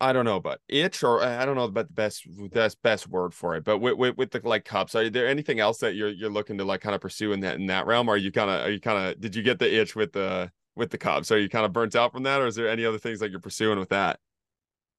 I 0.01 0.13
don't 0.13 0.25
know, 0.25 0.41
but 0.41 0.61
itch 0.69 1.05
or 1.05 1.23
I 1.23 1.47
don't 1.47 1.55
know 1.55 1.63
about 1.63 1.87
the 1.87 1.95
best 1.95 2.27
best 2.53 2.83
best 2.83 3.07
word 3.07 3.33
for 3.33 3.55
it. 3.55 3.63
But 3.63 3.79
with, 3.79 3.97
with, 3.97 4.17
with 4.17 4.31
the 4.33 4.41
like 4.43 4.65
cups, 4.65 4.97
are 4.97 5.09
there 5.09 5.29
anything 5.29 5.61
else 5.61 5.79
that 5.79 5.95
you're 5.95 6.09
you're 6.09 6.29
looking 6.29 6.59
to 6.59 6.65
like 6.65 6.81
kind 6.81 6.97
of 6.97 7.01
pursue 7.01 7.33
in 7.33 7.39
that 7.43 7.55
in 7.55 7.67
that 7.67 7.87
realm? 7.87 8.09
Or 8.09 8.15
are 8.15 8.17
you 8.17 8.33
kind 8.33 8.51
of 8.51 8.67
are 8.67 8.71
you 8.73 8.81
kind 8.81 8.99
of 8.99 9.21
did 9.21 9.37
you 9.37 9.45
get 9.45 9.61
the 9.61 9.73
itch 9.73 9.95
with 9.95 10.13
the 10.13 10.51
with 10.77 10.91
the 10.91 10.99
Cubs? 10.99 11.31
Are 11.31 11.39
you 11.39 11.49
kind 11.49 11.67
of 11.67 11.73
burnt 11.73 11.97
out 11.97 12.13
from 12.13 12.23
that, 12.25 12.41
or 12.41 12.47
is 12.47 12.55
there 12.55 12.69
any 12.69 12.85
other 12.85 12.99
things 12.99 13.21
that 13.21 13.31
you're 13.31 13.41
pursuing 13.41 13.79
with 13.79 13.91
that? 13.91 14.19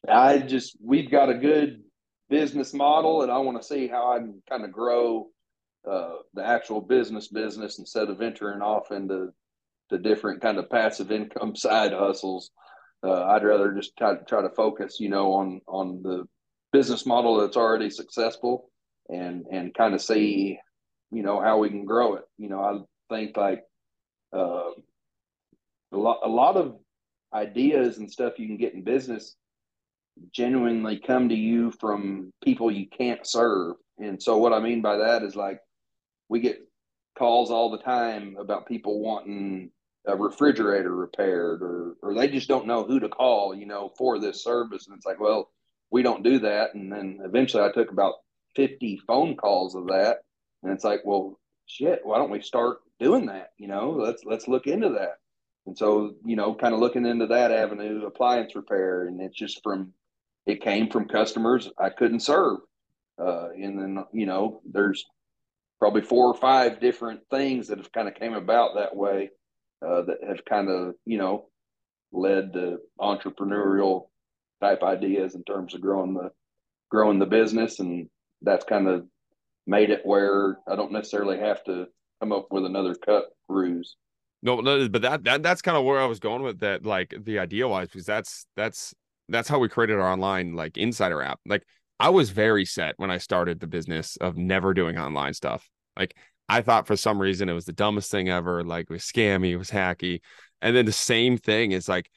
I 0.08 0.40
just 0.40 0.78
we've 0.84 1.10
got 1.10 1.30
a 1.30 1.36
good 1.36 1.82
business 2.30 2.74
model, 2.74 3.22
and 3.22 3.32
I 3.32 3.38
want 3.40 3.62
to 3.62 3.68
see 3.68 3.88
how 3.88 4.12
I 4.12 4.20
can 4.20 4.42
kind 4.50 4.66
of 4.66 4.72
grow 4.72 5.28
uh, 5.90 6.16
the 6.34 6.46
actual 6.46 6.82
business 6.82 7.28
business 7.28 7.80
instead 7.80 8.10
of 8.10 8.18
venturing 8.18 8.62
off 8.62 8.92
into 8.92 9.30
the 9.90 9.98
different 9.98 10.42
kind 10.42 10.58
of 10.58 10.70
passive 10.70 11.12
income 11.12 11.56
side 11.56 11.94
hustles 11.94 12.52
uh, 13.04 13.26
I'd 13.26 13.44
rather 13.44 13.74
just 13.74 13.98
try, 13.98 14.16
try 14.16 14.42
to 14.42 14.50
focus, 14.50 15.00
you 15.00 15.10
know, 15.10 15.34
on 15.34 15.62
on 15.68 16.02
the 16.02 16.26
business 16.72 17.06
model 17.06 17.40
that's 17.40 17.58
already 17.58 17.90
successful 17.90 18.70
and 19.10 19.46
and 19.52 19.74
kind 19.74 19.94
of 19.94 20.02
see, 20.02 20.58
you 21.12 21.24
know, 21.24 21.42
how 21.42 21.58
we 21.58 21.70
can 21.70 21.86
grow 21.86 22.16
it. 22.16 22.24
You 22.38 22.50
know, 22.50 22.62
I 22.62 22.80
think 23.14 23.36
like 23.36 23.64
uh, 24.32 24.72
a 25.94 25.98
lot 25.98 26.20
a 26.24 26.30
lot 26.30 26.58
of 26.58 26.76
ideas 27.34 27.98
and 27.98 28.12
stuff 28.12 28.38
you 28.38 28.48
can 28.48 28.58
get 28.58 28.74
in 28.74 28.84
business 28.84 29.36
genuinely 30.32 30.98
come 31.00 31.30
to 31.30 31.36
you 31.36 31.72
from 31.80 32.32
people 32.44 32.72
you 32.72 32.88
can't 32.88 33.26
serve. 33.26 33.76
And 33.98 34.22
so 34.22 34.38
what 34.38 34.54
I 34.54 34.60
mean 34.60 34.82
by 34.82 34.98
that 34.98 35.24
is 35.24 35.36
like 35.36 35.60
we 36.30 36.40
get 36.40 36.60
calls 37.18 37.52
all 37.52 37.70
the 37.72 37.80
time 37.80 38.36
about 38.40 38.68
people 38.68 39.00
wanting 39.00 39.72
a 40.06 40.16
refrigerator 40.16 40.94
repaired 40.94 41.62
or 41.62 41.96
or 42.02 42.14
they 42.14 42.28
just 42.28 42.48
don't 42.48 42.68
know 42.68 42.84
who 42.84 43.00
to 43.00 43.08
call 43.08 43.56
you 43.56 43.66
know 43.66 43.92
for 43.98 44.20
this 44.20 44.44
service. 44.44 44.88
And 44.88 44.98
it's 44.98 45.06
like 45.06 45.20
well 45.20 45.50
we 45.92 46.04
don't 46.04 46.24
do 46.24 46.40
that. 46.40 46.74
And 46.74 46.92
then 46.92 47.20
eventually 47.24 47.64
i 47.64 47.72
took 47.72 47.92
about 47.92 48.16
50 48.56 49.02
phone 49.08 49.36
calls 49.36 49.76
of 49.76 49.88
that. 49.88 50.20
And 50.64 50.72
it's 50.72 50.84
like 50.84 51.02
well 51.06 51.40
shit 51.66 52.02
why 52.04 52.18
don't 52.18 52.32
we 52.32 52.42
start 52.42 52.80
doing 53.00 53.28
that? 53.28 53.52
You 53.58 53.68
know 53.68 53.92
let's 53.92 54.24
let's 54.26 54.48
look 54.48 54.68
into 54.68 54.90
that 54.90 55.18
and 55.66 55.78
so 55.78 56.16
you 56.26 56.36
know 56.36 56.54
kind 56.54 56.74
of 56.74 56.80
looking 56.80 57.06
into 57.06 57.28
that 57.28 57.52
avenue 57.52 58.06
appliance 58.06 58.56
repair 58.56 59.08
and 59.08 59.22
it's 59.22 59.38
just 59.38 59.62
from 59.64 59.94
it 60.46 60.62
came 60.62 60.90
from 60.90 61.08
customers 61.08 61.70
i 61.78 61.90
couldn't 61.90 62.20
serve 62.20 62.58
uh, 63.20 63.50
and 63.50 63.80
then 63.80 64.04
you 64.12 64.26
know 64.26 64.62
there's 64.72 65.06
probably 65.80 66.02
four 66.02 66.28
or 66.28 66.36
five 66.36 66.80
different 66.80 67.22
things 67.30 67.68
that 67.68 67.78
have 67.78 67.92
kind 67.92 68.08
of 68.08 68.16
came 68.16 68.34
about 68.34 68.76
that 68.76 68.96
way 68.96 69.30
uh, 69.86 70.02
that 70.04 70.18
have 70.28 70.44
kind 70.46 70.70
of 70.70 70.96
you 71.06 71.18
know 71.18 71.46
led 72.12 72.54
to 72.54 72.78
entrepreneurial 73.00 74.08
type 74.62 74.84
ideas 74.84 75.36
in 75.36 75.44
terms 75.44 75.74
of 75.74 75.82
growing 75.82 76.14
the 76.14 76.32
growing 76.90 77.20
the 77.20 77.26
business 77.26 77.80
and 77.80 78.08
that's 78.42 78.66
kind 78.66 78.88
of 78.88 79.06
made 79.66 79.90
it 79.90 80.06
where 80.06 80.58
I 80.68 80.76
don't 80.76 80.92
necessarily 80.92 81.40
have 81.40 81.64
to 81.66 81.88
come 82.20 82.32
up 82.32 82.48
with 82.52 82.66
another 82.66 82.96
cut 82.96 83.26
ruse. 83.48 83.96
No, 84.46 84.62
but 84.90 85.02
that, 85.04 85.24
that 85.24 85.42
that's 85.42 85.62
kind 85.62 85.78
of 85.78 85.86
where 85.86 86.00
I 86.02 86.06
was 86.06 86.20
going 86.20 86.42
with 86.44 86.60
that, 86.60 86.86
like 86.86 87.14
the 87.18 87.40
idea 87.40 87.66
wise, 87.66 87.88
because 87.88 88.06
that's 88.06 88.46
that's 88.58 88.94
that's 89.30 89.48
how 89.48 89.58
we 89.58 89.70
created 89.70 89.96
our 90.00 90.12
online 90.12 90.54
like 90.54 90.78
insider 90.78 91.22
app. 91.22 91.40
Like 91.46 91.64
I 91.98 92.10
was 92.10 92.30
very 92.30 92.66
set 92.66 92.96
when 92.98 93.10
I 93.10 93.20
started 93.20 93.62
the 93.62 93.68
business 93.68 94.18
of 94.18 94.36
never 94.36 94.74
doing 94.74 94.98
online 94.98 95.34
stuff. 95.34 95.70
Like 95.98 96.18
I 96.50 96.62
thought 96.62 96.88
for 96.88 96.98
some 96.98 97.20
reason 97.22 97.48
it 97.48 97.54
was 97.54 97.64
the 97.64 97.72
dumbest 97.72 98.12
thing 98.12 98.28
ever. 98.30 98.64
Like 98.66 98.88
it 98.90 98.94
was 98.94 99.04
scammy, 99.04 99.52
it 99.52 99.58
was 99.58 99.72
hacky. 99.72 100.20
And 100.62 100.76
then 100.76 100.86
the 100.86 100.92
same 100.92 101.38
thing 101.38 101.72
is 101.72 101.88
like 101.88 102.10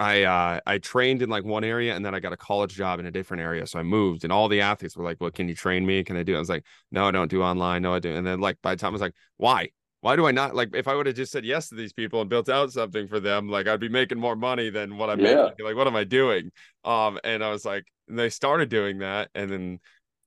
I 0.00 0.22
uh 0.22 0.60
I 0.66 0.78
trained 0.78 1.20
in 1.20 1.28
like 1.28 1.44
one 1.44 1.64
area 1.64 1.94
and 1.94 2.04
then 2.04 2.14
I 2.14 2.20
got 2.20 2.32
a 2.32 2.36
college 2.38 2.74
job 2.74 2.98
in 2.98 3.04
a 3.04 3.10
different 3.10 3.42
area. 3.42 3.66
So 3.66 3.78
I 3.78 3.82
moved 3.82 4.24
and 4.24 4.32
all 4.32 4.48
the 4.48 4.62
athletes 4.62 4.96
were 4.96 5.04
like, 5.04 5.18
Well, 5.20 5.30
can 5.30 5.48
you 5.50 5.54
train 5.54 5.84
me? 5.84 6.02
Can 6.02 6.16
I 6.16 6.22
do 6.22 6.32
it? 6.32 6.36
I 6.36 6.40
was 6.40 6.48
like, 6.48 6.64
No, 6.90 7.06
I 7.06 7.10
don't 7.10 7.30
do 7.30 7.42
online. 7.42 7.82
No, 7.82 7.92
I 7.92 7.98
do. 7.98 8.14
And 8.14 8.26
then 8.26 8.40
like 8.40 8.56
by 8.62 8.74
the 8.74 8.80
time 8.80 8.88
I 8.88 8.92
was 8.92 9.02
like, 9.02 9.14
why? 9.36 9.68
Why 10.04 10.16
do 10.16 10.26
I 10.26 10.32
not 10.32 10.54
like 10.54 10.76
if 10.76 10.86
I 10.86 10.94
would 10.94 11.06
have 11.06 11.16
just 11.16 11.32
said 11.32 11.46
yes 11.46 11.70
to 11.70 11.76
these 11.76 11.94
people 11.94 12.20
and 12.20 12.28
built 12.28 12.50
out 12.50 12.70
something 12.70 13.08
for 13.08 13.20
them, 13.20 13.48
like 13.48 13.66
I'd 13.66 13.80
be 13.80 13.88
making 13.88 14.20
more 14.20 14.36
money 14.36 14.68
than 14.68 14.98
what 14.98 15.08
I'm 15.08 15.18
yeah. 15.18 15.44
making. 15.44 15.64
Like, 15.64 15.76
what 15.76 15.86
am 15.86 15.96
I 15.96 16.04
doing? 16.04 16.50
Um, 16.84 17.18
and 17.24 17.42
I 17.42 17.48
was 17.48 17.64
like, 17.64 17.84
they 18.06 18.28
started 18.28 18.68
doing 18.68 18.98
that, 18.98 19.30
and 19.34 19.50
then 19.50 19.80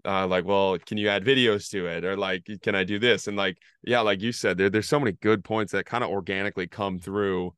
uh, 0.04 0.26
like, 0.26 0.46
well, 0.46 0.80
can 0.80 0.98
you 0.98 1.10
add 1.10 1.24
videos 1.24 1.70
to 1.70 1.86
it? 1.86 2.06
Or 2.06 2.18
like, 2.18 2.48
can 2.64 2.74
I 2.74 2.86
do 2.86 2.98
this? 2.98 3.28
And 3.28 3.38
like, 3.38 3.60
yeah, 3.84 4.00
like 4.00 4.20
you 4.20 4.32
said, 4.32 4.58
there, 4.58 4.72
there's 4.72 4.90
so 4.90 5.00
many 5.00 5.12
good 5.12 5.44
points 5.44 5.74
that 5.74 5.86
kind 5.86 6.04
of 6.04 6.10
organically 6.10 6.66
come 6.66 6.98
through 6.98 7.54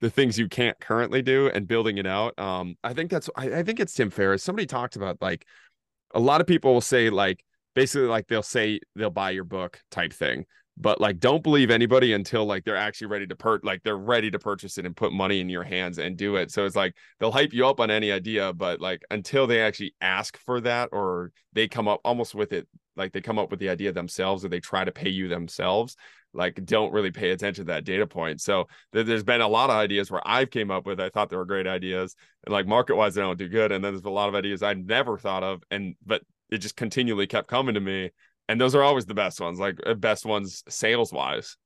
the 0.00 0.08
things 0.08 0.38
you 0.38 0.48
can't 0.48 0.78
currently 0.78 1.20
do 1.20 1.50
and 1.52 1.66
building 1.66 1.98
it 1.98 2.06
out. 2.06 2.38
Um, 2.38 2.76
I 2.84 2.92
think 2.92 3.10
that's, 3.10 3.28
I, 3.36 3.46
I 3.46 3.62
think 3.64 3.80
it's 3.80 3.92
Tim 3.92 4.10
Ferriss. 4.10 4.44
Somebody 4.44 4.66
talked 4.66 4.94
about 4.94 5.20
like, 5.20 5.44
a 6.14 6.20
lot 6.20 6.40
of 6.40 6.46
people 6.46 6.74
will 6.74 6.80
say 6.80 7.10
like, 7.10 7.42
basically 7.74 8.06
like 8.06 8.28
they'll 8.28 8.40
say 8.40 8.78
they'll 8.94 9.10
buy 9.10 9.30
your 9.30 9.42
book 9.42 9.80
type 9.90 10.12
thing 10.12 10.44
but 10.78 11.00
like 11.00 11.18
don't 11.18 11.42
believe 11.42 11.70
anybody 11.70 12.12
until 12.12 12.44
like 12.44 12.64
they're 12.64 12.76
actually 12.76 13.06
ready 13.06 13.26
to 13.26 13.34
per 13.34 13.58
like 13.62 13.82
they're 13.82 13.96
ready 13.96 14.30
to 14.30 14.38
purchase 14.38 14.76
it 14.78 14.86
and 14.86 14.96
put 14.96 15.12
money 15.12 15.40
in 15.40 15.48
your 15.48 15.62
hands 15.62 15.98
and 15.98 16.16
do 16.16 16.36
it. 16.36 16.50
So 16.50 16.66
it's 16.66 16.76
like 16.76 16.94
they'll 17.18 17.32
hype 17.32 17.52
you 17.52 17.66
up 17.66 17.80
on 17.80 17.90
any 17.90 18.12
idea 18.12 18.52
but 18.52 18.80
like 18.80 19.02
until 19.10 19.46
they 19.46 19.60
actually 19.60 19.94
ask 20.00 20.36
for 20.38 20.60
that 20.60 20.90
or 20.92 21.32
they 21.52 21.68
come 21.68 21.88
up 21.88 22.00
almost 22.04 22.34
with 22.34 22.52
it 22.52 22.68
like 22.96 23.12
they 23.12 23.20
come 23.20 23.38
up 23.38 23.50
with 23.50 23.60
the 23.60 23.68
idea 23.68 23.92
themselves 23.92 24.44
or 24.44 24.48
they 24.48 24.60
try 24.60 24.84
to 24.84 24.92
pay 24.92 25.08
you 25.08 25.28
themselves 25.28 25.96
like 26.34 26.62
don't 26.66 26.92
really 26.92 27.10
pay 27.10 27.30
attention 27.30 27.64
to 27.64 27.72
that 27.72 27.84
data 27.84 28.06
point. 28.06 28.40
So 28.42 28.68
th- 28.92 29.06
there's 29.06 29.24
been 29.24 29.40
a 29.40 29.48
lot 29.48 29.70
of 29.70 29.76
ideas 29.76 30.10
where 30.10 30.26
i've 30.26 30.50
came 30.50 30.70
up 30.70 30.86
with 30.86 31.00
i 31.00 31.08
thought 31.08 31.30
they 31.30 31.36
were 31.36 31.46
great 31.46 31.66
ideas 31.66 32.14
and 32.44 32.52
like 32.52 32.66
market 32.66 32.96
wise 32.96 33.14
they 33.14 33.22
don't 33.22 33.38
do 33.38 33.48
good 33.48 33.72
and 33.72 33.82
then 33.82 33.94
there's 33.94 34.04
a 34.04 34.10
lot 34.10 34.28
of 34.28 34.34
ideas 34.34 34.62
i 34.62 34.74
never 34.74 35.16
thought 35.16 35.42
of 35.42 35.62
and 35.70 35.94
but 36.04 36.22
it 36.50 36.58
just 36.58 36.76
continually 36.76 37.26
kept 37.26 37.48
coming 37.48 37.74
to 37.74 37.80
me 37.80 38.10
and 38.48 38.60
those 38.60 38.74
are 38.74 38.82
always 38.82 39.06
the 39.06 39.14
best 39.14 39.40
ones, 39.40 39.58
like 39.58 39.78
uh, 39.86 39.94
best 39.94 40.24
ones 40.24 40.62
sales 40.68 41.12
wise. 41.12 41.56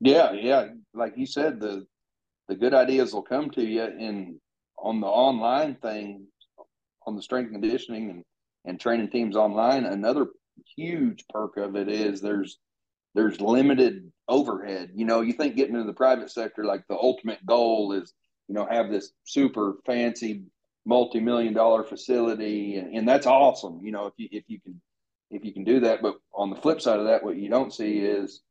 Yeah, 0.00 0.32
yeah, 0.32 0.68
like 0.94 1.14
you 1.16 1.26
said, 1.26 1.60
the 1.60 1.86
the 2.48 2.54
good 2.54 2.74
ideas 2.74 3.12
will 3.12 3.22
come 3.22 3.50
to 3.50 3.64
you 3.64 3.82
in 3.82 4.40
on 4.78 5.00
the 5.00 5.06
online 5.06 5.76
thing, 5.76 6.26
on 7.06 7.16
the 7.16 7.22
strength 7.22 7.52
conditioning 7.52 8.10
and 8.10 8.24
and 8.64 8.80
training 8.80 9.10
teams 9.10 9.36
online. 9.36 9.84
Another 9.84 10.28
huge 10.76 11.24
perk 11.28 11.56
of 11.56 11.76
it 11.76 11.88
is 11.88 12.20
there's 12.20 12.58
there's 13.14 13.40
limited 13.40 14.12
overhead. 14.28 14.90
You 14.94 15.06
know, 15.06 15.20
you 15.22 15.32
think 15.32 15.56
getting 15.56 15.74
into 15.74 15.86
the 15.86 15.94
private 15.94 16.30
sector, 16.30 16.64
like 16.64 16.84
the 16.88 16.96
ultimate 16.96 17.44
goal 17.46 17.92
is, 17.92 18.12
you 18.48 18.54
know, 18.54 18.66
have 18.68 18.90
this 18.90 19.12
super 19.24 19.76
fancy 19.86 20.44
multi-million 20.86 21.52
dollar 21.52 21.82
facility 21.82 22.76
and, 22.76 22.94
and 22.94 23.08
that's 23.08 23.26
awesome 23.26 23.80
you 23.82 23.90
know 23.90 24.06
if 24.06 24.14
you 24.16 24.28
if 24.30 24.44
you 24.46 24.60
can 24.60 24.80
if 25.30 25.44
you 25.44 25.52
can 25.52 25.64
do 25.64 25.80
that. 25.80 26.02
But 26.02 26.16
on 26.34 26.50
the 26.50 26.56
flip 26.56 26.80
side 26.80 26.98
of 26.98 27.06
that, 27.06 27.22
what 27.22 27.36
you 27.36 27.48
don't 27.48 27.72
see 27.72 27.98
is, 27.98 28.42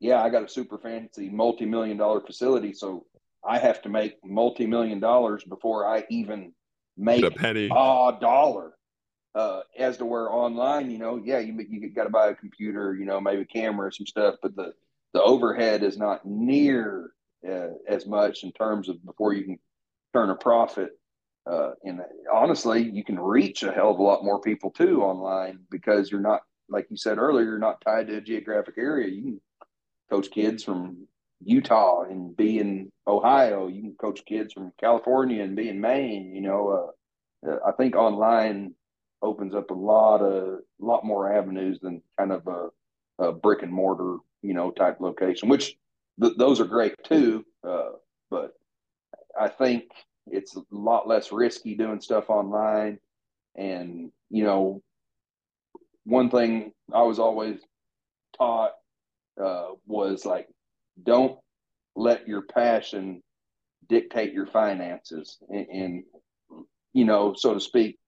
yeah, 0.00 0.22
I 0.22 0.30
got 0.30 0.44
a 0.44 0.48
super 0.48 0.78
fancy 0.78 1.28
multi 1.28 1.66
million 1.66 1.96
dollar 1.96 2.20
facility. 2.20 2.72
So 2.72 3.06
I 3.46 3.58
have 3.58 3.82
to 3.82 3.88
make 3.88 4.16
multi 4.24 4.66
million 4.66 5.00
dollars 5.00 5.44
before 5.44 5.86
I 5.86 6.04
even 6.10 6.52
make 6.96 7.24
a 7.24 7.30
penny. 7.30 7.66
a 7.66 8.18
dollar. 8.20 8.72
Uh, 9.34 9.62
as 9.76 9.96
to 9.96 10.04
where 10.04 10.32
online, 10.32 10.92
you 10.92 10.98
know, 10.98 11.20
yeah, 11.24 11.40
you 11.40 11.58
you 11.68 11.90
got 11.90 12.04
to 12.04 12.10
buy 12.10 12.28
a 12.28 12.34
computer, 12.34 12.94
you 12.94 13.04
know, 13.04 13.20
maybe 13.20 13.42
a 13.42 13.44
camera, 13.44 13.92
some 13.92 14.06
stuff, 14.06 14.36
but 14.40 14.54
the 14.54 14.72
the 15.12 15.22
overhead 15.22 15.82
is 15.82 15.96
not 15.96 16.24
near 16.24 17.10
uh, 17.48 17.68
as 17.88 18.06
much 18.06 18.44
in 18.44 18.52
terms 18.52 18.88
of 18.88 19.04
before 19.04 19.32
you 19.32 19.44
can 19.44 19.58
turn 20.12 20.30
a 20.30 20.34
profit 20.36 20.98
uh, 21.46 21.72
and 21.84 22.00
honestly, 22.32 22.82
you 22.82 23.04
can 23.04 23.18
reach 23.18 23.62
a 23.62 23.72
hell 23.72 23.90
of 23.90 23.98
a 23.98 24.02
lot 24.02 24.24
more 24.24 24.40
people 24.40 24.70
too 24.70 25.02
online 25.02 25.58
because 25.70 26.10
you're 26.10 26.20
not, 26.20 26.42
like 26.68 26.86
you 26.90 26.96
said 26.96 27.18
earlier, 27.18 27.44
you're 27.44 27.58
not 27.58 27.82
tied 27.82 28.08
to 28.08 28.16
a 28.16 28.20
geographic 28.20 28.74
area. 28.78 29.08
You 29.08 29.22
can 29.22 29.40
coach 30.10 30.30
kids 30.30 30.64
from 30.64 31.06
Utah 31.42 32.02
and 32.02 32.34
be 32.34 32.58
in 32.58 32.90
Ohio. 33.06 33.68
You 33.68 33.82
can 33.82 33.94
coach 33.94 34.24
kids 34.24 34.54
from 34.54 34.72
California 34.80 35.42
and 35.42 35.54
be 35.54 35.68
in 35.68 35.80
Maine. 35.80 36.34
You 36.34 36.40
know, 36.40 36.92
uh, 37.46 37.50
uh 37.50 37.58
I 37.66 37.72
think 37.72 37.94
online 37.94 38.74
opens 39.20 39.54
up 39.54 39.70
a 39.70 39.74
lot 39.74 40.18
of 40.18 40.60
lot 40.78 41.04
more 41.04 41.32
avenues 41.32 41.78
than 41.80 42.02
kind 42.18 42.32
of 42.32 42.46
a, 42.46 42.68
a 43.22 43.32
brick 43.32 43.62
and 43.62 43.72
mortar, 43.72 44.16
you 44.42 44.54
know, 44.54 44.70
type 44.70 44.98
location. 45.00 45.50
Which 45.50 45.76
th- 46.20 46.36
those 46.38 46.60
are 46.60 46.64
great 46.64 46.94
too, 47.04 47.44
uh, 47.66 47.92
but 48.30 48.54
I 49.38 49.48
think 49.48 49.84
it's 50.26 50.56
a 50.56 50.62
lot 50.70 51.06
less 51.06 51.32
risky 51.32 51.74
doing 51.74 52.00
stuff 52.00 52.30
online. 52.30 52.98
And, 53.56 54.10
you 54.30 54.44
know, 54.44 54.82
one 56.04 56.30
thing 56.30 56.72
I 56.92 57.02
was 57.02 57.18
always 57.18 57.60
taught 58.36 58.72
uh, 59.42 59.68
was 59.86 60.24
like, 60.24 60.48
don't 61.02 61.38
let 61.96 62.26
your 62.26 62.42
passion 62.42 63.22
dictate 63.88 64.32
your 64.32 64.46
finances. 64.46 65.38
And, 65.48 65.66
and, 65.68 66.04
you 66.92 67.04
know, 67.04 67.34
so 67.34 67.54
to 67.54 67.60
speak, 67.60 67.98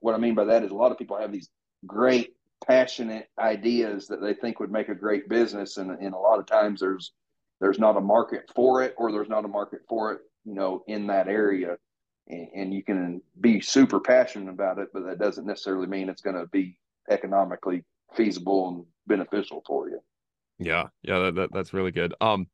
what 0.00 0.14
I 0.14 0.18
mean 0.18 0.34
by 0.34 0.44
that 0.44 0.64
is 0.64 0.70
a 0.70 0.74
lot 0.74 0.92
of 0.92 0.98
people 0.98 1.18
have 1.18 1.32
these 1.32 1.50
great, 1.86 2.34
passionate 2.66 3.28
ideas 3.38 4.08
that 4.08 4.20
they 4.20 4.34
think 4.34 4.60
would 4.60 4.70
make 4.70 4.88
a 4.88 4.94
great 4.94 5.28
business. 5.28 5.76
And, 5.76 5.90
and 5.90 6.14
a 6.14 6.18
lot 6.18 6.38
of 6.38 6.46
times 6.46 6.80
there's, 6.80 7.12
there's 7.60 7.78
not 7.78 7.96
a 7.96 8.00
market 8.00 8.50
for 8.54 8.82
it 8.82 8.94
or 8.98 9.12
there's 9.12 9.28
not 9.28 9.44
a 9.44 9.48
market 9.48 9.80
for 9.88 10.12
it 10.12 10.20
you 10.50 10.56
know, 10.56 10.82
in 10.88 11.06
that 11.06 11.28
area. 11.28 11.76
And, 12.26 12.48
and 12.54 12.74
you 12.74 12.82
can 12.82 13.22
be 13.40 13.60
super 13.60 14.00
passionate 14.00 14.50
about 14.50 14.78
it, 14.78 14.88
but 14.92 15.06
that 15.06 15.20
doesn't 15.20 15.46
necessarily 15.46 15.86
mean 15.86 16.08
it's 16.08 16.22
going 16.22 16.36
to 16.36 16.46
be 16.48 16.76
economically 17.08 17.84
feasible 18.14 18.68
and 18.68 18.84
beneficial 19.06 19.62
for 19.64 19.88
you. 19.88 20.00
Yeah, 20.58 20.88
yeah, 21.02 21.20
that, 21.20 21.34
that, 21.36 21.52
that's 21.52 21.72
really 21.72 21.92
good. 21.92 22.14
Um, 22.20 22.48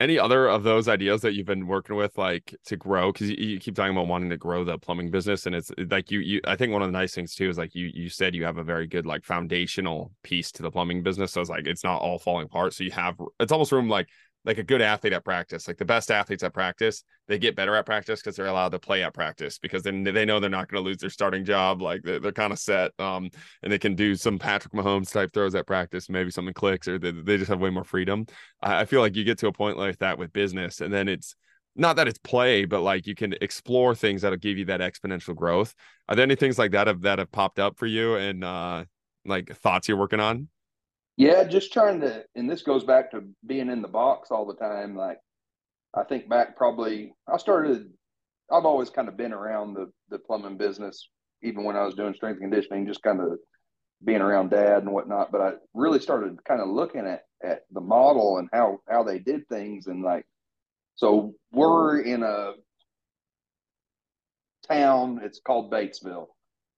any 0.00 0.18
other 0.18 0.48
of 0.48 0.64
those 0.64 0.86
ideas 0.86 1.22
that 1.22 1.32
you've 1.34 1.46
been 1.46 1.66
working 1.66 1.96
with, 1.96 2.18
like 2.18 2.54
to 2.66 2.76
grow? 2.76 3.10
Because 3.10 3.30
you, 3.30 3.36
you, 3.36 3.58
keep 3.58 3.74
talking 3.74 3.92
about 3.92 4.08
wanting 4.08 4.28
to 4.28 4.36
grow 4.36 4.62
the 4.62 4.76
plumbing 4.76 5.10
business, 5.10 5.46
and 5.46 5.54
it's 5.54 5.70
like 5.88 6.10
you, 6.10 6.18
you. 6.18 6.40
I 6.46 6.56
think 6.56 6.72
one 6.72 6.82
of 6.82 6.88
the 6.88 6.92
nice 6.92 7.14
things 7.14 7.34
too 7.34 7.48
is 7.48 7.56
like 7.56 7.74
you, 7.74 7.90
you 7.94 8.08
said 8.08 8.34
you 8.34 8.44
have 8.44 8.58
a 8.58 8.64
very 8.64 8.86
good 8.86 9.06
like 9.06 9.24
foundational 9.24 10.12
piece 10.22 10.52
to 10.52 10.62
the 10.62 10.70
plumbing 10.70 11.02
business. 11.04 11.32
So 11.32 11.40
it's 11.40 11.48
like 11.48 11.66
it's 11.66 11.84
not 11.84 12.02
all 12.02 12.18
falling 12.18 12.46
apart. 12.46 12.74
So 12.74 12.84
you 12.84 12.90
have 12.90 13.16
it's 13.40 13.52
almost 13.52 13.72
room 13.72 13.88
like 13.88 14.08
like 14.44 14.58
a 14.58 14.62
good 14.62 14.82
athlete 14.82 15.12
at 15.12 15.24
practice. 15.24 15.66
Like 15.66 15.78
the 15.78 15.84
best 15.84 16.10
athletes 16.10 16.42
at 16.42 16.52
practice, 16.52 17.02
they 17.28 17.38
get 17.38 17.56
better 17.56 17.74
at 17.74 17.86
practice 17.86 18.20
because 18.20 18.36
they're 18.36 18.46
allowed 18.46 18.70
to 18.70 18.78
play 18.78 19.02
at 19.02 19.14
practice 19.14 19.58
because 19.58 19.82
then 19.82 20.02
they 20.02 20.24
know 20.24 20.38
they're 20.38 20.50
not 20.50 20.68
going 20.68 20.82
to 20.82 20.86
lose 20.86 20.98
their 20.98 21.10
starting 21.10 21.44
job. 21.44 21.80
Like 21.80 22.02
they're, 22.02 22.20
they're 22.20 22.32
kind 22.32 22.52
of 22.52 22.58
set, 22.58 22.92
um, 22.98 23.30
and 23.62 23.72
they 23.72 23.78
can 23.78 23.94
do 23.94 24.14
some 24.14 24.38
Patrick 24.38 24.74
Mahomes 24.74 25.12
type 25.12 25.32
throws 25.32 25.54
at 25.54 25.66
practice. 25.66 26.08
Maybe 26.08 26.30
something 26.30 26.54
clicks, 26.54 26.86
or 26.88 26.98
they, 26.98 27.10
they 27.10 27.38
just 27.38 27.48
have 27.48 27.60
way 27.60 27.70
more 27.70 27.84
freedom. 27.84 28.26
I, 28.60 28.80
I 28.80 28.84
feel 28.84 29.00
like 29.00 29.16
you 29.16 29.24
get 29.24 29.38
to 29.38 29.46
a 29.46 29.52
point 29.52 29.78
like 29.78 29.98
that 29.98 30.18
with 30.18 30.32
business, 30.32 30.80
and 30.80 30.92
then 30.92 31.08
it's 31.08 31.34
not 31.76 31.96
that 31.96 32.06
it's 32.06 32.18
play, 32.18 32.66
but 32.66 32.82
like 32.82 33.06
you 33.06 33.14
can 33.14 33.34
explore 33.40 33.94
things 33.94 34.22
that'll 34.22 34.38
give 34.38 34.58
you 34.58 34.66
that 34.66 34.80
exponential 34.80 35.34
growth. 35.34 35.74
Are 36.08 36.14
there 36.14 36.22
any 36.22 36.36
things 36.36 36.58
like 36.58 36.72
that 36.72 36.86
have 36.86 37.02
that 37.02 37.18
have 37.18 37.32
popped 37.32 37.58
up 37.58 37.78
for 37.78 37.86
you 37.86 38.16
and 38.16 38.44
uh, 38.44 38.84
like 39.24 39.56
thoughts 39.56 39.88
you're 39.88 39.96
working 39.96 40.20
on? 40.20 40.48
Yeah, 41.16 41.44
just 41.44 41.72
trying 41.72 42.00
to, 42.00 42.24
and 42.34 42.50
this 42.50 42.62
goes 42.62 42.82
back 42.84 43.12
to 43.12 43.22
being 43.46 43.70
in 43.70 43.82
the 43.82 43.88
box 43.88 44.30
all 44.30 44.46
the 44.46 44.56
time. 44.56 44.96
Like, 44.96 45.18
I 45.96 46.02
think 46.02 46.28
back 46.28 46.56
probably, 46.56 47.14
I 47.32 47.36
started, 47.38 47.92
I've 48.50 48.64
always 48.64 48.90
kind 48.90 49.08
of 49.08 49.16
been 49.16 49.32
around 49.32 49.74
the, 49.74 49.92
the 50.08 50.18
plumbing 50.18 50.56
business, 50.58 51.08
even 51.42 51.62
when 51.62 51.76
I 51.76 51.84
was 51.84 51.94
doing 51.94 52.14
strength 52.14 52.40
conditioning, 52.40 52.86
just 52.86 53.02
kind 53.02 53.20
of 53.20 53.38
being 54.04 54.20
around 54.20 54.50
dad 54.50 54.82
and 54.82 54.92
whatnot. 54.92 55.30
But 55.30 55.40
I 55.40 55.52
really 55.72 56.00
started 56.00 56.42
kind 56.44 56.60
of 56.60 56.68
looking 56.68 57.06
at, 57.06 57.22
at 57.44 57.60
the 57.70 57.80
model 57.80 58.38
and 58.38 58.48
how, 58.52 58.80
how 58.88 59.04
they 59.04 59.20
did 59.20 59.48
things. 59.48 59.86
And 59.86 60.02
like, 60.02 60.26
so 60.96 61.34
we're 61.52 62.00
in 62.00 62.24
a 62.24 62.54
town, 64.68 65.20
it's 65.22 65.40
called 65.40 65.70
Batesville. 65.70 66.26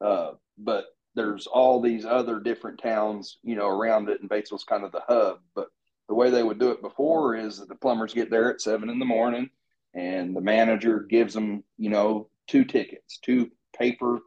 Uh, 0.04 0.32
but 0.58 0.84
there's 1.16 1.46
all 1.46 1.80
these 1.80 2.04
other 2.04 2.38
different 2.38 2.80
towns, 2.80 3.38
you 3.42 3.56
know, 3.56 3.68
around 3.68 4.08
it, 4.08 4.20
and 4.20 4.30
Batesville's 4.30 4.64
kind 4.64 4.84
of 4.84 4.92
the 4.92 5.02
hub. 5.08 5.38
But 5.54 5.68
the 6.08 6.14
way 6.14 6.30
they 6.30 6.42
would 6.42 6.60
do 6.60 6.70
it 6.70 6.82
before 6.82 7.34
is 7.34 7.58
that 7.58 7.68
the 7.68 7.74
plumbers 7.74 8.14
get 8.14 8.30
there 8.30 8.52
at 8.52 8.60
seven 8.60 8.90
in 8.90 8.98
the 8.98 9.04
morning, 9.04 9.50
and 9.94 10.36
the 10.36 10.40
manager 10.40 11.00
gives 11.00 11.34
them, 11.34 11.64
you 11.78 11.90
know, 11.90 12.28
two 12.46 12.64
tickets, 12.64 13.18
two 13.18 13.50
paper 13.76 14.20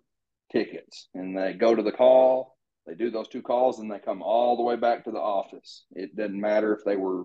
tickets, 0.52 1.08
and 1.14 1.38
they 1.38 1.54
go 1.54 1.74
to 1.76 1.84
the 1.84 1.92
call. 1.92 2.58
They 2.88 2.96
do 2.96 3.12
those 3.12 3.28
two 3.28 3.44
calls, 3.44 3.80
and 3.80 3.90
they 3.90 4.00
come 4.00 4.24
all 4.24 4.58
the 4.58 4.64
way 4.64 4.76
back 4.76 5.04
to 5.04 5.12
the 5.12 5.20
office. 5.20 5.86
It 5.92 6.16
doesn't 6.16 6.42
matter 6.42 6.74
if 6.74 6.84
they 6.84 6.96
were, 6.96 7.24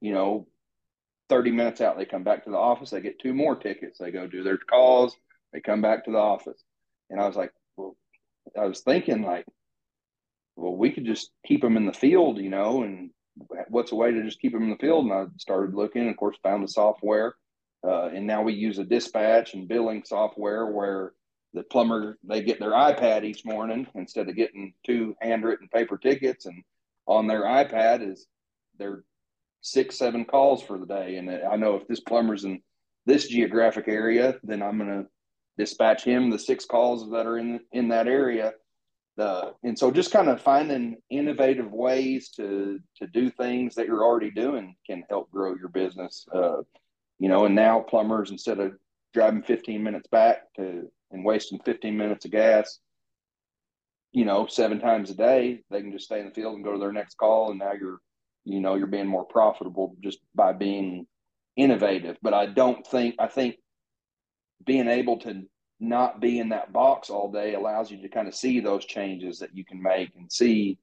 you 0.00 0.12
know, 0.12 0.46
30 1.30 1.52
minutes 1.52 1.80
out. 1.80 1.96
They 1.96 2.04
come 2.04 2.22
back 2.22 2.44
to 2.44 2.50
the 2.50 2.58
office. 2.58 2.90
They 2.90 3.00
get 3.00 3.18
two 3.18 3.32
more 3.32 3.56
tickets. 3.56 3.98
They 3.98 4.10
go 4.10 4.26
do 4.26 4.42
their 4.42 4.58
calls. 4.58 5.16
They 5.52 5.60
come 5.60 5.80
back 5.80 6.04
to 6.04 6.10
the 6.10 6.18
office. 6.18 6.62
And 7.08 7.18
I 7.18 7.26
was 7.26 7.36
like, 7.36 7.52
I 8.58 8.66
was 8.66 8.80
thinking 8.80 9.22
like, 9.22 9.44
well, 10.56 10.76
we 10.76 10.90
could 10.90 11.04
just 11.04 11.30
keep 11.46 11.60
them 11.62 11.76
in 11.76 11.86
the 11.86 11.92
field, 11.92 12.38
you 12.38 12.50
know, 12.50 12.82
and 12.82 13.10
what's 13.68 13.92
a 13.92 13.96
way 13.96 14.10
to 14.12 14.22
just 14.22 14.40
keep 14.40 14.52
them 14.52 14.62
in 14.64 14.70
the 14.70 14.76
field? 14.76 15.04
And 15.04 15.12
I 15.12 15.24
started 15.36 15.74
looking, 15.74 16.08
of 16.08 16.16
course, 16.16 16.36
found 16.42 16.64
the 16.64 16.68
software. 16.68 17.36
Uh, 17.86 18.06
and 18.06 18.26
now 18.26 18.42
we 18.42 18.54
use 18.54 18.78
a 18.78 18.84
dispatch 18.84 19.54
and 19.54 19.68
billing 19.68 20.02
software 20.04 20.66
where 20.66 21.12
the 21.52 21.62
plumber 21.62 22.18
they 22.24 22.42
get 22.42 22.58
their 22.58 22.72
iPad 22.72 23.24
each 23.24 23.44
morning 23.44 23.86
instead 23.94 24.28
of 24.28 24.36
getting 24.36 24.74
two 24.84 25.14
handwritten 25.20 25.68
paper 25.68 25.96
tickets, 25.96 26.46
and 26.46 26.62
on 27.06 27.26
their 27.26 27.42
iPad 27.42 28.08
is 28.08 28.26
their 28.78 29.04
six 29.60 29.96
seven 29.96 30.24
calls 30.24 30.62
for 30.62 30.78
the 30.78 30.86
day. 30.86 31.16
And 31.16 31.30
I 31.30 31.56
know 31.56 31.76
if 31.76 31.86
this 31.86 32.00
plumber's 32.00 32.44
in 32.44 32.60
this 33.06 33.28
geographic 33.28 33.88
area, 33.88 34.36
then 34.42 34.62
I'm 34.62 34.78
going 34.78 34.90
to 34.90 35.06
dispatch 35.58 36.04
him 36.04 36.30
the 36.30 36.38
six 36.38 36.64
calls 36.64 37.10
that 37.10 37.26
are 37.26 37.38
in 37.38 37.60
in 37.72 37.88
that 37.88 38.06
area. 38.06 38.52
Uh, 39.18 39.52
and 39.64 39.78
so 39.78 39.90
just 39.90 40.12
kind 40.12 40.28
of 40.28 40.42
finding 40.42 40.96
innovative 41.10 41.72
ways 41.72 42.30
to 42.30 42.78
to 42.96 43.06
do 43.06 43.30
things 43.30 43.74
that 43.74 43.86
you're 43.86 44.04
already 44.04 44.30
doing 44.30 44.76
can 44.86 45.02
help 45.08 45.30
grow 45.30 45.54
your 45.54 45.68
business. 45.68 46.26
Uh, 46.34 46.58
you 47.18 47.28
know, 47.28 47.46
and 47.46 47.54
now 47.54 47.80
plumbers 47.80 48.30
instead 48.30 48.60
of 48.60 48.72
driving 49.14 49.42
15 49.42 49.82
minutes 49.82 50.08
back 50.08 50.42
to 50.56 50.90
and 51.10 51.24
wasting 51.24 51.58
15 51.64 51.96
minutes 51.96 52.24
of 52.24 52.30
gas, 52.30 52.80
you 54.12 54.24
know, 54.24 54.46
seven 54.46 54.78
times 54.80 55.10
a 55.10 55.14
day, 55.14 55.62
they 55.70 55.80
can 55.80 55.92
just 55.92 56.06
stay 56.06 56.20
in 56.20 56.26
the 56.26 56.34
field 56.34 56.54
and 56.54 56.64
go 56.64 56.72
to 56.72 56.78
their 56.78 56.92
next 56.92 57.16
call. 57.16 57.50
And 57.50 57.58
now 57.58 57.72
you're, 57.72 58.00
you 58.44 58.60
know, 58.60 58.74
you're 58.74 58.86
being 58.86 59.06
more 59.06 59.24
profitable 59.24 59.96
just 60.02 60.18
by 60.34 60.52
being 60.52 61.06
innovative. 61.56 62.16
But 62.22 62.34
I 62.34 62.46
don't 62.46 62.86
think 62.86 63.14
I 63.18 63.28
think 63.28 63.56
being 64.64 64.88
able 64.88 65.18
to 65.20 65.42
not 65.78 66.20
be 66.20 66.38
in 66.38 66.48
that 66.50 66.72
box 66.72 67.10
all 67.10 67.30
day 67.30 67.54
allows 67.54 67.90
you 67.90 68.00
to 68.00 68.08
kind 68.08 68.28
of 68.28 68.34
see 68.34 68.60
those 68.60 68.84
changes 68.84 69.38
that 69.38 69.54
you 69.54 69.64
can 69.64 69.82
make 69.82 70.10
and 70.16 70.30
see 70.32 70.78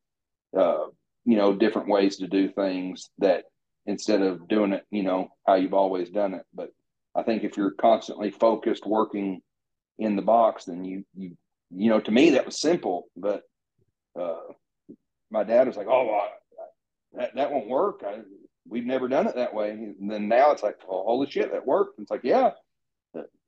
uh, 0.57 0.85
you 1.25 1.37
know 1.37 1.53
different 1.53 1.87
ways 1.87 2.17
to 2.17 2.27
do 2.27 2.49
things 2.49 3.09
that 3.17 3.45
instead 3.85 4.21
of 4.21 4.47
doing 4.47 4.73
it 4.73 4.85
you 4.91 5.03
know 5.03 5.27
how 5.47 5.55
you've 5.55 5.73
always 5.73 6.09
done 6.09 6.33
it. 6.33 6.45
But 6.53 6.69
i 7.15 7.23
think 7.23 7.43
if 7.43 7.57
you're 7.57 7.71
constantly 7.71 8.31
focused 8.31 8.85
working 8.85 9.41
in 9.99 10.15
the 10.15 10.21
box 10.21 10.65
then 10.65 10.83
you 10.83 11.03
you 11.15 11.37
you 11.69 11.89
know 11.89 11.99
to 11.99 12.11
me 12.11 12.31
that 12.31 12.45
was 12.45 12.59
simple 12.59 13.07
but 13.15 13.43
uh, 14.19 14.53
my 15.31 15.43
dad 15.43 15.67
was 15.67 15.75
like 15.75 15.87
oh 15.87 16.05
well, 16.05 16.29
that, 17.13 17.35
that 17.35 17.51
won't 17.51 17.67
work. 17.67 18.03
I, 18.05 18.19
we've 18.67 18.85
never 18.85 19.07
done 19.07 19.27
it 19.27 19.35
that 19.35 19.53
way. 19.53 19.71
And 19.71 20.09
then 20.09 20.27
now 20.27 20.51
it's 20.51 20.63
like 20.63 20.77
oh, 20.87 21.03
holy 21.03 21.29
shit 21.29 21.51
that 21.51 21.65
worked. 21.65 21.97
And 21.97 22.05
it's 22.05 22.11
like 22.11 22.23
yeah 22.23 22.51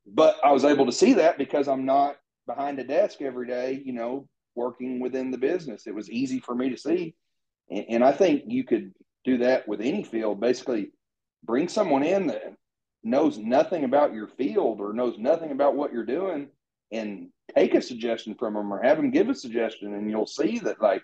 but 0.06 0.38
I 0.44 0.52
was 0.52 0.66
able 0.66 0.86
to 0.86 0.92
see 0.92 1.14
that 1.14 1.38
because 1.38 1.68
I'm 1.68 1.86
not 1.86 2.18
behind 2.48 2.80
a 2.80 2.84
desk 2.84 3.22
every 3.22 3.48
day, 3.48 3.82
you 3.84 3.94
know, 3.94 4.28
working 4.56 5.00
within 5.00 5.32
the 5.32 5.38
business. 5.38 5.88
It 5.88 5.96
was 5.96 6.10
easy 6.10 6.40
for 6.40 6.56
me 6.56 6.70
to 6.70 6.78
see. 6.78 7.16
And, 7.70 7.86
and 7.90 8.04
I 8.04 8.12
think 8.12 8.44
you 8.48 8.64
could 8.64 8.94
do 9.24 9.38
that 9.40 9.68
with 9.68 9.82
any 9.82 10.04
field. 10.04 10.40
Basically, 10.40 10.92
bring 11.44 11.68
someone 11.68 12.04
in 12.04 12.28
that 12.28 12.56
knows 13.04 13.38
nothing 13.38 13.84
about 13.84 14.14
your 14.14 14.28
field 14.28 14.82
or 14.82 14.94
knows 14.94 15.18
nothing 15.18 15.52
about 15.52 15.76
what 15.76 15.94
you're 15.94 16.06
doing 16.06 16.48
and 16.92 17.30
take 17.56 17.76
a 17.76 17.82
suggestion 17.82 18.36
from 18.36 18.54
them 18.54 18.74
or 18.74 18.82
have 18.82 18.98
them 18.98 19.12
give 19.12 19.30
a 19.30 19.36
suggestion 19.36 19.94
and 19.94 20.10
you'll 20.10 20.26
see 20.26 20.60
that 20.60 20.82
like 20.82 21.04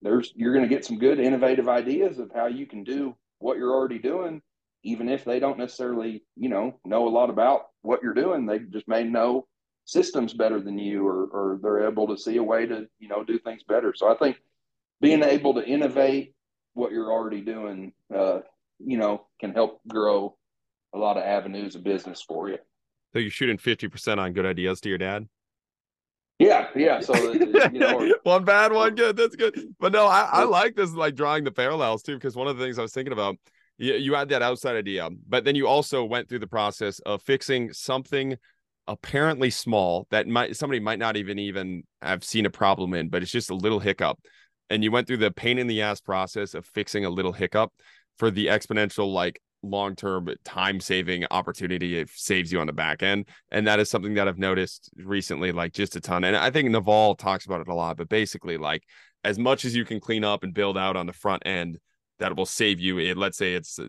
there's 0.00 0.32
you're 0.34 0.54
going 0.54 0.66
to 0.66 0.74
get 0.74 0.84
some 0.84 0.98
good 0.98 1.18
innovative 1.18 1.68
ideas 1.68 2.18
of 2.18 2.30
how 2.34 2.46
you 2.46 2.66
can 2.66 2.84
do 2.84 3.14
what 3.38 3.58
you're 3.58 3.72
already 3.72 3.98
doing 3.98 4.40
even 4.82 5.08
if 5.08 5.24
they 5.24 5.38
don't 5.38 5.58
necessarily, 5.58 6.24
you 6.36 6.48
know, 6.48 6.78
know 6.84 7.06
a 7.06 7.10
lot 7.10 7.30
about 7.30 7.66
what 7.82 8.02
you're 8.02 8.14
doing, 8.14 8.46
they 8.46 8.58
just 8.58 8.88
may 8.88 9.04
know 9.04 9.46
systems 9.84 10.32
better 10.32 10.60
than 10.60 10.78
you 10.78 11.06
or, 11.06 11.26
or 11.26 11.58
they're 11.62 11.88
able 11.88 12.06
to 12.08 12.18
see 12.18 12.36
a 12.36 12.42
way 12.42 12.66
to, 12.66 12.86
you 12.98 13.08
know, 13.08 13.24
do 13.24 13.38
things 13.38 13.62
better. 13.64 13.94
So 13.94 14.12
I 14.12 14.16
think 14.16 14.36
being 15.00 15.22
able 15.22 15.54
to 15.54 15.64
innovate 15.64 16.34
what 16.74 16.92
you're 16.92 17.12
already 17.12 17.40
doing, 17.40 17.92
uh, 18.14 18.40
you 18.78 18.96
know, 18.96 19.26
can 19.40 19.52
help 19.52 19.80
grow 19.88 20.36
a 20.94 20.98
lot 20.98 21.16
of 21.16 21.24
avenues 21.24 21.74
of 21.74 21.84
business 21.84 22.22
for 22.22 22.48
you. 22.48 22.58
So 23.12 23.18
you're 23.18 23.30
shooting 23.30 23.58
50% 23.58 24.18
on 24.18 24.32
good 24.32 24.46
ideas 24.46 24.80
to 24.82 24.88
your 24.88 24.98
dad? 24.98 25.28
Yeah, 26.38 26.68
yeah. 26.74 27.00
So 27.00 27.14
you 27.32 27.68
know, 27.72 28.14
one 28.24 28.44
bad, 28.44 28.72
one 28.72 28.94
good. 28.94 29.16
That's 29.16 29.36
good. 29.36 29.74
But 29.78 29.92
no, 29.92 30.06
I, 30.06 30.28
I 30.32 30.44
like 30.44 30.74
this, 30.74 30.92
like 30.92 31.14
drawing 31.14 31.44
the 31.44 31.52
parallels 31.52 32.02
too, 32.02 32.14
because 32.14 32.34
one 32.34 32.48
of 32.48 32.56
the 32.56 32.64
things 32.64 32.78
I 32.78 32.82
was 32.82 32.92
thinking 32.92 33.12
about 33.12 33.36
you, 33.78 33.94
you 33.94 34.14
had 34.14 34.28
that 34.30 34.42
outside 34.42 34.76
idea, 34.76 35.08
but 35.28 35.44
then 35.44 35.54
you 35.54 35.66
also 35.66 36.04
went 36.04 36.28
through 36.28 36.40
the 36.40 36.46
process 36.46 36.98
of 37.00 37.22
fixing 37.22 37.72
something 37.72 38.36
apparently 38.88 39.48
small 39.48 40.06
that 40.10 40.26
might 40.26 40.56
somebody 40.56 40.80
might 40.80 40.98
not 40.98 41.16
even 41.16 41.38
even 41.38 41.84
have 42.00 42.24
seen 42.24 42.46
a 42.46 42.50
problem 42.50 42.94
in, 42.94 43.08
but 43.08 43.22
it's 43.22 43.30
just 43.30 43.50
a 43.50 43.54
little 43.54 43.80
hiccup. 43.80 44.18
And 44.70 44.82
you 44.82 44.90
went 44.90 45.06
through 45.06 45.18
the 45.18 45.30
pain 45.30 45.58
in 45.58 45.66
the 45.66 45.82
ass 45.82 46.00
process 46.00 46.54
of 46.54 46.66
fixing 46.66 47.04
a 47.04 47.10
little 47.10 47.32
hiccup 47.32 47.72
for 48.18 48.30
the 48.30 48.46
exponential 48.46 49.12
like 49.12 49.40
long-term 49.62 50.28
time 50.44 50.80
saving 50.80 51.24
opportunity 51.30 51.96
it 51.96 52.10
saves 52.10 52.50
you 52.50 52.58
on 52.58 52.66
the 52.66 52.72
back 52.72 53.00
end 53.00 53.28
and 53.52 53.64
that 53.64 53.78
is 53.78 53.88
something 53.88 54.14
that 54.14 54.26
i've 54.26 54.38
noticed 54.38 54.90
recently 54.96 55.52
like 55.52 55.72
just 55.72 55.94
a 55.94 56.00
ton 56.00 56.24
and 56.24 56.36
i 56.36 56.50
think 56.50 56.68
Naval 56.68 57.14
talks 57.14 57.46
about 57.46 57.60
it 57.60 57.68
a 57.68 57.74
lot 57.74 57.96
but 57.96 58.08
basically 58.08 58.56
like 58.56 58.82
as 59.22 59.38
much 59.38 59.64
as 59.64 59.76
you 59.76 59.84
can 59.84 60.00
clean 60.00 60.24
up 60.24 60.42
and 60.42 60.52
build 60.52 60.76
out 60.76 60.96
on 60.96 61.06
the 61.06 61.12
front 61.12 61.44
end 61.46 61.78
that 62.22 62.36
will 62.36 62.46
save 62.46 62.78
you. 62.78 62.98
It, 62.98 63.16
let's 63.16 63.36
say 63.36 63.54
it's 63.54 63.78
uh, 63.78 63.88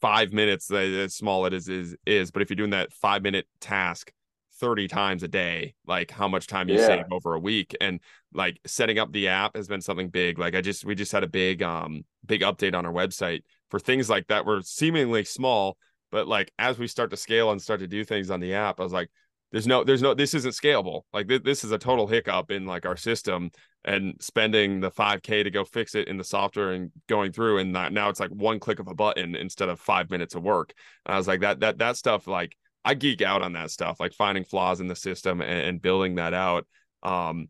five 0.00 0.32
minutes, 0.32 0.70
as 0.70 1.14
small 1.14 1.46
it 1.46 1.54
is, 1.54 1.68
is, 1.68 1.96
is, 2.04 2.30
but 2.30 2.42
if 2.42 2.50
you're 2.50 2.56
doing 2.56 2.70
that 2.70 2.92
five 2.92 3.22
minute 3.22 3.46
task 3.58 4.12
30 4.60 4.86
times 4.86 5.22
a 5.22 5.28
day, 5.28 5.74
like 5.86 6.10
how 6.10 6.28
much 6.28 6.46
time 6.46 6.68
you 6.68 6.76
yeah. 6.76 6.86
save 6.86 7.04
over 7.10 7.32
a 7.32 7.38
week. 7.38 7.74
And 7.80 8.00
like 8.34 8.60
setting 8.66 8.98
up 8.98 9.12
the 9.12 9.28
app 9.28 9.56
has 9.56 9.66
been 9.66 9.80
something 9.80 10.10
big. 10.10 10.38
Like 10.38 10.54
I 10.54 10.60
just, 10.60 10.84
we 10.84 10.94
just 10.94 11.10
had 11.10 11.24
a 11.24 11.28
big, 11.28 11.62
um, 11.62 12.04
big 12.26 12.42
update 12.42 12.74
on 12.74 12.84
our 12.84 12.92
website 12.92 13.42
for 13.70 13.80
things 13.80 14.10
like 14.10 14.26
that 14.26 14.44
were 14.44 14.60
seemingly 14.60 15.24
small, 15.24 15.78
but 16.12 16.28
like 16.28 16.52
as 16.58 16.78
we 16.78 16.86
start 16.86 17.10
to 17.12 17.16
scale 17.16 17.50
and 17.50 17.62
start 17.62 17.80
to 17.80 17.88
do 17.88 18.04
things 18.04 18.30
on 18.30 18.40
the 18.40 18.52
app, 18.52 18.78
I 18.78 18.82
was 18.82 18.92
like, 18.92 19.08
there's 19.54 19.68
no 19.68 19.84
there's 19.84 20.02
no 20.02 20.14
this 20.14 20.34
isn't 20.34 20.50
scalable. 20.50 21.02
Like 21.12 21.28
th- 21.28 21.44
this 21.44 21.62
is 21.62 21.70
a 21.70 21.78
total 21.78 22.08
hiccup 22.08 22.50
in 22.50 22.66
like 22.66 22.84
our 22.86 22.96
system 22.96 23.52
and 23.84 24.16
spending 24.18 24.80
the 24.80 24.90
5k 24.90 25.44
to 25.44 25.50
go 25.50 25.64
fix 25.64 25.94
it 25.94 26.08
in 26.08 26.16
the 26.16 26.24
software 26.24 26.72
and 26.72 26.90
going 27.08 27.30
through 27.30 27.58
and 27.58 27.76
that, 27.76 27.92
now 27.92 28.08
it's 28.08 28.18
like 28.18 28.30
one 28.30 28.58
click 28.58 28.80
of 28.80 28.88
a 28.88 28.94
button 28.94 29.36
instead 29.36 29.68
of 29.68 29.78
five 29.78 30.10
minutes 30.10 30.34
of 30.34 30.42
work. 30.42 30.72
And 31.06 31.14
i 31.14 31.18
was 31.18 31.28
like 31.28 31.42
that 31.42 31.60
that 31.60 31.78
that 31.78 31.96
stuff 31.96 32.26
like 32.26 32.56
i 32.84 32.94
geek 32.94 33.22
out 33.22 33.42
on 33.42 33.52
that 33.52 33.70
stuff 33.70 34.00
like 34.00 34.12
finding 34.12 34.42
flaws 34.42 34.80
in 34.80 34.88
the 34.88 34.96
system 34.96 35.40
and, 35.40 35.68
and 35.68 35.80
building 35.80 36.16
that 36.16 36.34
out. 36.34 36.66
Um 37.04 37.46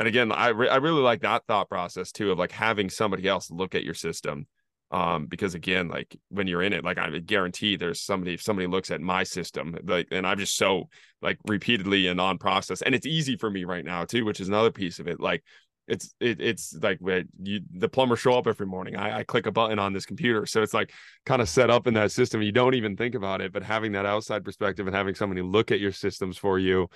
and 0.00 0.08
again 0.08 0.32
i 0.32 0.48
re- 0.48 0.68
i 0.68 0.76
really 0.76 1.02
like 1.02 1.20
that 1.20 1.44
thought 1.46 1.68
process 1.68 2.10
too 2.10 2.32
of 2.32 2.38
like 2.38 2.50
having 2.50 2.90
somebody 2.90 3.28
else 3.28 3.48
look 3.48 3.76
at 3.76 3.84
your 3.84 3.94
system 3.94 4.48
um 4.90 5.26
because 5.26 5.54
again 5.54 5.88
like 5.88 6.16
when 6.28 6.46
you're 6.46 6.62
in 6.62 6.72
it 6.72 6.84
like 6.84 6.98
i 6.98 7.08
guarantee 7.20 7.76
there's 7.76 8.00
somebody 8.00 8.34
if 8.34 8.42
somebody 8.42 8.66
looks 8.66 8.90
at 8.90 9.00
my 9.00 9.22
system 9.22 9.76
like 9.84 10.06
and 10.10 10.26
i'm 10.26 10.38
just 10.38 10.56
so 10.56 10.88
like 11.22 11.38
repeatedly 11.46 12.06
and 12.06 12.20
on 12.20 12.38
process 12.38 12.82
and 12.82 12.94
it's 12.94 13.06
easy 13.06 13.36
for 13.36 13.50
me 13.50 13.64
right 13.64 13.84
now 13.84 14.04
too 14.04 14.24
which 14.24 14.40
is 14.40 14.48
another 14.48 14.70
piece 14.70 14.98
of 14.98 15.08
it 15.08 15.18
like 15.20 15.42
it's 15.86 16.14
it, 16.20 16.40
it's 16.40 16.74
like 16.82 16.98
you 17.42 17.60
the 17.72 17.88
plumber 17.88 18.16
show 18.16 18.38
up 18.38 18.46
every 18.46 18.66
morning 18.66 18.96
I, 18.96 19.18
I 19.18 19.22
click 19.22 19.46
a 19.46 19.52
button 19.52 19.78
on 19.78 19.92
this 19.92 20.06
computer 20.06 20.46
so 20.46 20.62
it's 20.62 20.74
like 20.74 20.92
kind 21.26 21.42
of 21.42 21.48
set 21.48 21.70
up 21.70 21.86
in 21.86 21.94
that 21.94 22.12
system 22.12 22.40
you 22.42 22.52
don't 22.52 22.74
even 22.74 22.96
think 22.96 23.14
about 23.14 23.40
it 23.40 23.52
but 23.52 23.62
having 23.62 23.92
that 23.92 24.06
outside 24.06 24.44
perspective 24.44 24.86
and 24.86 24.96
having 24.96 25.14
somebody 25.14 25.42
look 25.42 25.72
at 25.72 25.80
your 25.80 25.92
systems 25.92 26.38
for 26.38 26.58
you 26.58 26.88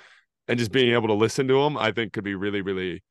and 0.46 0.58
just 0.58 0.72
being 0.72 0.94
able 0.94 1.08
to 1.08 1.14
listen 1.14 1.46
to 1.48 1.62
them 1.62 1.76
i 1.76 1.92
think 1.92 2.12
could 2.12 2.24
be 2.24 2.34
really 2.34 2.62
really 2.62 3.02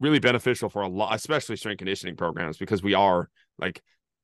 really 0.00 0.18
beneficial 0.18 0.70
for 0.70 0.80
a 0.80 0.88
lot 0.88 1.14
especially 1.14 1.56
strength 1.56 1.78
conditioning 1.78 2.16
programs 2.16 2.56
because 2.56 2.82
we 2.82 2.94
are 2.94 3.28
like 3.60 3.82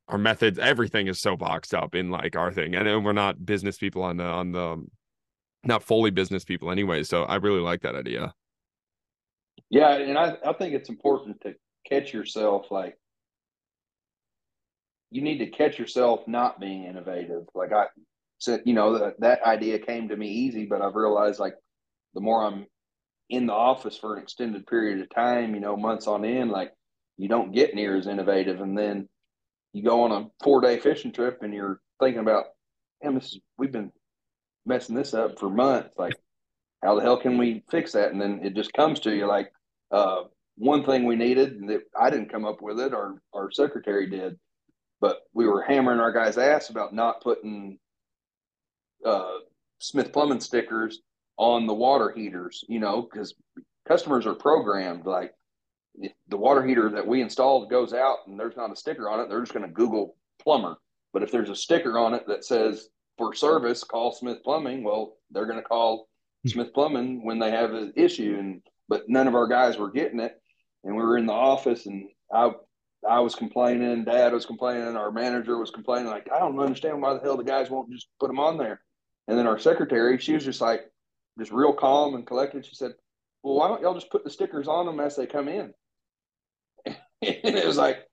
our 0.08 0.18
methods 0.18 0.58
everything 0.58 1.08
is 1.08 1.20
so 1.20 1.36
boxed 1.36 1.74
up 1.74 1.94
in 1.94 2.10
like 2.10 2.36
our 2.36 2.52
thing 2.52 2.74
and 2.74 2.86
and 2.86 3.04
we're 3.04 3.12
not 3.12 3.44
business 3.44 3.76
people 3.76 4.02
on 4.02 4.16
the 4.16 4.24
on 4.24 4.52
the 4.52 4.84
not 5.64 5.82
fully 5.82 6.10
business 6.10 6.44
people 6.44 6.70
anyway 6.70 7.02
so 7.02 7.24
i 7.24 7.36
really 7.36 7.60
like 7.60 7.82
that 7.82 7.96
idea. 7.96 8.32
Yeah 9.70 9.94
and 9.94 10.16
i 10.16 10.36
i 10.44 10.52
think 10.52 10.74
it's 10.74 10.88
important 10.88 11.40
to 11.42 11.54
catch 11.88 12.12
yourself 12.12 12.70
like 12.70 12.96
you 15.10 15.22
need 15.22 15.38
to 15.38 15.46
catch 15.46 15.78
yourself 15.78 16.26
not 16.26 16.58
being 16.60 16.84
innovative. 16.84 17.44
Like 17.54 17.72
i 17.72 17.86
said 18.38 18.62
you 18.64 18.74
know 18.74 18.98
that 18.98 19.20
that 19.20 19.42
idea 19.42 19.78
came 19.78 20.08
to 20.08 20.16
me 20.16 20.28
easy 20.28 20.66
but 20.66 20.82
i've 20.82 20.94
realized 20.94 21.40
like 21.40 21.54
the 22.14 22.20
more 22.20 22.44
i'm 22.44 22.66
in 23.30 23.46
the 23.46 23.52
office 23.52 23.96
for 23.96 24.16
an 24.16 24.22
extended 24.22 24.66
period 24.66 25.00
of 25.00 25.08
time 25.10 25.54
you 25.54 25.60
know 25.60 25.76
months 25.76 26.06
on 26.06 26.24
end 26.24 26.50
like 26.50 26.72
you 27.16 27.28
don't 27.28 27.52
get 27.52 27.74
near 27.74 27.96
as 27.96 28.06
innovative 28.06 28.60
and 28.60 28.76
then 28.76 29.08
you 29.76 29.82
go 29.82 30.04
on 30.04 30.12
a 30.12 30.26
four 30.42 30.62
day 30.62 30.78
fishing 30.78 31.12
trip 31.12 31.42
and 31.42 31.52
you're 31.52 31.82
thinking 32.00 32.22
about, 32.22 32.46
damn, 33.02 33.14
this 33.14 33.26
is, 33.26 33.40
we've 33.58 33.72
been 33.72 33.92
messing 34.64 34.94
this 34.94 35.12
up 35.12 35.38
for 35.38 35.50
months. 35.50 35.90
Like, 35.98 36.14
how 36.82 36.94
the 36.94 37.02
hell 37.02 37.18
can 37.18 37.36
we 37.36 37.62
fix 37.70 37.92
that? 37.92 38.10
And 38.10 38.18
then 38.18 38.40
it 38.42 38.54
just 38.54 38.72
comes 38.72 39.00
to 39.00 39.14
you 39.14 39.26
like, 39.26 39.52
uh, 39.90 40.22
one 40.56 40.82
thing 40.82 41.04
we 41.04 41.14
needed 41.14 41.60
that 41.68 41.82
I 42.00 42.08
didn't 42.08 42.32
come 42.32 42.46
up 42.46 42.62
with 42.62 42.80
it, 42.80 42.94
our 42.94 43.16
our 43.34 43.50
secretary 43.50 44.08
did, 44.08 44.38
but 44.98 45.18
we 45.34 45.46
were 45.46 45.60
hammering 45.60 46.00
our 46.00 46.10
guys' 46.10 46.38
ass 46.38 46.70
about 46.70 46.94
not 46.94 47.20
putting 47.20 47.78
uh, 49.04 49.40
Smith 49.78 50.10
Plumbing 50.10 50.40
stickers 50.40 51.00
on 51.36 51.66
the 51.66 51.74
water 51.74 52.14
heaters, 52.16 52.64
you 52.66 52.80
know, 52.80 53.02
because 53.02 53.34
customers 53.86 54.24
are 54.24 54.34
programmed 54.34 55.04
like 55.04 55.34
if 55.98 56.12
the 56.28 56.36
water 56.36 56.64
heater 56.64 56.90
that 56.90 57.06
we 57.06 57.22
installed 57.22 57.70
goes 57.70 57.92
out 57.92 58.18
and 58.26 58.38
there's 58.38 58.56
not 58.56 58.72
a 58.72 58.76
sticker 58.76 59.08
on 59.08 59.20
it, 59.20 59.28
they're 59.28 59.40
just 59.40 59.54
going 59.54 59.66
to 59.66 59.72
Google 59.72 60.16
plumber. 60.42 60.76
But 61.12 61.22
if 61.22 61.30
there's 61.30 61.50
a 61.50 61.56
sticker 61.56 61.98
on 61.98 62.14
it 62.14 62.24
that 62.28 62.44
says 62.44 62.88
for 63.16 63.34
service, 63.34 63.82
call 63.84 64.12
Smith 64.12 64.38
Plumbing, 64.44 64.84
well, 64.84 65.16
they're 65.30 65.46
going 65.46 65.58
to 65.58 65.62
call 65.62 66.08
hmm. 66.42 66.48
Smith 66.50 66.72
Plumbing 66.74 67.24
when 67.24 67.38
they 67.38 67.50
have 67.50 67.72
an 67.72 67.92
issue. 67.96 68.36
And 68.38 68.62
but 68.88 69.08
none 69.08 69.26
of 69.26 69.34
our 69.34 69.48
guys 69.48 69.78
were 69.78 69.90
getting 69.90 70.20
it, 70.20 70.40
and 70.84 70.94
we 70.94 71.02
were 71.02 71.18
in 71.18 71.26
the 71.26 71.32
office, 71.32 71.86
and 71.86 72.08
I 72.32 72.52
I 73.08 73.20
was 73.20 73.34
complaining, 73.34 74.04
Dad 74.04 74.32
was 74.32 74.46
complaining, 74.46 74.96
our 74.96 75.12
manager 75.12 75.58
was 75.58 75.70
complaining, 75.70 76.08
like 76.08 76.28
I 76.34 76.38
don't 76.38 76.58
understand 76.58 77.00
why 77.00 77.14
the 77.14 77.20
hell 77.20 77.36
the 77.36 77.44
guys 77.44 77.70
won't 77.70 77.90
just 77.90 78.08
put 78.20 78.28
them 78.28 78.40
on 78.40 78.58
there. 78.58 78.80
And 79.28 79.38
then 79.38 79.46
our 79.46 79.58
secretary, 79.58 80.18
she 80.18 80.34
was 80.34 80.44
just 80.44 80.60
like, 80.60 80.90
just 81.38 81.52
real 81.52 81.72
calm 81.72 82.14
and 82.14 82.26
collected. 82.26 82.64
She 82.64 82.74
said, 82.74 82.92
"Well, 83.42 83.54
why 83.54 83.68
don't 83.68 83.82
y'all 83.82 83.94
just 83.94 84.10
put 84.10 84.24
the 84.24 84.30
stickers 84.30 84.68
on 84.68 84.86
them 84.86 85.00
as 85.00 85.16
they 85.16 85.26
come 85.26 85.48
in?" 85.48 85.74
And 87.22 87.36
it 87.56 87.66
was 87.66 87.76
like, 87.76 88.06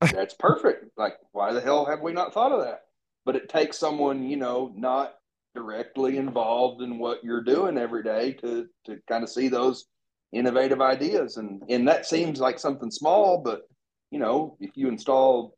that's 0.00 0.34
perfect. 0.34 0.86
Like, 0.96 1.14
why 1.32 1.52
the 1.52 1.60
hell 1.60 1.84
have 1.84 2.00
we 2.00 2.12
not 2.12 2.34
thought 2.34 2.52
of 2.52 2.64
that? 2.64 2.82
But 3.24 3.36
it 3.36 3.48
takes 3.48 3.78
someone, 3.78 4.28
you 4.28 4.36
know, 4.36 4.72
not 4.76 5.14
directly 5.54 6.16
involved 6.16 6.82
in 6.82 6.98
what 6.98 7.22
you're 7.22 7.42
doing 7.42 7.76
every 7.78 8.02
day 8.02 8.32
to 8.32 8.66
to 8.86 8.98
kind 9.08 9.22
of 9.22 9.30
see 9.30 9.48
those 9.48 9.86
innovative 10.32 10.80
ideas. 10.80 11.36
And 11.36 11.62
and 11.68 11.86
that 11.86 12.06
seems 12.06 12.40
like 12.40 12.58
something 12.58 12.90
small, 12.90 13.38
but 13.38 13.62
you 14.10 14.18
know, 14.18 14.56
if 14.60 14.76
you 14.76 14.88
install 14.88 15.56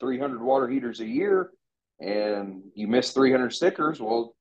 300 0.00 0.42
water 0.42 0.68
heaters 0.68 1.00
a 1.00 1.06
year 1.06 1.50
and 2.00 2.62
you 2.74 2.86
miss 2.86 3.12
300 3.12 3.52
stickers, 3.52 4.00
well, 4.00 4.34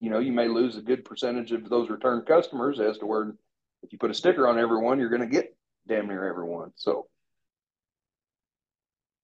you 0.00 0.08
know, 0.08 0.20
you 0.20 0.32
may 0.32 0.48
lose 0.48 0.76
a 0.76 0.82
good 0.82 1.04
percentage 1.04 1.52
of 1.52 1.68
those 1.68 1.90
return 1.90 2.22
customers 2.22 2.80
as 2.80 2.98
to 2.98 3.06
where 3.06 3.34
if 3.82 3.92
you 3.92 3.98
put 3.98 4.10
a 4.10 4.14
sticker 4.14 4.48
on 4.48 4.58
everyone, 4.58 4.98
you're 4.98 5.08
going 5.08 5.22
to 5.22 5.26
get 5.26 5.56
damn 5.86 6.06
near 6.06 6.28
everyone. 6.28 6.72
So, 6.76 7.06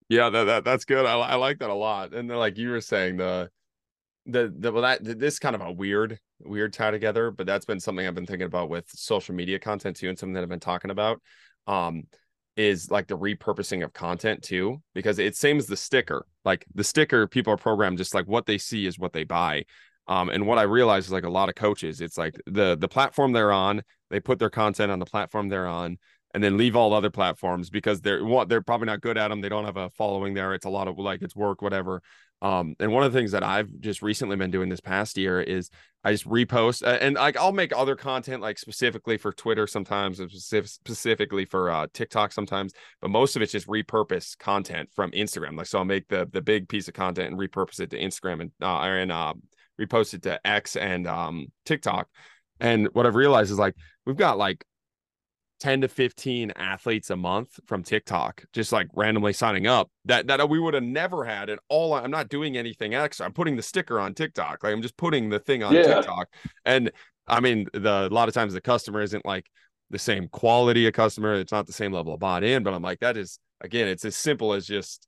yeah, 0.09 0.31
that, 0.31 0.45
that 0.45 0.65
that's 0.65 0.85
good. 0.85 1.07
I, 1.07 1.19
I 1.19 1.35
like 1.37 1.59
that 1.59 1.71
a 1.71 1.75
lot. 1.75 2.15
And 2.15 2.29
then, 2.29 2.37
like 2.39 2.59
you 2.59 2.71
were 2.71 2.81
saying, 2.81 3.19
the 3.19 3.51
the 4.27 4.53
the 4.57 4.73
well, 4.73 4.83
that 4.83 5.19
this 5.19 5.39
kind 5.39 5.55
of 5.55 5.63
a 5.63 5.73
weird 5.73 6.19
weird 6.41 6.73
tie 6.73 6.91
together, 6.91 7.31
but 7.31 7.47
that's 7.47 7.65
been 7.65 7.81
something 7.81 8.07
I've 8.07 8.15
been 8.15 8.27
thinking 8.27 8.47
about 8.47 8.71
with 8.71 8.89
social 8.89 9.35
media 9.35 9.59
content 9.59 9.97
too, 9.97 10.09
and 10.09 10.19
something 10.19 10.35
that 10.35 10.43
I've 10.43 10.49
been 10.49 10.61
talking 10.61 10.91
about. 10.91 11.21
Um, 11.67 12.05
is 12.59 12.91
like 12.91 13.07
the 13.07 13.17
repurposing 13.17 13.85
of 13.85 13.93
content 13.93 14.43
too, 14.43 14.83
because 14.93 15.21
it 15.21 15.37
same 15.37 15.59
as 15.59 15.67
the 15.67 15.77
sticker. 15.77 16.27
Like 16.45 16.67
the 16.75 16.83
sticker, 16.83 17.29
people 17.29 17.53
are 17.53 17.57
programmed 17.57 17.99
just 17.99 18.15
like 18.15 18.27
what 18.27 18.47
they 18.47 18.59
see 18.59 18.85
is 18.85 18.99
what 18.99 19.13
they 19.13 19.23
buy. 19.23 19.65
Um, 20.09 20.29
and 20.29 20.47
what 20.47 20.59
I 20.59 20.63
realize 20.63 21.07
is 21.07 21.13
like 21.13 21.25
a 21.25 21.31
lot 21.31 21.49
of 21.49 21.55
coaches, 21.55 22.01
it's 22.01 22.19
like 22.19 22.35
the 22.47 22.77
the 22.77 22.89
platform 22.89 23.33
they're 23.33 23.53
on, 23.53 23.83
they 24.11 24.21
put 24.21 24.39
their 24.39 24.51
content 24.51 24.93
on 24.93 24.99
the 24.99 25.07
platform 25.07 25.49
they're 25.49 25.69
on, 25.69 25.99
and 26.35 26.43
then 26.43 26.57
leave 26.57 26.77
all 26.77 26.93
other 26.93 27.11
platforms 27.11 27.71
because 27.71 28.01
they're 28.01 28.25
what 28.25 28.49
they're 28.49 28.63
probably 28.63 28.87
not 28.87 29.01
good 29.01 29.19
at 29.19 29.29
them. 29.29 29.41
They 29.41 29.49
don't 29.49 29.65
have 29.65 29.77
a 29.77 29.91
following 29.91 30.35
there. 30.35 30.55
It's 30.55 30.67
a 30.67 30.71
lot 30.71 30.89
of 30.89 30.99
like 30.99 31.23
it's 31.23 31.37
work, 31.37 31.63
whatever. 31.63 32.03
Um, 32.41 32.77
and 32.79 32.93
one 32.93 33.03
of 33.03 33.13
the 33.13 33.19
things 33.19 33.33
that 33.33 33.43
I've 33.43 33.69
just 33.81 34.01
recently 34.01 34.37
been 34.37 34.53
doing 34.53 34.69
this 34.69 34.81
past 34.81 35.19
year 35.19 35.41
is 35.41 35.71
I 36.05 36.13
just 36.13 36.29
repost 36.29 36.87
and 36.87 37.17
like 37.17 37.37
I'll 37.37 37.53
make 37.53 37.77
other 37.77 37.97
content 37.97 38.41
like 38.41 38.59
specifically 38.59 39.17
for 39.17 39.33
Twitter 39.33 39.67
sometimes, 39.67 40.21
specifically 40.39 41.45
for 41.47 41.71
uh, 41.71 41.87
TikTok 41.93 42.31
sometimes, 42.33 42.73
but 43.01 43.11
most 43.11 43.35
of 43.35 43.43
it's 43.43 43.53
just 43.53 43.67
repurpose 43.67 44.39
content 44.39 44.91
from 44.95 45.11
Instagram. 45.11 45.57
Like 45.57 45.67
so, 45.67 45.79
I'll 45.79 45.85
make 45.85 46.07
the 46.09 46.29
the 46.33 46.43
big 46.43 46.69
piece 46.69 46.87
of 46.87 46.95
content 46.95 47.33
and 47.33 47.39
repurpose 47.41 47.81
it 47.81 47.91
to 47.91 47.99
Instagram 47.99 48.41
and 48.43 48.53
uh, 48.63 48.79
and 48.83 49.11
uh, 49.11 49.35
reposted 49.81 50.23
to 50.23 50.47
X 50.47 50.77
and 50.77 51.07
um, 51.09 51.49
TikTok. 51.65 52.09
And 52.61 52.89
what 52.93 53.07
I've 53.07 53.15
realized 53.15 53.51
is 53.51 53.59
like 53.59 53.75
we've 54.09 54.17
got 54.17 54.39
like 54.39 54.65
10 55.61 55.83
to 55.83 55.89
15 55.89 56.53
athletes 56.57 57.11
a 57.11 57.17
month 57.17 57.61
from 57.67 57.83
TikTok 57.83 58.45
just 58.53 58.73
like 58.73 58.89
randomly 58.95 59.33
signing 59.33 59.67
up 59.67 59.91
that 60.07 60.27
that 60.29 60.49
we 60.49 60.59
would 60.59 60.73
have 60.73 60.83
never 60.83 61.25
had 61.25 61.51
and 61.51 61.61
all 61.69 61.93
I'm 61.93 62.11
not 62.11 62.29
doing 62.29 62.57
anything 62.57 62.95
extra. 62.95 63.27
I'm 63.27 63.33
putting 63.33 63.57
the 63.57 63.63
sticker 63.63 64.01
on 64.01 64.15
TikTok. 64.15 64.65
Like 64.65 64.73
I'm 64.73 64.83
just 64.83 64.97
putting 64.97 65.29
the 65.29 65.39
thing 65.39 65.63
on 65.63 65.75
yeah. 65.75 65.95
TikTok. 65.95 66.29
And 66.65 66.91
I 67.27 67.41
mean 67.41 67.67
the 67.75 68.09
a 68.11 68.15
lot 68.15 68.29
of 68.29 68.35
times 68.35 68.55
the 68.55 68.61
customer 68.61 69.03
isn't 69.03 69.27
like 69.27 69.47
the 69.91 69.99
same 69.99 70.29
quality 70.29 70.87
of 70.87 70.95
customer. 70.95 71.35
It's 71.35 71.53
not 71.53 71.67
the 71.67 71.73
same 71.73 71.93
level 71.93 72.15
of 72.15 72.21
bought 72.21 72.45
in, 72.45 72.63
but 72.63 72.73
I'm 72.73 72.83
like 72.83 73.01
that 73.01 73.19
is 73.19 73.39
again 73.61 73.89
it's 73.89 74.07
as 74.07 74.17
simple 74.17 74.55
as 74.55 74.67
just 74.67 75.07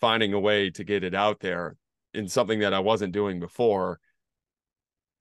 finding 0.00 0.34
a 0.34 0.40
way 0.40 0.68
to 0.70 0.84
get 0.84 1.04
it 1.04 1.14
out 1.14 1.40
there 1.40 1.76
in 2.12 2.28
something 2.28 2.58
that 2.58 2.74
I 2.74 2.80
wasn't 2.80 3.14
doing 3.14 3.40
before 3.40 3.98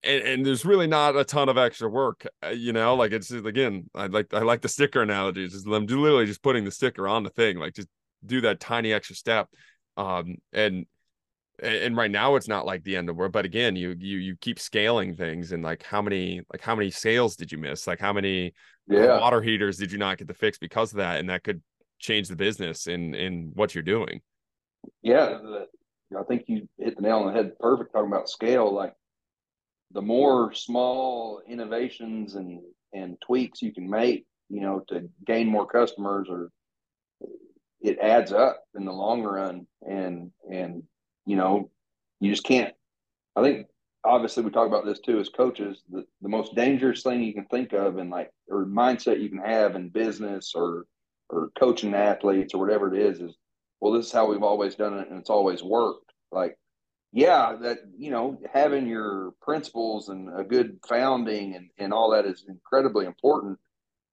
and, 0.03 0.23
and, 0.23 0.45
there's 0.45 0.65
really 0.65 0.88
not 0.88 1.15
a 1.15 1.23
ton 1.23 1.49
of 1.49 1.57
extra 1.57 1.90
work, 1.90 2.26
uh, 2.44 2.49
you 2.49 2.73
know. 2.73 2.95
Like 2.95 3.11
it's 3.11 3.32
again, 3.32 3.90
I 3.94 4.07
like 4.07 4.34
I 4.34 4.40
like 4.40 4.61
the 4.61 4.69
sticker 4.69 5.02
analogies. 5.02 5.53
Is 5.53 5.65
I'm 5.65 5.86
literally 5.86 6.26
just 6.26 6.41
putting 6.41 6.65
the 6.65 6.72
sticker 6.72 7.07
on 7.07 7.23
the 7.23 7.30
thing, 7.30 7.57
like 7.57 7.73
just 7.73 7.88
do 8.26 8.41
that 8.41 8.60
tiny 8.60 8.94
extra 8.94 9.15
step. 9.15 9.49
Um, 9.98 10.38
and 10.53 10.86
and 11.61 11.95
right 11.95 12.10
now 12.10 12.36
it's 12.36 12.48
not 12.48 12.65
like 12.65 12.84
the 12.84 12.95
end 12.95 13.10
of 13.10 13.15
the 13.15 13.19
world, 13.19 13.32
but 13.32 13.45
again, 13.45 13.76
you 13.76 13.95
you 13.99 14.18
you 14.18 14.36
keep 14.38 14.60
scaling 14.60 15.15
things, 15.15 15.52
and 15.52 15.64
like 15.64 15.84
how 15.84 16.02
many 16.02 16.41
like 16.52 16.61
how 16.61 16.76
many 16.76 16.90
sales 16.90 17.36
did 17.36 17.52
you 17.52 17.57
miss? 17.57 17.86
Like 17.86 17.99
how 17.99 18.14
many 18.14 18.53
uh, 18.91 18.95
yeah. 18.95 19.19
water 19.19 19.41
heaters 19.41 19.78
did 19.78 19.91
you 19.91 19.98
not 19.98 20.18
get 20.18 20.28
to 20.28 20.34
fix 20.34 20.57
because 20.57 20.91
of 20.91 20.98
that? 20.98 21.19
And 21.19 21.30
that 21.30 21.44
could 21.44 21.61
change 21.99 22.28
the 22.28 22.36
business 22.36 22.88
in 22.88 23.14
in 23.14 23.52
what 23.53 23.76
you're 23.76 23.84
doing. 23.84 24.22
Yeah, 25.03 25.38
I 26.18 26.23
think 26.23 26.45
you 26.48 26.68
hit 26.80 26.95
the 26.95 27.03
nail 27.03 27.19
on 27.19 27.28
the 27.28 27.34
head. 27.34 27.60
Perfect 27.60 27.94
talking 27.94 28.11
about 28.11 28.30
scale, 28.30 28.73
like 28.73 28.95
the 29.94 30.02
more 30.02 30.54
small 30.54 31.42
innovations 31.48 32.36
and 32.36 32.62
and 32.94 33.18
tweaks 33.22 33.62
you 33.62 33.74
can 33.74 33.90
make, 33.90 34.26
you 34.50 34.62
know, 34.62 34.84
to 34.90 35.10
gain 35.26 35.48
more 35.48 35.66
customers 35.66 36.28
or 36.30 36.52
it 37.82 37.98
adds 38.00 38.32
up 38.32 38.64
in 38.76 38.86
the 38.86 38.92
long 38.92 39.24
run 39.24 39.66
and 39.82 40.32
and 40.52 40.84
you 41.26 41.36
know 41.36 41.70
you 42.20 42.30
just 42.30 42.44
can't 42.44 42.74
i 43.36 43.42
think 43.42 43.66
obviously 44.04 44.44
we 44.44 44.52
talk 44.52 44.68
about 44.68 44.86
this 44.86 45.00
too 45.00 45.20
as 45.20 45.30
coaches. 45.30 45.84
The, 45.90 46.06
the 46.22 46.30
most 46.30 46.56
dangerous 46.56 47.04
thing 47.04 47.22
you 47.22 47.34
can 47.34 47.46
think 47.46 47.74
of 47.74 47.98
and 47.98 48.10
like 48.10 48.32
or 48.50 48.66
mindset 48.66 49.22
you 49.22 49.30
can 49.30 49.40
have 49.40 49.76
in 49.76 49.90
business 49.90 50.54
or 50.56 50.86
or 51.30 51.52
coaching 51.58 51.94
athletes 51.94 52.54
or 52.54 52.60
whatever 52.60 52.94
it 52.94 53.00
is 53.00 53.22
is 53.22 53.36
well 53.80 53.94
this 53.94 54.08
is 54.08 54.12
how 54.12 54.26
we've 54.26 54.44
always 54.44 54.76
done 54.76 54.98
it 54.98 55.10
and 55.10 55.20
it's 55.20 55.30
always 55.30 55.64
worked. 55.64 56.12
Like 56.32 56.58
yeah, 57.14 57.56
that 57.62 57.80
you 57.98 58.10
know, 58.12 58.40
having 58.54 58.88
your 58.88 59.34
principles 59.42 60.10
and 60.10 60.30
a 60.38 60.44
good 60.44 60.80
founding 60.88 61.56
and, 61.56 61.70
and 61.78 61.94
all 61.94 62.12
that 62.12 62.26
is 62.26 62.46
incredibly 62.48 63.06
important. 63.06 63.60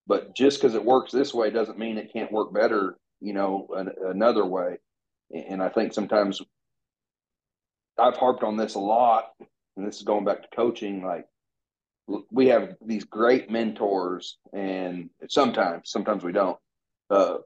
But 0.06 0.34
just 0.34 0.60
because 0.60 0.74
it 0.74 0.84
works 0.84 1.12
this 1.12 1.34
way 1.34 1.50
doesn't 1.50 1.78
mean 1.78 1.98
it 1.98 2.12
can't 2.12 2.32
work 2.32 2.52
better, 2.52 2.96
you 3.20 3.34
know, 3.34 3.68
an, 3.76 3.90
another 4.06 4.44
way. 4.44 4.78
And 5.32 5.62
I 5.62 5.68
think 5.68 5.92
sometimes 5.92 6.40
I've 7.98 8.16
harped 8.16 8.42
on 8.42 8.56
this 8.56 8.74
a 8.74 8.80
lot, 8.80 9.32
and 9.76 9.86
this 9.86 9.96
is 9.96 10.02
going 10.02 10.24
back 10.24 10.42
to 10.42 10.56
coaching. 10.56 11.04
Like 11.04 11.26
we 12.30 12.48
have 12.48 12.76
these 12.84 13.04
great 13.04 13.50
mentors, 13.50 14.38
and 14.52 15.10
sometimes, 15.28 15.90
sometimes 15.90 16.24
we 16.24 16.32
don't. 16.32 16.58
Uh, 17.10 17.38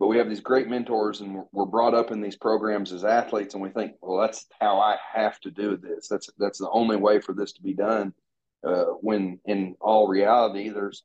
but 0.00 0.06
we 0.06 0.16
have 0.16 0.30
these 0.30 0.40
great 0.40 0.66
mentors 0.66 1.20
and 1.20 1.44
we're 1.52 1.66
brought 1.66 1.92
up 1.92 2.10
in 2.10 2.22
these 2.22 2.34
programs 2.34 2.90
as 2.90 3.04
athletes 3.04 3.52
and 3.54 3.62
we 3.62 3.68
think 3.68 3.92
well 4.00 4.18
that's 4.18 4.46
how 4.58 4.80
i 4.80 4.96
have 5.14 5.38
to 5.40 5.50
do 5.50 5.76
this. 5.76 6.08
That's 6.08 6.28
that's 6.38 6.58
the 6.58 6.70
only 6.70 6.96
way 6.96 7.20
for 7.20 7.34
this 7.34 7.52
to 7.52 7.62
be 7.62 7.74
done 7.74 8.14
uh, 8.66 8.86
when 9.02 9.38
in 9.44 9.76
all 9.80 10.08
reality 10.08 10.70
there's 10.70 11.04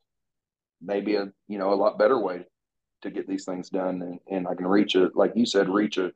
maybe 0.82 1.14
a 1.14 1.30
you 1.46 1.58
know 1.58 1.72
a 1.72 1.76
lot 1.76 1.98
better 1.98 2.18
way 2.18 2.46
to 3.02 3.10
get 3.10 3.28
these 3.28 3.44
things 3.44 3.68
done. 3.68 4.02
And, 4.02 4.18
and 4.28 4.48
i 4.48 4.54
can 4.54 4.66
reach 4.66 4.96
a 4.96 5.10
like 5.14 5.32
you 5.36 5.46
said 5.46 5.68
reach 5.68 5.98
a, 5.98 6.10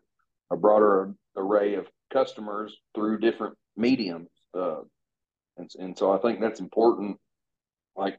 a 0.50 0.56
broader 0.56 1.14
array 1.36 1.74
of 1.74 1.86
customers 2.12 2.76
through 2.94 3.20
different 3.20 3.56
mediums 3.76 4.30
uh, 4.58 4.80
and, 5.58 5.70
and 5.78 5.96
so 5.96 6.12
i 6.12 6.18
think 6.18 6.40
that's 6.40 6.60
important. 6.60 7.18
Like 7.94 8.18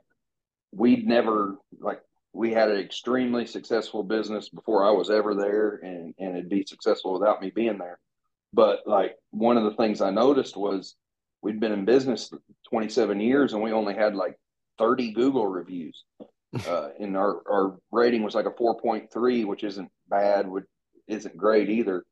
we'd 0.72 1.08
never 1.08 1.58
like 1.80 2.02
we 2.34 2.52
had 2.52 2.70
an 2.70 2.80
extremely 2.80 3.46
successful 3.46 4.04
business 4.04 4.50
before 4.50 4.86
I 4.86 4.92
was 4.92 5.10
ever 5.10 5.36
there, 5.36 5.80
and 5.84 6.14
and 6.18 6.38
it'd 6.38 6.50
be 6.50 6.66
successful 6.66 7.14
without 7.14 7.42
me 7.42 7.52
being 7.54 7.78
there. 7.78 8.00
But 8.54 8.82
like 8.86 9.16
one 9.32 9.58
of 9.58 9.64
the 9.64 9.76
things 9.76 10.02
I 10.02 10.12
noticed 10.12 10.58
was 10.58 10.96
we'd 11.42 11.60
been 11.60 11.72
in 11.72 11.86
business 11.86 12.32
27 12.70 13.20
years, 13.20 13.54
and 13.54 13.62
we 13.62 13.72
only 13.72 13.94
had 13.94 14.16
like 14.16 14.38
30 14.78 15.14
Google 15.14 15.48
reviews, 15.48 16.04
uh, 16.68 16.90
and 17.00 17.18
our 17.18 17.42
our 17.50 17.78
rating 17.92 18.24
was 18.24 18.36
like 18.36 18.46
a 18.46 18.52
4.3, 18.52 19.46
which 19.46 19.64
isn't 19.64 19.90
bad, 20.10 20.48
which 20.48 20.66
isn't 21.08 21.38
great 21.38 21.70
either. 21.70 22.06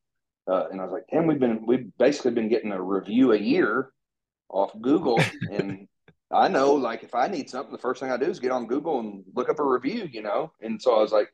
Uh, 0.49 0.67
and 0.71 0.81
I 0.81 0.83
was 0.83 0.93
like, 0.93 1.05
damn, 1.11 1.27
we've 1.27 1.39
been 1.39 1.65
we've 1.65 1.91
basically 1.97 2.31
been 2.31 2.49
getting 2.49 2.71
a 2.71 2.81
review 2.81 3.33
a 3.33 3.37
year 3.37 3.91
off 4.49 4.71
Google, 4.81 5.21
and 5.51 5.87
I 6.31 6.47
know 6.47 6.73
like 6.73 7.03
if 7.03 7.15
I 7.15 7.27
need 7.27 7.49
something, 7.49 7.71
the 7.71 7.79
first 7.79 7.99
thing 7.99 8.11
I 8.11 8.17
do 8.17 8.25
is 8.25 8.39
get 8.39 8.51
on 8.51 8.67
Google 8.67 8.99
and 8.99 9.23
look 9.33 9.49
up 9.49 9.59
a 9.59 9.63
review, 9.63 10.07
you 10.11 10.21
know? 10.21 10.51
And 10.61 10.81
so 10.81 10.95
I 10.95 10.99
was 10.99 11.11
like, 11.11 11.33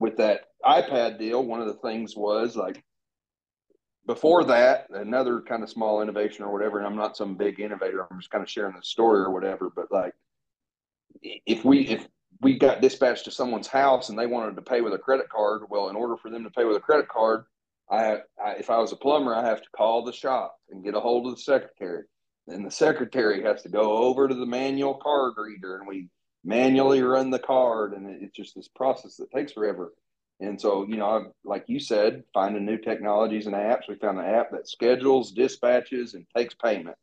with 0.00 0.16
that 0.16 0.46
iPad 0.64 1.18
deal, 1.18 1.44
one 1.44 1.60
of 1.60 1.68
the 1.68 1.74
things 1.74 2.16
was 2.16 2.56
like 2.56 2.82
before 4.06 4.44
that, 4.44 4.88
another 4.90 5.40
kind 5.40 5.62
of 5.62 5.70
small 5.70 6.02
innovation 6.02 6.44
or 6.44 6.52
whatever, 6.52 6.78
and 6.78 6.86
I'm 6.86 6.96
not 6.96 7.16
some 7.16 7.36
big 7.36 7.60
innovator, 7.60 8.06
I'm 8.10 8.18
just 8.18 8.30
kind 8.30 8.42
of 8.42 8.50
sharing 8.50 8.74
the 8.74 8.82
story 8.82 9.20
or 9.20 9.30
whatever, 9.30 9.70
but 9.74 9.92
like 9.92 10.14
if 11.22 11.64
we 11.64 11.86
if 11.88 12.08
we 12.42 12.58
got 12.58 12.80
dispatched 12.80 13.24
to 13.24 13.30
someone's 13.30 13.68
house 13.68 14.08
and 14.08 14.18
they 14.18 14.26
wanted 14.26 14.56
to 14.56 14.62
pay 14.62 14.80
with 14.80 14.92
a 14.92 14.98
credit 14.98 15.28
card, 15.28 15.62
well, 15.70 15.88
in 15.88 15.96
order 15.96 16.16
for 16.16 16.30
them 16.30 16.44
to 16.44 16.50
pay 16.50 16.64
with 16.64 16.76
a 16.76 16.80
credit 16.80 17.08
card, 17.08 17.44
I, 17.90 18.18
I 18.44 18.52
if 18.58 18.70
I 18.70 18.78
was 18.78 18.92
a 18.92 18.96
plumber, 18.96 19.34
I 19.34 19.44
have 19.44 19.62
to 19.62 19.70
call 19.70 20.04
the 20.04 20.12
shop 20.12 20.58
and 20.70 20.84
get 20.84 20.94
a 20.94 21.00
hold 21.00 21.26
of 21.26 21.36
the 21.36 21.40
secretary 21.40 22.04
and 22.48 22.64
the 22.64 22.70
secretary 22.70 23.42
has 23.42 23.62
to 23.62 23.68
go 23.68 23.98
over 23.98 24.28
to 24.28 24.34
the 24.34 24.46
manual 24.46 24.94
card 24.94 25.34
reader 25.36 25.76
and 25.76 25.86
we 25.86 26.08
manually 26.44 27.02
run 27.02 27.30
the 27.30 27.38
card 27.38 27.92
and 27.92 28.22
it's 28.22 28.36
just 28.36 28.54
this 28.54 28.68
process 28.68 29.16
that 29.16 29.30
takes 29.30 29.52
forever. 29.52 29.92
And 30.40 30.60
so 30.60 30.86
you 30.86 30.96
know 30.96 31.32
like 31.44 31.64
you 31.66 31.80
said 31.80 32.22
finding 32.32 32.64
new 32.64 32.78
technologies 32.78 33.46
and 33.46 33.54
apps. 33.54 33.88
We 33.88 33.96
found 33.96 34.18
an 34.18 34.26
app 34.26 34.52
that 34.52 34.68
schedules 34.68 35.32
dispatches 35.32 36.14
and 36.14 36.26
takes 36.36 36.54
payment. 36.54 36.96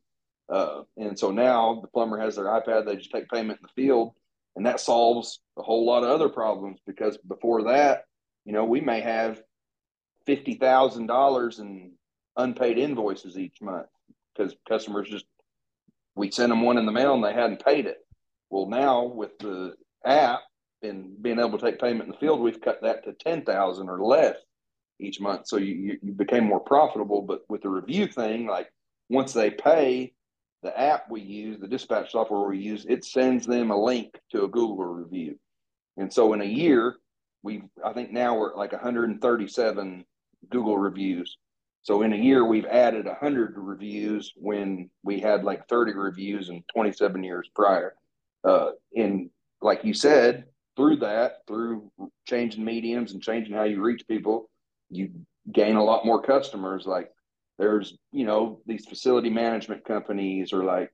Uh, 0.49 0.83
and 0.97 1.17
so 1.17 1.31
now 1.31 1.79
the 1.81 1.87
plumber 1.87 2.19
has 2.19 2.35
their 2.35 2.45
ipad 2.45 2.85
they 2.85 2.97
just 2.97 3.11
take 3.11 3.29
payment 3.29 3.59
in 3.59 3.67
the 3.67 3.81
field 3.81 4.13
and 4.55 4.65
that 4.65 4.79
solves 4.79 5.39
a 5.57 5.63
whole 5.63 5.85
lot 5.85 6.03
of 6.03 6.09
other 6.09 6.29
problems 6.29 6.79
because 6.85 7.17
before 7.27 7.63
that 7.63 8.03
you 8.45 8.51
know 8.51 8.65
we 8.65 8.81
may 8.81 8.99
have 8.99 9.41
$50000 10.27 11.59
in 11.59 11.91
unpaid 12.37 12.77
invoices 12.77 13.37
each 13.37 13.61
month 13.61 13.87
because 14.35 14.55
customers 14.67 15.09
just 15.09 15.25
we 16.15 16.31
sent 16.31 16.49
them 16.49 16.61
one 16.61 16.77
in 16.77 16.85
the 16.85 16.91
mail 16.91 17.13
and 17.13 17.23
they 17.23 17.33
hadn't 17.33 17.63
paid 17.63 17.85
it. 17.85 17.97
Well, 18.49 18.67
now 18.67 19.05
with 19.05 19.37
the 19.39 19.73
app 20.05 20.41
and 20.81 21.21
being 21.21 21.39
able 21.39 21.57
to 21.57 21.65
take 21.65 21.79
payment 21.79 22.03
in 22.03 22.11
the 22.11 22.17
field, 22.17 22.39
we've 22.39 22.61
cut 22.61 22.81
that 22.81 23.03
to 23.05 23.13
ten 23.13 23.43
thousand 23.43 23.89
or 23.89 24.03
less 24.03 24.37
each 24.99 25.19
month. 25.19 25.47
So 25.47 25.57
you 25.57 25.97
you 26.01 26.11
became 26.11 26.45
more 26.45 26.59
profitable. 26.59 27.21
But 27.21 27.41
with 27.49 27.61
the 27.61 27.69
review 27.69 28.07
thing, 28.07 28.47
like 28.47 28.71
once 29.09 29.33
they 29.33 29.49
pay, 29.49 30.13
the 30.61 30.77
app 30.79 31.09
we 31.09 31.21
use, 31.21 31.59
the 31.59 31.67
dispatch 31.67 32.11
software 32.11 32.47
we 32.47 32.59
use, 32.59 32.85
it 32.87 33.03
sends 33.03 33.45
them 33.45 33.71
a 33.71 33.81
link 33.81 34.19
to 34.31 34.43
a 34.43 34.47
Google 34.47 34.85
review. 34.85 35.39
And 35.97 36.11
so 36.11 36.33
in 36.33 36.41
a 36.41 36.45
year, 36.45 36.95
we 37.41 37.63
I 37.83 37.93
think 37.93 38.11
now 38.11 38.37
we're 38.37 38.51
at 38.51 38.57
like 38.57 38.71
137 38.71 40.05
Google 40.49 40.77
reviews 40.77 41.37
so 41.83 42.01
in 42.01 42.13
a 42.13 42.17
year, 42.17 42.45
we've 42.45 42.65
added 42.65 43.05
100 43.05 43.55
reviews 43.57 44.31
when 44.37 44.89
we 45.03 45.19
had 45.19 45.43
like 45.43 45.67
30 45.67 45.93
reviews 45.93 46.49
in 46.49 46.63
27 46.73 47.21
years 47.23 47.49
prior. 47.53 47.93
Uh, 48.45 48.71
and 48.95 49.29
like 49.61 49.83
you 49.83 49.93
said, 49.93 50.45
through 50.77 50.97
that, 50.97 51.39
through 51.45 51.91
changing 52.25 52.63
mediums 52.63 53.11
and 53.11 53.21
changing 53.21 53.53
how 53.53 53.63
you 53.63 53.81
reach 53.81 54.07
people, 54.07 54.49
you 54.89 55.11
gain 55.51 55.75
a 55.75 55.83
lot 55.83 56.05
more 56.05 56.21
customers. 56.21 56.85
Like 56.85 57.11
there's, 57.59 57.97
you 58.13 58.25
know, 58.25 58.61
these 58.65 58.85
facility 58.85 59.29
management 59.29 59.83
companies 59.83 60.53
or 60.53 60.63
like 60.63 60.89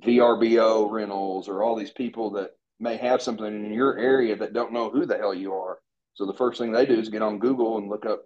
VRBO 0.00 0.90
rentals 0.90 1.50
or 1.50 1.62
all 1.62 1.76
these 1.76 1.92
people 1.92 2.30
that 2.30 2.52
may 2.80 2.96
have 2.96 3.20
something 3.20 3.46
in 3.46 3.74
your 3.74 3.98
area 3.98 4.34
that 4.36 4.54
don't 4.54 4.72
know 4.72 4.88
who 4.88 5.04
the 5.04 5.18
hell 5.18 5.34
you 5.34 5.52
are. 5.52 5.80
So 6.14 6.24
the 6.24 6.32
first 6.32 6.58
thing 6.58 6.72
they 6.72 6.86
do 6.86 6.98
is 6.98 7.10
get 7.10 7.20
on 7.20 7.38
Google 7.38 7.76
and 7.76 7.90
look 7.90 8.06
up 8.06 8.24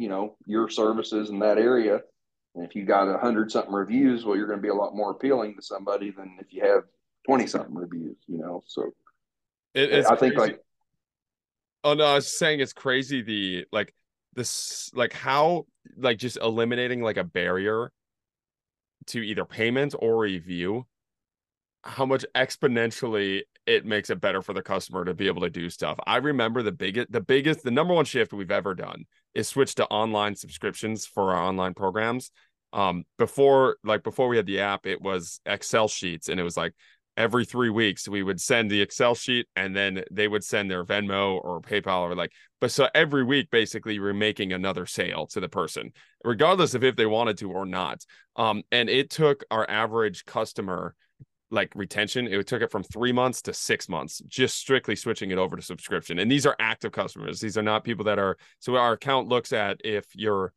you 0.00 0.08
know 0.08 0.34
your 0.46 0.68
services 0.70 1.28
in 1.28 1.38
that 1.38 1.58
area 1.58 2.00
and 2.54 2.64
if 2.64 2.74
you 2.74 2.84
got 2.86 3.06
a 3.06 3.18
hundred 3.18 3.52
something 3.52 3.74
reviews 3.74 4.24
well 4.24 4.34
you're 4.34 4.46
going 4.46 4.58
to 4.58 4.62
be 4.62 4.68
a 4.68 4.74
lot 4.74 4.96
more 4.96 5.10
appealing 5.10 5.54
to 5.54 5.62
somebody 5.62 6.10
than 6.10 6.38
if 6.40 6.52
you 6.54 6.64
have 6.64 6.84
20 7.26 7.46
something 7.46 7.74
reviews 7.74 8.16
you 8.26 8.38
know 8.38 8.62
so 8.66 8.90
it, 9.74 9.92
it's 9.92 10.08
i 10.08 10.16
think 10.16 10.34
crazy. 10.34 10.52
like 10.52 10.60
oh 11.84 11.92
no 11.92 12.04
i 12.04 12.14
was 12.14 12.38
saying 12.38 12.60
it's 12.60 12.72
crazy 12.72 13.20
the 13.20 13.66
like 13.72 13.94
this 14.34 14.90
like 14.94 15.12
how 15.12 15.66
like 15.98 16.16
just 16.16 16.38
eliminating 16.38 17.02
like 17.02 17.18
a 17.18 17.24
barrier 17.24 17.92
to 19.06 19.20
either 19.20 19.44
payment 19.44 19.94
or 19.98 20.18
review 20.18 20.86
how 21.82 22.06
much 22.06 22.24
exponentially 22.34 23.42
it 23.66 23.84
makes 23.84 24.10
it 24.10 24.20
better 24.20 24.42
for 24.42 24.52
the 24.52 24.62
customer 24.62 25.04
to 25.04 25.14
be 25.14 25.26
able 25.26 25.40
to 25.40 25.50
do 25.50 25.70
stuff. 25.70 25.98
I 26.06 26.16
remember 26.16 26.62
the 26.62 26.72
biggest 26.72 27.10
the 27.10 27.20
biggest 27.20 27.62
the 27.62 27.70
number 27.70 27.94
one 27.94 28.04
shift 28.04 28.32
we've 28.32 28.50
ever 28.50 28.74
done 28.74 29.06
is 29.34 29.48
switch 29.48 29.74
to 29.76 29.86
online 29.86 30.34
subscriptions 30.34 31.06
for 31.06 31.32
our 31.32 31.42
online 31.42 31.74
programs. 31.74 32.30
Um, 32.72 33.04
before 33.18 33.76
like 33.84 34.02
before 34.02 34.28
we 34.28 34.36
had 34.36 34.46
the 34.46 34.60
app, 34.60 34.86
it 34.86 35.00
was 35.00 35.40
Excel 35.46 35.88
sheets, 35.88 36.28
and 36.28 36.38
it 36.38 36.42
was 36.44 36.56
like 36.56 36.72
every 37.16 37.44
three 37.44 37.70
weeks 37.70 38.08
we 38.08 38.22
would 38.22 38.40
send 38.40 38.70
the 38.70 38.80
Excel 38.80 39.14
sheet, 39.14 39.46
and 39.56 39.74
then 39.74 40.04
they 40.10 40.28
would 40.28 40.44
send 40.44 40.70
their 40.70 40.84
Venmo 40.84 41.42
or 41.42 41.60
PayPal 41.60 42.02
or 42.02 42.14
like. 42.14 42.32
But 42.60 42.70
so 42.70 42.88
every 42.94 43.24
week, 43.24 43.50
basically, 43.50 43.98
we're 43.98 44.14
making 44.14 44.52
another 44.52 44.86
sale 44.86 45.26
to 45.28 45.40
the 45.40 45.48
person, 45.48 45.92
regardless 46.24 46.74
of 46.74 46.84
if 46.84 46.96
they 46.96 47.06
wanted 47.06 47.38
to 47.38 47.50
or 47.50 47.66
not. 47.66 48.04
Um, 48.36 48.62
and 48.70 48.88
it 48.88 49.10
took 49.10 49.44
our 49.50 49.68
average 49.68 50.24
customer 50.24 50.94
like 51.50 51.72
retention 51.74 52.26
it 52.26 52.46
took 52.46 52.62
it 52.62 52.70
from 52.70 52.82
three 52.82 53.12
months 53.12 53.42
to 53.42 53.52
six 53.52 53.88
months 53.88 54.22
just 54.28 54.56
strictly 54.56 54.94
switching 54.94 55.30
it 55.30 55.38
over 55.38 55.56
to 55.56 55.62
subscription. 55.62 56.18
And 56.18 56.30
these 56.30 56.46
are 56.46 56.56
active 56.60 56.92
customers. 56.92 57.40
These 57.40 57.58
are 57.58 57.62
not 57.62 57.84
people 57.84 58.04
that 58.04 58.18
are 58.18 58.36
so 58.60 58.76
our 58.76 58.92
account 58.92 59.28
looks 59.28 59.52
at 59.52 59.80
if 59.84 60.06
you're 60.14 60.52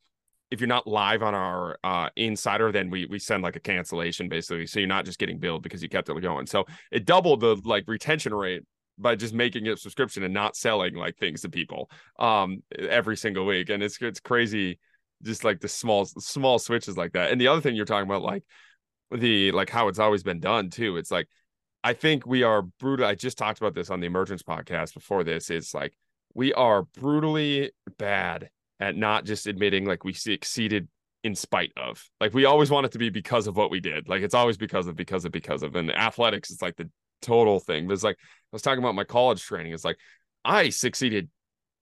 if 0.51 0.61
you're 0.61 0.67
not 0.67 0.85
live 0.85 1.23
on 1.23 1.33
our 1.33 1.79
uh, 1.83 2.09
insider 2.15 2.71
then 2.71 2.91
we 2.91 3.07
we 3.07 3.17
send 3.17 3.41
like 3.43 3.55
a 3.55 3.59
cancellation 3.59 4.29
basically. 4.29 4.67
So 4.67 4.79
you're 4.79 4.87
not 4.87 5.05
just 5.05 5.19
getting 5.19 5.39
billed 5.39 5.63
because 5.63 5.81
you 5.81 5.89
kept 5.89 6.09
it 6.09 6.21
going. 6.21 6.45
So 6.45 6.65
it 6.91 7.05
doubled 7.05 7.39
the 7.39 7.59
like 7.65 7.85
retention 7.87 8.33
rate 8.33 8.63
by 8.99 9.15
just 9.15 9.33
making 9.33 9.65
it 9.65 9.79
subscription 9.79 10.21
and 10.21 10.33
not 10.33 10.55
selling 10.55 10.93
like 10.93 11.17
things 11.17 11.41
to 11.41 11.49
people 11.49 11.89
um 12.19 12.61
every 12.77 13.17
single 13.17 13.45
week. 13.45 13.69
And 13.69 13.81
it's 13.81 13.99
it's 13.99 14.19
crazy 14.19 14.79
just 15.23 15.43
like 15.43 15.59
the 15.59 15.67
small 15.67 16.05
small 16.05 16.59
switches 16.59 16.97
like 16.97 17.13
that. 17.13 17.31
And 17.31 17.41
the 17.41 17.47
other 17.47 17.61
thing 17.61 17.75
you're 17.75 17.85
talking 17.85 18.07
about 18.07 18.21
like 18.21 18.43
the 19.11 19.51
like 19.51 19.69
how 19.69 19.87
it's 19.87 19.99
always 19.99 20.23
been 20.23 20.39
done 20.39 20.69
too. 20.69 20.97
It's 20.97 21.11
like 21.11 21.27
I 21.83 21.93
think 21.93 22.25
we 22.25 22.43
are 22.43 22.61
brutal. 22.61 23.05
I 23.05 23.15
just 23.15 23.37
talked 23.37 23.59
about 23.59 23.75
this 23.75 23.89
on 23.89 23.99
the 23.99 24.07
Emergence 24.07 24.43
podcast 24.43 24.93
before 24.93 25.23
this. 25.23 25.49
It's 25.49 25.73
like 25.73 25.93
we 26.33 26.53
are 26.53 26.83
brutally 26.83 27.71
bad 27.97 28.49
at 28.79 28.95
not 28.95 29.25
just 29.25 29.47
admitting 29.47 29.85
like 29.85 30.03
we 30.03 30.13
succeeded 30.13 30.87
in 31.23 31.35
spite 31.35 31.71
of. 31.77 32.03
Like 32.19 32.33
we 32.33 32.45
always 32.45 32.69
want 32.69 32.85
it 32.85 32.91
to 32.93 32.97
be 32.97 33.09
because 33.09 33.47
of 33.47 33.55
what 33.55 33.71
we 33.71 33.79
did. 33.79 34.07
Like 34.07 34.21
it's 34.23 34.33
always 34.33 34.57
because 34.57 34.87
of 34.87 34.95
because 34.95 35.25
of 35.25 35.31
because 35.31 35.63
of. 35.63 35.75
And 35.75 35.91
athletics 35.91 36.51
is 36.51 36.61
like 36.61 36.75
the 36.77 36.89
total 37.21 37.59
thing. 37.59 37.87
But 37.87 37.93
it's 37.93 38.03
like 38.03 38.17
I 38.19 38.25
was 38.51 38.61
talking 38.61 38.83
about 38.83 38.95
my 38.95 39.03
college 39.03 39.41
training. 39.43 39.73
It's 39.73 39.85
like 39.85 39.97
I 40.45 40.69
succeeded 40.69 41.29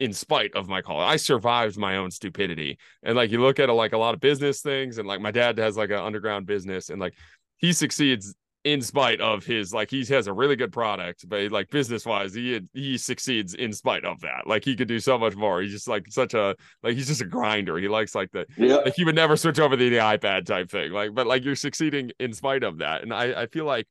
in 0.02 0.11
spite 0.11 0.56
of 0.56 0.68
my 0.68 0.82
college. 0.82 1.07
I 1.07 1.15
survived 1.15 1.78
my 1.78 1.98
own 1.98 2.10
stupidity. 2.10 2.80
And 3.03 3.15
like 3.15 3.30
you 3.30 3.40
look 3.40 3.60
at 3.60 3.69
it 3.69 3.73
like 3.73 3.94
a 3.94 3.99
lot 3.99 4.15
of 4.15 4.19
business 4.19 4.61
things, 4.61 4.98
and 4.98 5.07
like 5.07 5.22
my 5.22 5.30
dad 5.30 5.60
has 5.60 5.78
like 5.78 5.91
an 5.91 5.99
underground 5.99 6.48
business, 6.48 6.90
and 6.90 6.99
like 6.99 7.14
he 7.57 7.72
succeeds 7.72 8.34
in 8.64 8.82
spite 8.82 9.22
of 9.22 9.44
his 9.45 9.73
like 9.73 9.90
he 9.90 10.03
has 10.06 10.28
a 10.28 10.34
really 10.34 10.56
good 10.56 10.72
product 10.72 11.28
but 11.28 11.52
like 11.52 11.68
business 11.72 12.06
wise 12.06 12.32
he 12.32 12.61
he 12.73 12.95
succeeds 12.95 13.53
in 13.53 13.72
spite 13.73 14.03
of 14.03 14.19
that. 14.22 14.48
Like 14.48 14.65
he 14.65 14.76
could 14.76 14.88
do 14.88 14.99
so 14.99 15.19
much 15.19 15.36
more. 15.36 15.61
He's 15.61 15.72
just 15.72 15.88
like 15.88 16.06
such 16.10 16.34
a 16.34 16.56
like 16.82 16.95
he's 16.95 17.07
just 17.07 17.22
a 17.22 17.26
grinder. 17.26 17.78
He 17.78 17.88
likes 17.88 18.15
like 18.15 18.32
the 18.32 18.48
yeah. 18.57 18.78
like 18.78 18.95
he 18.95 19.03
would 19.03 19.15
never 19.15 19.38
switch 19.38 19.60
over 19.60 19.78
to 19.78 19.90
the 19.90 19.98
ipad 19.98 20.48
type 20.48 20.72
thing. 20.72 20.91
Like 20.91 21.14
but 21.14 21.28
like 21.28 21.45
you're 21.45 21.56
succeeding 21.56 22.11
in 22.19 22.34
spite 22.34 22.64
of 22.64 22.80
that. 22.80 23.03
And 23.03 23.14
i 23.14 23.44
i 23.44 23.45
feel 23.45 23.65
like 23.65 23.88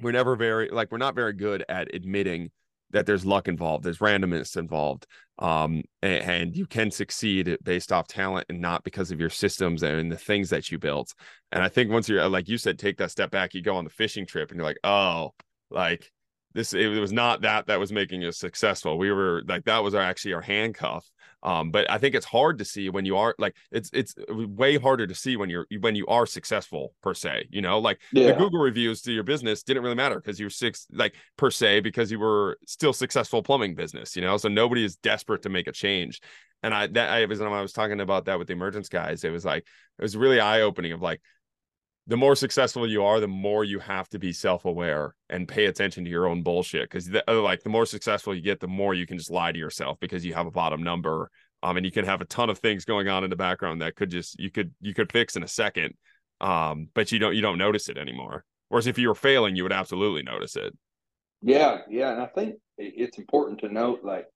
we're 0.00 0.12
never 0.12 0.36
very 0.36 0.68
like 0.68 0.92
we're 0.92 0.98
not 0.98 1.16
very 1.16 1.32
good 1.32 1.64
at 1.68 1.92
admitting 1.94 2.50
that 2.92 3.06
there's 3.06 3.24
luck 3.24 3.48
involved, 3.48 3.84
there's 3.84 3.98
randomness 3.98 4.56
involved, 4.56 5.06
um, 5.38 5.82
and, 6.02 6.22
and, 6.22 6.56
you 6.56 6.66
can 6.66 6.90
succeed 6.90 7.56
based 7.62 7.92
off 7.92 8.06
talent 8.06 8.46
and 8.50 8.60
not 8.60 8.84
because 8.84 9.10
of 9.10 9.18
your 9.18 9.30
systems 9.30 9.82
and 9.82 10.12
the 10.12 10.16
things 10.16 10.50
that 10.50 10.70
you 10.70 10.78
built. 10.78 11.14
And 11.50 11.62
I 11.62 11.68
think 11.68 11.90
once 11.90 12.08
you're 12.08 12.28
like 12.28 12.48
you 12.48 12.58
said, 12.58 12.78
take 12.78 12.98
that 12.98 13.10
step 13.10 13.30
back, 13.30 13.54
you 13.54 13.62
go 13.62 13.76
on 13.76 13.84
the 13.84 13.90
fishing 13.90 14.26
trip, 14.26 14.50
and 14.50 14.58
you're 14.58 14.66
like, 14.66 14.80
oh, 14.84 15.32
like 15.70 16.10
this, 16.52 16.74
it 16.74 17.00
was 17.00 17.12
not 17.12 17.42
that 17.42 17.66
that 17.66 17.78
was 17.78 17.92
making 17.92 18.24
us 18.24 18.38
successful. 18.38 18.98
We 18.98 19.12
were 19.12 19.42
like 19.46 19.64
that 19.64 19.82
was 19.82 19.94
our, 19.94 20.02
actually 20.02 20.34
our 20.34 20.42
handcuff 20.42 21.08
um, 21.42 21.70
but 21.70 21.90
I 21.90 21.98
think 21.98 22.14
it's 22.14 22.26
hard 22.26 22.58
to 22.58 22.64
see 22.64 22.90
when 22.90 23.04
you 23.04 23.16
are 23.16 23.34
like 23.38 23.56
it's 23.70 23.90
it's 23.92 24.14
way 24.28 24.76
harder 24.76 25.06
to 25.06 25.14
see 25.14 25.36
when 25.36 25.48
you're 25.48 25.66
when 25.80 25.94
you 25.94 26.06
are 26.06 26.26
successful 26.26 26.92
per 27.02 27.14
se. 27.14 27.48
You 27.50 27.62
know, 27.62 27.78
like 27.78 28.00
yeah. 28.12 28.32
the 28.32 28.32
Google 28.34 28.60
reviews 28.60 29.00
to 29.02 29.12
your 29.12 29.22
business 29.22 29.62
didn't 29.62 29.82
really 29.82 29.94
matter 29.94 30.16
because 30.16 30.38
you're 30.38 30.50
six 30.50 30.86
like 30.92 31.14
per 31.36 31.50
se 31.50 31.80
because 31.80 32.10
you 32.10 32.18
were 32.18 32.58
still 32.66 32.92
successful 32.92 33.42
plumbing 33.42 33.74
business. 33.74 34.16
You 34.16 34.22
know, 34.22 34.36
so 34.36 34.48
nobody 34.48 34.84
is 34.84 34.96
desperate 34.96 35.42
to 35.42 35.48
make 35.48 35.66
a 35.66 35.72
change. 35.72 36.20
And 36.62 36.74
I 36.74 36.88
that 36.88 37.10
I 37.10 37.24
was 37.24 37.40
when 37.40 37.52
I 37.52 37.62
was 37.62 37.72
talking 37.72 38.00
about 38.00 38.26
that 38.26 38.38
with 38.38 38.48
the 38.48 38.52
emergence 38.52 38.90
guys, 38.90 39.24
it 39.24 39.30
was 39.30 39.44
like 39.44 39.66
it 39.98 40.02
was 40.02 40.16
really 40.16 40.40
eye 40.40 40.60
opening 40.60 40.92
of 40.92 41.00
like 41.00 41.22
the 42.10 42.16
more 42.16 42.34
successful 42.34 42.90
you 42.90 43.04
are, 43.04 43.20
the 43.20 43.28
more 43.28 43.62
you 43.62 43.78
have 43.78 44.08
to 44.08 44.18
be 44.18 44.32
self-aware 44.32 45.14
and 45.28 45.46
pay 45.46 45.66
attention 45.66 46.02
to 46.02 46.10
your 46.10 46.26
own 46.26 46.42
bullshit. 46.42 46.90
Because 46.90 47.08
uh, 47.08 47.40
like 47.40 47.62
the 47.62 47.68
more 47.68 47.86
successful 47.86 48.34
you 48.34 48.42
get, 48.42 48.58
the 48.58 48.66
more 48.66 48.94
you 48.94 49.06
can 49.06 49.16
just 49.16 49.30
lie 49.30 49.52
to 49.52 49.58
yourself 49.58 49.96
because 50.00 50.24
you 50.24 50.34
have 50.34 50.48
a 50.48 50.50
bottom 50.50 50.82
number. 50.82 51.30
Um, 51.62 51.76
and 51.76 51.86
you 51.86 51.92
can 51.92 52.04
have 52.04 52.20
a 52.20 52.24
ton 52.24 52.50
of 52.50 52.58
things 52.58 52.84
going 52.84 53.06
on 53.06 53.22
in 53.22 53.30
the 53.30 53.36
background 53.36 53.80
that 53.82 53.94
could 53.94 54.10
just 54.10 54.40
you 54.40 54.50
could 54.50 54.74
you 54.80 54.92
could 54.92 55.12
fix 55.12 55.36
in 55.36 55.44
a 55.44 55.48
second. 55.48 55.94
Um, 56.40 56.88
but 56.94 57.12
you 57.12 57.20
don't 57.20 57.36
you 57.36 57.42
don't 57.42 57.58
notice 57.58 57.88
it 57.88 57.96
anymore. 57.96 58.44
Whereas 58.70 58.88
if 58.88 58.98
you 58.98 59.06
were 59.06 59.14
failing, 59.14 59.54
you 59.54 59.62
would 59.62 59.72
absolutely 59.72 60.24
notice 60.24 60.56
it. 60.56 60.76
Yeah, 61.42 61.82
yeah, 61.88 62.10
and 62.10 62.20
I 62.20 62.26
think 62.26 62.56
it's 62.76 63.18
important 63.18 63.60
to 63.60 63.68
note 63.68 64.00
like 64.02 64.26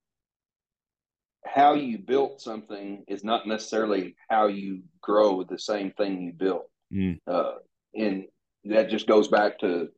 how 1.45 1.73
you 1.73 1.97
built 1.97 2.39
something 2.39 3.03
is 3.09 3.25
not 3.25 3.47
necessarily 3.47 4.15
how 4.29 4.47
you 4.47 4.83
grow 5.01 5.43
the 5.43 5.59
same 5.59 5.91
thing 5.91 6.21
you 6.21 6.31
built. 6.31 6.69
Mm. 6.95 7.19
Uh, 7.27 7.53
and 7.93 8.25
that 8.65 8.89
just 8.89 9.07
goes 9.07 9.27
back 9.27 9.59
to, 9.59 9.89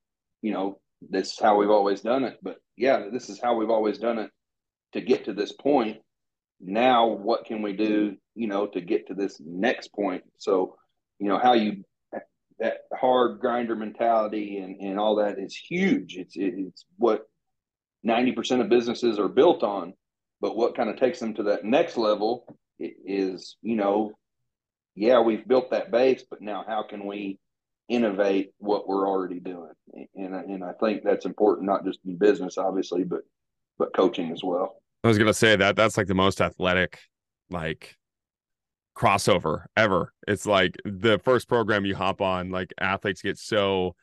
you 0.42 0.52
know, 0.52 0.80
this 1.02 1.34
is 1.34 1.40
how 1.40 1.58
we've 1.58 1.70
always 1.70 2.02
done 2.02 2.24
it. 2.24 2.40
But 2.42 2.58
yeah, 2.76 3.06
this 3.12 3.30
is 3.30 3.40
how 3.40 3.56
we've 3.56 3.70
always 3.70 4.00
done 4.00 4.20
it 4.20 4.32
to 4.94 5.02
get 5.02 5.26
to 5.26 5.34
this 5.34 5.52
point. 5.52 5.98
Now, 6.60 7.08
what 7.08 7.46
can 7.46 7.62
we 7.62 7.74
do, 7.74 8.18
you 8.34 8.48
know, 8.48 8.66
to 8.68 8.82
get 8.82 9.08
to 9.08 9.14
this 9.14 9.40
next 9.40 9.94
point? 9.94 10.24
So, 10.38 10.76
you 11.20 11.30
know, 11.30 11.38
how 11.38 11.54
you 11.54 11.84
that 12.60 12.78
hard 12.92 13.40
grinder 13.40 13.76
mentality 13.76 14.58
and, 14.58 14.82
and 14.82 15.00
all 15.00 15.18
that 15.18 15.38
is 15.38 15.56
huge. 15.56 16.16
It's 16.16 16.34
it's 16.36 16.86
what 16.98 17.28
ninety 18.02 18.32
percent 18.32 18.62
of 18.62 18.70
businesses 18.70 19.20
are 19.20 19.28
built 19.28 19.62
on. 19.62 19.94
But 20.42 20.56
what 20.56 20.76
kind 20.76 20.90
of 20.90 20.98
takes 20.98 21.20
them 21.20 21.36
to 21.36 21.44
that 21.44 21.66
next 21.66 21.98
level 21.98 22.58
is, 22.80 23.58
you 23.62 23.76
know, 23.76 24.14
yeah, 24.98 25.20
we've 25.20 25.48
built 25.48 25.70
that 25.72 25.92
base, 25.92 26.24
but 26.28 26.42
now 26.42 26.66
how 26.68 26.82
can 26.82 27.06
we 27.06 27.38
innovate 27.88 28.52
what 28.58 28.88
we're 28.88 29.08
already 29.08 29.40
doing? 29.40 29.72
And 30.16 30.34
and 30.34 30.64
I 30.64 30.74
think 30.74 31.04
that's 31.04 31.26
important, 31.26 31.68
not 31.68 31.86
just 31.86 32.00
in 32.06 32.18
business, 32.18 32.58
obviously, 32.58 33.04
but 33.04 33.22
but 33.78 33.94
coaching 33.96 34.32
as 34.32 34.44
well. 34.44 34.82
I 35.04 35.08
was 35.08 35.20
gonna 35.20 35.34
say 35.36 35.56
that 35.56 35.76
that's 35.76 35.98
like 35.98 36.08
the 36.08 36.16
most 36.16 36.42
athletic, 36.42 37.00
like 37.52 37.96
crossover 38.98 39.66
ever. 39.76 40.12
It's 40.28 40.48
like 40.48 40.76
the 40.84 41.20
first 41.24 41.48
program 41.48 41.86
you 41.86 41.96
hop 41.96 42.20
on, 42.20 42.50
like 42.50 42.74
athletes 42.80 43.22
get 43.22 43.38
so 43.38 43.96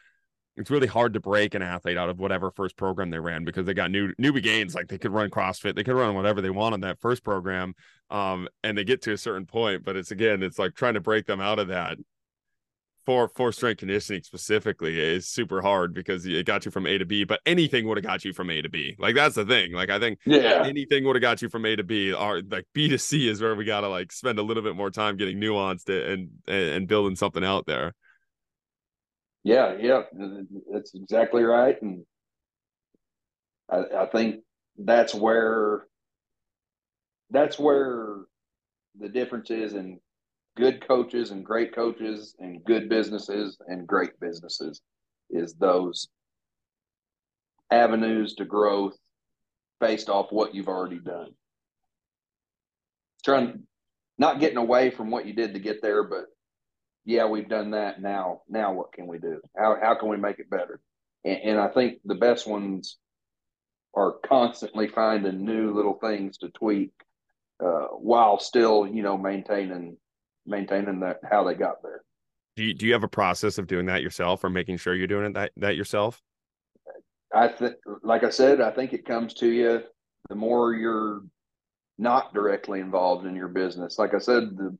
it's 0.56 0.70
really 0.70 0.86
hard 0.86 1.14
to 1.14 1.20
break 1.20 1.54
an 1.54 1.62
athlete 1.62 1.98
out 1.98 2.08
of 2.08 2.20
whatever 2.20 2.52
first 2.52 2.76
program 2.76 3.10
they 3.10 3.18
ran 3.18 3.44
because 3.44 3.66
they 3.66 3.74
got 3.74 3.90
new 3.90 4.12
newbie 4.20 4.42
gains. 4.42 4.74
Like 4.76 4.86
they 4.86 4.98
could 4.98 5.10
run 5.10 5.28
CrossFit, 5.30 5.74
they 5.74 5.82
could 5.82 5.96
run 5.96 6.14
whatever 6.14 6.40
they 6.40 6.50
want 6.50 6.74
on 6.74 6.80
that 6.82 7.00
first 7.00 7.24
program, 7.24 7.74
um, 8.14 8.48
and 8.62 8.78
they 8.78 8.84
get 8.84 9.02
to 9.02 9.12
a 9.12 9.18
certain 9.18 9.44
point. 9.44 9.84
But 9.84 9.96
it's 9.96 10.12
again, 10.12 10.42
it's 10.42 10.58
like 10.58 10.74
trying 10.74 10.94
to 10.94 11.00
break 11.00 11.26
them 11.26 11.40
out 11.40 11.58
of 11.58 11.68
that 11.68 11.98
for 13.04 13.28
for 13.28 13.50
strength 13.52 13.78
conditioning 13.78 14.22
specifically 14.22 14.98
is 14.98 15.26
super 15.26 15.60
hard 15.60 15.92
because 15.92 16.24
it 16.24 16.46
got 16.46 16.64
you 16.64 16.70
from 16.70 16.86
A 16.86 16.96
to 16.96 17.04
B. 17.04 17.24
But 17.24 17.40
anything 17.44 17.88
would 17.88 17.96
have 17.96 18.04
got 18.04 18.24
you 18.24 18.32
from 18.32 18.50
A 18.50 18.62
to 18.62 18.68
B. 18.68 18.94
Like 19.00 19.16
that's 19.16 19.34
the 19.34 19.44
thing. 19.44 19.72
Like 19.72 19.90
I 19.90 19.98
think 19.98 20.20
yeah, 20.24 20.62
anything 20.64 21.04
would 21.04 21.16
have 21.16 21.22
got 21.22 21.42
you 21.42 21.48
from 21.48 21.66
A 21.66 21.74
to 21.74 21.82
B. 21.82 22.12
Or 22.12 22.40
like 22.48 22.66
B 22.72 22.88
to 22.88 22.98
C 22.98 23.28
is 23.28 23.42
where 23.42 23.56
we 23.56 23.64
gotta 23.64 23.88
like 23.88 24.12
spend 24.12 24.38
a 24.38 24.42
little 24.42 24.62
bit 24.62 24.76
more 24.76 24.90
time 24.90 25.16
getting 25.16 25.38
nuanced 25.38 25.88
and 25.88 26.30
and 26.46 26.86
building 26.86 27.16
something 27.16 27.44
out 27.44 27.66
there. 27.66 27.94
Yeah, 29.42 29.76
yeah, 29.78 30.02
that's 30.72 30.94
exactly 30.94 31.42
right, 31.42 31.80
and 31.82 32.06
I, 33.68 33.82
I 33.94 34.06
think 34.06 34.36
that's 34.78 35.14
where 35.14 35.86
that's 37.30 37.58
where 37.58 38.18
the 38.98 39.08
difference 39.08 39.50
is 39.50 39.74
in 39.74 39.98
good 40.56 40.86
coaches 40.86 41.30
and 41.30 41.44
great 41.44 41.74
coaches 41.74 42.34
and 42.38 42.64
good 42.64 42.88
businesses 42.88 43.58
and 43.66 43.86
great 43.86 44.18
businesses 44.20 44.80
is 45.30 45.54
those 45.54 46.08
avenues 47.70 48.34
to 48.34 48.44
growth 48.44 48.96
based 49.80 50.08
off 50.08 50.30
what 50.30 50.54
you've 50.54 50.68
already 50.68 50.98
done. 50.98 51.30
Trying 53.24 53.64
not 54.18 54.38
getting 54.38 54.58
away 54.58 54.90
from 54.90 55.10
what 55.10 55.26
you 55.26 55.32
did 55.32 55.54
to 55.54 55.60
get 55.60 55.82
there, 55.82 56.04
but 56.04 56.26
yeah, 57.04 57.26
we've 57.26 57.48
done 57.48 57.72
that. 57.72 58.00
Now, 58.00 58.42
now 58.48 58.72
what 58.72 58.92
can 58.92 59.06
we 59.06 59.18
do? 59.18 59.40
How 59.56 59.76
how 59.80 59.94
can 59.94 60.08
we 60.08 60.16
make 60.16 60.38
it 60.38 60.50
better? 60.50 60.80
And, 61.24 61.38
and 61.38 61.60
I 61.60 61.68
think 61.68 61.98
the 62.04 62.14
best 62.14 62.46
ones 62.46 62.98
are 63.94 64.12
constantly 64.26 64.88
finding 64.88 65.44
new 65.44 65.72
little 65.72 65.94
things 65.94 66.38
to 66.38 66.48
tweak 66.50 66.92
uh, 67.62 67.86
while 67.98 68.38
still, 68.38 68.86
you 68.86 69.02
know, 69.02 69.18
maintaining 69.18 69.96
maintaining 70.46 71.00
that 71.00 71.20
how 71.28 71.44
they 71.44 71.54
got 71.54 71.82
there. 71.82 72.02
Do 72.56 72.64
you, 72.64 72.74
do 72.74 72.86
you 72.86 72.92
have 72.92 73.02
a 73.02 73.08
process 73.08 73.58
of 73.58 73.66
doing 73.66 73.86
that 73.86 74.02
yourself 74.02 74.44
or 74.44 74.50
making 74.50 74.76
sure 74.76 74.94
you're 74.94 75.06
doing 75.06 75.24
it 75.26 75.34
that, 75.34 75.52
that 75.56 75.74
yourself? 75.74 76.22
I 77.34 77.48
think, 77.48 77.74
like 78.02 78.22
I 78.22 78.30
said, 78.30 78.60
I 78.60 78.70
think 78.70 78.92
it 78.92 79.06
comes 79.06 79.34
to 79.34 79.48
you 79.48 79.82
the 80.28 80.34
more 80.34 80.72
you're 80.74 81.22
not 81.98 82.32
directly 82.34 82.80
involved 82.80 83.26
in 83.26 83.34
your 83.34 83.48
business. 83.48 83.98
Like 83.98 84.14
I 84.14 84.18
said, 84.18 84.56
the 84.56 84.76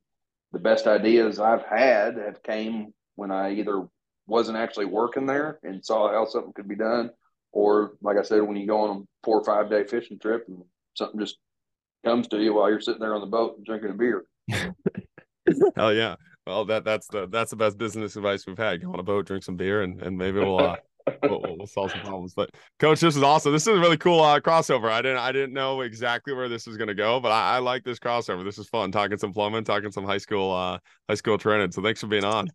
the 0.51 0.59
best 0.59 0.87
ideas 0.87 1.37
I've 1.39 1.65
had 1.65 2.15
have 2.15 2.41
came 2.41 2.93
when 3.15 3.29
I 3.29 3.53
either 3.55 3.87
wasn't 4.25 4.57
actually 4.57 4.85
working 4.85 5.25
there 5.25 5.59
and 5.63 5.85
saw 5.85 6.09
how 6.11 6.25
something 6.25 6.53
could 6.53 6.69
be 6.69 6.77
done, 6.77 7.09
or 7.51 7.93
like 8.01 8.17
I 8.17 8.21
said, 8.21 8.41
when 8.41 8.55
you 8.55 8.65
go 8.65 8.79
on 8.81 8.97
a 8.97 9.03
four 9.23 9.39
or 9.39 9.43
five 9.43 9.69
day 9.69 9.83
fishing 9.83 10.17
trip 10.17 10.45
and 10.47 10.63
something 10.95 11.19
just 11.19 11.37
comes 12.05 12.27
to 12.29 12.41
you 12.41 12.53
while 12.53 12.69
you're 12.69 12.79
sitting 12.79 13.01
there 13.01 13.15
on 13.15 13.21
the 13.21 13.27
boat 13.27 13.61
drinking 13.65 13.89
a 13.89 13.93
beer. 13.93 14.25
Hell 15.75 15.93
yeah! 15.93 16.15
Well, 16.47 16.65
that 16.65 16.85
that's 16.85 17.07
the 17.07 17.27
that's 17.27 17.49
the 17.49 17.57
best 17.57 17.77
business 17.77 18.15
advice 18.15 18.45
we've 18.45 18.57
had. 18.57 18.81
Go 18.81 18.93
on 18.93 18.99
a 18.99 19.03
boat, 19.03 19.25
drink 19.25 19.43
some 19.43 19.57
beer, 19.57 19.81
and 19.81 20.01
and 20.01 20.17
maybe 20.17 20.39
we'll 20.39 20.59
uh, 20.59 20.75
we'll, 21.23 21.41
we'll, 21.57 21.67
solve 21.67 21.91
some 21.91 22.01
problems. 22.01 22.33
But 22.33 22.51
coach, 22.79 22.99
this 22.99 23.15
is 23.15 23.23
awesome. 23.23 23.51
This 23.51 23.63
is 23.63 23.75
a 23.75 23.79
really 23.79 23.97
cool 23.97 24.21
uh, 24.21 24.39
crossover. 24.39 24.89
I 24.89 25.01
didn't 25.01 25.17
I 25.17 25.31
didn't 25.31 25.53
know 25.53 25.81
exactly 25.81 26.33
where 26.33 26.47
this 26.47 26.67
was 26.67 26.77
going 26.77 26.87
to 26.87 26.95
go, 26.95 27.19
but 27.19 27.31
I, 27.31 27.55
I, 27.55 27.59
like 27.59 27.83
this 27.83 27.99
crossover. 27.99 28.43
This 28.43 28.57
is 28.57 28.69
fun 28.69 28.91
talking 28.91 29.17
some 29.17 29.33
plumbing, 29.33 29.63
talking 29.63 29.91
some 29.91 30.05
high 30.05 30.19
school 30.19 30.51
uh, 30.51 30.79
high 31.09 31.15
school 31.15 31.37
training. 31.37 31.71
So 31.71 31.81
thanks 31.81 32.01
for 32.01 32.07
being 32.07 32.23
on. 32.23 32.47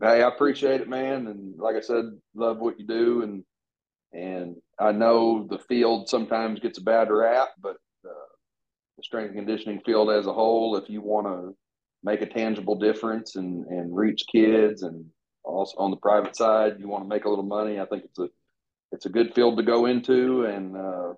Hey, 0.00 0.22
I 0.22 0.28
appreciate 0.28 0.80
it, 0.80 0.88
man. 0.88 1.26
And 1.26 1.58
like 1.58 1.76
I 1.76 1.80
said, 1.80 2.04
love 2.34 2.58
what 2.58 2.78
you 2.78 2.86
do. 2.86 3.22
And 3.22 3.44
and 4.12 4.56
I 4.78 4.92
know 4.92 5.46
the 5.48 5.58
field 5.58 6.08
sometimes 6.08 6.60
gets 6.60 6.78
a 6.78 6.82
bad 6.82 7.10
rap, 7.10 7.48
but 7.60 7.76
the 8.96 9.02
strength 9.02 9.28
and 9.28 9.36
conditioning 9.36 9.80
field 9.84 10.10
as 10.10 10.26
a 10.26 10.32
whole, 10.32 10.76
if 10.76 10.88
you 10.88 11.00
want 11.00 11.26
to 11.26 11.56
make 12.02 12.20
a 12.20 12.26
tangible 12.26 12.76
difference 12.76 13.36
and 13.36 13.66
and 13.66 13.96
reach 13.96 14.24
kids 14.30 14.82
and 14.82 15.04
also 15.44 15.76
on 15.78 15.90
the 15.90 15.96
private 15.96 16.36
side, 16.36 16.76
you 16.78 16.88
want 16.88 17.04
to 17.04 17.08
make 17.08 17.24
a 17.24 17.28
little 17.28 17.44
money. 17.44 17.80
I 17.80 17.86
think 17.86 18.04
it's 18.04 18.18
a 18.18 18.28
it's 18.92 19.06
a 19.06 19.10
good 19.10 19.34
field 19.34 19.56
to 19.56 19.62
go 19.62 19.86
into, 19.86 20.44
and 20.44 20.76
uh, 20.76 21.12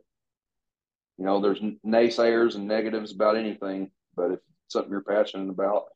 you 1.19 1.25
know, 1.25 1.41
there's 1.41 1.61
naysayers 1.85 2.55
and 2.55 2.67
negatives 2.67 3.13
about 3.13 3.37
anything, 3.37 3.91
but 4.17 4.31
if 4.31 4.39
something 4.69 4.91
you're 4.91 5.03
passionate 5.03 5.51
about, 5.51 5.87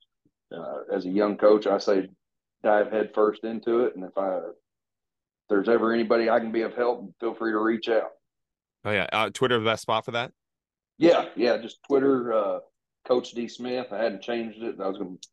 uh, 0.54 0.80
as 0.92 1.06
a 1.06 1.10
young 1.10 1.36
coach, 1.36 1.66
I 1.66 1.78
say 1.78 2.08
dive 2.62 2.90
headfirst 2.90 3.44
into 3.44 3.84
it. 3.84 3.94
And 3.94 4.04
if 4.04 4.18
I, 4.18 4.36
if 4.38 4.54
there's 5.48 5.68
ever 5.68 5.92
anybody 5.92 6.28
I 6.28 6.40
can 6.40 6.52
be 6.52 6.62
of 6.62 6.74
help, 6.74 7.14
feel 7.20 7.34
free 7.34 7.52
to 7.52 7.58
reach 7.58 7.88
out. 7.88 8.10
Oh 8.84 8.90
yeah, 8.90 9.06
uh, 9.12 9.30
Twitter 9.30 9.58
the 9.58 9.64
best 9.64 9.82
spot 9.82 10.04
for 10.04 10.10
that. 10.10 10.32
Yeah, 11.02 11.24
yeah, 11.34 11.56
just 11.58 11.82
Twitter, 11.82 12.32
uh, 12.32 12.58
Coach 13.04 13.32
D 13.32 13.48
Smith. 13.48 13.88
I 13.90 14.04
hadn't 14.04 14.22
changed 14.22 14.62
it. 14.62 14.76
I 14.80 14.86
was 14.86 14.98
going 14.98 15.18
to 15.18 15.28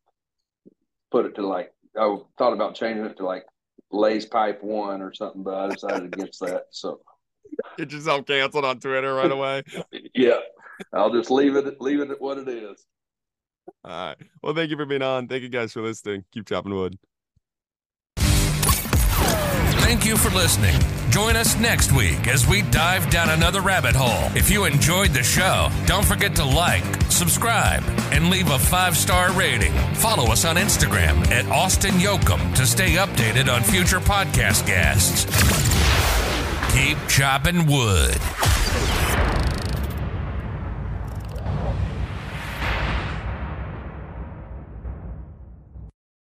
put 1.12 1.26
it 1.26 1.36
to 1.36 1.46
like 1.46 1.72
I 1.96 2.16
thought 2.36 2.52
about 2.52 2.74
changing 2.74 3.04
it 3.04 3.16
to 3.18 3.24
like 3.24 3.44
Lay's 3.92 4.26
Pipe 4.26 4.64
One 4.64 5.00
or 5.00 5.14
something, 5.14 5.44
but 5.44 5.54
I 5.54 5.68
decided 5.68 6.12
against 6.12 6.40
that. 6.40 6.64
So 6.70 7.00
get 7.78 7.92
yourself 7.92 8.26
canceled 8.26 8.64
on 8.64 8.80
Twitter 8.80 9.14
right 9.14 9.30
away. 9.30 9.62
yeah, 10.14 10.40
I'll 10.92 11.12
just 11.12 11.30
leave 11.30 11.54
it 11.54 11.80
leave 11.80 12.00
it 12.00 12.10
at 12.10 12.20
what 12.20 12.38
it 12.38 12.48
is. 12.48 12.84
All 13.84 13.90
right. 14.08 14.16
Well, 14.42 14.54
thank 14.54 14.70
you 14.72 14.76
for 14.76 14.86
being 14.86 15.02
on. 15.02 15.28
Thank 15.28 15.44
you 15.44 15.48
guys 15.48 15.72
for 15.72 15.82
listening. 15.82 16.24
Keep 16.32 16.48
chopping 16.48 16.74
wood. 16.74 16.98
Thank 18.16 20.04
you 20.04 20.16
for 20.16 20.30
listening. 20.30 20.74
Join 21.20 21.36
us 21.36 21.58
next 21.58 21.92
week 21.92 22.28
as 22.28 22.46
we 22.46 22.62
dive 22.62 23.10
down 23.10 23.28
another 23.28 23.60
rabbit 23.60 23.94
hole. 23.94 24.34
If 24.34 24.50
you 24.50 24.64
enjoyed 24.64 25.10
the 25.10 25.22
show, 25.22 25.68
don't 25.84 26.04
forget 26.04 26.34
to 26.36 26.44
like, 26.46 26.82
subscribe, 27.10 27.82
and 28.10 28.30
leave 28.30 28.48
a 28.48 28.58
five 28.58 28.96
star 28.96 29.30
rating. 29.32 29.74
Follow 29.96 30.32
us 30.32 30.46
on 30.46 30.56
Instagram 30.56 31.30
at 31.30 31.44
Austin 31.50 31.96
Yoakum 31.96 32.54
to 32.54 32.64
stay 32.64 32.92
updated 32.92 33.54
on 33.54 33.62
future 33.62 34.00
podcast 34.00 34.66
guests. 34.66 35.26
Keep 36.72 36.96
chopping 37.06 37.66
wood. 37.66 38.16